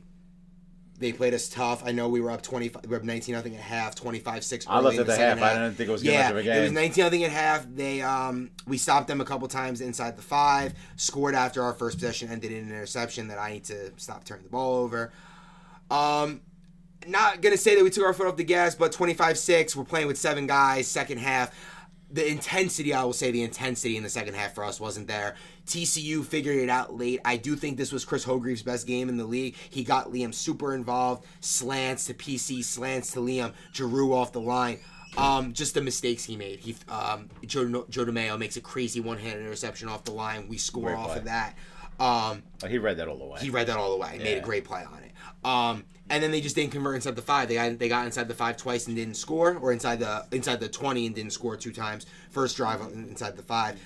they 1.00 1.14
played 1.14 1.34
us 1.34 1.48
tough. 1.48 1.84
I 1.86 1.92
know 1.92 2.10
we 2.10 2.22
were 2.22 2.32
up 2.32 2.42
25, 2.42 2.84
we 2.84 2.90
were 2.90 2.98
up 2.98 3.04
19 3.04 3.36
nothing 3.36 3.56
at 3.56 3.62
half, 3.62 3.94
25 3.96 4.44
6 4.44 4.66
I 4.68 4.80
left 4.80 4.98
at 4.98 5.06
the 5.06 5.16
half. 5.16 5.42
I 5.42 5.54
didn't 5.54 5.76
think 5.76 5.90
it 5.90 5.92
was 5.92 6.02
gonna 6.02 6.14
yeah, 6.14 6.32
much 6.32 6.46
of 6.46 6.48
a 6.48 6.60
it 6.60 6.64
was 6.64 6.72
19 6.72 7.04
nothing 7.04 7.24
at 7.24 7.32
half. 7.32 7.68
They 7.70 8.02
um, 8.02 8.50
we 8.66 8.78
stopped 8.78 9.08
them 9.08 9.22
a 9.22 9.26
couple 9.26 9.48
times 9.48 9.82
inside 9.82 10.18
the 10.18 10.24
five, 10.24 10.74
scored 10.96 11.36
after 11.36 11.62
our 11.62 11.74
first 11.74 11.98
possession, 11.98 12.30
ended 12.30 12.52
in 12.52 12.64
an 12.66 12.70
interception 12.70 13.28
that 13.28 13.38
I 13.38 13.54
need 13.54 13.66
to 13.66 13.92
stop 13.98 14.24
turning 14.24 14.46
the 14.46 14.50
ball 14.50 14.76
over. 14.76 15.12
Um, 15.92 16.42
not 17.06 17.42
gonna 17.42 17.58
say 17.58 17.76
that 17.76 17.84
we 17.84 17.92
took 17.92 18.04
our 18.06 18.14
foot 18.14 18.28
off 18.28 18.38
the 18.38 18.44
gas, 18.44 18.74
but 18.74 18.92
25-6. 18.92 19.76
We're 19.76 19.84
playing 19.84 20.08
with 20.08 20.18
seven 20.18 20.48
guys. 20.48 20.88
Second 20.88 21.20
half, 21.20 21.54
the 22.10 22.30
intensity. 22.30 22.94
I 22.94 23.04
will 23.04 23.14
say 23.14 23.32
the 23.32 23.44
intensity 23.44 23.98
in 23.98 24.04
the 24.04 24.10
second 24.10 24.36
half 24.36 24.56
for 24.56 24.64
us 24.64 24.80
wasn't 24.80 25.08
there. 25.08 25.36
TCU 25.66 26.24
figured 26.24 26.58
it 26.58 26.70
out 26.70 26.96
late. 26.96 27.20
I 27.26 27.38
do 27.38 27.56
think 27.56 27.78
this 27.78 27.92
was 27.92 28.06
Chris 28.06 28.26
Hogreaves' 28.26 28.64
best 28.64 28.88
game 28.88 29.10
in 29.10 29.18
the 29.18 29.26
league. 29.26 29.56
He 29.70 29.84
got 29.84 30.12
Liam 30.12 30.34
super 30.34 30.74
involved. 30.74 31.26
Slants 31.42 32.06
to 32.06 32.14
PC, 32.14 32.64
slants 32.64 33.12
to 33.12 33.20
Liam. 33.20 33.54
Giroux 33.74 34.14
off 34.14 34.32
the 34.32 34.42
line. 34.42 34.80
Um, 35.18 35.54
just 35.54 35.74
the 35.74 35.82
mistakes 35.82 36.26
he 36.26 36.36
made. 36.36 36.60
He 36.60 36.76
um, 36.90 37.30
Joe, 37.46 37.86
Joe 37.90 38.06
DeMeo 38.06 38.38
makes 38.38 38.56
a 38.56 38.62
crazy 38.62 39.00
one-handed 39.00 39.42
interception 39.46 39.90
off 39.90 40.04
the 40.04 40.12
line. 40.12 40.48
We 40.48 40.58
score 40.58 40.90
Great 40.90 40.98
off 40.98 41.08
play. 41.08 41.18
of 41.18 41.26
that. 41.26 41.56
Um, 42.00 42.44
Oh, 42.64 42.68
he 42.68 42.78
read 42.78 42.98
that 42.98 43.08
all 43.08 43.18
the 43.18 43.26
way. 43.26 43.40
he 43.40 43.50
read 43.50 43.68
that 43.68 43.78
all 43.78 43.92
the 43.92 43.98
way. 43.98 44.18
Made 44.18 44.38
a 44.38 44.42
great 44.42 44.64
play 44.66 44.84
on 44.84 45.00
it. 45.04 45.12
Um, 45.46 45.84
and 46.10 46.24
then 46.24 46.32
they 46.32 46.42
just 46.42 46.56
didn't 46.56 46.72
convert 46.72 46.96
inside 46.96 47.16
the 47.16 47.22
five. 47.22 47.48
They 47.48 47.56
got 47.56 47.78
they 47.80 47.90
got 47.90 48.06
inside 48.06 48.28
the 48.28 48.34
five 48.34 48.58
twice 48.58 48.88
and 48.88 48.96
didn't 48.96 49.16
score, 49.16 49.58
or 49.58 49.72
inside 49.72 50.00
the 50.00 50.26
inside 50.32 50.60
the 50.60 50.70
twenty 50.70 51.06
and 51.06 51.14
didn't 51.16 51.34
score 51.34 51.56
two 51.58 51.72
times. 51.74 52.06
First 52.32 52.58
drive 52.58 52.82
inside 52.94 53.36
the 53.36 53.44
five. 53.44 53.80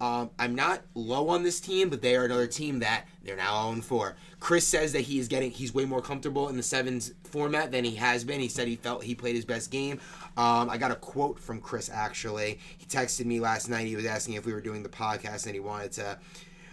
Um, 0.00 0.30
I'm 0.38 0.54
not 0.54 0.80
low 0.94 1.28
on 1.28 1.42
this 1.42 1.60
team, 1.60 1.90
but 1.90 2.00
they 2.00 2.16
are 2.16 2.24
another 2.24 2.46
team 2.46 2.78
that 2.78 3.04
they're 3.22 3.36
now 3.36 3.54
on 3.54 3.82
4. 3.82 4.16
Chris 4.38 4.66
says 4.66 4.94
that 4.94 5.02
he 5.02 5.18
is 5.18 5.28
getting 5.28 5.50
he's 5.50 5.74
way 5.74 5.84
more 5.84 6.00
comfortable 6.00 6.48
in 6.48 6.56
the 6.56 6.62
sevens 6.62 7.12
format 7.24 7.70
than 7.70 7.84
he 7.84 7.96
has 7.96 8.24
been. 8.24 8.40
He 8.40 8.48
said 8.48 8.66
he 8.66 8.76
felt 8.76 9.04
he 9.04 9.14
played 9.14 9.36
his 9.36 9.44
best 9.44 9.70
game. 9.70 10.00
Um, 10.38 10.70
I 10.70 10.78
got 10.78 10.90
a 10.90 10.94
quote 10.94 11.38
from 11.38 11.60
Chris 11.60 11.90
actually. 11.92 12.58
He 12.78 12.86
texted 12.86 13.26
me 13.26 13.40
last 13.40 13.68
night. 13.68 13.86
He 13.88 13.94
was 13.96 14.06
asking 14.06 14.34
if 14.36 14.46
we 14.46 14.54
were 14.54 14.62
doing 14.62 14.82
the 14.82 14.88
podcast 14.88 15.44
and 15.44 15.52
he 15.52 15.60
wanted 15.60 15.92
to 15.92 16.18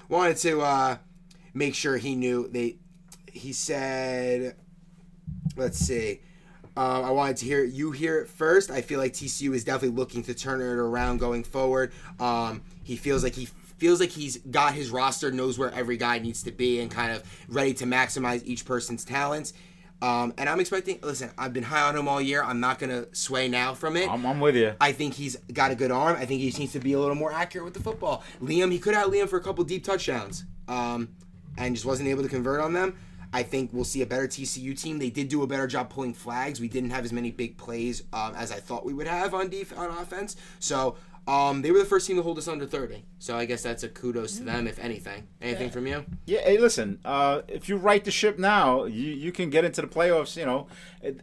wanted 0.10 0.38
to 0.38 0.62
uh, 0.62 0.98
make 1.54 1.76
sure 1.76 1.98
he 1.98 2.16
knew 2.16 2.48
they. 2.48 2.78
He 3.32 3.54
said, 3.54 4.56
"Let's 5.56 5.78
see." 5.78 6.22
Um, 6.76 7.06
I 7.06 7.10
wanted 7.10 7.38
to 7.38 7.46
hear 7.46 7.64
you 7.64 7.92
hear 7.92 8.20
it 8.20 8.30
first. 8.30 8.70
I 8.70 8.82
feel 8.82 9.00
like 9.00 9.14
TCU 9.14 9.54
is 9.56 9.64
definitely 9.64 9.98
looking 9.98 10.22
to 10.24 10.36
turn 10.36 10.62
it 10.62 10.66
around 10.66 11.18
going 11.18 11.44
forward. 11.44 11.92
Um, 12.20 12.62
he 12.84 12.96
feels 12.96 13.24
like 13.24 13.34
he 13.34 13.46
feels 13.46 14.00
like 14.00 14.10
he's 14.10 14.38
got 14.38 14.74
his 14.74 14.92
roster, 14.92 15.32
knows 15.32 15.58
where 15.58 15.72
every 15.74 15.98
guy 15.98 16.20
needs 16.20 16.44
to 16.44 16.52
be, 16.52 16.80
and 16.80 16.92
kind 16.92 17.12
of 17.12 17.24
ready 17.48 17.74
to 17.76 17.86
maximize 17.86 18.44
each 18.46 18.64
person's 18.66 19.04
talents. 19.04 19.54
Um, 20.02 20.34
and 20.38 20.48
I'm 20.48 20.60
expecting. 20.60 21.00
Listen, 21.02 21.32
I've 21.38 21.54
been 21.54 21.64
high 21.64 21.88
on 21.88 21.96
him 21.96 22.08
all 22.08 22.22
year. 22.22 22.44
I'm 22.44 22.60
not 22.60 22.78
gonna 22.78 23.08
sway 23.14 23.48
now 23.48 23.74
from 23.74 23.98
it. 23.98 24.10
I'm, 24.10 24.26
I'm 24.26 24.40
with 24.40 24.56
you. 24.56 24.76
I 24.80 24.92
think 24.92 25.16
he's 25.16 25.36
got 25.52 25.72
a 25.72 25.76
good 25.76 25.92
arm. 25.92 26.16
I 26.18 26.26
think 26.26 26.42
he 26.42 26.52
needs 26.52 26.74
to 26.74 26.80
be 26.80 26.94
a 26.94 27.00
little 27.00 27.16
more 27.16 27.32
accurate 27.34 27.66
with 27.66 27.74
the 27.74 27.82
football. 27.82 28.24
Liam, 28.42 28.72
he 28.72 28.78
could 28.80 28.94
have 28.94 29.08
Liam 29.10 29.28
for 29.28 29.38
a 29.38 29.42
couple 29.42 29.64
deep 29.64 29.84
touchdowns, 29.84 30.46
um, 30.68 31.10
and 31.58 31.76
just 31.76 31.86
wasn't 31.86 32.10
able 32.10 32.22
to 32.24 32.30
convert 32.30 32.62
on 32.62 32.74
them. 32.74 32.96
I 33.34 33.44
think 33.44 33.72
we'll 33.74 33.84
see 33.84 34.02
a 34.02 34.06
better 34.06 34.28
TCU 34.28 34.80
team. 34.80 35.00
They 35.00 35.10
did 35.10 35.28
do 35.30 35.44
a 35.44 35.48
better 35.48 35.68
job 35.68 35.90
pulling 35.90 36.14
flags. 36.14 36.62
We 36.62 36.70
didn't 36.70 36.92
have 36.92 37.04
as 37.04 37.12
many 37.12 37.32
big 37.32 37.58
plays 37.58 38.04
um, 38.14 38.34
as 38.36 38.52
I 38.52 38.56
thought 38.60 38.86
we 38.86 38.94
would 38.94 39.08
have 39.08 39.34
on 39.34 39.50
def- 39.50 39.78
on 39.78 39.90
offense. 39.90 40.36
So 40.60 40.96
um, 41.28 41.62
they 41.62 41.72
were 41.72 41.80
the 41.80 41.86
first 41.86 42.08
team 42.08 42.16
to 42.16 42.24
hold 42.24 42.38
us 42.38 42.48
under 42.48 42.66
30. 42.66 43.04
So 43.20 43.36
I 43.36 43.46
guess 43.46 43.62
that's 43.62 43.84
a 43.84 43.90
kudos 43.90 44.38
to 44.38 44.44
them, 44.44 44.66
if 44.68 44.80
anything. 44.80 45.28
Anything 45.42 45.70
from 45.70 45.86
you? 45.86 46.06
Yeah, 46.26 46.40
hey, 46.42 46.58
listen. 46.58 47.00
Uh, 47.04 47.42
if 47.48 47.68
you 47.68 47.76
right 47.78 48.04
the 48.04 48.12
ship 48.12 48.40
now, 48.40 48.86
you, 48.86 49.12
you 49.12 49.32
can 49.32 49.50
get 49.50 49.66
into 49.66 49.82
the 49.82 49.88
playoffs. 49.88 50.38
You 50.38 50.46
know, 50.46 50.68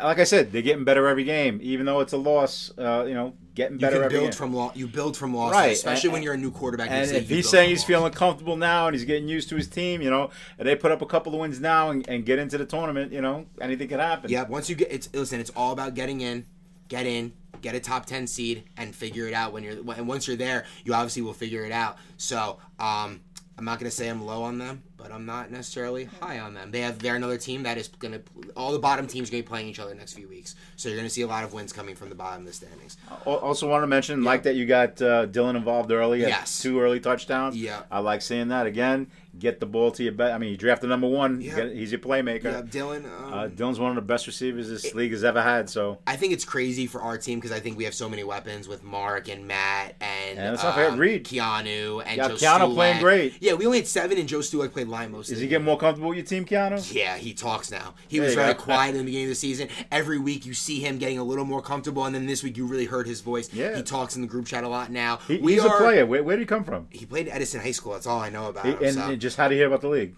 like 0.00 0.18
I 0.18 0.24
said, 0.24 0.52
they're 0.52 0.62
getting 0.62 0.84
better 0.84 1.06
every 1.08 1.24
game, 1.24 1.58
even 1.62 1.86
though 1.86 2.00
it's 2.00 2.12
a 2.12 2.16
loss. 2.18 2.70
Uh, 2.76 3.04
you 3.08 3.14
know, 3.14 3.34
getting 3.54 3.74
You 3.76 3.80
better 3.80 3.96
can 3.96 4.04
every 4.06 4.18
build 4.18 4.30
game. 4.30 4.36
from 4.36 4.52
lo- 4.54 4.72
you 4.74 4.86
build 4.88 5.16
from 5.16 5.34
losses, 5.34 5.54
Right, 5.56 5.72
especially 5.72 6.08
and- 6.08 6.12
when 6.14 6.22
you're 6.22 6.34
a 6.34 6.38
new 6.38 6.50
quarterback. 6.50 6.90
you 6.90 6.96
and 6.96 7.08
say 7.08 7.16
if 7.18 7.28
he's 7.28 7.48
saying 7.48 7.70
he's 7.70 7.84
feeling 7.84 8.12
comfortable 8.12 8.56
now 8.56 8.88
and 8.88 8.94
he's 8.96 9.04
getting 9.04 9.28
used 9.28 9.48
to 9.50 9.56
his 9.56 9.68
team, 9.68 10.02
you 10.02 10.10
know, 10.10 10.30
and 10.58 10.68
they 10.68 10.74
put 10.76 10.90
up 10.92 11.00
a 11.02 11.06
couple 11.06 11.32
of 11.32 11.40
wins 11.40 11.60
now 11.60 11.90
and, 11.90 12.06
and 12.08 12.26
get 12.26 12.38
into 12.38 12.58
the 12.58 12.66
tournament, 12.66 13.12
you 13.12 13.20
know, 13.22 13.46
anything 13.60 13.88
can 13.88 14.00
happen. 14.00 14.30
Yeah, 14.30 14.42
once 14.42 14.68
you 14.68 14.74
get 14.76 14.90
it's 14.92 15.08
listen, 15.14 15.40
it's 15.40 15.50
all 15.56 15.72
about 15.72 15.94
getting 15.94 16.20
in, 16.20 16.46
get 16.88 17.06
in, 17.06 17.32
get 17.60 17.74
a 17.74 17.80
top 17.80 18.06
ten 18.06 18.26
seed, 18.26 18.64
and 18.76 18.94
figure 18.94 19.26
it 19.26 19.34
out 19.34 19.52
when 19.52 19.62
you're. 19.62 19.78
And 19.96 20.08
once 20.08 20.26
you're 20.26 20.36
there, 20.36 20.64
you 20.84 20.94
obviously 20.94 21.22
will 21.22 21.32
figure 21.32 21.64
it 21.64 21.72
out. 21.72 21.98
So, 22.16 22.58
um, 22.78 23.20
I'm 23.56 23.64
not 23.64 23.78
gonna 23.78 23.90
say 23.90 24.08
I'm 24.08 24.24
low 24.24 24.42
on 24.42 24.58
them, 24.58 24.82
but 24.96 25.12
I'm 25.12 25.26
not 25.26 25.52
necessarily 25.52 26.04
high 26.20 26.40
on 26.40 26.54
them. 26.54 26.72
They 26.72 26.80
have 26.80 26.98
they're 26.98 27.14
another 27.14 27.38
team 27.38 27.62
that 27.62 27.78
is 27.78 27.86
gonna 27.86 28.20
all 28.56 28.72
the 28.72 28.80
bottom 28.80 29.06
teams 29.06 29.28
are 29.28 29.32
gonna 29.32 29.44
be 29.44 29.48
playing 29.48 29.68
each 29.68 29.78
other 29.78 29.94
next 29.94 30.14
few 30.14 30.28
weeks. 30.28 30.56
So 30.74 30.88
you're 30.88 30.98
gonna 30.98 31.08
see 31.08 31.22
a 31.22 31.26
lot 31.28 31.44
of 31.44 31.52
wins 31.52 31.72
coming 31.72 31.94
from 31.94 32.08
the 32.08 32.16
bottom 32.16 32.40
of 32.40 32.46
the 32.46 32.52
standings. 32.52 32.96
Also, 33.24 33.68
want 33.68 33.84
to 33.84 33.86
mention, 33.86 34.24
like 34.24 34.42
that, 34.42 34.56
you 34.56 34.66
got 34.66 35.00
uh, 35.00 35.26
Dylan 35.26 35.56
involved 35.56 35.92
early. 35.92 36.20
Yes. 36.20 36.60
Two 36.60 36.80
early 36.80 36.98
touchdowns. 36.98 37.56
Yeah. 37.56 37.82
I 37.92 38.00
like 38.00 38.22
seeing 38.22 38.48
that 38.48 38.66
again. 38.66 39.06
Get 39.38 39.58
the 39.60 39.66
ball 39.66 39.90
to 39.92 40.02
your 40.02 40.12
bet. 40.12 40.32
I 40.32 40.38
mean, 40.38 40.50
you 40.50 40.56
drafted 40.56 40.88
number 40.90 41.08
one. 41.08 41.40
You 41.40 41.50
Yeah. 41.56 41.68
he's 41.68 41.90
your 41.90 41.98
playmaker. 41.98 42.44
Yeah, 42.44 42.62
Dylan. 42.62 43.04
Um, 43.04 43.32
Uh, 43.34 43.48
Dylan's 43.48 43.80
one 43.80 43.90
of 43.90 43.96
the 43.96 44.02
best 44.02 44.26
receivers 44.26 44.68
this 44.68 44.94
league 44.94 45.10
has 45.10 45.24
ever 45.24 45.42
had. 45.42 45.68
So 45.68 45.98
I 46.06 46.16
think 46.16 46.32
it's 46.32 46.44
crazy 46.44 46.86
for 46.86 47.02
our 47.02 47.18
team 47.18 47.38
because 47.40 47.50
I 47.50 47.58
think 47.60 47.76
we 47.76 47.84
have 47.84 47.94
so 47.94 48.08
many 48.08 48.22
weapons 48.22 48.68
with 48.68 48.84
Mark 48.84 49.28
and 49.28 49.46
Matt 49.48 49.96
and 50.00 50.38
And 50.38 50.50
let's 50.52 50.62
not 50.62 50.74
forget 50.74 50.92
um, 50.92 50.98
Reed. 50.98 51.24
Keanu 51.24 52.02
and 52.06 52.16
Yeah, 52.16 52.28
Joe 52.28 52.34
Keanu 52.36 52.74
playing 52.74 53.00
great. 53.00 53.34
Yeah, 53.40 53.54
we 53.54 53.66
only 53.66 53.78
had 53.78 53.88
seven 53.88 54.18
and 54.18 54.28
Joe 54.28 54.38
Stulak 54.38 54.72
played 54.72 54.88
line 54.88 55.10
most. 55.10 55.30
is 55.30 55.40
he 55.40 55.48
getting 55.48 55.64
more 55.64 55.78
comfortable 55.78 56.10
with 56.10 56.18
your 56.18 56.26
team, 56.26 56.44
Keanu? 56.44 56.94
Yeah, 56.94 57.16
he 57.16 57.34
talks 57.34 57.70
now. 57.70 57.94
He 58.06 58.18
There 58.18 58.26
was 58.26 58.34
very 58.36 58.54
quiet 58.68 58.90
in 58.94 58.98
the 58.98 59.04
beginning 59.04 59.26
of 59.26 59.30
the 59.30 59.34
season. 59.34 59.68
Every 59.90 60.18
week 60.18 60.46
you 60.46 60.54
see 60.54 60.78
him 60.80 60.98
getting 60.98 61.18
a 61.18 61.24
little 61.24 61.44
more 61.44 61.60
comfortable, 61.62 62.04
and 62.04 62.14
then 62.14 62.26
this 62.26 62.42
week 62.44 62.56
you 62.56 62.66
really 62.66 62.84
heard 62.86 63.06
his 63.06 63.20
voice. 63.20 63.52
Yeah. 63.52 63.76
He 63.76 63.82
talks 63.82 64.14
in 64.16 64.22
the 64.22 64.28
group 64.28 64.46
chat 64.46 64.62
a 64.64 64.68
lot 64.68 64.90
now. 64.92 65.18
He, 65.26 65.38
he's 65.38 65.64
are, 65.64 65.74
a 65.74 65.78
player. 65.78 66.06
Where, 66.06 66.22
where 66.22 66.36
did 66.36 66.42
he 66.42 66.46
come 66.46 66.62
from? 66.64 66.86
He 66.90 67.04
played 67.04 67.28
at 67.28 67.34
Edison 67.36 67.60
High 67.60 67.72
School. 67.72 67.94
That's 67.94 68.06
all 68.06 68.20
I 68.20 68.30
know 68.30 68.46
about 68.48 68.66
He- 68.66 68.84
him. 68.86 68.94
so. 68.94 69.16
Just 69.24 69.36
how 69.36 69.48
did 69.48 69.54
he 69.54 69.58
hear 69.58 69.66
about 69.66 69.80
the 69.80 69.88
league? 69.88 70.14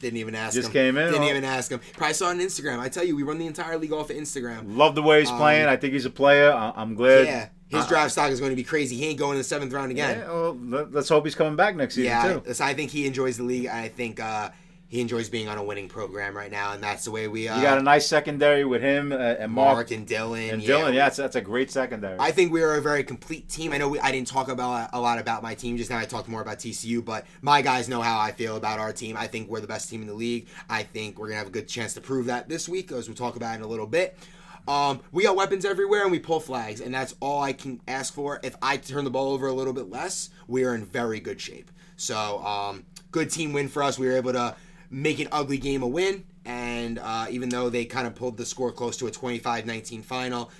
Didn't 0.00 0.16
even 0.16 0.34
ask 0.34 0.54
Just 0.54 0.68
him. 0.68 0.72
came 0.72 0.96
in, 0.96 1.12
Didn't 1.12 1.28
even 1.28 1.44
ask 1.44 1.70
him. 1.70 1.78
Probably 1.92 2.14
saw 2.14 2.28
on 2.28 2.38
Instagram. 2.40 2.78
I 2.78 2.88
tell 2.88 3.04
you, 3.04 3.14
we 3.14 3.22
run 3.22 3.36
the 3.38 3.46
entire 3.46 3.76
league 3.76 3.92
off 3.92 4.08
of 4.08 4.16
Instagram. 4.16 4.74
Love 4.74 4.94
the 4.94 5.02
way 5.02 5.20
he's 5.20 5.30
playing. 5.30 5.66
I 5.66 5.76
think 5.76 5.92
he's 5.92 6.06
a 6.06 6.10
player. 6.10 6.50
I, 6.50 6.72
I'm 6.74 6.94
glad. 6.94 7.20
Um, 7.20 7.26
Yeah, 7.26 7.48
his 7.68 7.84
Uh, 7.84 7.88
draft 7.88 8.12
stock 8.12 8.30
is 8.30 8.40
going 8.40 8.48
to 8.50 8.56
be 8.56 8.64
crazy. 8.64 8.96
He 8.96 9.08
ain't 9.08 9.18
going 9.18 9.32
in 9.32 9.38
the 9.38 9.44
seventh 9.44 9.74
round 9.74 9.90
again. 9.90 10.20
Yeah, 10.20 10.26
well, 10.32 10.58
let, 10.58 10.94
us 10.96 11.08
hope 11.10 11.24
he's 11.26 11.34
coming 11.34 11.54
back 11.54 11.76
next 11.76 11.96
season 11.96 12.12
Yeah, 12.12 12.38
too. 12.40 12.62
I, 12.64 12.70
I 12.70 12.74
think 12.74 12.90
he 12.90 13.06
enjoys 13.06 13.36
the 13.36 13.42
league. 13.42 13.66
I 13.66 13.88
think 13.88 14.20
uh, 14.20 14.48
he 14.90 15.00
enjoys 15.00 15.28
being 15.28 15.48
on 15.48 15.56
a 15.56 15.62
winning 15.62 15.88
program 15.88 16.36
right 16.36 16.50
now, 16.50 16.72
and 16.72 16.82
that's 16.82 17.04
the 17.04 17.12
way 17.12 17.28
we. 17.28 17.46
Uh, 17.46 17.56
You 17.56 17.62
got 17.62 17.78
a 17.78 17.82
nice 17.82 18.08
secondary 18.08 18.64
with 18.64 18.82
him 18.82 19.12
uh, 19.12 19.16
and 19.16 19.52
Mark, 19.52 19.74
Mark 19.76 19.90
and 19.92 20.04
Dylan 20.04 20.52
and 20.52 20.60
yeah. 20.60 20.74
Dylan. 20.74 20.94
Yeah, 20.94 21.04
that's, 21.04 21.16
that's 21.16 21.36
a 21.36 21.40
great 21.40 21.70
secondary. 21.70 22.16
I 22.18 22.32
think 22.32 22.52
we 22.52 22.60
are 22.62 22.74
a 22.74 22.82
very 22.82 23.04
complete 23.04 23.48
team. 23.48 23.72
I 23.72 23.78
know 23.78 23.88
we, 23.88 24.00
I 24.00 24.10
didn't 24.10 24.26
talk 24.26 24.48
about 24.48 24.90
a 24.92 25.00
lot 25.00 25.20
about 25.20 25.44
my 25.44 25.54
team 25.54 25.76
just 25.76 25.90
now. 25.90 25.98
I 25.98 26.06
talked 26.06 26.28
more 26.28 26.42
about 26.42 26.58
TCU, 26.58 27.04
but 27.04 27.24
my 27.40 27.62
guys 27.62 27.88
know 27.88 28.02
how 28.02 28.18
I 28.18 28.32
feel 28.32 28.56
about 28.56 28.80
our 28.80 28.92
team. 28.92 29.16
I 29.16 29.28
think 29.28 29.48
we're 29.48 29.60
the 29.60 29.68
best 29.68 29.88
team 29.88 30.00
in 30.02 30.08
the 30.08 30.14
league. 30.14 30.48
I 30.68 30.82
think 30.82 31.20
we're 31.20 31.28
gonna 31.28 31.38
have 31.38 31.46
a 31.46 31.50
good 31.50 31.68
chance 31.68 31.94
to 31.94 32.00
prove 32.00 32.26
that 32.26 32.48
this 32.48 32.68
week, 32.68 32.90
as 32.90 33.06
we'll 33.08 33.14
talk 33.14 33.36
about 33.36 33.54
in 33.54 33.62
a 33.62 33.68
little 33.68 33.86
bit. 33.86 34.18
Um, 34.66 35.00
we 35.12 35.22
got 35.22 35.36
weapons 35.36 35.64
everywhere 35.64 36.02
and 36.02 36.10
we 36.10 36.18
pull 36.18 36.40
flags, 36.40 36.80
and 36.80 36.92
that's 36.92 37.14
all 37.20 37.40
I 37.40 37.52
can 37.52 37.80
ask 37.86 38.12
for. 38.12 38.40
If 38.42 38.56
I 38.60 38.76
turn 38.76 39.04
the 39.04 39.10
ball 39.10 39.32
over 39.32 39.46
a 39.46 39.52
little 39.52 39.72
bit 39.72 39.88
less, 39.88 40.30
we 40.48 40.64
are 40.64 40.74
in 40.74 40.84
very 40.84 41.20
good 41.20 41.40
shape. 41.40 41.70
So, 41.96 42.44
um, 42.44 42.84
good 43.12 43.30
team 43.30 43.52
win 43.52 43.68
for 43.68 43.84
us. 43.84 43.98
We 43.98 44.06
were 44.08 44.16
able 44.16 44.32
to 44.32 44.56
make 44.90 45.20
an 45.20 45.28
ugly 45.30 45.58
game 45.58 45.82
a 45.82 45.86
win, 45.86 46.24
and 46.44 46.98
uh, 46.98 47.26
even 47.30 47.48
though 47.48 47.70
they 47.70 47.84
kind 47.84 48.06
of 48.06 48.14
pulled 48.14 48.36
the 48.36 48.44
score 48.44 48.72
close 48.72 48.96
to 48.98 49.06
a 49.06 49.10
25-19 49.10 50.04
final, 50.04 50.50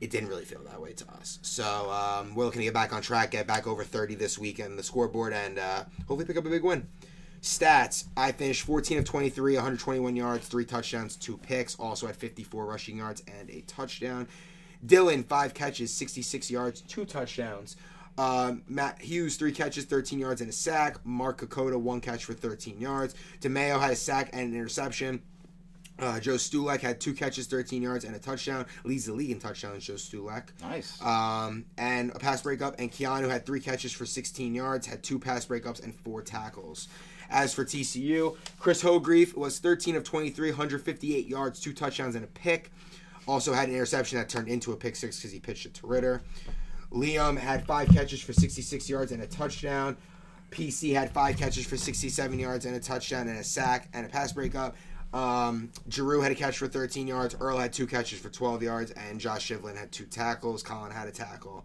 it 0.00 0.10
didn't 0.10 0.28
really 0.28 0.44
feel 0.44 0.62
that 0.64 0.80
way 0.80 0.92
to 0.92 1.08
us. 1.12 1.38
So 1.42 1.90
um, 1.90 2.34
we're 2.34 2.44
looking 2.44 2.60
to 2.60 2.64
get 2.64 2.74
back 2.74 2.92
on 2.92 3.02
track, 3.02 3.32
get 3.32 3.46
back 3.46 3.66
over 3.66 3.82
30 3.82 4.14
this 4.14 4.38
week 4.38 4.60
on 4.62 4.76
the 4.76 4.82
scoreboard, 4.82 5.32
and 5.32 5.58
uh, 5.58 5.84
hopefully 6.06 6.24
pick 6.24 6.36
up 6.36 6.46
a 6.46 6.50
big 6.50 6.62
win. 6.62 6.86
Stats: 7.42 8.04
I 8.16 8.32
finished 8.32 8.62
14 8.62 8.98
of 8.98 9.04
23, 9.04 9.54
121 9.54 10.16
yards, 10.16 10.48
three 10.48 10.64
touchdowns, 10.64 11.16
two 11.16 11.38
picks. 11.38 11.76
Also 11.76 12.06
had 12.06 12.16
54 12.16 12.66
rushing 12.66 12.98
yards 12.98 13.22
and 13.38 13.48
a 13.50 13.60
touchdown. 13.62 14.28
Dylan, 14.86 15.24
five 15.24 15.54
catches, 15.54 15.92
66 15.92 16.50
yards, 16.50 16.80
two 16.82 17.04
touchdowns. 17.04 17.76
Um, 18.18 18.62
Matt 18.66 19.00
Hughes, 19.00 19.36
three 19.36 19.52
catches, 19.52 19.84
13 19.84 20.18
yards, 20.18 20.40
and 20.40 20.50
a 20.50 20.52
sack. 20.52 20.98
Mark 21.06 21.40
Kokoda, 21.40 21.78
one 21.78 22.00
catch 22.00 22.24
for 22.24 22.34
13 22.34 22.80
yards. 22.80 23.14
DeMayo 23.40 23.80
had 23.80 23.92
a 23.92 23.96
sack 23.96 24.30
and 24.32 24.52
an 24.52 24.54
interception. 24.54 25.22
Uh, 26.00 26.20
Joe 26.20 26.34
Stulak 26.34 26.80
had 26.80 27.00
two 27.00 27.12
catches, 27.12 27.46
13 27.46 27.82
yards, 27.82 28.04
and 28.04 28.14
a 28.14 28.18
touchdown. 28.18 28.66
Leads 28.84 29.06
the 29.06 29.12
league 29.12 29.30
in 29.30 29.40
touchdowns, 29.40 29.84
Joe 29.84 29.94
Stulak. 29.94 30.48
Nice. 30.60 31.00
Um, 31.02 31.64
and 31.76 32.10
a 32.14 32.18
pass 32.18 32.42
breakup. 32.42 32.76
And 32.78 32.90
Keanu 32.90 33.28
had 33.28 33.46
three 33.46 33.60
catches 33.60 33.92
for 33.92 34.06
16 34.06 34.54
yards, 34.54 34.86
had 34.86 35.02
two 35.02 35.18
pass 35.18 35.46
breakups, 35.46 35.82
and 35.82 35.94
four 35.94 36.22
tackles. 36.22 36.88
As 37.30 37.52
for 37.52 37.64
TCU, 37.64 38.36
Chris 38.58 38.82
Hogreef 38.82 39.36
was 39.36 39.58
13 39.58 39.96
of 39.96 40.04
23, 40.04 40.50
158 40.50 41.26
yards, 41.26 41.60
two 41.60 41.72
touchdowns, 41.72 42.14
and 42.14 42.24
a 42.24 42.28
pick. 42.28 42.70
Also 43.26 43.52
had 43.52 43.68
an 43.68 43.74
interception 43.74 44.18
that 44.18 44.28
turned 44.28 44.48
into 44.48 44.72
a 44.72 44.76
pick 44.76 44.96
six 44.96 45.18
because 45.18 45.32
he 45.32 45.38
pitched 45.38 45.66
it 45.66 45.74
to 45.74 45.86
Ritter. 45.86 46.22
Liam 46.92 47.38
had 47.38 47.66
five 47.66 47.88
catches 47.88 48.20
for 48.20 48.32
66 48.32 48.88
yards 48.88 49.12
and 49.12 49.22
a 49.22 49.26
touchdown. 49.26 49.96
PC 50.50 50.94
had 50.94 51.12
five 51.12 51.36
catches 51.36 51.66
for 51.66 51.76
67 51.76 52.38
yards 52.38 52.64
and 52.64 52.74
a 52.74 52.80
touchdown 52.80 53.28
and 53.28 53.38
a 53.38 53.44
sack 53.44 53.88
and 53.92 54.06
a 54.06 54.08
pass 54.08 54.32
breakup. 54.32 54.74
Um, 55.12 55.70
Giroux 55.90 56.20
had 56.20 56.32
a 56.32 56.34
catch 56.34 56.58
for 56.58 56.68
13 56.68 57.06
yards. 57.06 57.34
Earl 57.38 57.58
had 57.58 57.72
two 57.72 57.86
catches 57.86 58.18
for 58.18 58.28
12 58.28 58.62
yards, 58.62 58.90
and 58.92 59.20
Josh 59.20 59.50
Shivlin 59.50 59.76
had 59.76 59.90
two 59.90 60.04
tackles. 60.04 60.62
Colin 60.62 60.90
had 60.90 61.08
a 61.08 61.10
tackle, 61.10 61.64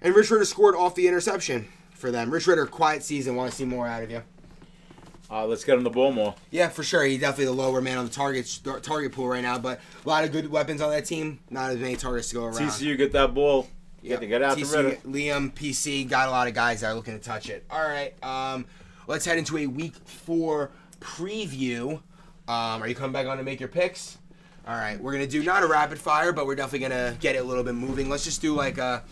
and 0.00 0.14
Rich 0.14 0.30
Ritter 0.30 0.44
scored 0.44 0.76
off 0.76 0.94
the 0.94 1.08
interception 1.08 1.66
for 1.90 2.10
them. 2.12 2.30
Rich 2.30 2.46
Ritter, 2.46 2.66
quiet 2.66 3.02
season. 3.02 3.34
Want 3.34 3.50
to 3.50 3.56
see 3.56 3.64
more 3.64 3.88
out 3.88 4.04
of 4.04 4.10
you? 4.10 4.22
Uh, 5.30 5.46
let's 5.46 5.64
get 5.64 5.76
him 5.76 5.82
the 5.82 5.90
ball 5.90 6.12
more. 6.12 6.34
Yeah, 6.50 6.68
for 6.68 6.84
sure. 6.84 7.02
He's 7.02 7.18
definitely 7.18 7.46
the 7.46 7.52
lower 7.52 7.80
man 7.80 7.98
on 7.98 8.04
the 8.04 8.10
target 8.10 8.60
target 8.82 9.10
pool 9.10 9.26
right 9.26 9.42
now, 9.42 9.58
but 9.58 9.80
a 10.04 10.08
lot 10.08 10.22
of 10.22 10.30
good 10.30 10.48
weapons 10.48 10.80
on 10.80 10.90
that 10.90 11.06
team. 11.06 11.40
Not 11.50 11.70
as 11.70 11.78
many 11.78 11.96
targets 11.96 12.28
to 12.28 12.36
go 12.36 12.44
around. 12.44 12.56
TCU 12.56 12.96
get 12.96 13.10
that 13.12 13.34
ball. 13.34 13.66
You 14.04 14.10
Yep. 14.10 14.20
get 14.20 14.26
to 14.26 14.28
get 14.28 14.42
out 14.42 14.58
TC, 14.58 14.70
the 14.70 14.82
Ritter. 14.84 14.96
Liam, 15.08 15.50
PC, 15.54 16.04
got 16.06 16.28
a 16.28 16.30
lot 16.30 16.46
of 16.46 16.52
guys 16.52 16.82
that 16.82 16.88
are 16.88 16.94
looking 16.94 17.18
to 17.18 17.24
touch 17.24 17.48
it. 17.48 17.64
All 17.70 17.80
right, 17.82 18.12
um, 18.22 18.66
let's 19.06 19.24
head 19.24 19.38
into 19.38 19.56
a 19.56 19.66
week 19.66 19.94
four 20.04 20.70
preview. 21.00 21.92
Um, 22.46 22.82
are 22.82 22.86
you 22.86 22.94
coming 22.94 23.12
back 23.14 23.26
on 23.26 23.38
to 23.38 23.42
make 23.42 23.60
your 23.60 23.70
picks? 23.70 24.18
All 24.68 24.74
right, 24.76 25.00
we're 25.00 25.12
gonna 25.12 25.26
do 25.26 25.42
not 25.42 25.62
a 25.62 25.66
rapid 25.66 25.98
fire, 25.98 26.32
but 26.32 26.44
we're 26.46 26.54
definitely 26.54 26.86
gonna 26.86 27.16
get 27.18 27.34
it 27.34 27.38
a 27.38 27.44
little 27.44 27.64
bit 27.64 27.74
moving. 27.74 28.10
Let's 28.10 28.24
just 28.24 28.42
do 28.42 28.54
like 28.54 28.76
a. 28.76 29.02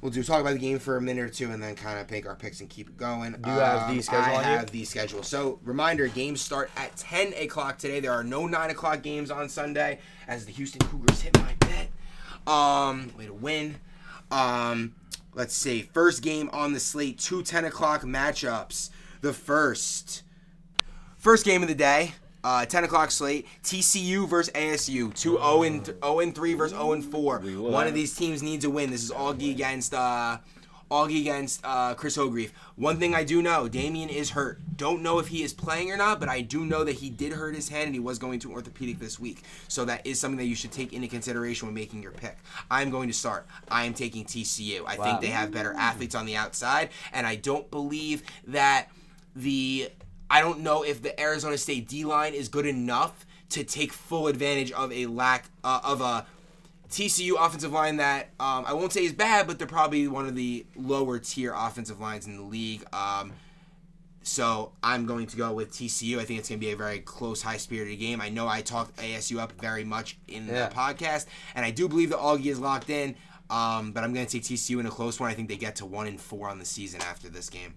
We'll 0.00 0.10
do 0.10 0.22
talk 0.22 0.40
about 0.42 0.52
the 0.54 0.58
game 0.58 0.78
for 0.78 0.96
a 0.96 1.02
minute 1.02 1.22
or 1.22 1.28
two, 1.30 1.50
and 1.50 1.62
then 1.62 1.74
kind 1.76 1.98
of 1.98 2.06
pick 2.08 2.26
our 2.26 2.34
picks 2.34 2.60
and 2.60 2.68
keep 2.68 2.88
it 2.88 2.96
going. 2.96 3.32
Do 3.32 3.50
you 3.50 3.56
have 3.58 3.88
the 3.88 3.94
Um, 3.96 4.02
schedule 4.02 4.36
I 4.36 4.42
have 4.42 4.70
the 4.70 4.84
schedule. 4.86 5.22
So 5.22 5.58
reminder: 5.64 6.08
games 6.08 6.40
start 6.40 6.70
at 6.78 6.96
10 6.96 7.34
o'clock 7.34 7.76
today. 7.76 8.00
There 8.00 8.12
are 8.12 8.24
no 8.24 8.46
nine 8.46 8.70
o'clock 8.70 9.02
games 9.02 9.30
on 9.30 9.50
Sunday, 9.50 9.98
as 10.28 10.46
the 10.46 10.52
Houston 10.52 10.80
Cougars 10.88 11.20
hit 11.22 11.38
my 11.38 11.54
bet. 11.60 11.88
Um, 12.46 13.12
way 13.18 13.26
to 13.26 13.32
win. 13.34 13.76
Um, 14.34 14.96
let's 15.34 15.54
see. 15.54 15.82
First 15.82 16.22
game 16.22 16.50
on 16.52 16.72
the 16.72 16.80
slate, 16.80 17.18
two 17.18 17.42
10 17.42 17.66
o'clock 17.66 18.02
matchups. 18.02 18.90
The 19.20 19.32
first, 19.32 20.22
first 21.16 21.44
game 21.44 21.62
of 21.62 21.68
the 21.68 21.74
day, 21.74 22.14
uh, 22.42 22.66
10 22.66 22.84
o'clock 22.84 23.12
slate. 23.12 23.46
TCU 23.62 24.28
versus 24.28 24.52
ASU. 24.54 25.14
Two 25.14 25.36
0 25.36 25.62
and 25.62 25.86
0 25.86 26.18
and 26.18 26.34
3 26.34 26.54
versus 26.54 26.76
0 26.76 26.92
and 26.92 27.04
4. 27.04 27.38
One 27.38 27.86
of 27.86 27.94
these 27.94 28.14
teams 28.14 28.42
needs 28.42 28.64
a 28.64 28.70
win. 28.70 28.90
This 28.90 29.04
is 29.04 29.12
Augie 29.12 29.52
against 29.52 29.94
uh, 29.94 30.38
Augie 30.90 31.20
against 31.20 31.60
uh, 31.64 31.94
Chris 31.94 32.16
Hogreef. 32.16 32.50
One 32.76 32.98
thing 32.98 33.14
I 33.14 33.24
do 33.24 33.42
know, 33.42 33.68
Damien 33.68 34.08
is 34.08 34.30
hurt. 34.30 34.60
Don't 34.76 35.02
know 35.02 35.18
if 35.18 35.28
he 35.28 35.42
is 35.42 35.52
playing 35.52 35.90
or 35.90 35.96
not, 35.96 36.20
but 36.20 36.28
I 36.28 36.40
do 36.40 36.64
know 36.64 36.84
that 36.84 36.96
he 36.96 37.10
did 37.10 37.32
hurt 37.32 37.54
his 37.54 37.68
hand 37.68 37.86
and 37.86 37.94
he 37.94 38.00
was 38.00 38.18
going 38.18 38.38
to 38.40 38.52
orthopedic 38.52 38.98
this 38.98 39.18
week. 39.18 39.42
So 39.68 39.84
that 39.86 40.06
is 40.06 40.20
something 40.20 40.38
that 40.38 40.44
you 40.46 40.54
should 40.54 40.72
take 40.72 40.92
into 40.92 41.08
consideration 41.08 41.66
when 41.68 41.74
making 41.74 42.02
your 42.02 42.12
pick. 42.12 42.36
I'm 42.70 42.90
going 42.90 43.08
to 43.08 43.14
start. 43.14 43.46
I 43.70 43.84
am 43.84 43.94
taking 43.94 44.24
TCU. 44.24 44.80
I 44.86 44.96
Wow. 44.96 45.04
think 45.04 45.20
they 45.20 45.28
have 45.28 45.50
better 45.50 45.72
athletes 45.74 46.14
on 46.14 46.26
the 46.26 46.36
outside, 46.36 46.90
and 47.12 47.26
I 47.26 47.36
don't 47.36 47.70
believe 47.70 48.22
that 48.46 48.88
the 49.34 49.90
I 50.30 50.40
don't 50.40 50.60
know 50.60 50.82
if 50.82 51.02
the 51.02 51.18
Arizona 51.20 51.58
State 51.58 51.88
D 51.88 52.04
line 52.04 52.34
is 52.34 52.48
good 52.48 52.66
enough 52.66 53.26
to 53.50 53.62
take 53.62 53.92
full 53.92 54.26
advantage 54.26 54.72
of 54.72 54.90
a 54.92 55.06
lack 55.06 55.44
uh, 55.62 55.80
of 55.84 56.00
a 56.00 56.26
TCU 56.94 57.32
offensive 57.38 57.72
line 57.72 57.96
that 57.96 58.28
um, 58.38 58.64
I 58.66 58.72
won't 58.72 58.92
say 58.92 59.04
is 59.04 59.12
bad, 59.12 59.46
but 59.46 59.58
they're 59.58 59.66
probably 59.66 60.06
one 60.06 60.26
of 60.26 60.36
the 60.36 60.64
lower 60.76 61.18
tier 61.18 61.52
offensive 61.54 62.00
lines 62.00 62.26
in 62.26 62.36
the 62.36 62.42
league. 62.42 62.84
Um, 62.92 63.32
so 64.22 64.72
I'm 64.82 65.04
going 65.04 65.26
to 65.26 65.36
go 65.36 65.52
with 65.52 65.72
TCU. 65.72 66.18
I 66.18 66.24
think 66.24 66.38
it's 66.38 66.48
going 66.48 66.60
to 66.60 66.66
be 66.66 66.72
a 66.72 66.76
very 66.76 67.00
close, 67.00 67.42
high 67.42 67.56
spirited 67.58 67.98
game. 67.98 68.20
I 68.20 68.28
know 68.30 68.48
I 68.48 68.62
talked 68.62 68.96
ASU 68.96 69.38
up 69.38 69.52
very 69.60 69.84
much 69.84 70.18
in 70.28 70.46
Yeah. 70.46 70.68
the 70.68 70.74
podcast, 70.74 71.26
and 71.54 71.64
I 71.64 71.70
do 71.70 71.88
believe 71.88 72.10
that 72.10 72.18
Augie 72.18 72.46
is 72.46 72.58
locked 72.60 72.88
in. 72.90 73.16
Um, 73.50 73.92
but 73.92 74.02
I'm 74.04 74.14
going 74.14 74.24
to 74.24 74.32
take 74.32 74.42
TCU 74.42 74.80
in 74.80 74.86
a 74.86 74.90
close 74.90 75.20
one. 75.20 75.30
I 75.30 75.34
think 75.34 75.48
they 75.50 75.56
get 75.56 75.76
to 75.76 75.86
one 75.86 76.06
and 76.06 76.18
four 76.18 76.48
on 76.48 76.58
the 76.58 76.64
season 76.64 77.02
after 77.02 77.28
this 77.28 77.50
game. 77.50 77.74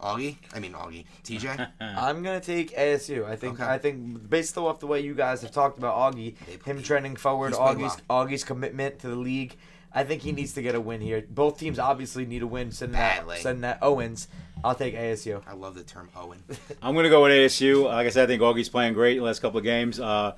Augie, 0.00 0.36
I 0.54 0.58
mean 0.60 0.72
Augie, 0.72 1.04
TJ. 1.24 1.68
I'm 1.80 2.22
gonna 2.22 2.40
take 2.40 2.76
ASU. 2.76 3.24
I 3.24 3.36
think 3.36 3.60
Okay. 3.60 3.70
I 3.70 3.78
think 3.78 4.28
based 4.28 4.56
off 4.58 4.80
the 4.80 4.86
way 4.86 5.00
you 5.00 5.14
guys 5.14 5.42
have 5.42 5.50
talked 5.52 5.78
about 5.78 5.96
Augie, 5.96 6.34
They 6.46 6.70
him 6.70 6.82
trending 6.82 7.16
forward, 7.16 7.48
he's 7.50 7.56
played 7.58 7.76
Augie's 7.78 7.96
well. 8.08 8.26
Augie's 8.26 8.44
commitment 8.44 8.98
to 9.00 9.08
the 9.08 9.16
league. 9.16 9.56
I 9.94 10.04
think 10.04 10.22
he 10.22 10.32
needs 10.32 10.54
to 10.54 10.62
get 10.62 10.74
a 10.74 10.80
win 10.80 11.00
here. 11.02 11.22
Both 11.28 11.58
teams 11.58 11.78
obviously 11.78 12.24
need 12.24 12.40
a 12.42 12.46
win. 12.46 12.70
Sitting 12.72 12.94
Badly. 12.94 13.36
at 13.36 13.42
sitting 13.42 13.62
at 13.62 13.78
Owens, 13.82 14.26
I'll 14.64 14.74
take 14.74 14.94
ASU. 14.94 15.42
I 15.46 15.52
love 15.52 15.74
the 15.74 15.82
term 15.84 16.08
Owen. 16.16 16.42
I'm 16.82 16.94
going 16.94 17.04
to 17.04 17.10
go 17.10 17.22
with 17.22 17.30
ASU. 17.32 17.84
Like 17.84 18.06
I 18.06 18.08
said, 18.10 18.24
I 18.24 18.26
think 18.26 18.40
Augie's 18.40 18.70
playing 18.70 18.94
great 18.94 19.12
in 19.12 19.18
the 19.18 19.24
last 19.26 19.40
couple 19.40 19.58
of 19.58 19.64
games. 19.64 20.00
Uh, 20.00 20.34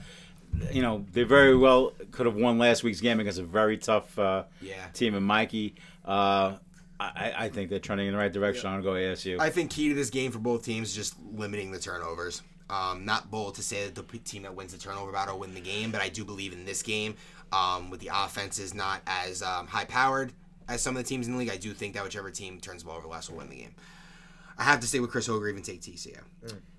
you 0.73 0.83
know, 0.83 1.05
they 1.13 1.23
very 1.23 1.57
well 1.57 1.93
could 2.11 2.27
have 2.27 2.35
won 2.35 2.59
last 2.59 2.83
week's 2.83 3.01
game 3.01 3.21
against 3.21 3.39
a 3.39 3.45
very 3.45 3.79
tough 3.79 4.19
uh, 4.19 4.43
Yeah. 4.61 4.75
team 4.93 5.15
in 5.15 5.23
Mikey. 5.23 5.77
Uh, 6.05 6.55
I, 7.01 7.35
I 7.37 7.49
think 7.49 7.71
they're 7.71 7.81
trending 7.81 8.07
in 8.07 8.13
the 8.13 8.19
right 8.19 8.33
direction. 8.33 8.69
I'm 8.69 8.81
going 8.81 9.03
to 9.03 9.09
go 9.09 9.15
ASU. 9.15 9.41
I 9.41 9.51
think 9.51 9.71
key 9.71 9.89
to 9.89 9.95
this 9.95 10.11
game 10.11 10.31
for 10.31 10.39
both 10.39 10.65
teams 10.65 10.91
is 10.91 10.95
just 10.95 11.17
limiting 11.33 11.73
the 11.73 11.79
turnovers. 11.79 12.43
Um, 12.71 13.05
not 13.05 13.31
bold 13.31 13.57
to 13.57 13.63
say 13.63 13.85
that 13.85 13.95
the 13.95 14.19
team 14.19 14.45
that 14.45 14.55
wins 14.55 14.73
the 14.73 14.79
turnover 14.79 15.13
battle 15.13 15.39
win 15.39 15.55
the 15.55 15.61
game, 15.61 15.91
but 15.91 16.01
I 16.01 16.09
do 16.09 16.25
believe 16.25 16.53
in 16.53 16.65
this 16.65 16.83
game, 16.83 17.17
um, 17.53 17.91
with 17.91 18.01
the 18.01 18.11
offenses 18.15 18.75
not 18.75 19.03
as 19.07 19.43
um, 19.43 19.67
high 19.67 19.85
powered 19.85 20.33
as 20.69 20.83
some 20.83 20.97
of 20.97 21.03
the 21.03 21.09
teams 21.09 21.27
in 21.27 21.35
the 21.35 21.39
league, 21.39 21.51
I 21.51 21.57
do 21.57 21.73
think 21.73 21.95
that 21.95 22.05
whichever 22.05 22.31
team 22.31 22.61
turns 22.61 22.83
the 22.83 22.89
ball 22.89 22.97
over 22.97 23.09
less 23.09 23.29
will 23.29 23.39
win 23.39 23.49
the 23.49 23.57
game. 23.57 23.75
I 24.57 24.65
have 24.65 24.81
to 24.81 24.87
stay 24.87 25.01
with 25.01 25.11
Chris 25.11 25.29
Hoger, 25.29 25.49
even 25.51 25.63
take 25.63 25.81
TCU. 25.81 26.19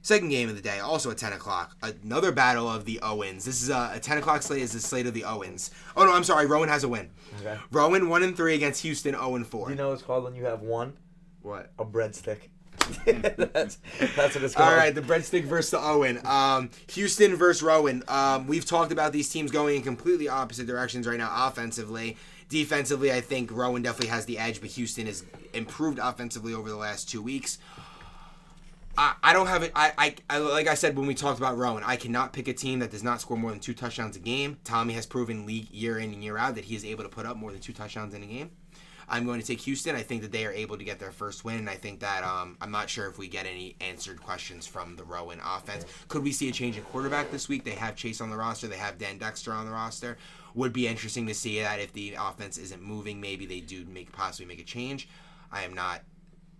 Second 0.01 0.29
game 0.29 0.49
of 0.49 0.55
the 0.55 0.61
day, 0.61 0.79
also 0.79 1.11
at 1.11 1.17
10 1.17 1.33
o'clock. 1.33 1.75
Another 1.81 2.31
battle 2.31 2.69
of 2.69 2.85
the 2.85 2.99
Owens. 3.01 3.43
This 3.43 3.61
is 3.61 3.69
a, 3.69 3.91
a 3.95 3.99
10 3.99 4.19
o'clock 4.19 4.43
slate 4.43 4.61
is 4.61 4.71
the 4.71 4.79
slate 4.79 5.07
of 5.07 5.13
the 5.13 5.23
Owens. 5.23 5.71
Oh, 5.97 6.05
no, 6.05 6.13
I'm 6.13 6.23
sorry. 6.23 6.45
Rowan 6.45 6.69
has 6.69 6.83
a 6.83 6.87
win. 6.87 7.09
Okay. 7.41 7.57
Rowan 7.71 8.07
1 8.07 8.23
and 8.23 8.37
3 8.37 8.55
against 8.55 8.83
Houston 8.83 9.13
0 9.13 9.35
and 9.35 9.47
4. 9.47 9.69
You 9.69 9.75
know 9.75 9.87
what 9.87 9.93
it's 9.95 10.03
called 10.03 10.23
when 10.23 10.35
you 10.35 10.45
have 10.45 10.61
one 10.61 10.93
what? 11.41 11.71
a 11.79 11.85
breadstick. 11.85 12.49
that's 13.05 13.79
that's 14.15 14.35
what 14.35 14.43
it's 14.43 14.53
called. 14.53 14.69
All 14.69 14.75
right, 14.75 14.93
the 14.93 15.01
breadstick 15.01 15.45
versus 15.45 15.71
the 15.71 15.79
Owen. 15.79 16.19
Um, 16.25 16.69
Houston 16.91 17.35
versus 17.35 17.63
Rowan. 17.63 18.03
Um, 18.07 18.47
we've 18.47 18.65
talked 18.65 18.91
about 18.91 19.11
these 19.11 19.29
teams 19.29 19.49
going 19.49 19.77
in 19.77 19.81
completely 19.81 20.27
opposite 20.27 20.67
directions 20.67 21.07
right 21.07 21.17
now 21.17 21.47
offensively. 21.47 22.17
Defensively, 22.49 23.11
I 23.11 23.21
think 23.21 23.51
Rowan 23.51 23.81
definitely 23.81 24.09
has 24.09 24.25
the 24.25 24.37
edge, 24.37 24.61
but 24.61 24.69
Houston 24.71 25.07
has 25.07 25.23
improved 25.53 25.99
offensively 25.99 26.53
over 26.53 26.69
the 26.69 26.75
last 26.75 27.09
two 27.09 27.21
weeks. 27.21 27.57
I, 28.97 29.15
I 29.23 29.33
don't 29.33 29.47
have 29.47 29.63
it. 29.63 29.71
I, 29.75 29.91
I, 29.97 30.15
I 30.29 30.37
like 30.37 30.67
I 30.67 30.75
said 30.75 30.97
when 30.97 31.07
we 31.07 31.15
talked 31.15 31.39
about 31.39 31.57
Rowan, 31.57 31.83
I 31.83 31.95
cannot 31.95 32.33
pick 32.33 32.47
a 32.47 32.53
team 32.53 32.79
that 32.79 32.91
does 32.91 33.03
not 33.03 33.19
score 33.19 33.37
more 33.37 33.51
than 33.51 33.59
two 33.59 33.73
touchdowns 33.73 34.15
a 34.15 34.19
game. 34.19 34.57
Tommy 34.63 34.93
has 34.93 35.05
proven 35.05 35.45
league 35.45 35.69
year 35.71 35.97
in 35.99 36.13
and 36.13 36.23
year 36.23 36.37
out 36.37 36.55
that 36.55 36.65
he 36.65 36.75
is 36.75 36.85
able 36.85 37.03
to 37.03 37.09
put 37.09 37.25
up 37.25 37.35
more 37.35 37.51
than 37.51 37.59
two 37.59 37.73
touchdowns 37.73 38.13
in 38.13 38.23
a 38.23 38.27
game. 38.27 38.51
I'm 39.07 39.25
going 39.25 39.39
to 39.39 39.45
take 39.45 39.61
Houston. 39.61 39.95
I 39.95 40.01
think 40.01 40.21
that 40.23 40.31
they 40.31 40.45
are 40.45 40.51
able 40.51 40.77
to 40.77 40.83
get 40.83 40.99
their 40.99 41.11
first 41.11 41.45
win, 41.45 41.57
and 41.57 41.69
I 41.69 41.75
think 41.75 41.99
that 41.99 42.23
um, 42.23 42.57
I'm 42.59 42.71
not 42.71 42.89
sure 42.89 43.07
if 43.07 43.17
we 43.17 43.27
get 43.27 43.45
any 43.45 43.75
answered 43.79 44.21
questions 44.21 44.65
from 44.65 44.95
the 44.95 45.03
Rowan 45.03 45.39
offense. 45.45 45.85
Could 46.07 46.23
we 46.23 46.31
see 46.31 46.49
a 46.49 46.51
change 46.51 46.77
in 46.77 46.83
quarterback 46.85 47.29
this 47.29 47.47
week? 47.47 47.63
They 47.63 47.71
have 47.71 47.95
Chase 47.95 48.19
on 48.19 48.29
the 48.29 48.37
roster. 48.37 48.67
They 48.67 48.77
have 48.77 48.97
Dan 48.97 49.17
Dexter 49.17 49.51
on 49.51 49.65
the 49.65 49.71
roster. 49.71 50.17
Would 50.55 50.73
be 50.73 50.87
interesting 50.87 51.27
to 51.27 51.33
see 51.33 51.61
that 51.61 51.79
if 51.79 51.93
the 51.93 52.15
offense 52.19 52.57
isn't 52.57 52.81
moving, 52.81 53.21
maybe 53.21 53.45
they 53.45 53.59
do 53.59 53.85
make 53.85 54.11
possibly 54.11 54.45
make 54.45 54.59
a 54.59 54.63
change. 54.63 55.07
I 55.51 55.63
am 55.63 55.73
not 55.73 56.01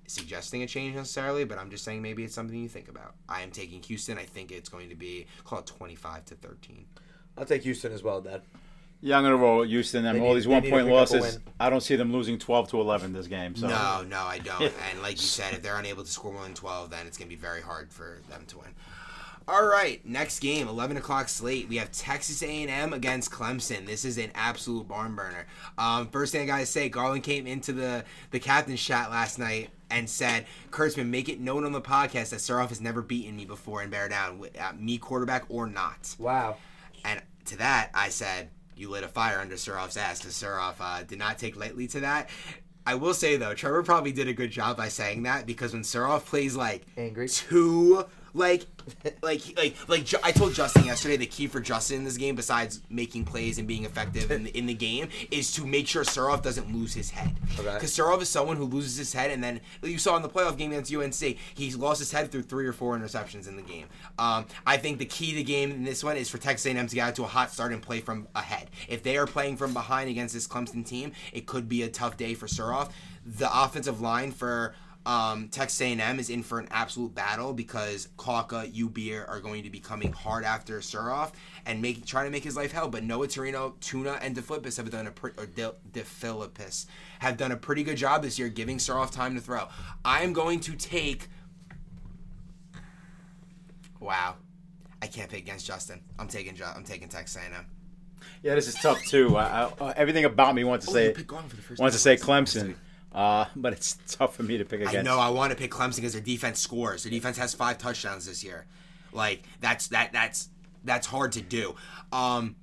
suggesting 0.08 0.62
a 0.64 0.68
change 0.68 0.96
necessarily, 0.96 1.46
but 1.46 1.58
I'm 1.58 1.70
just 1.70 1.84
saying 1.84 2.02
maybe 2.02 2.24
it's 2.24 2.36
something 2.36 2.58
you 2.58 2.70
think 2.70 2.90
about. 2.90 3.16
I 3.28 3.42
am 3.42 3.52
taking 3.52 3.82
Houston. 3.84 4.18
I 4.18 4.24
think 4.24 4.52
it's 4.52 4.70
going 4.70 4.90
to 4.90 4.96
be 4.96 5.28
call 5.44 5.60
it 5.60 5.66
25 5.66 6.26
to 6.26 6.36
13. 6.36 6.86
I'll 7.38 7.46
take 7.46 7.64
Houston 7.64 7.92
as 7.92 8.04
well, 8.04 8.22
Dad. 8.22 8.42
Yeah, 9.02 9.18
I'm 9.18 9.24
going 9.24 9.34
to 9.34 9.38
roll 9.38 9.60
with 9.60 9.70
Houston. 9.70 10.06
And 10.06 10.20
They 10.20 10.26
all 10.26 10.34
these 10.34 10.48
one 10.48 10.64
to 10.64 10.70
point 10.70 10.88
pick 10.88 10.94
up 10.94 11.10
a 11.12 11.16
losses. 11.18 11.40
I 11.60 11.70
don't 11.70 11.82
see 11.82 11.96
them 11.96 12.12
losing 12.12 12.40
12 12.40 12.70
to 12.70 12.82
11 12.82 13.14
this 13.14 13.28
game. 13.28 13.56
So 13.56 13.68
No, 13.68 14.04
no, 14.08 14.22
I 14.22 14.40
don't. 14.40 14.62
and 14.92 15.02
like 15.02 15.14
you 15.14 15.28
said, 15.28 15.54
if 15.54 15.62
they're 15.62 15.78
unable 15.78 16.04
to 16.04 16.10
score 16.10 16.34
more 16.34 16.44
than 16.44 16.54
12, 16.54 16.90
then 16.90 17.06
it's 17.06 17.18
going 17.18 17.30
to 17.30 17.36
be 17.36 17.40
very 17.40 17.62
hard 17.62 17.92
for 17.92 18.20
them 18.30 18.46
to 18.48 18.58
win. 18.60 18.70
All 19.48 19.64
right, 19.64 20.04
next 20.04 20.40
game, 20.40 20.68
11 20.68 20.98
o'clock 20.98 21.30
slate. 21.30 21.70
We 21.70 21.78
have 21.78 21.92
Texas 21.92 22.42
A&M 22.42 22.94
against 22.94 23.30
Clemson. 23.30 23.86
This 23.86 24.04
is 24.04 24.18
an 24.18 24.32
absolute 24.34 24.88
barn 24.88 25.14
burner. 25.16 25.46
Um, 25.78 26.08
first 26.08 26.32
thing 26.32 26.42
I 26.42 26.46
gotta 26.48 26.66
say, 26.66 26.90
Garland 26.90 27.24
came 27.24 27.46
into 27.46 27.72
the 27.72 28.04
the 28.32 28.40
captain's 28.40 28.82
chat 28.82 29.12
last 29.12 29.38
night 29.38 29.70
and 29.92 30.10
said, 30.10 30.48
"Kurtzman, 30.72 31.10
make 31.10 31.30
it 31.30 31.40
known 31.40 31.64
on 31.64 31.74
the 31.74 31.82
podcast 31.82 32.32
that 32.32 32.40
Suroff 32.40 32.70
has 32.70 32.82
never 32.82 33.04
beaten 33.04 33.36
me 33.36 33.46
before 33.46 33.84
in 33.84 33.92
Bear 33.92 34.10
Down, 34.10 34.44
uh, 34.60 34.72
me 34.76 34.98
quarterback 34.98 35.46
or 35.48 35.68
not." 35.68 36.16
Wow. 36.18 36.58
And 37.04 37.22
to 37.46 37.58
that, 37.58 37.92
I 37.94 38.10
said, 38.10 38.50
"You 38.76 38.90
lit 38.90 39.04
a 39.04 39.08
fire 39.08 39.40
under 39.40 39.56
Suroff's 39.56 39.96
ass." 39.96 40.22
Because 40.22 40.34
Suroff 40.34 40.76
uh, 40.80 41.04
did 41.04 41.20
not 41.20 41.38
take 41.38 41.56
lightly 41.56 41.88
to 41.90 42.00
that. 42.00 42.32
I 42.88 42.96
will 42.96 43.14
say 43.14 43.38
though, 43.38 43.54
Trevor 43.54 43.84
probably 43.84 44.12
did 44.12 44.28
a 44.28 44.34
good 44.34 44.50
job 44.50 44.78
by 44.78 44.90
saying 44.90 45.22
that 45.24 45.46
because 45.46 45.74
when 45.74 45.84
Suroff 45.84 46.26
plays 46.26 46.56
like 46.56 46.88
Angry. 46.98 47.28
too 47.30 48.06
like 48.36 48.66
like 49.24 49.42
like 49.58 49.76
like 49.88 50.14
I 50.24 50.32
told 50.32 50.54
Justin 50.54 50.86
yesterday 50.86 51.16
the 51.16 51.26
key 51.26 51.48
for 51.48 51.62
Justin 51.62 52.00
in 52.00 52.04
this 52.04 52.18
game 52.18 52.36
besides 52.36 52.82
making 52.90 53.24
plays 53.24 53.58
and 53.58 53.68
being 53.68 53.86
effective 53.86 54.30
in 54.30 54.44
the, 54.44 54.58
in 54.58 54.66
the 54.66 54.74
game 54.74 55.08
is 55.32 55.54
to 55.54 55.66
make 55.66 55.88
sure 55.88 56.04
Surov 56.04 56.42
doesn't 56.42 56.72
lose 56.76 56.94
his 56.94 57.10
head. 57.10 57.34
Okay. 57.58 57.74
Because 57.74 57.96
Surov 57.96 58.22
is 58.22 58.30
someone 58.30 58.58
who 58.58 58.66
loses 58.66 58.98
his 58.98 59.14
head 59.14 59.32
and 59.32 59.42
then 59.42 59.62
you 59.82 59.98
saw 59.98 60.18
in 60.18 60.22
the 60.22 60.30
playoff 60.30 60.58
game 60.58 60.72
against 60.72 60.94
UNC 60.94 61.38
he's 61.56 61.78
lost 61.78 62.00
his 62.00 62.12
head 62.12 62.30
through 62.30 62.44
three 62.44 62.68
or 62.68 62.74
four 62.74 62.98
interceptions 62.98 63.48
in 63.48 63.56
the 63.56 63.62
game. 63.62 63.88
Um, 64.20 64.46
I 64.68 64.78
think 64.78 65.00
the 65.00 65.06
key 65.06 65.32
to 65.32 65.38
the 65.38 65.44
game 65.44 65.72
in 65.72 65.84
this 65.86 66.04
one 66.04 66.18
is 66.18 66.30
for 66.30 66.38
Texas 66.38 66.66
A&M 66.66 66.88
to 66.88 66.96
get 66.96 67.08
out 67.08 67.16
to 67.16 67.24
a 67.24 67.28
hot 67.28 67.52
start 67.52 67.72
and 67.72 67.82
play 67.82 68.02
from 68.02 68.28
ahead. 68.36 68.70
If 68.90 69.02
they 69.02 69.18
are 69.18 69.26
playing 69.26 69.56
from 69.56 69.74
behind 69.74 70.10
against 70.10 70.34
this 70.34 70.48
Clemson 70.48 70.86
team, 70.86 71.14
it 71.32 71.46
could 71.46 71.70
be 71.70 71.84
a 71.84 71.90
tough 71.90 72.18
day 72.18 72.34
for 72.34 72.48
Surov. 72.48 72.92
The 73.26 73.50
offensive 73.52 74.02
line 74.02 74.32
for 74.32 74.76
um, 75.06 75.50
Texas 75.50 75.80
A&M 75.82 76.20
is 76.20 76.30
in 76.30 76.42
for 76.42 76.60
an 76.60 76.68
absolute 76.72 77.14
battle 77.14 77.54
because 77.54 78.08
Kalka, 78.18 78.72
Ubeer 78.74 79.28
are 79.30 79.40
going 79.40 79.64
to 79.64 79.70
be 79.70 79.80
coming 79.80 80.12
hard 80.12 80.44
after 80.44 80.80
Suroff 80.80 81.32
and 81.66 81.82
make 81.82 82.06
trying 82.06 82.26
to 82.26 82.32
make 82.32 82.44
his 82.44 82.56
life 82.56 82.72
hell. 82.72 82.88
But 82.90 83.04
Noah 83.04 83.28
Torino, 83.28 83.76
Tuna, 83.82 84.18
and 84.22 84.36
DeFilippis 84.36 84.78
have 84.78 84.90
done 84.90 85.08
a 85.08 85.12
pre- 85.12 85.32
or 85.38 85.46
De, 85.46 85.74
DeFilippis 85.92 86.88
have 87.20 87.38
done 87.38 87.52
a 87.52 87.58
pretty 87.58 87.84
good 87.84 87.98
job 87.98 88.24
this 88.24 88.40
year, 88.40 88.50
giving 88.50 88.78
Suroff 88.78 89.12
time 89.12 89.36
to 89.36 89.42
throw. 89.42 89.68
I 90.04 90.22
am 90.24 90.34
going 90.34 90.60
to 90.62 90.76
take. 90.76 91.28
Wow, 94.00 94.36
I 95.02 95.08
can't 95.08 95.30
pick 95.30 95.40
against 95.40 95.66
Justin. 95.66 96.02
I'm 96.20 96.28
taking 96.28 96.58
I'm 96.76 96.84
taking 96.84 97.10
Texas 97.10 97.42
A&M. 97.42 97.66
Yeah, 98.42 98.56
this 98.56 98.68
is 98.68 98.76
tough 98.76 99.04
too. 99.06 99.38
I, 99.38 99.70
I, 99.80 99.92
everything 99.92 100.26
about 100.26 100.56
me 100.56 100.64
wants 100.64 100.86
to 100.86 100.92
Oh, 100.92 100.94
say 100.96 101.08
you 101.08 101.14
picked 101.14 101.28
Garland 101.28 101.50
for 101.50 101.56
the 101.58 101.62
first 101.62 101.80
wants 101.82 101.96
to 101.96 102.02
say 102.02 102.16
Clemson, 102.18 102.76
uh, 103.16 103.46
but 103.56 103.72
it's 103.74 103.98
tough 104.10 104.36
for 104.36 104.44
me 104.44 104.58
to 104.58 104.66
pick 104.66 104.82
against. 104.82 104.98
I 104.98 105.02
know 105.02 105.18
I 105.18 105.30
want 105.30 105.52
to 105.52 105.58
pick 105.58 105.72
Clemson 105.72 105.96
because 105.96 106.14
their 106.14 106.22
defense 106.22 106.60
scores. 106.60 107.04
Their 107.04 107.12
defense 107.12 107.38
has 107.38 107.54
five 107.54 107.78
touchdowns 107.78 108.26
this 108.26 108.44
year. 108.44 108.66
Like 109.14 109.44
that's 109.62 109.88
that 109.88 110.12
that's 110.12 110.50
that's 110.84 111.08
hard 111.08 111.32
to 111.32 111.42
do. 111.42 111.76
Um, 112.12 112.58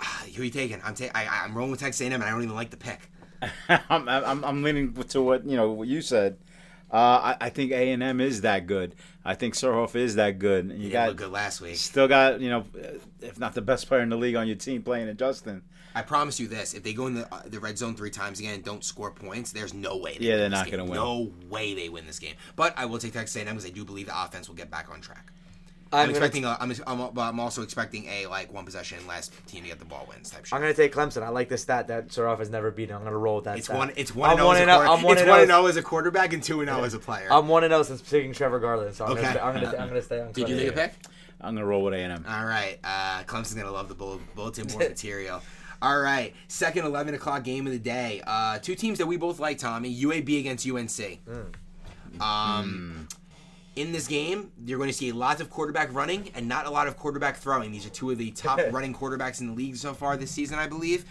who 0.34 0.42
are 0.42 0.44
you 0.46 0.50
taking? 0.50 0.80
I'm 0.82 0.94
ta- 0.94 1.10
I, 1.14 1.26
I'm 1.44 1.54
rolling 1.54 1.70
with 1.70 1.80
Texas 1.80 2.00
A&M, 2.00 2.14
and 2.14 2.24
I 2.24 2.30
don't 2.30 2.42
even 2.42 2.54
like 2.54 2.70
the 2.70 2.78
pick. 2.78 3.10
I'm, 3.68 4.08
I'm, 4.08 4.44
I'm 4.44 4.62
leaning 4.62 4.94
to 4.94 5.22
what 5.22 5.44
you 5.44 5.56
know 5.56 5.70
what 5.70 5.86
you 5.86 6.00
said. 6.00 6.38
Uh, 6.90 6.96
I, 6.96 7.36
I 7.42 7.50
think 7.50 7.70
A 7.70 7.92
and 7.92 8.02
M 8.02 8.20
is 8.22 8.40
that 8.40 8.66
good. 8.66 8.94
I 9.22 9.34
think 9.34 9.52
Suroff 9.52 9.94
is 9.94 10.14
that 10.14 10.38
good. 10.38 10.70
You 10.70 10.84
He 10.84 10.90
got 10.90 11.14
good 11.16 11.30
last 11.30 11.60
week. 11.60 11.76
still 11.76 12.08
got 12.08 12.40
you 12.40 12.48
know, 12.48 12.64
if 13.20 13.38
not 13.38 13.54
the 13.54 13.60
best 13.60 13.86
player 13.86 14.00
in 14.00 14.08
the 14.08 14.16
league 14.16 14.36
on 14.36 14.46
your 14.46 14.56
team 14.56 14.82
playing 14.82 15.08
at 15.10 15.18
Justin. 15.18 15.62
I 15.98 16.02
promise 16.02 16.38
you 16.38 16.46
this: 16.48 16.74
if 16.74 16.82
they 16.82 16.92
go 16.92 17.06
in 17.08 17.14
the 17.14 17.32
uh, 17.34 17.42
the 17.46 17.58
red 17.60 17.76
zone 17.76 17.94
three 17.96 18.10
times 18.10 18.38
again 18.38 18.54
and 18.54 18.64
don't 18.64 18.84
score 18.84 19.10
points, 19.10 19.52
there's 19.52 19.74
no 19.74 19.96
way. 19.96 20.16
They 20.18 20.26
Yeah, 20.26 20.32
win 20.34 20.38
they're 20.40 20.48
this 20.50 20.58
not 20.60 20.70
gonna 20.70 20.84
win. 20.84 20.94
No 20.94 21.32
way 21.50 21.74
they 21.74 21.88
win 21.88 22.06
this 22.06 22.18
game. 22.18 22.34
But 22.56 22.74
I 22.76 22.84
will 22.86 22.98
take 22.98 23.12
Texas 23.12 23.36
A&M 23.36 23.46
because 23.46 23.66
I 23.66 23.70
do 23.70 23.84
believe 23.84 24.06
the 24.06 24.22
offense 24.22 24.48
will 24.48 24.56
get 24.56 24.70
back 24.70 24.88
on 24.92 25.00
track. 25.00 25.32
I'm, 25.90 26.00
I'm, 26.04 26.10
expecting. 26.10 26.44
A, 26.44 26.56
I'm, 26.60 26.70
I'm, 26.86 26.98
but 27.14 27.22
I'm 27.22 27.40
also 27.40 27.62
expecting 27.62 28.04
a 28.08 28.26
like 28.26 28.52
one 28.52 28.64
possession 28.66 28.98
last 29.06 29.32
team 29.46 29.62
to 29.62 29.68
get 29.70 29.78
the 29.78 29.86
ball 29.86 30.06
wins 30.08 30.30
type 30.30 30.44
shit. 30.44 30.52
I'm 30.52 30.60
gonna 30.60 30.74
take 30.74 30.92
Clemson. 30.94 31.22
I 31.22 31.30
like 31.30 31.48
the 31.48 31.56
stat 31.56 31.88
that 31.88 32.08
Suroff 32.08 32.38
has 32.40 32.50
never 32.50 32.70
beaten. 32.70 32.94
I'm 32.94 33.02
gonna 33.04 33.16
roll 33.16 33.36
with 33.36 33.46
that. 33.46 33.56
It's 33.56 33.66
stat. 33.66 33.76
one. 33.78 33.92
It's 33.96 34.14
one. 34.14 34.28
I'm 34.30 34.38
and 34.38 34.48
and 34.58 34.70
zero- 34.70 34.92
I'm 34.92 35.02
one 35.02 35.16
and 35.16 35.24
zero. 35.26 35.46
zero 35.46 35.66
as 35.66 35.76
a 35.76 35.82
quarterback 35.82 36.32
and 36.34 36.42
two 36.42 36.60
and 36.60 36.68
zero 36.68 36.84
as 36.84 36.92
a 36.94 36.98
player. 36.98 37.28
I'm 37.30 37.48
one 37.48 37.64
and 37.64 37.70
zero 37.72 37.82
since 37.84 38.02
picking 38.02 38.34
Trevor 38.34 38.60
Garland. 38.60 38.94
So 38.94 39.06
I'm 39.06 39.12
Okay. 39.12 39.22
gonna 39.22 39.66
stay, 39.70 39.78
I'm 39.78 39.88
gonna 39.88 40.02
stay 40.02 40.20
on. 40.20 40.28
Clemson. 40.28 40.34
Did 40.34 40.48
you 40.50 40.56
Clemson. 40.56 40.58
take 40.58 40.68
a 40.68 40.72
pick? 40.72 40.92
I'm 41.40 41.54
gonna 41.54 41.66
roll 41.66 41.84
with 41.84 41.94
A 41.94 41.98
and 41.98 42.12
M. 42.12 42.24
All 42.28 42.44
right. 42.44 42.78
Uh, 42.84 43.22
Clemson's 43.22 43.54
gonna 43.54 43.70
love 43.70 43.88
the 43.88 43.94
bulletin 43.94 44.66
board 44.66 44.88
material. 44.90 45.40
All 45.80 46.00
right. 46.00 46.34
Second 46.48 46.86
11 46.86 47.14
o'clock 47.14 47.44
game 47.44 47.66
of 47.66 47.72
the 47.72 47.78
day. 47.78 48.22
Uh, 48.26 48.58
two 48.58 48.74
teams 48.74 48.98
that 48.98 49.06
we 49.06 49.16
both 49.16 49.38
like, 49.38 49.58
Tommy. 49.58 49.94
UAB 49.94 50.38
against 50.40 50.68
UNC. 50.68 51.20
Um, 52.20 53.08
in 53.76 53.92
this 53.92 54.08
game, 54.08 54.50
you're 54.64 54.78
going 54.78 54.90
to 54.90 54.96
see 54.96 55.12
lots 55.12 55.40
of 55.40 55.50
quarterback 55.50 55.92
running 55.94 56.30
and 56.34 56.48
not 56.48 56.66
a 56.66 56.70
lot 56.70 56.88
of 56.88 56.96
quarterback 56.96 57.36
throwing. 57.36 57.70
These 57.70 57.86
are 57.86 57.90
two 57.90 58.10
of 58.10 58.18
the 58.18 58.30
top 58.32 58.60
running 58.72 58.92
quarterbacks 58.92 59.40
in 59.40 59.46
the 59.48 59.52
league 59.52 59.76
so 59.76 59.94
far 59.94 60.16
this 60.16 60.30
season, 60.32 60.58
I 60.58 60.66
believe. 60.66 61.04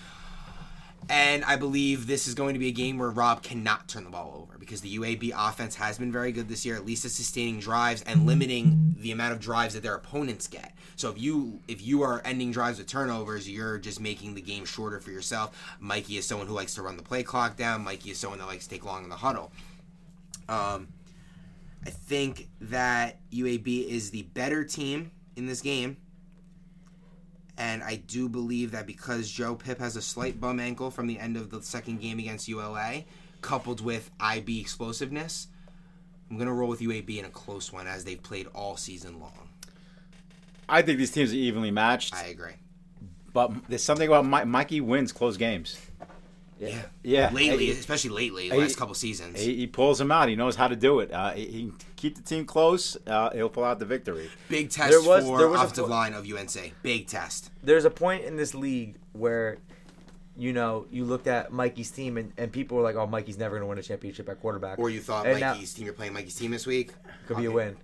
And 1.09 1.45
I 1.45 1.55
believe 1.55 2.07
this 2.07 2.27
is 2.27 2.33
going 2.33 2.53
to 2.53 2.59
be 2.59 2.67
a 2.67 2.71
game 2.73 2.97
where 2.97 3.09
Rob 3.09 3.41
cannot 3.41 3.87
turn 3.87 4.03
the 4.03 4.09
ball 4.09 4.41
over 4.41 4.57
because 4.57 4.81
the 4.81 4.97
UAB 4.97 5.31
offense 5.37 5.75
has 5.75 5.97
been 5.97 6.11
very 6.11 6.33
good 6.33 6.49
this 6.49 6.65
year, 6.65 6.75
at 6.75 6.85
least 6.85 7.05
at 7.05 7.11
sustaining 7.11 7.61
drives 7.61 8.01
and 8.01 8.25
limiting 8.25 8.95
the 8.99 9.13
amount 9.13 9.31
of 9.31 9.39
drives 9.39 9.73
that 9.73 9.83
their 9.83 9.95
opponents 9.95 10.47
get. 10.47 10.73
So 10.97 11.11
if 11.11 11.21
you 11.21 11.61
if 11.67 11.81
you 11.85 12.01
are 12.01 12.21
ending 12.25 12.51
drives 12.51 12.79
with 12.79 12.87
turnovers, 12.87 13.47
you're 13.47 13.77
just 13.77 14.01
making 14.01 14.33
the 14.33 14.41
game 14.41 14.65
shorter 14.65 14.99
for 14.99 15.11
yourself. 15.11 15.55
Mikey 15.79 16.17
is 16.17 16.25
someone 16.25 16.47
who 16.47 16.53
likes 16.53 16.73
to 16.73 16.81
run 16.81 16.97
the 16.97 17.03
play 17.03 17.21
clock 17.21 17.55
down. 17.55 17.83
Mikey 17.83 18.09
is 18.09 18.17
someone 18.17 18.39
that 18.39 18.47
likes 18.47 18.65
to 18.65 18.71
take 18.71 18.83
long 18.83 19.03
in 19.03 19.09
the 19.09 19.15
huddle. 19.15 19.51
Um, 20.49 20.87
I 21.85 21.91
think 21.91 22.49
that 22.61 23.19
UAB 23.31 23.87
is 23.87 24.09
the 24.09 24.23
better 24.23 24.63
team 24.63 25.11
in 25.35 25.45
this 25.45 25.61
game. 25.61 25.97
And 27.59 27.83
I 27.83 27.97
do 27.97 28.27
believe 28.27 28.71
that 28.71 28.87
because 28.87 29.29
Joe 29.29 29.53
Pip 29.53 29.79
has 29.79 29.95
a 29.95 30.01
slight 30.01 30.39
bum 30.39 30.59
ankle 30.59 30.89
from 30.89 31.05
the 31.05 31.19
end 31.19 31.37
of 31.37 31.51
the 31.51 31.61
second 31.61 32.01
game 32.01 32.17
against 32.17 32.47
ULA, 32.47 33.03
coupled 33.41 33.81
with 33.81 34.09
IB 34.19 34.59
explosiveness, 34.59 35.47
I'm 36.29 36.37
going 36.37 36.47
to 36.47 36.53
roll 36.53 36.69
with 36.69 36.81
UAB 36.81 37.19
in 37.19 37.25
a 37.25 37.29
close 37.29 37.71
one 37.71 37.87
as 37.87 38.03
they've 38.03 38.21
played 38.21 38.47
all 38.53 38.77
season 38.77 39.19
long. 39.19 39.49
I 40.69 40.81
think 40.81 40.97
these 40.99 41.11
teams 41.11 41.31
are 41.31 41.35
evenly 41.35 41.71
matched, 41.71 42.13
I 42.13 42.25
agree. 42.27 42.53
but 43.33 43.51
there's 43.69 43.83
something 43.83 44.07
about 44.07 44.25
Mi- 44.25 44.45
Mikey 44.49 44.81
wins 44.81 45.11
close 45.11 45.37
games. 45.37 45.77
Yeah. 46.59 46.81
Yeah, 47.03 47.29
Lately, 47.31 47.65
He- 47.67 47.71
especially 47.71 48.09
lately, 48.09 48.49
the 48.49 48.55
Hey, 48.55 48.61
last 48.61 48.77
couple 48.77 48.95
seasons. 48.95 49.39
He, 49.39 49.55
he 49.57 49.67
pulls 49.67 49.99
them 49.99 50.11
out. 50.11 50.27
He 50.27 50.35
knows 50.35 50.55
how 50.55 50.67
to 50.67 50.75
do 50.75 51.01
it. 51.01 51.11
Uh, 51.13 51.31
he, 51.33 51.45
he 51.45 51.61
can 51.67 51.75
keep 51.95 52.15
the 52.15 52.23
team 52.23 52.45
close. 52.45 52.97
Uh, 53.05 53.29
he'll 53.31 53.47
pull 53.49 53.63
out 53.63 53.77
the 53.77 53.85
victory. 53.85 54.27
Big 54.49 54.71
test 54.71 54.89
There 54.89 55.01
was- 55.01 55.23
for 55.23 55.37
there 55.37 55.47
was 55.49 55.61
offensive 55.61 55.85
po- 55.85 55.91
line 55.91 56.13
of 56.13 56.25
UNC. 56.25 56.73
Big 56.81 57.05
test. 57.07 57.51
There's 57.63 57.85
a 57.85 57.91
point 57.91 58.23
in 58.25 58.37
this 58.37 58.55
league 58.55 58.95
where, 59.13 59.59
you 60.35 60.51
know, 60.51 60.87
you 60.89 61.05
looked 61.05 61.27
at 61.27 61.53
Mikey's 61.53 61.91
team 61.91 62.17
and, 62.17 62.33
and 62.37 62.51
people 62.51 62.75
were 62.77 62.83
like, 62.83 62.95
"Oh, 62.95 63.05
Mikey's 63.05 63.37
never 63.37 63.55
gonna 63.57 63.67
win 63.67 63.77
a 63.77 63.83
championship 63.83 64.27
at 64.27 64.39
quarterback." 64.41 64.79
Or 64.79 64.89
you 64.89 64.99
thought 64.99 65.27
And 65.27 65.39
now- 65.39 65.53
Mikey's 65.53 65.73
team, 65.75 65.85
you're 65.85 65.93
playing 65.93 66.13
Mikey's 66.13 66.35
team 66.35 66.49
this 66.51 66.65
week? 66.65 66.91
could 67.27 67.37
be 67.37 67.45
a 67.45 67.51
win. 67.51 67.77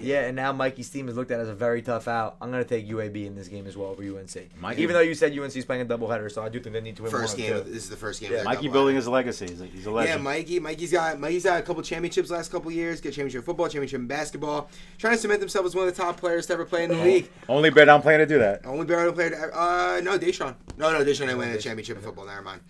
Yeah, 0.00 0.26
and 0.26 0.36
now 0.36 0.52
Mikey's 0.52 0.88
team 0.88 1.08
is 1.08 1.16
looked 1.16 1.30
at 1.30 1.40
as 1.40 1.48
a 1.48 1.54
very 1.54 1.82
tough 1.82 2.08
out. 2.08 2.36
I'm 2.40 2.50
gonna 2.50 2.64
take 2.64 2.88
UAB 2.88 3.26
in 3.26 3.34
this 3.34 3.48
game 3.48 3.66
as 3.66 3.76
well 3.76 3.88
over 3.90 4.02
UNC. 4.02 4.48
Mikey- 4.60 4.82
Even 4.82 4.94
though 4.94 5.00
you 5.00 5.14
said 5.14 5.36
UNC's 5.36 5.64
playing 5.64 5.82
a 5.82 5.84
doubleheader, 5.86 6.30
so 6.30 6.42
I 6.42 6.48
do 6.48 6.60
think 6.60 6.72
they 6.74 6.80
need 6.80 6.96
to 6.96 7.02
win 7.02 7.10
First 7.10 7.36
one 7.36 7.42
game. 7.46 7.52
of 7.52 7.58
Of, 7.60 7.66
two. 7.66 7.72
this 7.72 7.84
is 7.84 7.90
the 7.90 7.96
first 7.96 8.20
game. 8.20 8.30
Yeah. 8.30 8.38
of 8.38 8.44
their 8.44 8.54
Mikey 8.54 8.68
building 8.68 8.96
his 8.96 9.08
legacy. 9.08 9.46
He's 9.48 9.60
a, 9.60 9.66
he's 9.66 9.86
a 9.86 9.90
Yeah, 9.90 9.96
legend. 9.96 10.24
Mikey. 10.24 10.60
Mikey's 10.60 10.92
got 10.92 11.18
Mikey's 11.18 11.44
got 11.44 11.58
a 11.60 11.62
couple 11.62 11.82
championships 11.82 12.30
last 12.30 12.50
couple 12.50 12.70
years. 12.70 13.00
Get 13.00 13.10
championship 13.12 13.40
in 13.40 13.44
football, 13.44 13.66
championship 13.66 14.00
in 14.00 14.06
basketball. 14.06 14.70
Trying 14.98 15.14
to 15.14 15.18
cement 15.20 15.40
himself 15.40 15.66
as 15.66 15.74
one 15.74 15.88
of 15.88 15.94
the 15.96 16.00
top 16.02 16.16
players 16.18 16.46
to 16.46 16.52
ever 16.54 16.64
play 16.64 16.84
in 16.84 16.90
the 16.90 16.96
league. 16.96 17.30
Only 17.48 17.70
bear 17.70 17.84
down 17.84 18.02
playing 18.02 18.18
to 18.20 18.26
do 18.26 18.38
that. 18.38 18.64
Only 18.66 18.86
Barrett 18.86 19.14
player. 19.14 19.30
To, 19.30 19.36
uh, 19.58 20.00
no, 20.02 20.18
Deshaun. 20.18 20.54
No, 20.76 20.92
no, 20.92 21.04
Deshaun 21.04 21.20
didn't 21.26 21.38
win 21.38 21.48
a 21.50 21.58
championship 21.58 21.96
in 21.98 22.02
football. 22.02 22.26
Never 22.26 22.42
mind. 22.42 22.60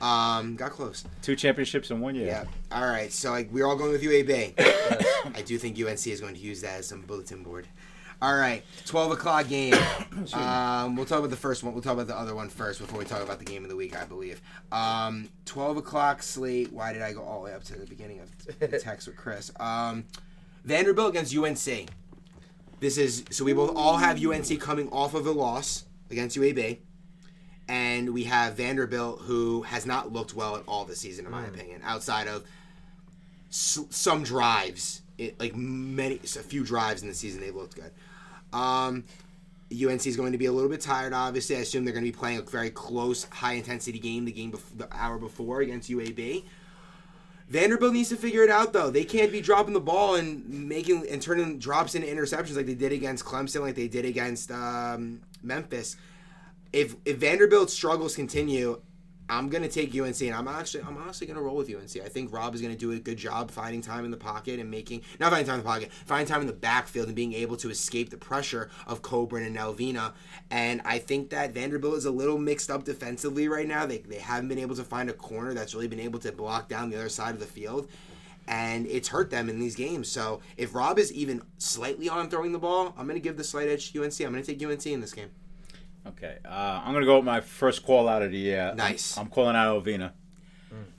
Um, 0.00 0.56
got 0.56 0.72
close. 0.72 1.04
Two 1.22 1.36
championships 1.36 1.90
in 1.90 2.00
one 2.00 2.14
year. 2.14 2.26
Yeah. 2.26 2.44
All 2.72 2.86
right. 2.86 3.12
So 3.12 3.30
like 3.30 3.50
we're 3.52 3.66
all 3.66 3.76
going 3.76 3.92
with 3.92 4.02
UAB. 4.02 4.54
I 5.36 5.42
do 5.42 5.58
think 5.58 5.78
UNC 5.78 6.06
is 6.06 6.20
going 6.20 6.34
to 6.34 6.40
use 6.40 6.60
that 6.62 6.80
as 6.80 6.86
some 6.86 7.02
bulletin 7.02 7.42
board. 7.42 7.66
All 8.20 8.36
right, 8.36 8.64
twelve 8.84 9.12
o'clock 9.12 9.48
game. 9.48 9.74
um, 10.32 10.96
we'll 10.96 11.06
talk 11.06 11.20
about 11.20 11.30
the 11.30 11.36
first 11.36 11.62
one. 11.62 11.72
We'll 11.72 11.84
talk 11.84 11.92
about 11.92 12.08
the 12.08 12.18
other 12.18 12.34
one 12.34 12.48
first 12.48 12.80
before 12.80 12.98
we 12.98 13.04
talk 13.04 13.22
about 13.22 13.38
the 13.38 13.44
game 13.44 13.62
of 13.62 13.70
the 13.70 13.76
week. 13.76 13.96
I 13.96 14.04
believe. 14.04 14.42
Um, 14.72 15.28
twelve 15.44 15.76
o'clock 15.76 16.24
slate. 16.24 16.72
Why 16.72 16.92
did 16.92 17.02
I 17.02 17.12
go 17.12 17.22
all 17.22 17.38
the 17.38 17.44
way 17.44 17.54
up 17.54 17.62
to 17.64 17.78
the 17.78 17.86
beginning 17.86 18.18
of 18.18 18.58
the 18.58 18.78
text 18.80 19.06
with 19.06 19.16
Chris? 19.16 19.52
Um, 19.60 20.04
Vanderbilt 20.64 21.10
against 21.10 21.36
UNC. 21.36 21.90
This 22.80 22.98
is 22.98 23.24
so 23.30 23.44
we 23.44 23.52
both 23.52 23.72
all 23.76 23.98
have 23.98 24.24
UNC 24.24 24.60
coming 24.60 24.88
off 24.90 25.14
of 25.14 25.24
a 25.24 25.32
loss 25.32 25.84
against 26.10 26.36
UAB. 26.36 26.78
And 27.68 28.14
we 28.14 28.24
have 28.24 28.54
Vanderbilt, 28.54 29.20
who 29.22 29.62
has 29.62 29.84
not 29.84 30.12
looked 30.12 30.34
well 30.34 30.56
at 30.56 30.62
all 30.66 30.84
this 30.86 31.00
season, 31.00 31.26
in 31.26 31.30
my 31.30 31.44
opinion, 31.44 31.82
outside 31.84 32.26
of 32.26 32.44
s- 33.50 33.80
some 33.90 34.22
drives, 34.22 35.02
it, 35.18 35.38
like 35.38 35.54
many, 35.54 36.14
a 36.16 36.26
few 36.26 36.64
drives 36.64 37.02
in 37.02 37.08
the 37.08 37.14
season, 37.14 37.40
they've 37.42 37.54
looked 37.54 37.74
good. 37.74 37.90
Um, 38.58 39.04
UNC 39.70 40.06
is 40.06 40.16
going 40.16 40.32
to 40.32 40.38
be 40.38 40.46
a 40.46 40.52
little 40.52 40.70
bit 40.70 40.80
tired. 40.80 41.12
Obviously, 41.12 41.56
I 41.56 41.58
assume 41.60 41.84
they're 41.84 41.92
going 41.92 42.06
to 42.06 42.10
be 42.10 42.16
playing 42.18 42.38
a 42.38 42.42
very 42.42 42.70
close, 42.70 43.24
high 43.24 43.52
intensity 43.52 43.98
game 43.98 44.24
the 44.24 44.32
game 44.32 44.50
bef- 44.52 44.78
the 44.78 44.88
hour 44.90 45.18
before 45.18 45.60
against 45.60 45.90
UAB. 45.90 46.44
Vanderbilt 47.50 47.92
needs 47.94 48.08
to 48.10 48.16
figure 48.16 48.42
it 48.42 48.50
out 48.50 48.72
though. 48.74 48.90
They 48.90 49.04
can't 49.04 49.32
be 49.32 49.40
dropping 49.40 49.72
the 49.72 49.80
ball 49.80 50.16
and 50.16 50.46
making 50.48 51.06
and 51.08 51.20
turning 51.20 51.58
drops 51.58 51.94
into 51.94 52.06
interceptions 52.06 52.56
like 52.56 52.66
they 52.66 52.74
did 52.74 52.92
against 52.92 53.24
Clemson, 53.24 53.60
like 53.62 53.74
they 53.74 53.88
did 53.88 54.04
against 54.04 54.50
um, 54.50 55.20
Memphis. 55.42 55.96
If 56.72 56.96
if 57.04 57.16
Vanderbilt's 57.18 57.72
struggles 57.72 58.14
continue, 58.14 58.80
I'm 59.30 59.50
gonna 59.50 59.68
take 59.68 59.94
UNC, 59.94 60.20
and 60.22 60.34
I'm 60.34 60.48
actually 60.48 60.82
I'm 60.84 60.96
honestly 60.96 61.26
gonna 61.26 61.42
roll 61.42 61.56
with 61.56 61.68
UNC. 61.68 62.02
I 62.02 62.08
think 62.08 62.32
Rob 62.32 62.54
is 62.54 62.62
gonna 62.62 62.76
do 62.76 62.92
a 62.92 62.98
good 62.98 63.18
job 63.18 63.50
finding 63.50 63.82
time 63.82 64.04
in 64.04 64.10
the 64.10 64.16
pocket 64.16 64.58
and 64.58 64.70
making 64.70 65.02
not 65.20 65.30
finding 65.30 65.46
time 65.46 65.58
in 65.58 65.64
the 65.64 65.68
pocket, 65.68 65.92
finding 66.06 66.26
time 66.26 66.40
in 66.40 66.46
the 66.46 66.52
backfield 66.54 67.08
and 67.08 67.16
being 67.16 67.34
able 67.34 67.56
to 67.58 67.68
escape 67.68 68.08
the 68.08 68.16
pressure 68.16 68.70
of 68.86 69.02
Coburn 69.02 69.42
and 69.42 69.56
Nelvina. 69.56 70.12
And 70.50 70.80
I 70.84 70.98
think 70.98 71.30
that 71.30 71.52
Vanderbilt 71.52 71.96
is 71.96 72.06
a 72.06 72.10
little 72.10 72.38
mixed 72.38 72.70
up 72.70 72.84
defensively 72.84 73.48
right 73.48 73.68
now. 73.68 73.84
They 73.84 73.98
they 73.98 74.18
haven't 74.18 74.48
been 74.48 74.58
able 74.58 74.76
to 74.76 74.84
find 74.84 75.10
a 75.10 75.14
corner 75.14 75.52
that's 75.52 75.74
really 75.74 75.88
been 75.88 76.00
able 76.00 76.20
to 76.20 76.32
block 76.32 76.68
down 76.68 76.88
the 76.88 76.96
other 76.96 77.10
side 77.10 77.34
of 77.34 77.40
the 77.40 77.46
field. 77.46 77.88
And 78.46 78.86
it's 78.86 79.08
hurt 79.08 79.28
them 79.28 79.50
in 79.50 79.60
these 79.60 79.74
games. 79.74 80.10
So 80.10 80.40
if 80.56 80.74
Rob 80.74 80.98
is 80.98 81.12
even 81.12 81.42
slightly 81.58 82.08
on 82.08 82.30
throwing 82.30 82.52
the 82.52 82.58
ball, 82.58 82.94
I'm 82.96 83.06
going 83.06 83.20
to 83.20 83.20
give 83.20 83.36
the 83.36 83.44
slight 83.44 83.68
edge 83.68 83.92
to 83.92 84.02
UNC. 84.02 84.18
I'm 84.22 84.32
going 84.32 84.42
to 84.42 84.54
take 84.54 84.66
UNC 84.66 84.86
in 84.86 85.02
this 85.02 85.12
game. 85.12 85.28
Okay, 86.06 86.38
uh, 86.44 86.82
I'm 86.84 86.92
gonna 86.94 87.04
go 87.06 87.16
with 87.16 87.24
my 87.24 87.40
first 87.40 87.84
call 87.84 88.08
out 88.08 88.22
of 88.22 88.32
the 88.32 88.38
year. 88.38 88.72
Nice. 88.76 89.16
I'm, 89.16 89.24
I'm 89.24 89.30
calling 89.30 89.56
out 89.56 89.84
Ovina. 89.84 90.12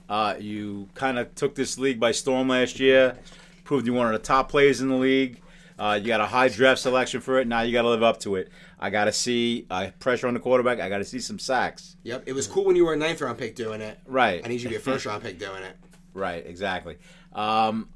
Uh, 0.08 0.34
you 0.40 0.88
kind 0.94 1.18
of 1.20 1.32
took 1.36 1.54
this 1.54 1.78
league 1.78 2.00
by 2.00 2.10
storm 2.10 2.48
last 2.48 2.80
year. 2.80 3.16
Proved 3.62 3.86
you 3.86 3.94
one 3.94 4.06
of 4.06 4.12
the 4.12 4.18
top 4.18 4.48
players 4.48 4.80
in 4.80 4.88
the 4.88 4.96
league. 4.96 5.40
Uh, 5.78 5.98
you 6.02 6.08
got 6.08 6.20
a 6.20 6.26
high 6.26 6.48
draft 6.48 6.80
selection 6.80 7.20
for 7.20 7.38
it. 7.38 7.46
Now 7.46 7.60
you 7.62 7.72
got 7.72 7.82
to 7.82 7.88
live 7.88 8.02
up 8.02 8.18
to 8.20 8.34
it. 8.34 8.50
I 8.78 8.90
got 8.90 9.04
to 9.04 9.12
see 9.12 9.66
uh, 9.70 9.90
pressure 10.00 10.26
on 10.26 10.34
the 10.34 10.40
quarterback. 10.40 10.80
I 10.80 10.88
got 10.88 10.98
to 10.98 11.04
see 11.04 11.20
some 11.20 11.38
sacks. 11.38 11.96
Yep, 12.02 12.24
it 12.26 12.32
was 12.32 12.48
cool 12.48 12.64
when 12.64 12.74
you 12.74 12.84
were 12.84 12.92
a 12.92 12.96
ninth 12.96 13.20
round 13.20 13.38
pick 13.38 13.54
doing 13.54 13.80
it. 13.80 13.98
Right. 14.04 14.42
I 14.44 14.48
need 14.48 14.60
you 14.60 14.64
to 14.64 14.68
be 14.70 14.76
a 14.76 14.80
first 14.80 15.06
round 15.06 15.22
pick 15.22 15.38
doing 15.38 15.62
it. 15.62 15.76
Right. 16.12 16.44
Exactly. 16.44 16.98
Um, 17.32 17.88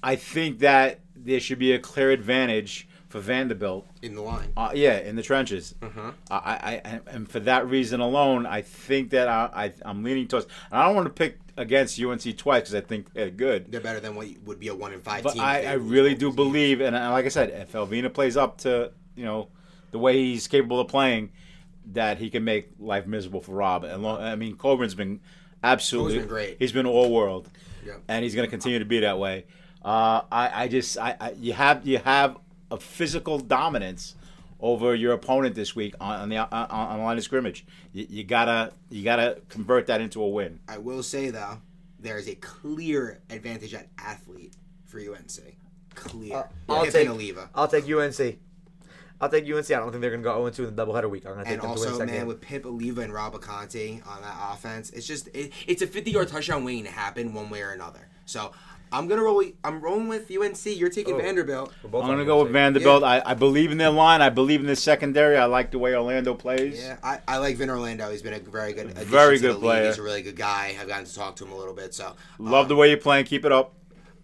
I 0.00 0.14
think 0.14 0.60
that 0.60 1.00
there 1.16 1.40
should 1.40 1.58
be 1.58 1.72
a 1.72 1.80
clear 1.80 2.12
advantage 2.12 2.86
for 3.12 3.20
Vanderbilt. 3.20 3.86
in 4.00 4.14
the 4.14 4.22
line. 4.22 4.50
Uh, 4.56 4.70
yeah, 4.74 4.98
in 4.98 5.16
the 5.16 5.22
trenches. 5.22 5.74
Uh-huh. 5.82 6.12
I, 6.30 6.36
I, 6.36 6.80
I, 6.84 7.00
and 7.08 7.28
for 7.30 7.40
that 7.40 7.68
reason 7.68 8.00
alone, 8.00 8.46
I 8.46 8.62
think 8.62 9.10
that 9.10 9.28
I, 9.28 9.50
I 9.54 9.72
I'm 9.84 10.02
leaning 10.02 10.26
towards. 10.26 10.46
And 10.70 10.80
I 10.80 10.86
don't 10.86 10.96
want 10.96 11.06
to 11.06 11.12
pick 11.12 11.38
against 11.58 12.00
UNC 12.00 12.36
twice 12.38 12.62
because 12.62 12.74
I 12.74 12.80
think 12.80 13.12
they're 13.12 13.28
good. 13.30 13.70
They're 13.70 13.82
better 13.82 14.00
than 14.00 14.14
what 14.16 14.26
would 14.46 14.58
be 14.58 14.68
a 14.68 14.74
one 14.74 14.92
in 14.94 15.00
five 15.00 15.22
But 15.22 15.34
team. 15.34 15.42
I, 15.42 15.64
I 15.66 15.72
really 15.74 16.14
do 16.14 16.32
believe, 16.32 16.80
and 16.80 16.96
like 16.96 17.26
I 17.26 17.28
said, 17.28 17.50
if 17.50 17.72
Elvina 17.72 18.12
plays 18.12 18.36
up 18.38 18.58
to 18.58 18.92
you 19.14 19.24
know 19.26 19.48
the 19.90 19.98
way 19.98 20.16
he's 20.16 20.48
capable 20.48 20.80
of 20.80 20.88
playing, 20.88 21.30
that 21.92 22.16
he 22.16 22.30
can 22.30 22.44
make 22.44 22.70
life 22.80 23.06
miserable 23.06 23.42
for 23.42 23.52
Rob. 23.52 23.84
And 23.84 24.02
lo- 24.02 24.18
I 24.18 24.36
mean, 24.36 24.56
Coburn's 24.56 24.94
been 24.94 25.20
absolutely 25.62 26.18
been 26.20 26.28
great. 26.28 26.56
He's 26.58 26.72
been 26.72 26.86
all 26.86 27.12
world, 27.12 27.50
Yep. 27.84 28.00
and 28.08 28.24
he's 28.24 28.34
going 28.34 28.46
to 28.46 28.50
continue 28.50 28.78
to 28.78 28.86
be 28.86 29.00
that 29.00 29.18
way. 29.18 29.44
Uh, 29.84 30.22
I, 30.30 30.62
I 30.64 30.68
just, 30.68 30.96
I, 30.96 31.16
I, 31.20 31.30
you 31.32 31.52
have, 31.54 31.84
you 31.86 31.98
have 31.98 32.36
a 32.72 32.78
physical 32.78 33.38
dominance 33.38 34.14
over 34.60 34.94
your 34.94 35.12
opponent 35.12 35.54
this 35.54 35.74
week 35.76 35.94
on, 36.00 36.20
on 36.20 36.28
the 36.28 36.38
on, 36.38 36.48
on 36.70 36.98
the 36.98 37.04
line 37.04 37.18
of 37.18 37.24
scrimmage. 37.24 37.66
You, 37.92 38.06
you 38.08 38.24
gotta, 38.24 38.72
you 38.90 39.04
gotta 39.04 39.40
convert 39.48 39.86
that 39.88 40.00
into 40.00 40.22
a 40.22 40.28
win. 40.28 40.60
I 40.68 40.78
will 40.78 41.02
say 41.02 41.30
though, 41.30 41.58
there 42.00 42.16
is 42.18 42.28
a 42.28 42.34
clear 42.36 43.20
advantage 43.30 43.74
at 43.74 43.88
athlete 43.98 44.54
for 44.86 44.98
UNC. 44.98 45.56
Clear. 45.94 46.36
Uh, 46.36 46.44
I'll 46.68 46.86
take 46.86 47.08
Oliva. 47.08 47.50
I'll 47.54 47.68
take 47.68 47.84
UNC. 47.88 48.38
I'll 49.20 49.28
take 49.28 49.44
UNC. 49.44 49.70
I 49.70 49.78
don't 49.78 49.90
think 49.92 50.00
they're 50.00 50.10
going 50.10 50.22
to 50.22 50.28
go 50.28 50.34
0 50.34 50.50
2 50.50 50.66
in 50.68 50.74
the 50.74 50.84
doubleheader 50.86 51.08
week. 51.08 51.26
I'm 51.26 51.34
going 51.34 51.44
to 51.44 51.50
take 51.50 51.62
And 51.62 51.62
them 51.62 51.74
to 51.76 51.80
win 51.80 51.88
also, 51.90 51.98
the 51.98 52.06
man, 52.06 52.14
game. 52.16 52.26
with 52.26 52.40
Pip 52.40 52.66
Oliva 52.66 53.02
and 53.02 53.12
Rob 53.12 53.40
Conte 53.40 54.00
on 54.04 54.22
that 54.22 54.36
offense, 54.52 54.90
it's 54.90 55.06
just 55.06 55.28
it, 55.28 55.52
it's 55.68 55.80
a 55.82 55.86
50 55.86 56.10
yard 56.10 56.28
touchdown 56.28 56.64
waiting 56.64 56.84
to 56.84 56.90
happen 56.90 57.32
one 57.34 57.48
way 57.50 57.62
or 57.62 57.70
another. 57.70 58.08
So 58.26 58.52
I'm 58.92 59.08
gonna 59.08 59.22
roll. 59.22 59.42
I'm 59.64 59.80
rolling 59.80 60.08
with 60.08 60.30
UNC. 60.30 60.66
You're 60.66 60.90
taking 60.90 61.14
Oh. 61.14 61.18
Vanderbilt. 61.18 61.72
I'm 61.84 61.90
gonna 61.90 62.24
go 62.24 62.38
with 62.38 62.48
UNC. 62.48 62.52
Vanderbilt. 62.52 63.02
I, 63.02 63.22
I 63.24 63.34
believe 63.34 63.72
in 63.72 63.78
their 63.78 63.90
line. 63.90 64.20
I 64.22 64.28
believe 64.28 64.60
in 64.60 64.66
the 64.66 64.76
secondary. 64.76 65.36
I 65.36 65.46
like 65.46 65.70
the 65.70 65.78
way 65.78 65.94
Orlando 65.94 66.34
plays. 66.34 66.80
Yeah, 66.82 66.96
I, 67.02 67.20
I 67.26 67.38
like 67.38 67.56
Vin 67.56 67.70
Orlando. 67.70 68.10
He's 68.10 68.22
been 68.22 68.34
a 68.34 68.38
very 68.38 68.72
good, 68.72 68.86
addition 68.90 69.08
Very 69.08 69.36
to 69.36 69.42
the 69.42 69.48
good 69.48 69.54
league. 69.54 69.62
player. 69.62 69.86
He's 69.86 69.98
a 69.98 70.02
really 70.02 70.22
good 70.22 70.36
guy. 70.36 70.76
I've 70.80 70.88
gotten 70.88 71.06
to 71.06 71.14
talk 71.14 71.36
to 71.36 71.44
him 71.44 71.52
a 71.52 71.56
little 71.56 71.74
bit. 71.74 71.94
So 71.94 72.14
Love 72.38 72.66
uh, 72.66 72.68
the 72.68 72.76
way 72.76 72.88
you're 72.88 72.98
playing. 72.98 73.24
Keep 73.24 73.44
it 73.44 73.52
up. 73.52 73.74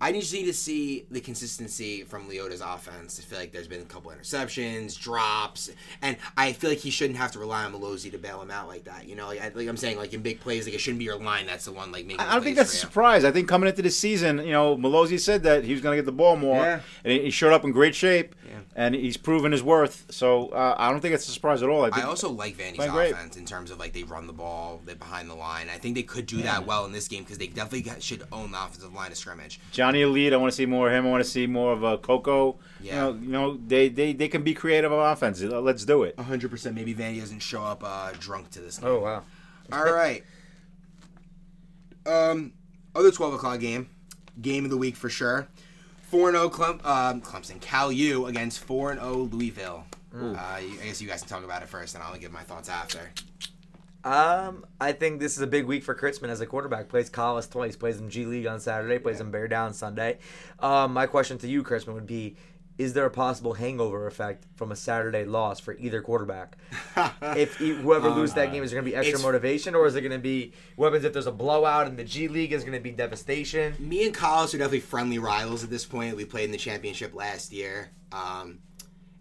I 0.01 0.13
just 0.13 0.33
need 0.33 0.45
to 0.45 0.53
see 0.53 1.07
the 1.11 1.21
consistency 1.21 2.05
from 2.05 2.29
Leota's 2.29 2.61
offense. 2.61 3.19
I 3.19 3.23
feel 3.25 3.39
like 3.39 3.53
there's 3.53 3.67
been 3.67 3.81
a 3.81 3.85
couple 3.85 4.13
interceptions, 4.13 4.99
drops, 4.99 5.71
and 6.03 6.17
I 6.37 6.53
feel 6.53 6.71
like 6.71 6.79
he 6.79 6.91
shouldn't 6.91 7.19
have 7.19 7.33
to 7.33 7.39
rely 7.39 7.65
on 7.65 7.73
Melosi 7.73 8.11
to 8.13 8.19
bail 8.19 8.41
him 8.41 8.51
out 8.51 8.69
like 8.69 8.85
that. 8.85 9.09
You 9.09 9.17
know, 9.17 9.27
like, 9.27 9.41
I, 9.43 9.49
like 9.55 9.67
I'm 9.67 9.77
saying, 9.77 9.99
like 9.99 10.13
in 10.15 10.21
big 10.23 10.41
plays, 10.41 10.67
like 10.67 10.75
it 10.75 10.79
shouldn't 10.79 10.99
be 11.01 11.05
your 11.05 11.19
line 11.19 11.47
that's 11.47 11.65
the 11.65 11.73
one 11.73 11.91
like 11.91 12.07
making. 12.07 12.21
I 12.21 12.33
don't 12.35 12.43
think 12.45 12.57
that's 12.57 12.73
a 12.73 12.77
surprise. 12.77 13.25
I 13.25 13.31
think 13.33 13.49
coming 13.49 13.69
into 13.69 13.83
the 13.83 13.91
season, 13.91 14.39
you 14.39 14.53
know, 14.53 14.77
Malozzi 14.77 15.19
said 15.19 15.43
that 15.43 15.65
he 15.65 15.73
was 15.73 15.81
going 15.81 15.97
to 15.97 16.03
get 16.03 16.07
the 16.07 16.13
ball 16.13 16.37
more, 16.37 16.63
Yeah. 16.63 16.81
and 17.05 17.13
he 17.13 17.31
showed 17.31 17.53
up 17.53 17.65
in 17.65 17.73
great 17.73 17.95
shape, 17.95 18.35
Yeah. 18.47 18.59
and 18.77 18.95
he's 18.95 19.17
proven 19.17 19.51
his 19.53 19.63
worth. 19.63 20.07
So 20.11 20.49
uh, 20.51 20.75
I 20.79 20.91
don't 20.91 21.01
think 21.01 21.15
it's 21.15 21.29
a 21.29 21.33
surprise 21.33 21.63
at 21.63 21.69
all. 21.69 21.85
I, 21.85 21.89
I 21.93 22.03
also 22.03 22.31
like 22.31 22.57
Vandy's 22.57 22.77
Playing 22.77 22.93
great. 22.93 23.13
offense 23.13 23.37
in 23.37 23.45
terms 23.45 23.71
of 23.73 23.79
like 23.79 23.93
they 23.95 24.05
run 24.05 24.27
the 24.27 24.33
ball, 24.33 24.81
they're 24.85 24.95
behind 24.95 25.29
the 25.29 25.35
line. 25.35 25.69
I 25.73 25.79
think 25.79 25.95
they 25.97 26.03
could 26.05 26.27
do 26.27 26.43
that 26.43 26.65
well 26.67 26.85
in 26.85 26.93
this 26.93 27.09
game 27.09 27.25
because 27.25 27.39
they 27.39 27.49
definitely 27.49 27.83
got, 27.83 28.03
should 28.03 28.23
own 28.31 28.53
the 28.53 28.63
offensive 28.63 28.95
line 28.95 29.11
of 29.11 29.17
scrimmage. 29.19 29.59
Johnny 29.89 30.03
Elite. 30.03 30.35
I 30.35 30.37
want 30.37 30.53
to 30.53 30.57
see 30.57 30.67
more 30.67 30.89
of 30.89 30.95
him. 30.95 31.07
I 31.07 31.11
want 31.11 31.25
to 31.25 31.31
see 31.31 31.47
more 31.47 31.73
of 31.73 31.83
uh, 31.83 31.97
Coco. 31.97 32.59
Yeah. 32.81 32.93
You 32.93 33.01
know, 33.01 33.19
you 33.21 33.29
know, 33.29 33.57
they, 33.67 33.89
they 33.89 34.13
they 34.13 34.29
can 34.29 34.43
be 34.43 34.53
creative 34.53 34.93
on 34.93 35.13
offense. 35.13 35.41
Let's 35.41 35.87
do 35.87 36.03
it. 36.03 36.17
100. 36.19 36.51
percent 36.51 36.75
Maybe 36.75 36.95
Vandy 36.95 37.21
doesn't 37.21 37.41
show 37.41 37.63
up 37.63 37.83
uh, 37.83 38.13
drunk 38.19 38.51
to 38.51 38.61
this 38.61 38.79
game. 38.79 38.91
Oh, 38.91 39.01
wow. 39.01 39.23
All 39.73 39.93
right. 39.93 40.25
Um, 42.07 42.55
other 42.95 43.11
12 43.11 43.35
o'clock 43.35 43.61
game, 43.61 43.91
game 44.41 44.65
of 44.65 44.71
the 44.71 44.79
week 44.79 44.97
for 44.97 45.11
sure. 45.11 45.47
4 46.05 46.31
0 46.31 46.49
Clem, 46.49 46.81
um, 46.83 47.21
Clemson, 47.21 47.61
Cal 47.61 47.93
U 47.93 48.25
against 48.25 48.61
4 48.61 48.95
0 48.95 49.29
Louisville. 49.31 49.85
Uh, 50.15 50.35
I 50.39 50.67
guess 50.83 51.03
you 51.03 51.09
guys 51.09 51.21
can 51.21 51.29
talk 51.29 51.45
about 51.45 51.61
it 51.61 51.69
first, 51.69 51.95
and 51.95 52.03
I'll 52.03 52.17
give 52.17 52.33
my 52.33 52.45
thoughts 52.45 52.71
after. 52.71 53.11
Um, 54.09 54.65
I 54.81 54.93
think 54.93 55.21
this 55.21 55.37
is 55.37 55.43
a 55.43 55.47
big 55.47 55.67
week 55.67 55.85
for 55.85 55.95
Kritzman 55.95 56.31
as 56.31 56.41
a 56.41 56.47
quarterback. 56.47 56.89
Plays 56.89 57.11
Collis 57.11 57.47
twice. 57.47 57.77
Plays 57.77 57.99
in 57.99 58.09
G 58.09 58.25
League 58.25 58.47
on 58.47 58.59
Saturday. 58.59 58.99
Plays 58.99 59.21
in 59.21 59.31
Bear 59.31 59.49
Down 59.49 59.75
Sunday. 59.75 60.17
Um, 60.61 60.95
my 60.95 61.05
question 61.05 61.37
to 61.39 61.47
you, 61.47 61.63
Kritzman, 61.63 61.93
would 61.93 62.07
be: 62.07 62.37
Is 62.79 62.95
there 62.95 63.05
a 63.05 63.11
possible 63.11 63.53
hangover 63.53 64.07
effect 64.07 64.47
from 64.57 64.73
a 64.73 64.77
Saturday 64.77 65.27
loss 65.27 65.61
for 65.61 65.77
either 65.77 66.01
quarterback? 66.01 66.57
if 67.37 67.57
whoever 67.57 68.09
loses 68.09 68.35
that 68.37 68.51
game 68.51 68.63
is 68.63 68.71
there 68.71 68.81
going 68.81 68.91
to 68.91 68.97
be 68.97 68.97
extra 68.97 69.21
motivation, 69.21 69.75
or 69.75 69.87
is 69.87 69.95
it 69.95 70.01
going 70.01 70.13
to 70.13 70.19
be 70.19 70.55
weapons? 70.79 71.05
if 71.05 71.13
there's 71.13 71.27
a 71.27 71.33
blowout 71.33 71.87
in 71.87 71.97
the 71.97 72.05
G 72.05 72.29
League? 72.29 72.55
Is 72.55 72.63
going 72.63 72.73
to 72.73 72.81
be 72.81 72.93
devastation? 72.93 73.75
Me 73.79 74.07
and 74.07 74.15
Collis 74.15 74.55
are 74.55 74.59
definitely 74.59 74.81
friendly 74.81 75.19
rivals 75.19 75.63
at 75.63 75.69
this 75.69 75.85
point. 75.85 76.17
We 76.17 76.25
played 76.25 76.47
in 76.47 76.53
the 76.53 76.57
championship 76.57 77.15
last 77.15 77.53
year. 77.53 77.91
Um, 78.11 78.61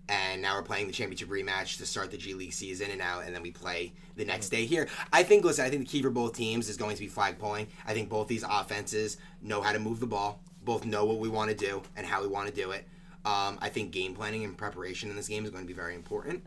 and 0.09 0.41
now 0.41 0.55
we're 0.55 0.63
playing 0.63 0.87
the 0.87 0.93
championship 0.93 1.29
rematch 1.29 1.77
to 1.77 1.85
start 1.85 2.11
the 2.11 2.17
G 2.17 2.33
League 2.33 2.53
season, 2.53 2.89
and 2.89 2.99
now 2.99 3.19
and 3.19 3.35
then 3.35 3.41
we 3.41 3.51
play 3.51 3.93
the 4.15 4.25
next 4.25 4.49
day 4.49 4.65
here. 4.65 4.87
I 5.11 5.23
think, 5.23 5.43
listen, 5.43 5.65
I 5.65 5.69
think 5.69 5.83
the 5.87 5.97
key 5.97 6.01
for 6.01 6.09
both 6.09 6.33
teams 6.33 6.69
is 6.69 6.77
going 6.77 6.95
to 6.95 7.01
be 7.01 7.07
flag 7.07 7.37
pulling. 7.37 7.67
I 7.85 7.93
think 7.93 8.09
both 8.09 8.27
these 8.27 8.43
offenses 8.49 9.17
know 9.41 9.61
how 9.61 9.71
to 9.73 9.79
move 9.79 9.99
the 9.99 10.07
ball, 10.07 10.41
both 10.63 10.85
know 10.85 11.05
what 11.05 11.19
we 11.19 11.29
want 11.29 11.49
to 11.51 11.55
do 11.55 11.81
and 11.95 12.05
how 12.05 12.21
we 12.21 12.27
want 12.27 12.47
to 12.47 12.53
do 12.53 12.71
it. 12.71 12.85
Um, 13.25 13.57
I 13.61 13.67
think 13.69 13.91
game 13.91 14.13
planning 14.13 14.45
and 14.45 14.57
preparation 14.57 15.09
in 15.09 15.17
this 15.17 15.27
game 15.27 15.43
is 15.43 15.51
going 15.51 15.63
to 15.63 15.67
be 15.67 15.73
very 15.73 15.95
important. 15.95 16.45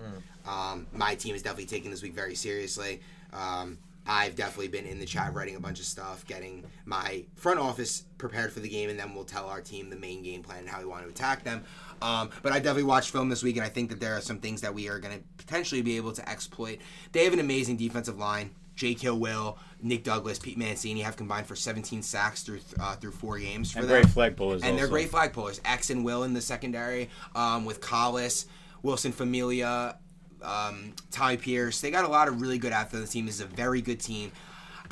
Um, 0.49 0.87
my 0.95 1.15
team 1.15 1.35
is 1.35 1.43
definitely 1.43 1.67
taking 1.67 1.91
this 1.91 2.03
week 2.03 2.15
very 2.15 2.35
seriously. 2.35 3.01
Um, 3.35 3.77
I've 4.07 4.35
definitely 4.35 4.69
been 4.69 4.87
in 4.87 4.99
the 4.99 5.05
chat 5.05 5.35
writing 5.35 5.57
a 5.57 5.61
bunch 5.61 5.79
of 5.79 5.85
stuff, 5.85 6.27
getting 6.27 6.65
my 6.87 7.25
front 7.37 7.61
office 7.61 8.05
prepared 8.17 8.51
for 8.51 8.61
the 8.61 8.69
game, 8.69 8.89
and 8.89 8.99
then 8.99 9.15
we'll 9.15 9.25
tell 9.25 9.47
our 9.47 9.61
team 9.61 9.91
the 9.91 9.97
main 9.97 10.23
game 10.23 10.43
plan 10.43 10.61
and 10.61 10.69
how 10.69 10.79
we 10.79 10.87
want 10.87 11.05
to 11.05 11.11
attack 11.11 11.45
them. 11.45 11.63
Um, 12.03 12.31
but 12.43 12.53
I 12.53 12.57
definitely 12.59 12.85
watched 12.85 13.11
film 13.11 13.29
this 13.29 13.43
week, 13.43 13.57
and 13.57 13.65
I 13.65 13.69
think 13.69 13.91
that 13.91 14.01
there 14.01 14.17
are 14.17 14.21
some 14.21 14.39
things 14.39 14.61
that 14.63 14.73
we 14.75 14.89
are 14.89 14.99
going 14.99 15.19
to 15.19 15.25
potentially 15.37 15.83
be 15.83 15.97
able 15.97 16.13
to 16.13 16.29
exploit. 16.29 16.79
They 17.13 17.25
have 17.25 17.33
an 17.33 17.41
amazing 17.41 17.77
defensive 17.77 18.19
line. 18.19 18.51
Jake 18.77 19.01
Hill, 19.01 19.19
Will, 19.19 19.59
Nick 19.83 20.05
Douglas, 20.05 20.39
Pete 20.39 20.57
Mancini 20.57 21.01
have 21.03 21.15
combined 21.15 21.47
for 21.47 21.55
17 21.55 22.03
sacks 22.03 22.43
through 22.43 22.61
uh, 22.81 22.95
through 22.97 23.11
four 23.11 23.39
games 23.39 23.71
for 23.73 23.81
And 23.81 23.89
them. 23.89 24.01
great 24.01 24.11
flag 24.11 24.37
pullers. 24.37 24.63
And 24.63 24.79
they're 24.79 24.89
great 24.89 25.11
flag 25.11 25.35
pullers. 25.35 25.61
X 25.67 25.91
and 25.91 26.03
Will 26.03 26.23
in 26.23 26.33
the 26.33 26.41
secondary 26.41 27.11
um, 27.35 27.67
with 27.67 27.83
Collis, 27.83 28.47
Wilson 28.83 29.13
Familia, 29.13 29.99
um, 30.43 30.95
Tommy 31.11 31.37
Pierce. 31.37 31.83
They 31.83 31.91
got 31.91 32.07
a 32.07 32.09
lot 32.09 32.29
of 32.29 32.41
really 32.41 32.57
good 32.57 32.73
athletes 32.73 32.95
on 32.95 33.01
the 33.03 33.07
team. 33.07 33.27
This 33.27 33.35
is 33.35 33.41
a 33.43 33.47
very 33.47 33.83
good 33.83 34.01
team. 34.01 34.33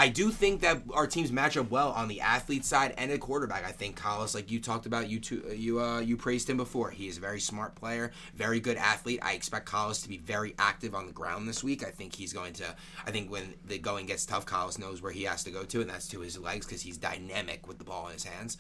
I 0.01 0.09
do 0.09 0.31
think 0.31 0.61
that 0.61 0.83
our 0.95 1.09
teams 1.09 1.33
match 1.33 1.57
up 1.57 1.71
well 1.71 1.91
on 1.91 2.07
the 2.07 2.21
athlete 2.21 2.65
side 2.65 2.95
and 2.97 3.11
the 3.11 3.19
quarterback. 3.19 3.65
I 3.67 3.73
think 3.73 3.97
Collis, 3.97 4.33
like 4.33 4.49
you 4.49 4.61
talked 4.61 4.87
about, 4.87 5.09
you 5.09 5.19
two, 5.19 5.43
you 5.57 5.81
uh, 5.81 5.99
you 5.99 6.17
praised 6.17 6.49
him 6.49 6.57
before. 6.57 6.91
He 6.91 7.09
is 7.09 7.19
a 7.19 7.21
very 7.21 7.41
smart 7.41 7.75
player, 7.75 8.13
very 8.37 8.61
good 8.61 8.77
athlete. 8.77 9.19
I 9.23 9.33
expect 9.33 9.67
Collis 9.67 10.01
to 10.03 10.09
be 10.09 10.19
very 10.19 10.55
active 10.57 10.95
on 10.95 11.07
the 11.07 11.13
ground 11.13 11.49
this 11.49 11.65
week. 11.65 11.85
I 11.85 11.91
think 11.91 12.15
he's 12.15 12.33
going 12.33 12.53
to. 12.55 12.77
I 13.07 13.11
think 13.11 13.29
when 13.29 13.55
the 13.67 13.79
going 13.79 14.07
gets 14.07 14.25
tough, 14.25 14.47
Collis 14.47 14.79
knows 14.79 15.03
where 15.03 15.11
he 15.11 15.25
has 15.25 15.43
to 15.45 15.51
go 15.51 15.65
to, 15.65 15.81
and 15.81 15.91
that's 15.91 16.07
to 16.09 16.21
his 16.21 16.39
legs 16.39 16.65
because 16.65 16.83
he's 16.83 16.97
dynamic 16.97 17.67
with 17.67 17.79
the 17.79 17.85
ball 17.85 18.07
in 18.07 18.13
his 18.13 18.25
hands. 18.25 18.57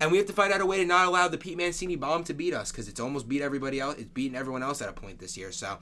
And 0.00 0.10
we 0.10 0.18
have 0.18 0.26
to 0.26 0.32
find 0.32 0.52
out 0.52 0.60
a 0.60 0.66
way 0.66 0.78
to 0.78 0.86
not 0.86 1.06
allow 1.06 1.28
the 1.28 1.38
Pete 1.38 1.56
Mancini 1.56 1.96
bomb 1.96 2.24
to 2.24 2.34
beat 2.34 2.54
us 2.54 2.72
because 2.72 2.88
it's 2.88 3.00
almost 3.00 3.28
beat 3.28 3.42
everybody 3.42 3.80
else. 3.80 3.96
It's 3.96 4.10
beaten 4.10 4.36
everyone 4.36 4.62
else 4.62 4.82
at 4.82 4.88
a 4.88 4.92
point 4.92 5.18
this 5.18 5.36
year. 5.36 5.52
So 5.52 5.78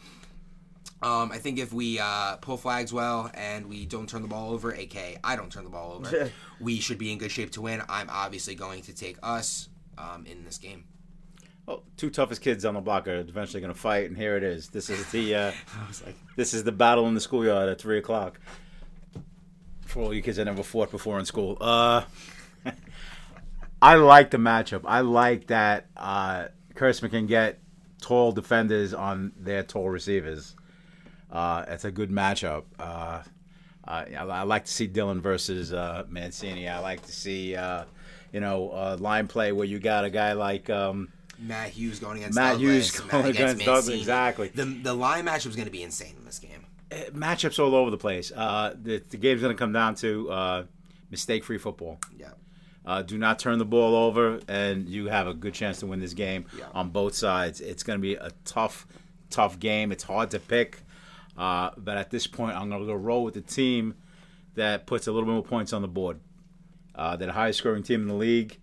Um, 1.03 1.33
I 1.33 1.39
think 1.39 1.59
if 1.59 1.73
we 1.73 1.99
uh, 1.99 2.37
pull 2.37 2.57
flags 2.57 2.93
well 2.93 3.29
and 3.35 3.67
we 3.67 3.87
don't 3.87 4.09
turn 4.09 4.23
the 4.23 4.29
ball 4.29 4.53
over, 4.53 4.73
aka 4.73 5.19
I 5.25 5.35
don't 5.35 5.51
turn 5.51 5.65
the 5.65 5.71
ball 5.71 5.95
over, 5.95 6.31
we 6.61 6.79
should 6.79 6.99
be 6.99 7.11
in 7.11 7.19
good 7.19 7.33
shape 7.33 7.51
to 7.53 7.61
win. 7.61 7.83
I'm 7.89 8.09
obviously 8.09 8.55
going 8.55 8.83
to 8.83 8.95
take 8.95 9.19
us 9.23 9.69
um, 9.99 10.25
in 10.27 10.45
this 10.45 10.59
game. 10.59 10.85
Oh, 11.67 11.83
two 11.97 12.11
toughest 12.11 12.41
kids 12.41 12.65
on 12.65 12.75
the 12.75 12.81
block 12.81 13.07
are 13.09 13.21
eventually 13.21 13.61
going 13.61 13.73
to 13.73 13.79
fight, 13.79 14.09
and 14.09 14.17
here 14.17 14.37
it 14.37 14.45
is. 14.45 14.69
This 14.69 14.91
is 14.91 15.11
the 15.11 15.35
uh, 15.35 15.53
this 16.37 16.55
is 16.55 16.63
the 16.63 16.73
battle 16.73 17.09
in 17.09 17.15
the 17.15 17.21
schoolyard 17.21 17.69
at 17.69 17.81
three 17.81 17.99
o'clock. 17.99 18.41
For 19.87 20.03
all 20.03 20.15
you 20.15 20.23
kids 20.23 20.37
that 20.39 20.45
never 20.45 20.63
fought 20.63 20.91
before 20.91 21.19
in 21.19 21.25
school, 21.25 21.59
uh, 21.61 22.05
I 23.83 23.97
like 23.97 24.31
the 24.31 24.39
matchup. 24.39 24.83
I 24.85 25.01
like 25.01 25.49
that 25.49 25.87
uh, 25.97 26.47
Kurtzman 26.75 27.11
can 27.11 27.27
get 27.27 27.59
tall 28.01 28.33
defenders 28.33 28.95
on 28.95 29.33
their 29.37 29.63
tall 29.63 29.91
receivers. 29.91 30.55
Uh, 31.33 31.65
it's 31.69 31.85
a 31.85 31.91
good 31.91 32.11
matchup. 32.11 32.65
Uh, 32.79 33.23
uh, 33.89 34.05
I, 34.09 34.15
I 34.17 34.43
like 34.43 34.67
to 34.67 34.71
see 34.71 34.87
Dylan 34.87 35.21
versus 35.21 35.73
uh, 35.73 36.05
Mancini. 36.09 36.69
I 36.69 36.79
like 36.79 37.03
to 37.07 37.13
see, 37.13 37.57
uh, 37.57 37.85
you 38.33 38.41
know, 38.41 38.71
uh, 38.71 38.97
line 39.01 39.27
play 39.27 39.51
where 39.53 39.67
you 39.67 39.79
got 39.79 40.05
a 40.05 40.11
guy 40.11 40.35
like 40.35 40.69
um, 40.71 41.09
Matt 41.39 41.71
Hughes 41.71 41.99
going 41.99 42.19
against 42.19 42.37
Matt 42.37 42.53
Douglas, 42.59 42.95
Hughes 42.95 43.01
Matt 43.01 43.11
going 43.11 43.27
against 43.27 43.65
Douglas, 43.65 43.89
exactly. 43.99 44.49
The 44.55 44.65
the 44.67 44.95
line 44.95 45.25
matchup 45.25 45.47
is 45.49 45.57
going 45.57 45.67
to 45.67 45.73
be 45.73 45.83
insane 45.83 46.15
in 46.19 46.25
this 46.25 46.39
game. 46.39 46.67
eh, 46.93 47.07
matchups 47.13 47.59
all 47.59 47.75
over 47.75 47.91
the 47.91 47.97
place. 47.99 48.31
Uh, 48.31 48.75
the, 48.81 49.03
the 49.11 49.17
game's 49.17 49.41
going 49.41 49.55
to 49.57 49.59
come 49.59 49.73
down 49.73 49.95
to 49.97 50.31
uh, 50.31 50.65
mistake-free 51.11 51.59
football. 51.59 51.99
Yeah. 52.17 52.29
Uh, 52.85 53.01
do 53.03 53.17
not 53.17 53.39
turn 53.39 53.59
the 53.59 53.65
ball 53.65 53.95
over, 53.95 54.41
and 54.49 54.89
you 54.89 55.07
have 55.07 55.27
a 55.27 55.35
good 55.35 55.55
chance 55.55 55.79
to 55.81 55.87
win 55.87 55.99
this 56.01 56.15
game 56.15 56.45
Yeah. 56.59 56.65
on 56.75 56.91
both 56.91 57.15
sides. 57.15 57.61
It's 57.61 57.83
going 57.83 57.99
to 57.99 58.03
be 58.03 58.15
a 58.15 58.31
tough, 58.45 58.87
tough 59.31 59.59
game. 59.59 59.93
It's 59.93 60.03
hard 60.05 60.31
to 60.33 60.41
pick, 60.41 60.81
uh, 61.37 61.71
but 61.77 61.97
at 61.97 62.11
this 62.11 62.27
point, 62.27 62.57
I'm 62.57 62.69
going 62.69 62.81
to 62.81 62.87
go 62.87 62.95
roll 62.95 63.25
with 63.25 63.35
the 63.35 63.41
team 63.41 63.95
that 64.55 64.87
puts 64.87 65.07
a 65.07 65.13
little 65.13 65.27
bit 65.27 65.33
more 65.33 65.43
points 65.43 65.73
on 65.73 65.83
the 65.83 65.89
board. 65.89 66.21
Uh, 66.95 67.17
they're 67.17 67.27
the 67.27 67.33
highest 67.33 67.59
scoring 67.61 67.83
team 67.83 68.03
in 68.03 68.09
the 68.09 68.15
league, 68.15 68.59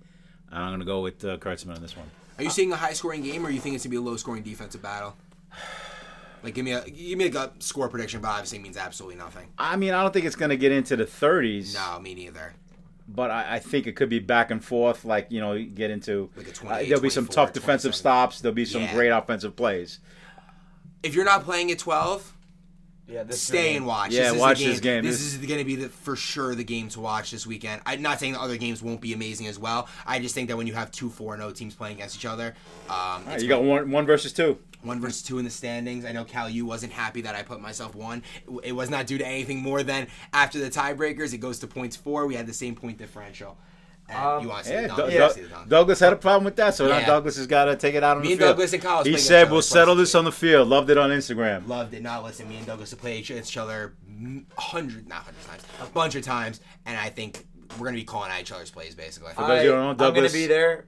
and 0.51 0.59
I'm 0.63 0.69
going 0.69 0.79
to 0.79 0.85
go 0.85 1.01
with 1.01 1.23
uh, 1.25 1.37
Kurtzman 1.37 1.75
on 1.75 1.81
this 1.81 1.97
one. 1.97 2.09
Are 2.37 2.43
you 2.43 2.49
seeing 2.49 2.71
a 2.71 2.75
high 2.75 2.93
scoring 2.93 3.21
game, 3.23 3.45
or 3.45 3.49
you 3.49 3.59
think 3.59 3.75
it's 3.75 3.83
gonna 3.83 3.91
be 3.91 3.97
a 3.97 4.01
low 4.01 4.15
scoring 4.17 4.43
defensive 4.43 4.81
battle? 4.81 5.15
Like, 6.41 6.53
give 6.53 6.63
me 6.63 6.71
a 6.71 6.81
give 6.89 7.17
me 7.17 7.25
a 7.25 7.29
gut 7.29 7.61
score 7.61 7.89
prediction, 7.89 8.21
but 8.21 8.29
obviously 8.29 8.59
it 8.59 8.61
means 8.61 8.77
absolutely 8.77 9.17
nothing. 9.17 9.47
I 9.57 9.75
mean, 9.75 9.93
I 9.93 10.01
don't 10.01 10.13
think 10.13 10.25
it's 10.25 10.37
going 10.37 10.51
to 10.51 10.55
get 10.55 10.71
into 10.71 10.95
the 10.95 11.03
30s. 11.03 11.73
No, 11.75 11.99
me 11.99 12.15
neither. 12.15 12.53
but 13.09 13.29
I, 13.29 13.55
I 13.55 13.59
think 13.59 13.87
it 13.87 13.97
could 13.97 14.07
be 14.07 14.19
back 14.19 14.49
and 14.49 14.63
forth. 14.63 15.03
Like 15.03 15.27
you 15.31 15.41
know, 15.41 15.61
get 15.61 15.91
into 15.91 16.29
Like 16.37 16.47
a 16.47 16.65
uh, 16.69 16.77
there'll 16.87 17.01
be 17.01 17.09
some 17.09 17.27
tough 17.27 17.51
defensive 17.51 17.93
stops. 17.93 18.39
There'll 18.39 18.55
be 18.55 18.63
some 18.63 18.83
Yeah. 18.83 18.93
great 18.93 19.09
offensive 19.09 19.57
plays. 19.57 19.99
If 21.03 21.13
you're 21.13 21.25
not 21.25 21.43
playing 21.43 21.71
at 21.71 21.79
12, 21.79 22.33
Yeah, 23.09 23.23
this 23.23 23.41
stay 23.41 23.75
and 23.75 23.87
watch. 23.87 24.11
Yeah, 24.11 24.25
this 24.25 24.33
is 24.33 24.39
watch 24.39 24.57
the 24.59 24.63
game. 24.65 24.71
this 24.71 24.79
game. 24.81 25.03
This, 25.03 25.17
This- 25.17 25.33
is 25.33 25.45
going 25.45 25.57
to 25.59 25.65
be 25.65 25.75
the, 25.77 25.89
for 25.89 26.15
sure 26.15 26.53
the 26.53 26.63
game 26.63 26.89
to 26.89 26.99
watch 26.99 27.31
this 27.31 27.47
weekend. 27.47 27.81
I'm 27.85 28.01
not 28.03 28.19
saying 28.19 28.33
the 28.33 28.41
other 28.41 28.57
games 28.57 28.83
won't 28.83 29.01
be 29.01 29.13
amazing 29.13 29.47
as 29.47 29.57
well. 29.57 29.87
I 30.05 30.19
just 30.19 30.35
think 30.35 30.47
that 30.49 30.57
when 30.57 30.67
you 30.67 30.73
have 30.73 30.91
two 30.91 31.09
4 31.09 31.33
and 31.33 31.41
0 31.41 31.51
teams 31.53 31.73
playing 31.75 31.95
against 31.95 32.15
each 32.17 32.25
other, 32.25 32.53
um, 32.89 33.23
it's 33.29 33.41
you 33.41 33.49
got 33.49 33.63
one 33.63 33.89
one 33.91 34.05
versus 34.05 34.31
two. 34.31 34.59
one 34.83 35.01
versus 35.01 35.23
two 35.23 35.39
in 35.39 35.43
the 35.45 35.51
standings. 35.51 36.05
I 36.05 36.11
know 36.11 36.23
Cal, 36.23 36.49
you 36.49 36.65
wasn't 36.65 36.93
happy 36.93 37.21
that 37.21 37.33
I 37.35 37.41
put 37.41 37.59
myself 37.61 37.95
one. 37.95 38.21
It- 38.47 38.69
It 38.69 38.71
was 38.73 38.89
not 38.91 39.07
due 39.07 39.17
to 39.17 39.25
anything 39.25 39.57
more 39.59 39.81
than 39.81 40.07
after 40.31 40.59
the 40.59 40.69
tiebreakers, 40.69 41.33
it 41.33 41.39
goes 41.39 41.57
to 41.59 41.67
points 41.67 41.95
four. 41.95 42.27
We 42.27 42.35
had 42.35 42.45
the 42.45 42.53
same 42.53 42.75
point 42.75 42.97
differential. 42.99 43.57
And 44.09 44.17
Um, 44.17 44.43
you 44.43 44.49
want 44.49 44.63
to 44.63 44.69
see 44.69 44.73
Yeah, 44.75 44.81
the 44.81 44.87
Doug- 44.87 44.97
dunk? 44.97 45.11
You 45.11 45.17
Doug- 45.17 45.21
wanna 45.21 45.33
see 45.33 45.41
the 45.41 45.47
dunk. 45.49 45.69
Douglas 45.69 45.99
had 45.99 46.13
a 46.13 46.15
problem 46.15 46.43
with 46.45 46.55
that, 46.55 46.75
so 46.75 46.87
now 46.87 47.05
Douglas 47.05 47.37
has 47.37 47.47
got 47.47 47.65
to 47.65 47.75
take 47.75 47.95
it 47.95 48.03
out 48.03 48.17
on 48.17 48.21
Me 48.23 48.29
the 48.29 48.33
and 48.33 48.39
field. 48.41 48.49
Douglas 48.51 48.73
and 48.73 48.81
Kyle 48.83 49.03
he 49.03 49.17
said, 49.17 49.45
each 49.47 49.51
"We'll 49.51 49.61
settle 49.61 49.95
this 49.95 50.15
on 50.15 50.25
the 50.25 50.31
field." 50.31 50.67
Loved 50.67 50.89
it 50.89 50.97
on 50.97 51.09
Instagram. 51.11 51.67
Loved 51.67 51.93
it. 51.93 52.01
Not 52.01 52.23
listen. 52.23 52.49
Me 52.49 52.57
and 52.57 52.65
Douglas 52.65 52.89
have 52.91 52.99
played 52.99 53.29
each 53.29 53.57
other 53.57 53.93
a 54.57 54.61
hundred, 54.61 55.07
not 55.07 55.23
hundred 55.23 55.45
times, 55.45 55.63
a 55.81 55.85
bunch 55.87 56.15
of 56.15 56.23
times, 56.23 56.59
and 56.85 56.97
I 56.97 57.09
think 57.09 57.45
we're 57.77 57.85
gonna 57.85 57.97
be 57.97 58.03
calling 58.03 58.31
out 58.31 58.41
each 58.41 58.51
other's 58.51 58.71
plays 58.71 58.95
basically. 58.95 59.31
For 59.33 59.45
those 59.47 59.63
you 59.63 59.69
don't 59.69 59.97
know, 59.97 60.05
I'm 60.07 60.13
gonna 60.13 60.29
be 60.29 60.47
there. 60.47 60.85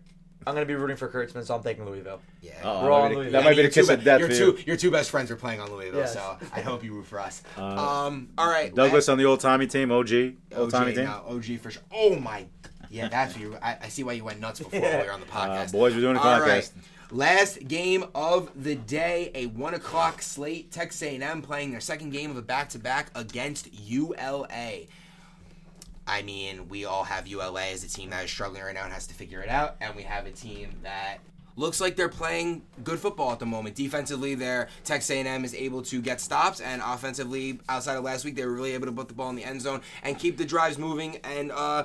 I'm 0.48 0.56
gonna 0.56 0.66
be 0.66 0.74
rooting 0.74 0.98
for 0.98 1.08
Kurtzman, 1.08 1.46
so 1.46 1.54
I'm 1.54 1.62
taking 1.62 1.86
Louisville. 1.86 2.20
yeah. 2.42 2.54
Uh-oh, 2.64 2.84
We're 2.84 2.92
all 2.92 3.02
that 3.04 3.04
might 3.04 3.10
be- 3.10 3.16
Louisville. 3.18 3.32
that 3.34 3.42
I 3.42 3.44
might 3.44 3.50
be 3.52 3.56
your 3.58 3.64
the 3.68 3.74
kiss 3.76 3.88
two 3.88 3.94
of 3.94 4.04
death 4.04 4.20
your 4.22 4.30
for 4.30 4.36
two. 4.36 4.58
Your 4.66 4.76
two 4.76 4.90
best 4.90 5.12
friends 5.12 5.30
are 5.30 5.36
playing 5.36 5.60
on 5.62 5.72
Louisville, 5.72 6.00
Yes. 6.00 6.14
so 6.14 6.38
I 6.52 6.62
hope 6.62 6.84
you 6.84 6.96
root 6.96 7.06
for 7.06 7.20
us. 7.20 7.44
Uh, 7.56 7.64
um, 7.64 8.30
all 8.40 8.50
right, 8.50 8.74
Douglas 8.74 9.08
on 9.08 9.20
the 9.20 9.26
old 9.26 9.40
timey 9.40 9.68
team, 9.68 9.92
OG, 9.92 10.34
old 10.56 10.72
timey 10.72 10.96
team. 10.96 11.04
now, 11.06 11.24
OG 11.30 11.58
for 11.58 11.70
sure. 11.70 11.84
Oh 11.94 12.16
my, 12.16 12.48
yeah, 12.92 13.08
that's 13.08 13.34
what 13.34 13.42
you. 13.42 13.58
I, 13.62 13.78
I 13.84 13.88
see 13.88 14.04
why 14.04 14.14
you 14.14 14.24
went 14.24 14.40
nuts 14.40 14.60
before 14.60 14.80
we 14.80 14.88
were 14.88 15.12
on 15.12 15.22
the 15.22 15.26
Uh, 15.28 15.30
podcast. 15.30 15.72
boys, 15.72 15.96
we're 15.96 16.02
doing 16.02 16.16
a 16.18 16.20
All 16.20 16.40
contest. 16.40 16.74
right. 16.76 16.86
Last 17.14 17.68
game 17.68 18.06
of 18.16 18.50
the 18.56 18.76
day, 18.76 19.32
a 19.36 19.48
one 19.48 19.74
o'clock 19.74 20.22
slate. 20.22 20.72
Texas 20.72 21.02
A&M 21.04 21.42
playing 21.42 21.72
their 21.72 21.82
second 21.82 22.12
game 22.12 22.32
of 22.32 22.38
a 22.38 22.42
back-to-back 22.42 23.12
against 23.16 23.68
ULA. 23.74 24.86
I 26.08 26.22
mean, 26.24 26.68
we 26.70 26.86
all 26.86 27.04
have 27.04 27.28
ULA 27.28 27.68
as 27.72 27.84
a 27.84 27.90
team 27.90 28.10
that 28.10 28.24
is 28.26 28.32
struggling 28.32 28.64
right 28.64 28.74
now 28.74 28.84
and 28.86 28.94
has 28.94 29.08
to 29.08 29.14
figure 29.14 29.42
it 29.42 29.50
out, 29.50 29.76
and 29.82 29.96
we 29.96 30.04
have 30.04 30.26
a 30.26 30.32
team 30.32 30.70
that 30.84 31.18
looks 31.58 31.80
like 31.82 31.96
they're 31.96 32.10
playing 32.10 32.64
good 32.84 32.98
football 33.00 33.32
at 33.32 33.40
the 33.40 33.46
moment. 33.46 33.76
Defensively, 33.76 34.34
their 34.36 34.68
Texas 34.84 35.12
A&M 35.12 35.44
is 35.46 35.54
able 35.54 35.82
to 35.84 36.02
get 36.02 36.20
stops, 36.22 36.60
and 36.60 36.82
offensively, 36.84 37.60
outside 37.70 37.98
of 37.98 38.04
last 38.04 38.26
week, 38.26 38.36
they 38.36 38.46
were 38.46 38.54
really 38.54 38.72
able 38.74 38.88
to 38.88 38.92
put 38.92 39.08
the 39.10 39.14
ball 39.14 39.30
in 39.30 39.36
the 39.36 39.44
end 39.44 39.62
zone 39.62 39.82
and 40.02 40.18
keep 40.18 40.38
the 40.38 40.46
drives 40.46 40.78
moving 40.78 41.18
and 41.24 41.52
uh, 41.52 41.84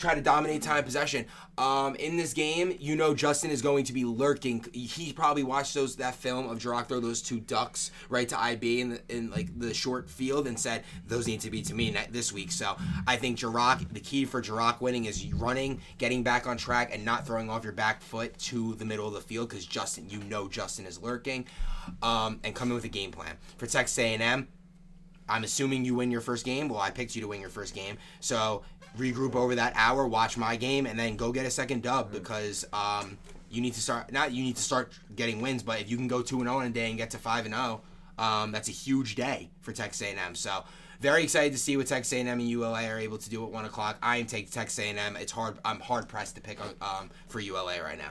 try 0.00 0.14
to 0.14 0.20
dominate 0.20 0.62
time 0.62 0.82
possession. 0.82 1.26
Um, 1.58 1.94
in 1.96 2.16
this 2.16 2.32
game, 2.32 2.74
you 2.80 2.96
know 2.96 3.14
Justin 3.14 3.50
is 3.50 3.60
going 3.60 3.84
to 3.84 3.92
be 3.92 4.04
lurking. 4.04 4.64
He 4.72 5.12
probably 5.12 5.42
watched 5.42 5.74
those 5.74 5.96
that 5.96 6.14
film 6.14 6.48
of 6.48 6.58
Jirac 6.58 6.88
throw 6.88 7.00
those 7.00 7.20
two 7.20 7.38
ducks 7.38 7.90
right 8.08 8.28
to 8.28 8.40
IB 8.40 8.80
in, 8.80 8.98
in 9.08 9.30
like 9.30 9.58
the 9.58 9.74
short 9.74 10.08
field 10.08 10.46
and 10.46 10.58
said 10.58 10.84
those 11.06 11.26
need 11.26 11.40
to 11.40 11.50
be 11.50 11.62
to 11.62 11.74
me 11.74 11.94
this 12.10 12.32
week. 12.32 12.50
So 12.50 12.76
I 13.06 13.16
think 13.16 13.38
Jirac, 13.38 13.92
the 13.92 14.00
key 14.00 14.24
for 14.24 14.40
Jirac 14.40 14.80
winning 14.80 15.04
is 15.04 15.30
running, 15.34 15.80
getting 15.98 16.22
back 16.22 16.46
on 16.46 16.56
track, 16.56 16.90
and 16.94 17.04
not 17.04 17.26
throwing 17.26 17.50
off 17.50 17.62
your 17.62 17.74
back 17.74 18.00
foot 18.00 18.36
to 18.38 18.74
the 18.76 18.84
middle 18.84 19.06
of 19.06 19.12
the 19.12 19.20
field 19.20 19.50
because 19.50 19.66
Justin, 19.66 20.08
you 20.08 20.20
know 20.20 20.48
Justin 20.48 20.86
is 20.86 21.00
lurking, 21.00 21.44
um, 22.02 22.40
and 22.42 22.54
coming 22.54 22.74
with 22.74 22.84
a 22.84 22.88
game 22.88 23.10
plan 23.10 23.36
for 23.58 23.66
Texas 23.66 23.98
A&M. 23.98 24.48
I'm 25.30 25.44
assuming 25.44 25.84
you 25.84 25.94
win 25.94 26.10
your 26.10 26.20
first 26.20 26.44
game. 26.44 26.68
Well, 26.68 26.80
I 26.80 26.90
picked 26.90 27.14
you 27.14 27.22
to 27.22 27.28
win 27.28 27.40
your 27.40 27.50
first 27.50 27.72
game. 27.72 27.98
So 28.18 28.62
regroup 28.98 29.34
over 29.34 29.54
that 29.54 29.72
hour, 29.76 30.06
watch 30.06 30.36
my 30.36 30.56
game, 30.56 30.86
and 30.86 30.98
then 30.98 31.16
go 31.16 31.32
get 31.32 31.46
a 31.46 31.50
second 31.50 31.82
dub 31.82 32.12
because 32.12 32.66
um, 32.72 33.18
you 33.50 33.60
need 33.60 33.74
to 33.74 33.80
start. 33.80 34.12
Not 34.12 34.32
you 34.32 34.42
need 34.42 34.56
to 34.56 34.62
start 34.62 34.92
getting 35.14 35.40
wins, 35.40 35.62
but 35.62 35.80
if 35.80 35.90
you 35.90 35.96
can 35.96 36.08
go 36.08 36.22
two 36.22 36.38
and 36.38 36.46
zero 36.48 36.60
in 36.60 36.68
a 36.68 36.70
day 36.70 36.88
and 36.88 36.98
get 36.98 37.10
to 37.10 37.18
five 37.18 37.44
and 37.44 37.54
zero, 37.54 37.82
um, 38.18 38.52
that's 38.52 38.68
a 38.68 38.72
huge 38.72 39.14
day 39.14 39.50
for 39.60 39.72
Texas 39.72 40.02
A&M. 40.02 40.34
So. 40.34 40.64
Very 41.00 41.22
excited 41.22 41.52
to 41.54 41.58
see 41.58 41.78
what 41.78 41.86
Texas 41.86 42.12
A&M 42.12 42.28
and 42.28 42.46
ULA 42.46 42.84
are 42.86 42.98
able 42.98 43.16
to 43.16 43.30
do 43.30 43.42
at 43.42 43.50
one 43.50 43.64
o'clock. 43.64 43.96
I 44.02 44.18
am 44.18 44.26
taking 44.26 44.50
Texas 44.50 44.78
A&M. 44.84 45.16
It's 45.16 45.32
hard. 45.32 45.56
I'm 45.64 45.80
hard 45.80 46.08
pressed 46.08 46.34
to 46.34 46.42
pick 46.42 46.58
um, 46.82 47.08
for 47.26 47.40
ULA 47.40 47.82
right 47.82 47.96
now. 47.96 48.10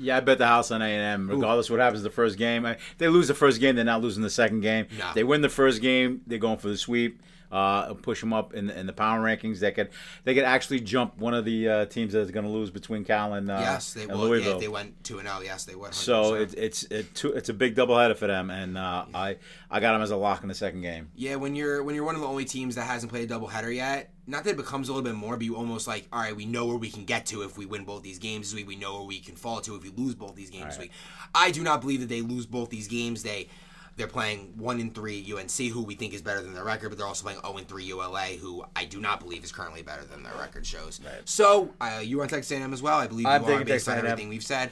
Yeah, 0.00 0.16
I 0.16 0.20
bet 0.20 0.38
the 0.38 0.46
house 0.46 0.70
on 0.70 0.80
A 0.80 0.86
and 0.86 1.22
M. 1.22 1.30
Regardless 1.30 1.68
what 1.68 1.78
happens 1.78 2.02
the 2.02 2.10
first 2.10 2.38
game, 2.38 2.64
I- 2.64 2.78
they 2.98 3.08
lose 3.08 3.28
the 3.28 3.34
first 3.34 3.60
game, 3.60 3.76
they're 3.76 3.84
not 3.84 4.00
losing 4.00 4.22
the 4.22 4.30
second 4.30 4.60
game. 4.60 4.86
No. 4.98 5.10
They 5.14 5.24
win 5.24 5.42
the 5.42 5.50
first 5.50 5.82
game, 5.82 6.22
they're 6.26 6.38
going 6.38 6.58
for 6.58 6.68
the 6.68 6.76
sweep. 6.76 7.20
Uh, 7.50 7.94
push 7.94 8.20
them 8.20 8.32
up 8.32 8.54
in 8.54 8.68
the, 8.68 8.78
in 8.78 8.86
the 8.86 8.92
power 8.92 9.20
rankings. 9.20 9.58
They 9.58 9.72
could 9.72 9.88
they 10.24 10.34
could 10.34 10.44
actually 10.44 10.80
jump 10.80 11.18
one 11.18 11.34
of 11.34 11.44
the 11.44 11.68
uh, 11.68 11.86
teams 11.86 12.12
that's 12.12 12.30
going 12.30 12.46
to 12.46 12.50
lose 12.50 12.70
between 12.70 13.04
Cal 13.04 13.34
and, 13.34 13.50
uh, 13.50 13.58
yes, 13.60 13.92
they 13.92 14.04
and 14.04 14.18
would. 14.18 14.44
Yeah, 14.44 14.52
if 14.52 14.60
they 14.60 14.68
went 14.68 15.02
two 15.02 15.18
and 15.18 15.26
zero, 15.26 15.40
yes, 15.40 15.64
they 15.64 15.74
would. 15.74 15.90
100%. 15.90 15.94
so 15.94 16.34
it, 16.34 16.54
it's 16.56 16.84
it, 16.84 17.14
two, 17.14 17.32
it's 17.32 17.48
a 17.48 17.54
big 17.54 17.74
doubleheader 17.74 18.16
for 18.16 18.26
them, 18.26 18.50
and 18.50 18.78
uh, 18.78 19.06
I 19.12 19.36
I 19.70 19.80
got 19.80 19.92
them 19.92 20.02
as 20.02 20.10
a 20.10 20.16
lock 20.16 20.42
in 20.42 20.48
the 20.48 20.54
second 20.54 20.82
game. 20.82 21.10
Yeah, 21.14 21.36
when 21.36 21.56
you're 21.56 21.82
when 21.82 21.94
you're 21.94 22.04
one 22.04 22.14
of 22.14 22.20
the 22.20 22.28
only 22.28 22.44
teams 22.44 22.76
that 22.76 22.82
hasn't 22.84 23.10
played 23.10 23.30
a 23.30 23.34
doubleheader 23.34 23.74
yet, 23.74 24.12
not 24.26 24.44
that 24.44 24.50
it 24.50 24.56
becomes 24.56 24.88
a 24.88 24.92
little 24.92 25.04
bit 25.04 25.16
more, 25.16 25.36
but 25.36 25.44
you 25.44 25.56
almost 25.56 25.86
like, 25.86 26.06
all 26.12 26.20
right, 26.20 26.34
we 26.34 26.46
know 26.46 26.66
where 26.66 26.76
we 26.76 26.90
can 26.90 27.04
get 27.04 27.26
to 27.26 27.42
if 27.42 27.58
we 27.58 27.66
win 27.66 27.84
both 27.84 28.02
these 28.02 28.18
games 28.18 28.50
this 28.50 28.56
week. 28.56 28.68
We 28.68 28.76
know 28.76 28.98
where 28.98 29.06
we 29.06 29.20
can 29.20 29.34
fall 29.34 29.60
to 29.62 29.74
if 29.74 29.82
we 29.82 29.90
lose 29.90 30.14
both 30.14 30.36
these 30.36 30.50
games 30.50 30.76
this 30.76 30.78
week. 30.78 30.92
I 31.34 31.50
do 31.50 31.62
not 31.62 31.80
believe 31.80 32.00
that 32.00 32.08
they 32.08 32.22
lose 32.22 32.46
both 32.46 32.70
these 32.70 32.88
games. 32.88 33.22
They 33.22 33.48
they're 34.00 34.08
playing 34.08 34.54
one 34.56 34.80
and 34.80 34.94
three 34.94 35.30
UNC, 35.30 35.70
who 35.70 35.82
we 35.82 35.94
think 35.94 36.14
is 36.14 36.22
better 36.22 36.40
than 36.40 36.54
their 36.54 36.64
record, 36.64 36.88
but 36.88 36.96
they're 36.96 37.06
also 37.06 37.22
playing 37.22 37.38
zero 37.40 37.54
and 37.58 37.68
three 37.68 37.84
ULA, 37.84 38.38
who 38.40 38.64
I 38.74 38.86
do 38.86 38.98
not 38.98 39.20
believe 39.20 39.44
is 39.44 39.52
currently 39.52 39.82
better 39.82 40.04
than 40.04 40.22
their 40.22 40.32
record 40.38 40.64
shows. 40.64 41.00
So 41.26 41.74
uh, 41.82 42.00
you 42.02 42.18
are 42.18 42.22
on 42.22 42.28
Texas 42.28 42.50
A&M 42.58 42.72
as 42.72 42.80
well. 42.80 42.98
I 42.98 43.06
believe 43.06 43.26
I'm 43.26 43.44
you 43.44 43.52
are 43.52 43.64
based 43.64 43.90
on 43.90 43.98
everything 43.98 44.30
we've 44.30 44.42
said. 44.42 44.70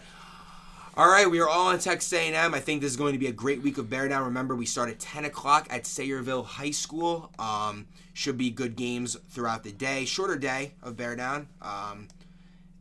All 0.96 1.08
right, 1.08 1.30
we 1.30 1.40
are 1.40 1.48
all 1.48 1.68
on 1.68 1.78
Texas 1.78 2.10
A&M. 2.10 2.54
I 2.54 2.58
think 2.58 2.80
this 2.80 2.90
is 2.90 2.96
going 2.96 3.12
to 3.12 3.18
be 3.18 3.26
a 3.26 3.32
great 3.32 3.62
week 3.62 3.76
of 3.76 3.90
Bear 3.90 4.08
Down. 4.08 4.24
Remember, 4.24 4.56
we 4.56 4.64
start 4.64 4.88
at 4.88 4.98
10 4.98 5.26
o'clock 5.26 5.66
at 5.70 5.84
Sayreville 5.84 6.46
High 6.46 6.70
School. 6.70 7.30
Um, 7.38 7.86
should 8.14 8.38
be 8.38 8.50
good 8.50 8.76
games 8.76 9.14
throughout 9.28 9.62
the 9.62 9.72
day. 9.72 10.06
Shorter 10.06 10.36
day 10.36 10.72
of 10.82 10.96
Bear 10.96 11.16
Down. 11.16 11.48
Um, 11.60 12.08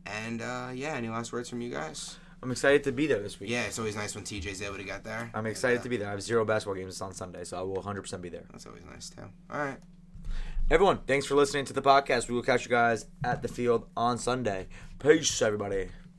and 0.06 0.40
uh, 0.40 0.70
yeah, 0.74 0.94
any 0.94 1.10
last 1.10 1.30
words 1.30 1.50
from 1.50 1.60
you 1.60 1.70
guys? 1.70 2.16
I'm 2.42 2.50
excited 2.50 2.84
to 2.84 2.92
be 2.92 3.06
there 3.06 3.20
this 3.20 3.40
week. 3.40 3.50
Yeah, 3.50 3.64
it's 3.64 3.78
always 3.78 3.96
nice 3.96 4.14
when 4.14 4.24
TJ's 4.24 4.62
able 4.62 4.76
to 4.76 4.84
get 4.84 5.02
there. 5.02 5.30
I'm 5.34 5.46
excited 5.46 5.82
to 5.82 5.88
be 5.88 5.96
there. 5.96 6.08
I 6.08 6.12
have 6.12 6.22
zero 6.22 6.44
basketball 6.44 6.76
games 6.76 7.00
on 7.00 7.12
Sunday, 7.12 7.44
so 7.44 7.58
I 7.58 7.62
will 7.62 7.82
100% 7.82 8.20
be 8.20 8.28
there. 8.28 8.44
That's 8.52 8.66
always 8.66 8.84
nice 8.84 9.10
too. 9.10 9.22
All 9.50 9.58
right. 9.58 9.78
Everyone, 10.70 10.98
thanks 11.06 11.26
for 11.26 11.34
listening 11.34 11.64
to 11.64 11.72
the 11.72 11.82
podcast. 11.82 12.28
We 12.28 12.34
will 12.34 12.42
catch 12.42 12.64
you 12.64 12.70
guys 12.70 13.06
at 13.24 13.42
the 13.42 13.48
field 13.48 13.88
on 13.96 14.18
Sunday. 14.18 14.68
Peace, 14.98 15.42
everybody. 15.42 15.88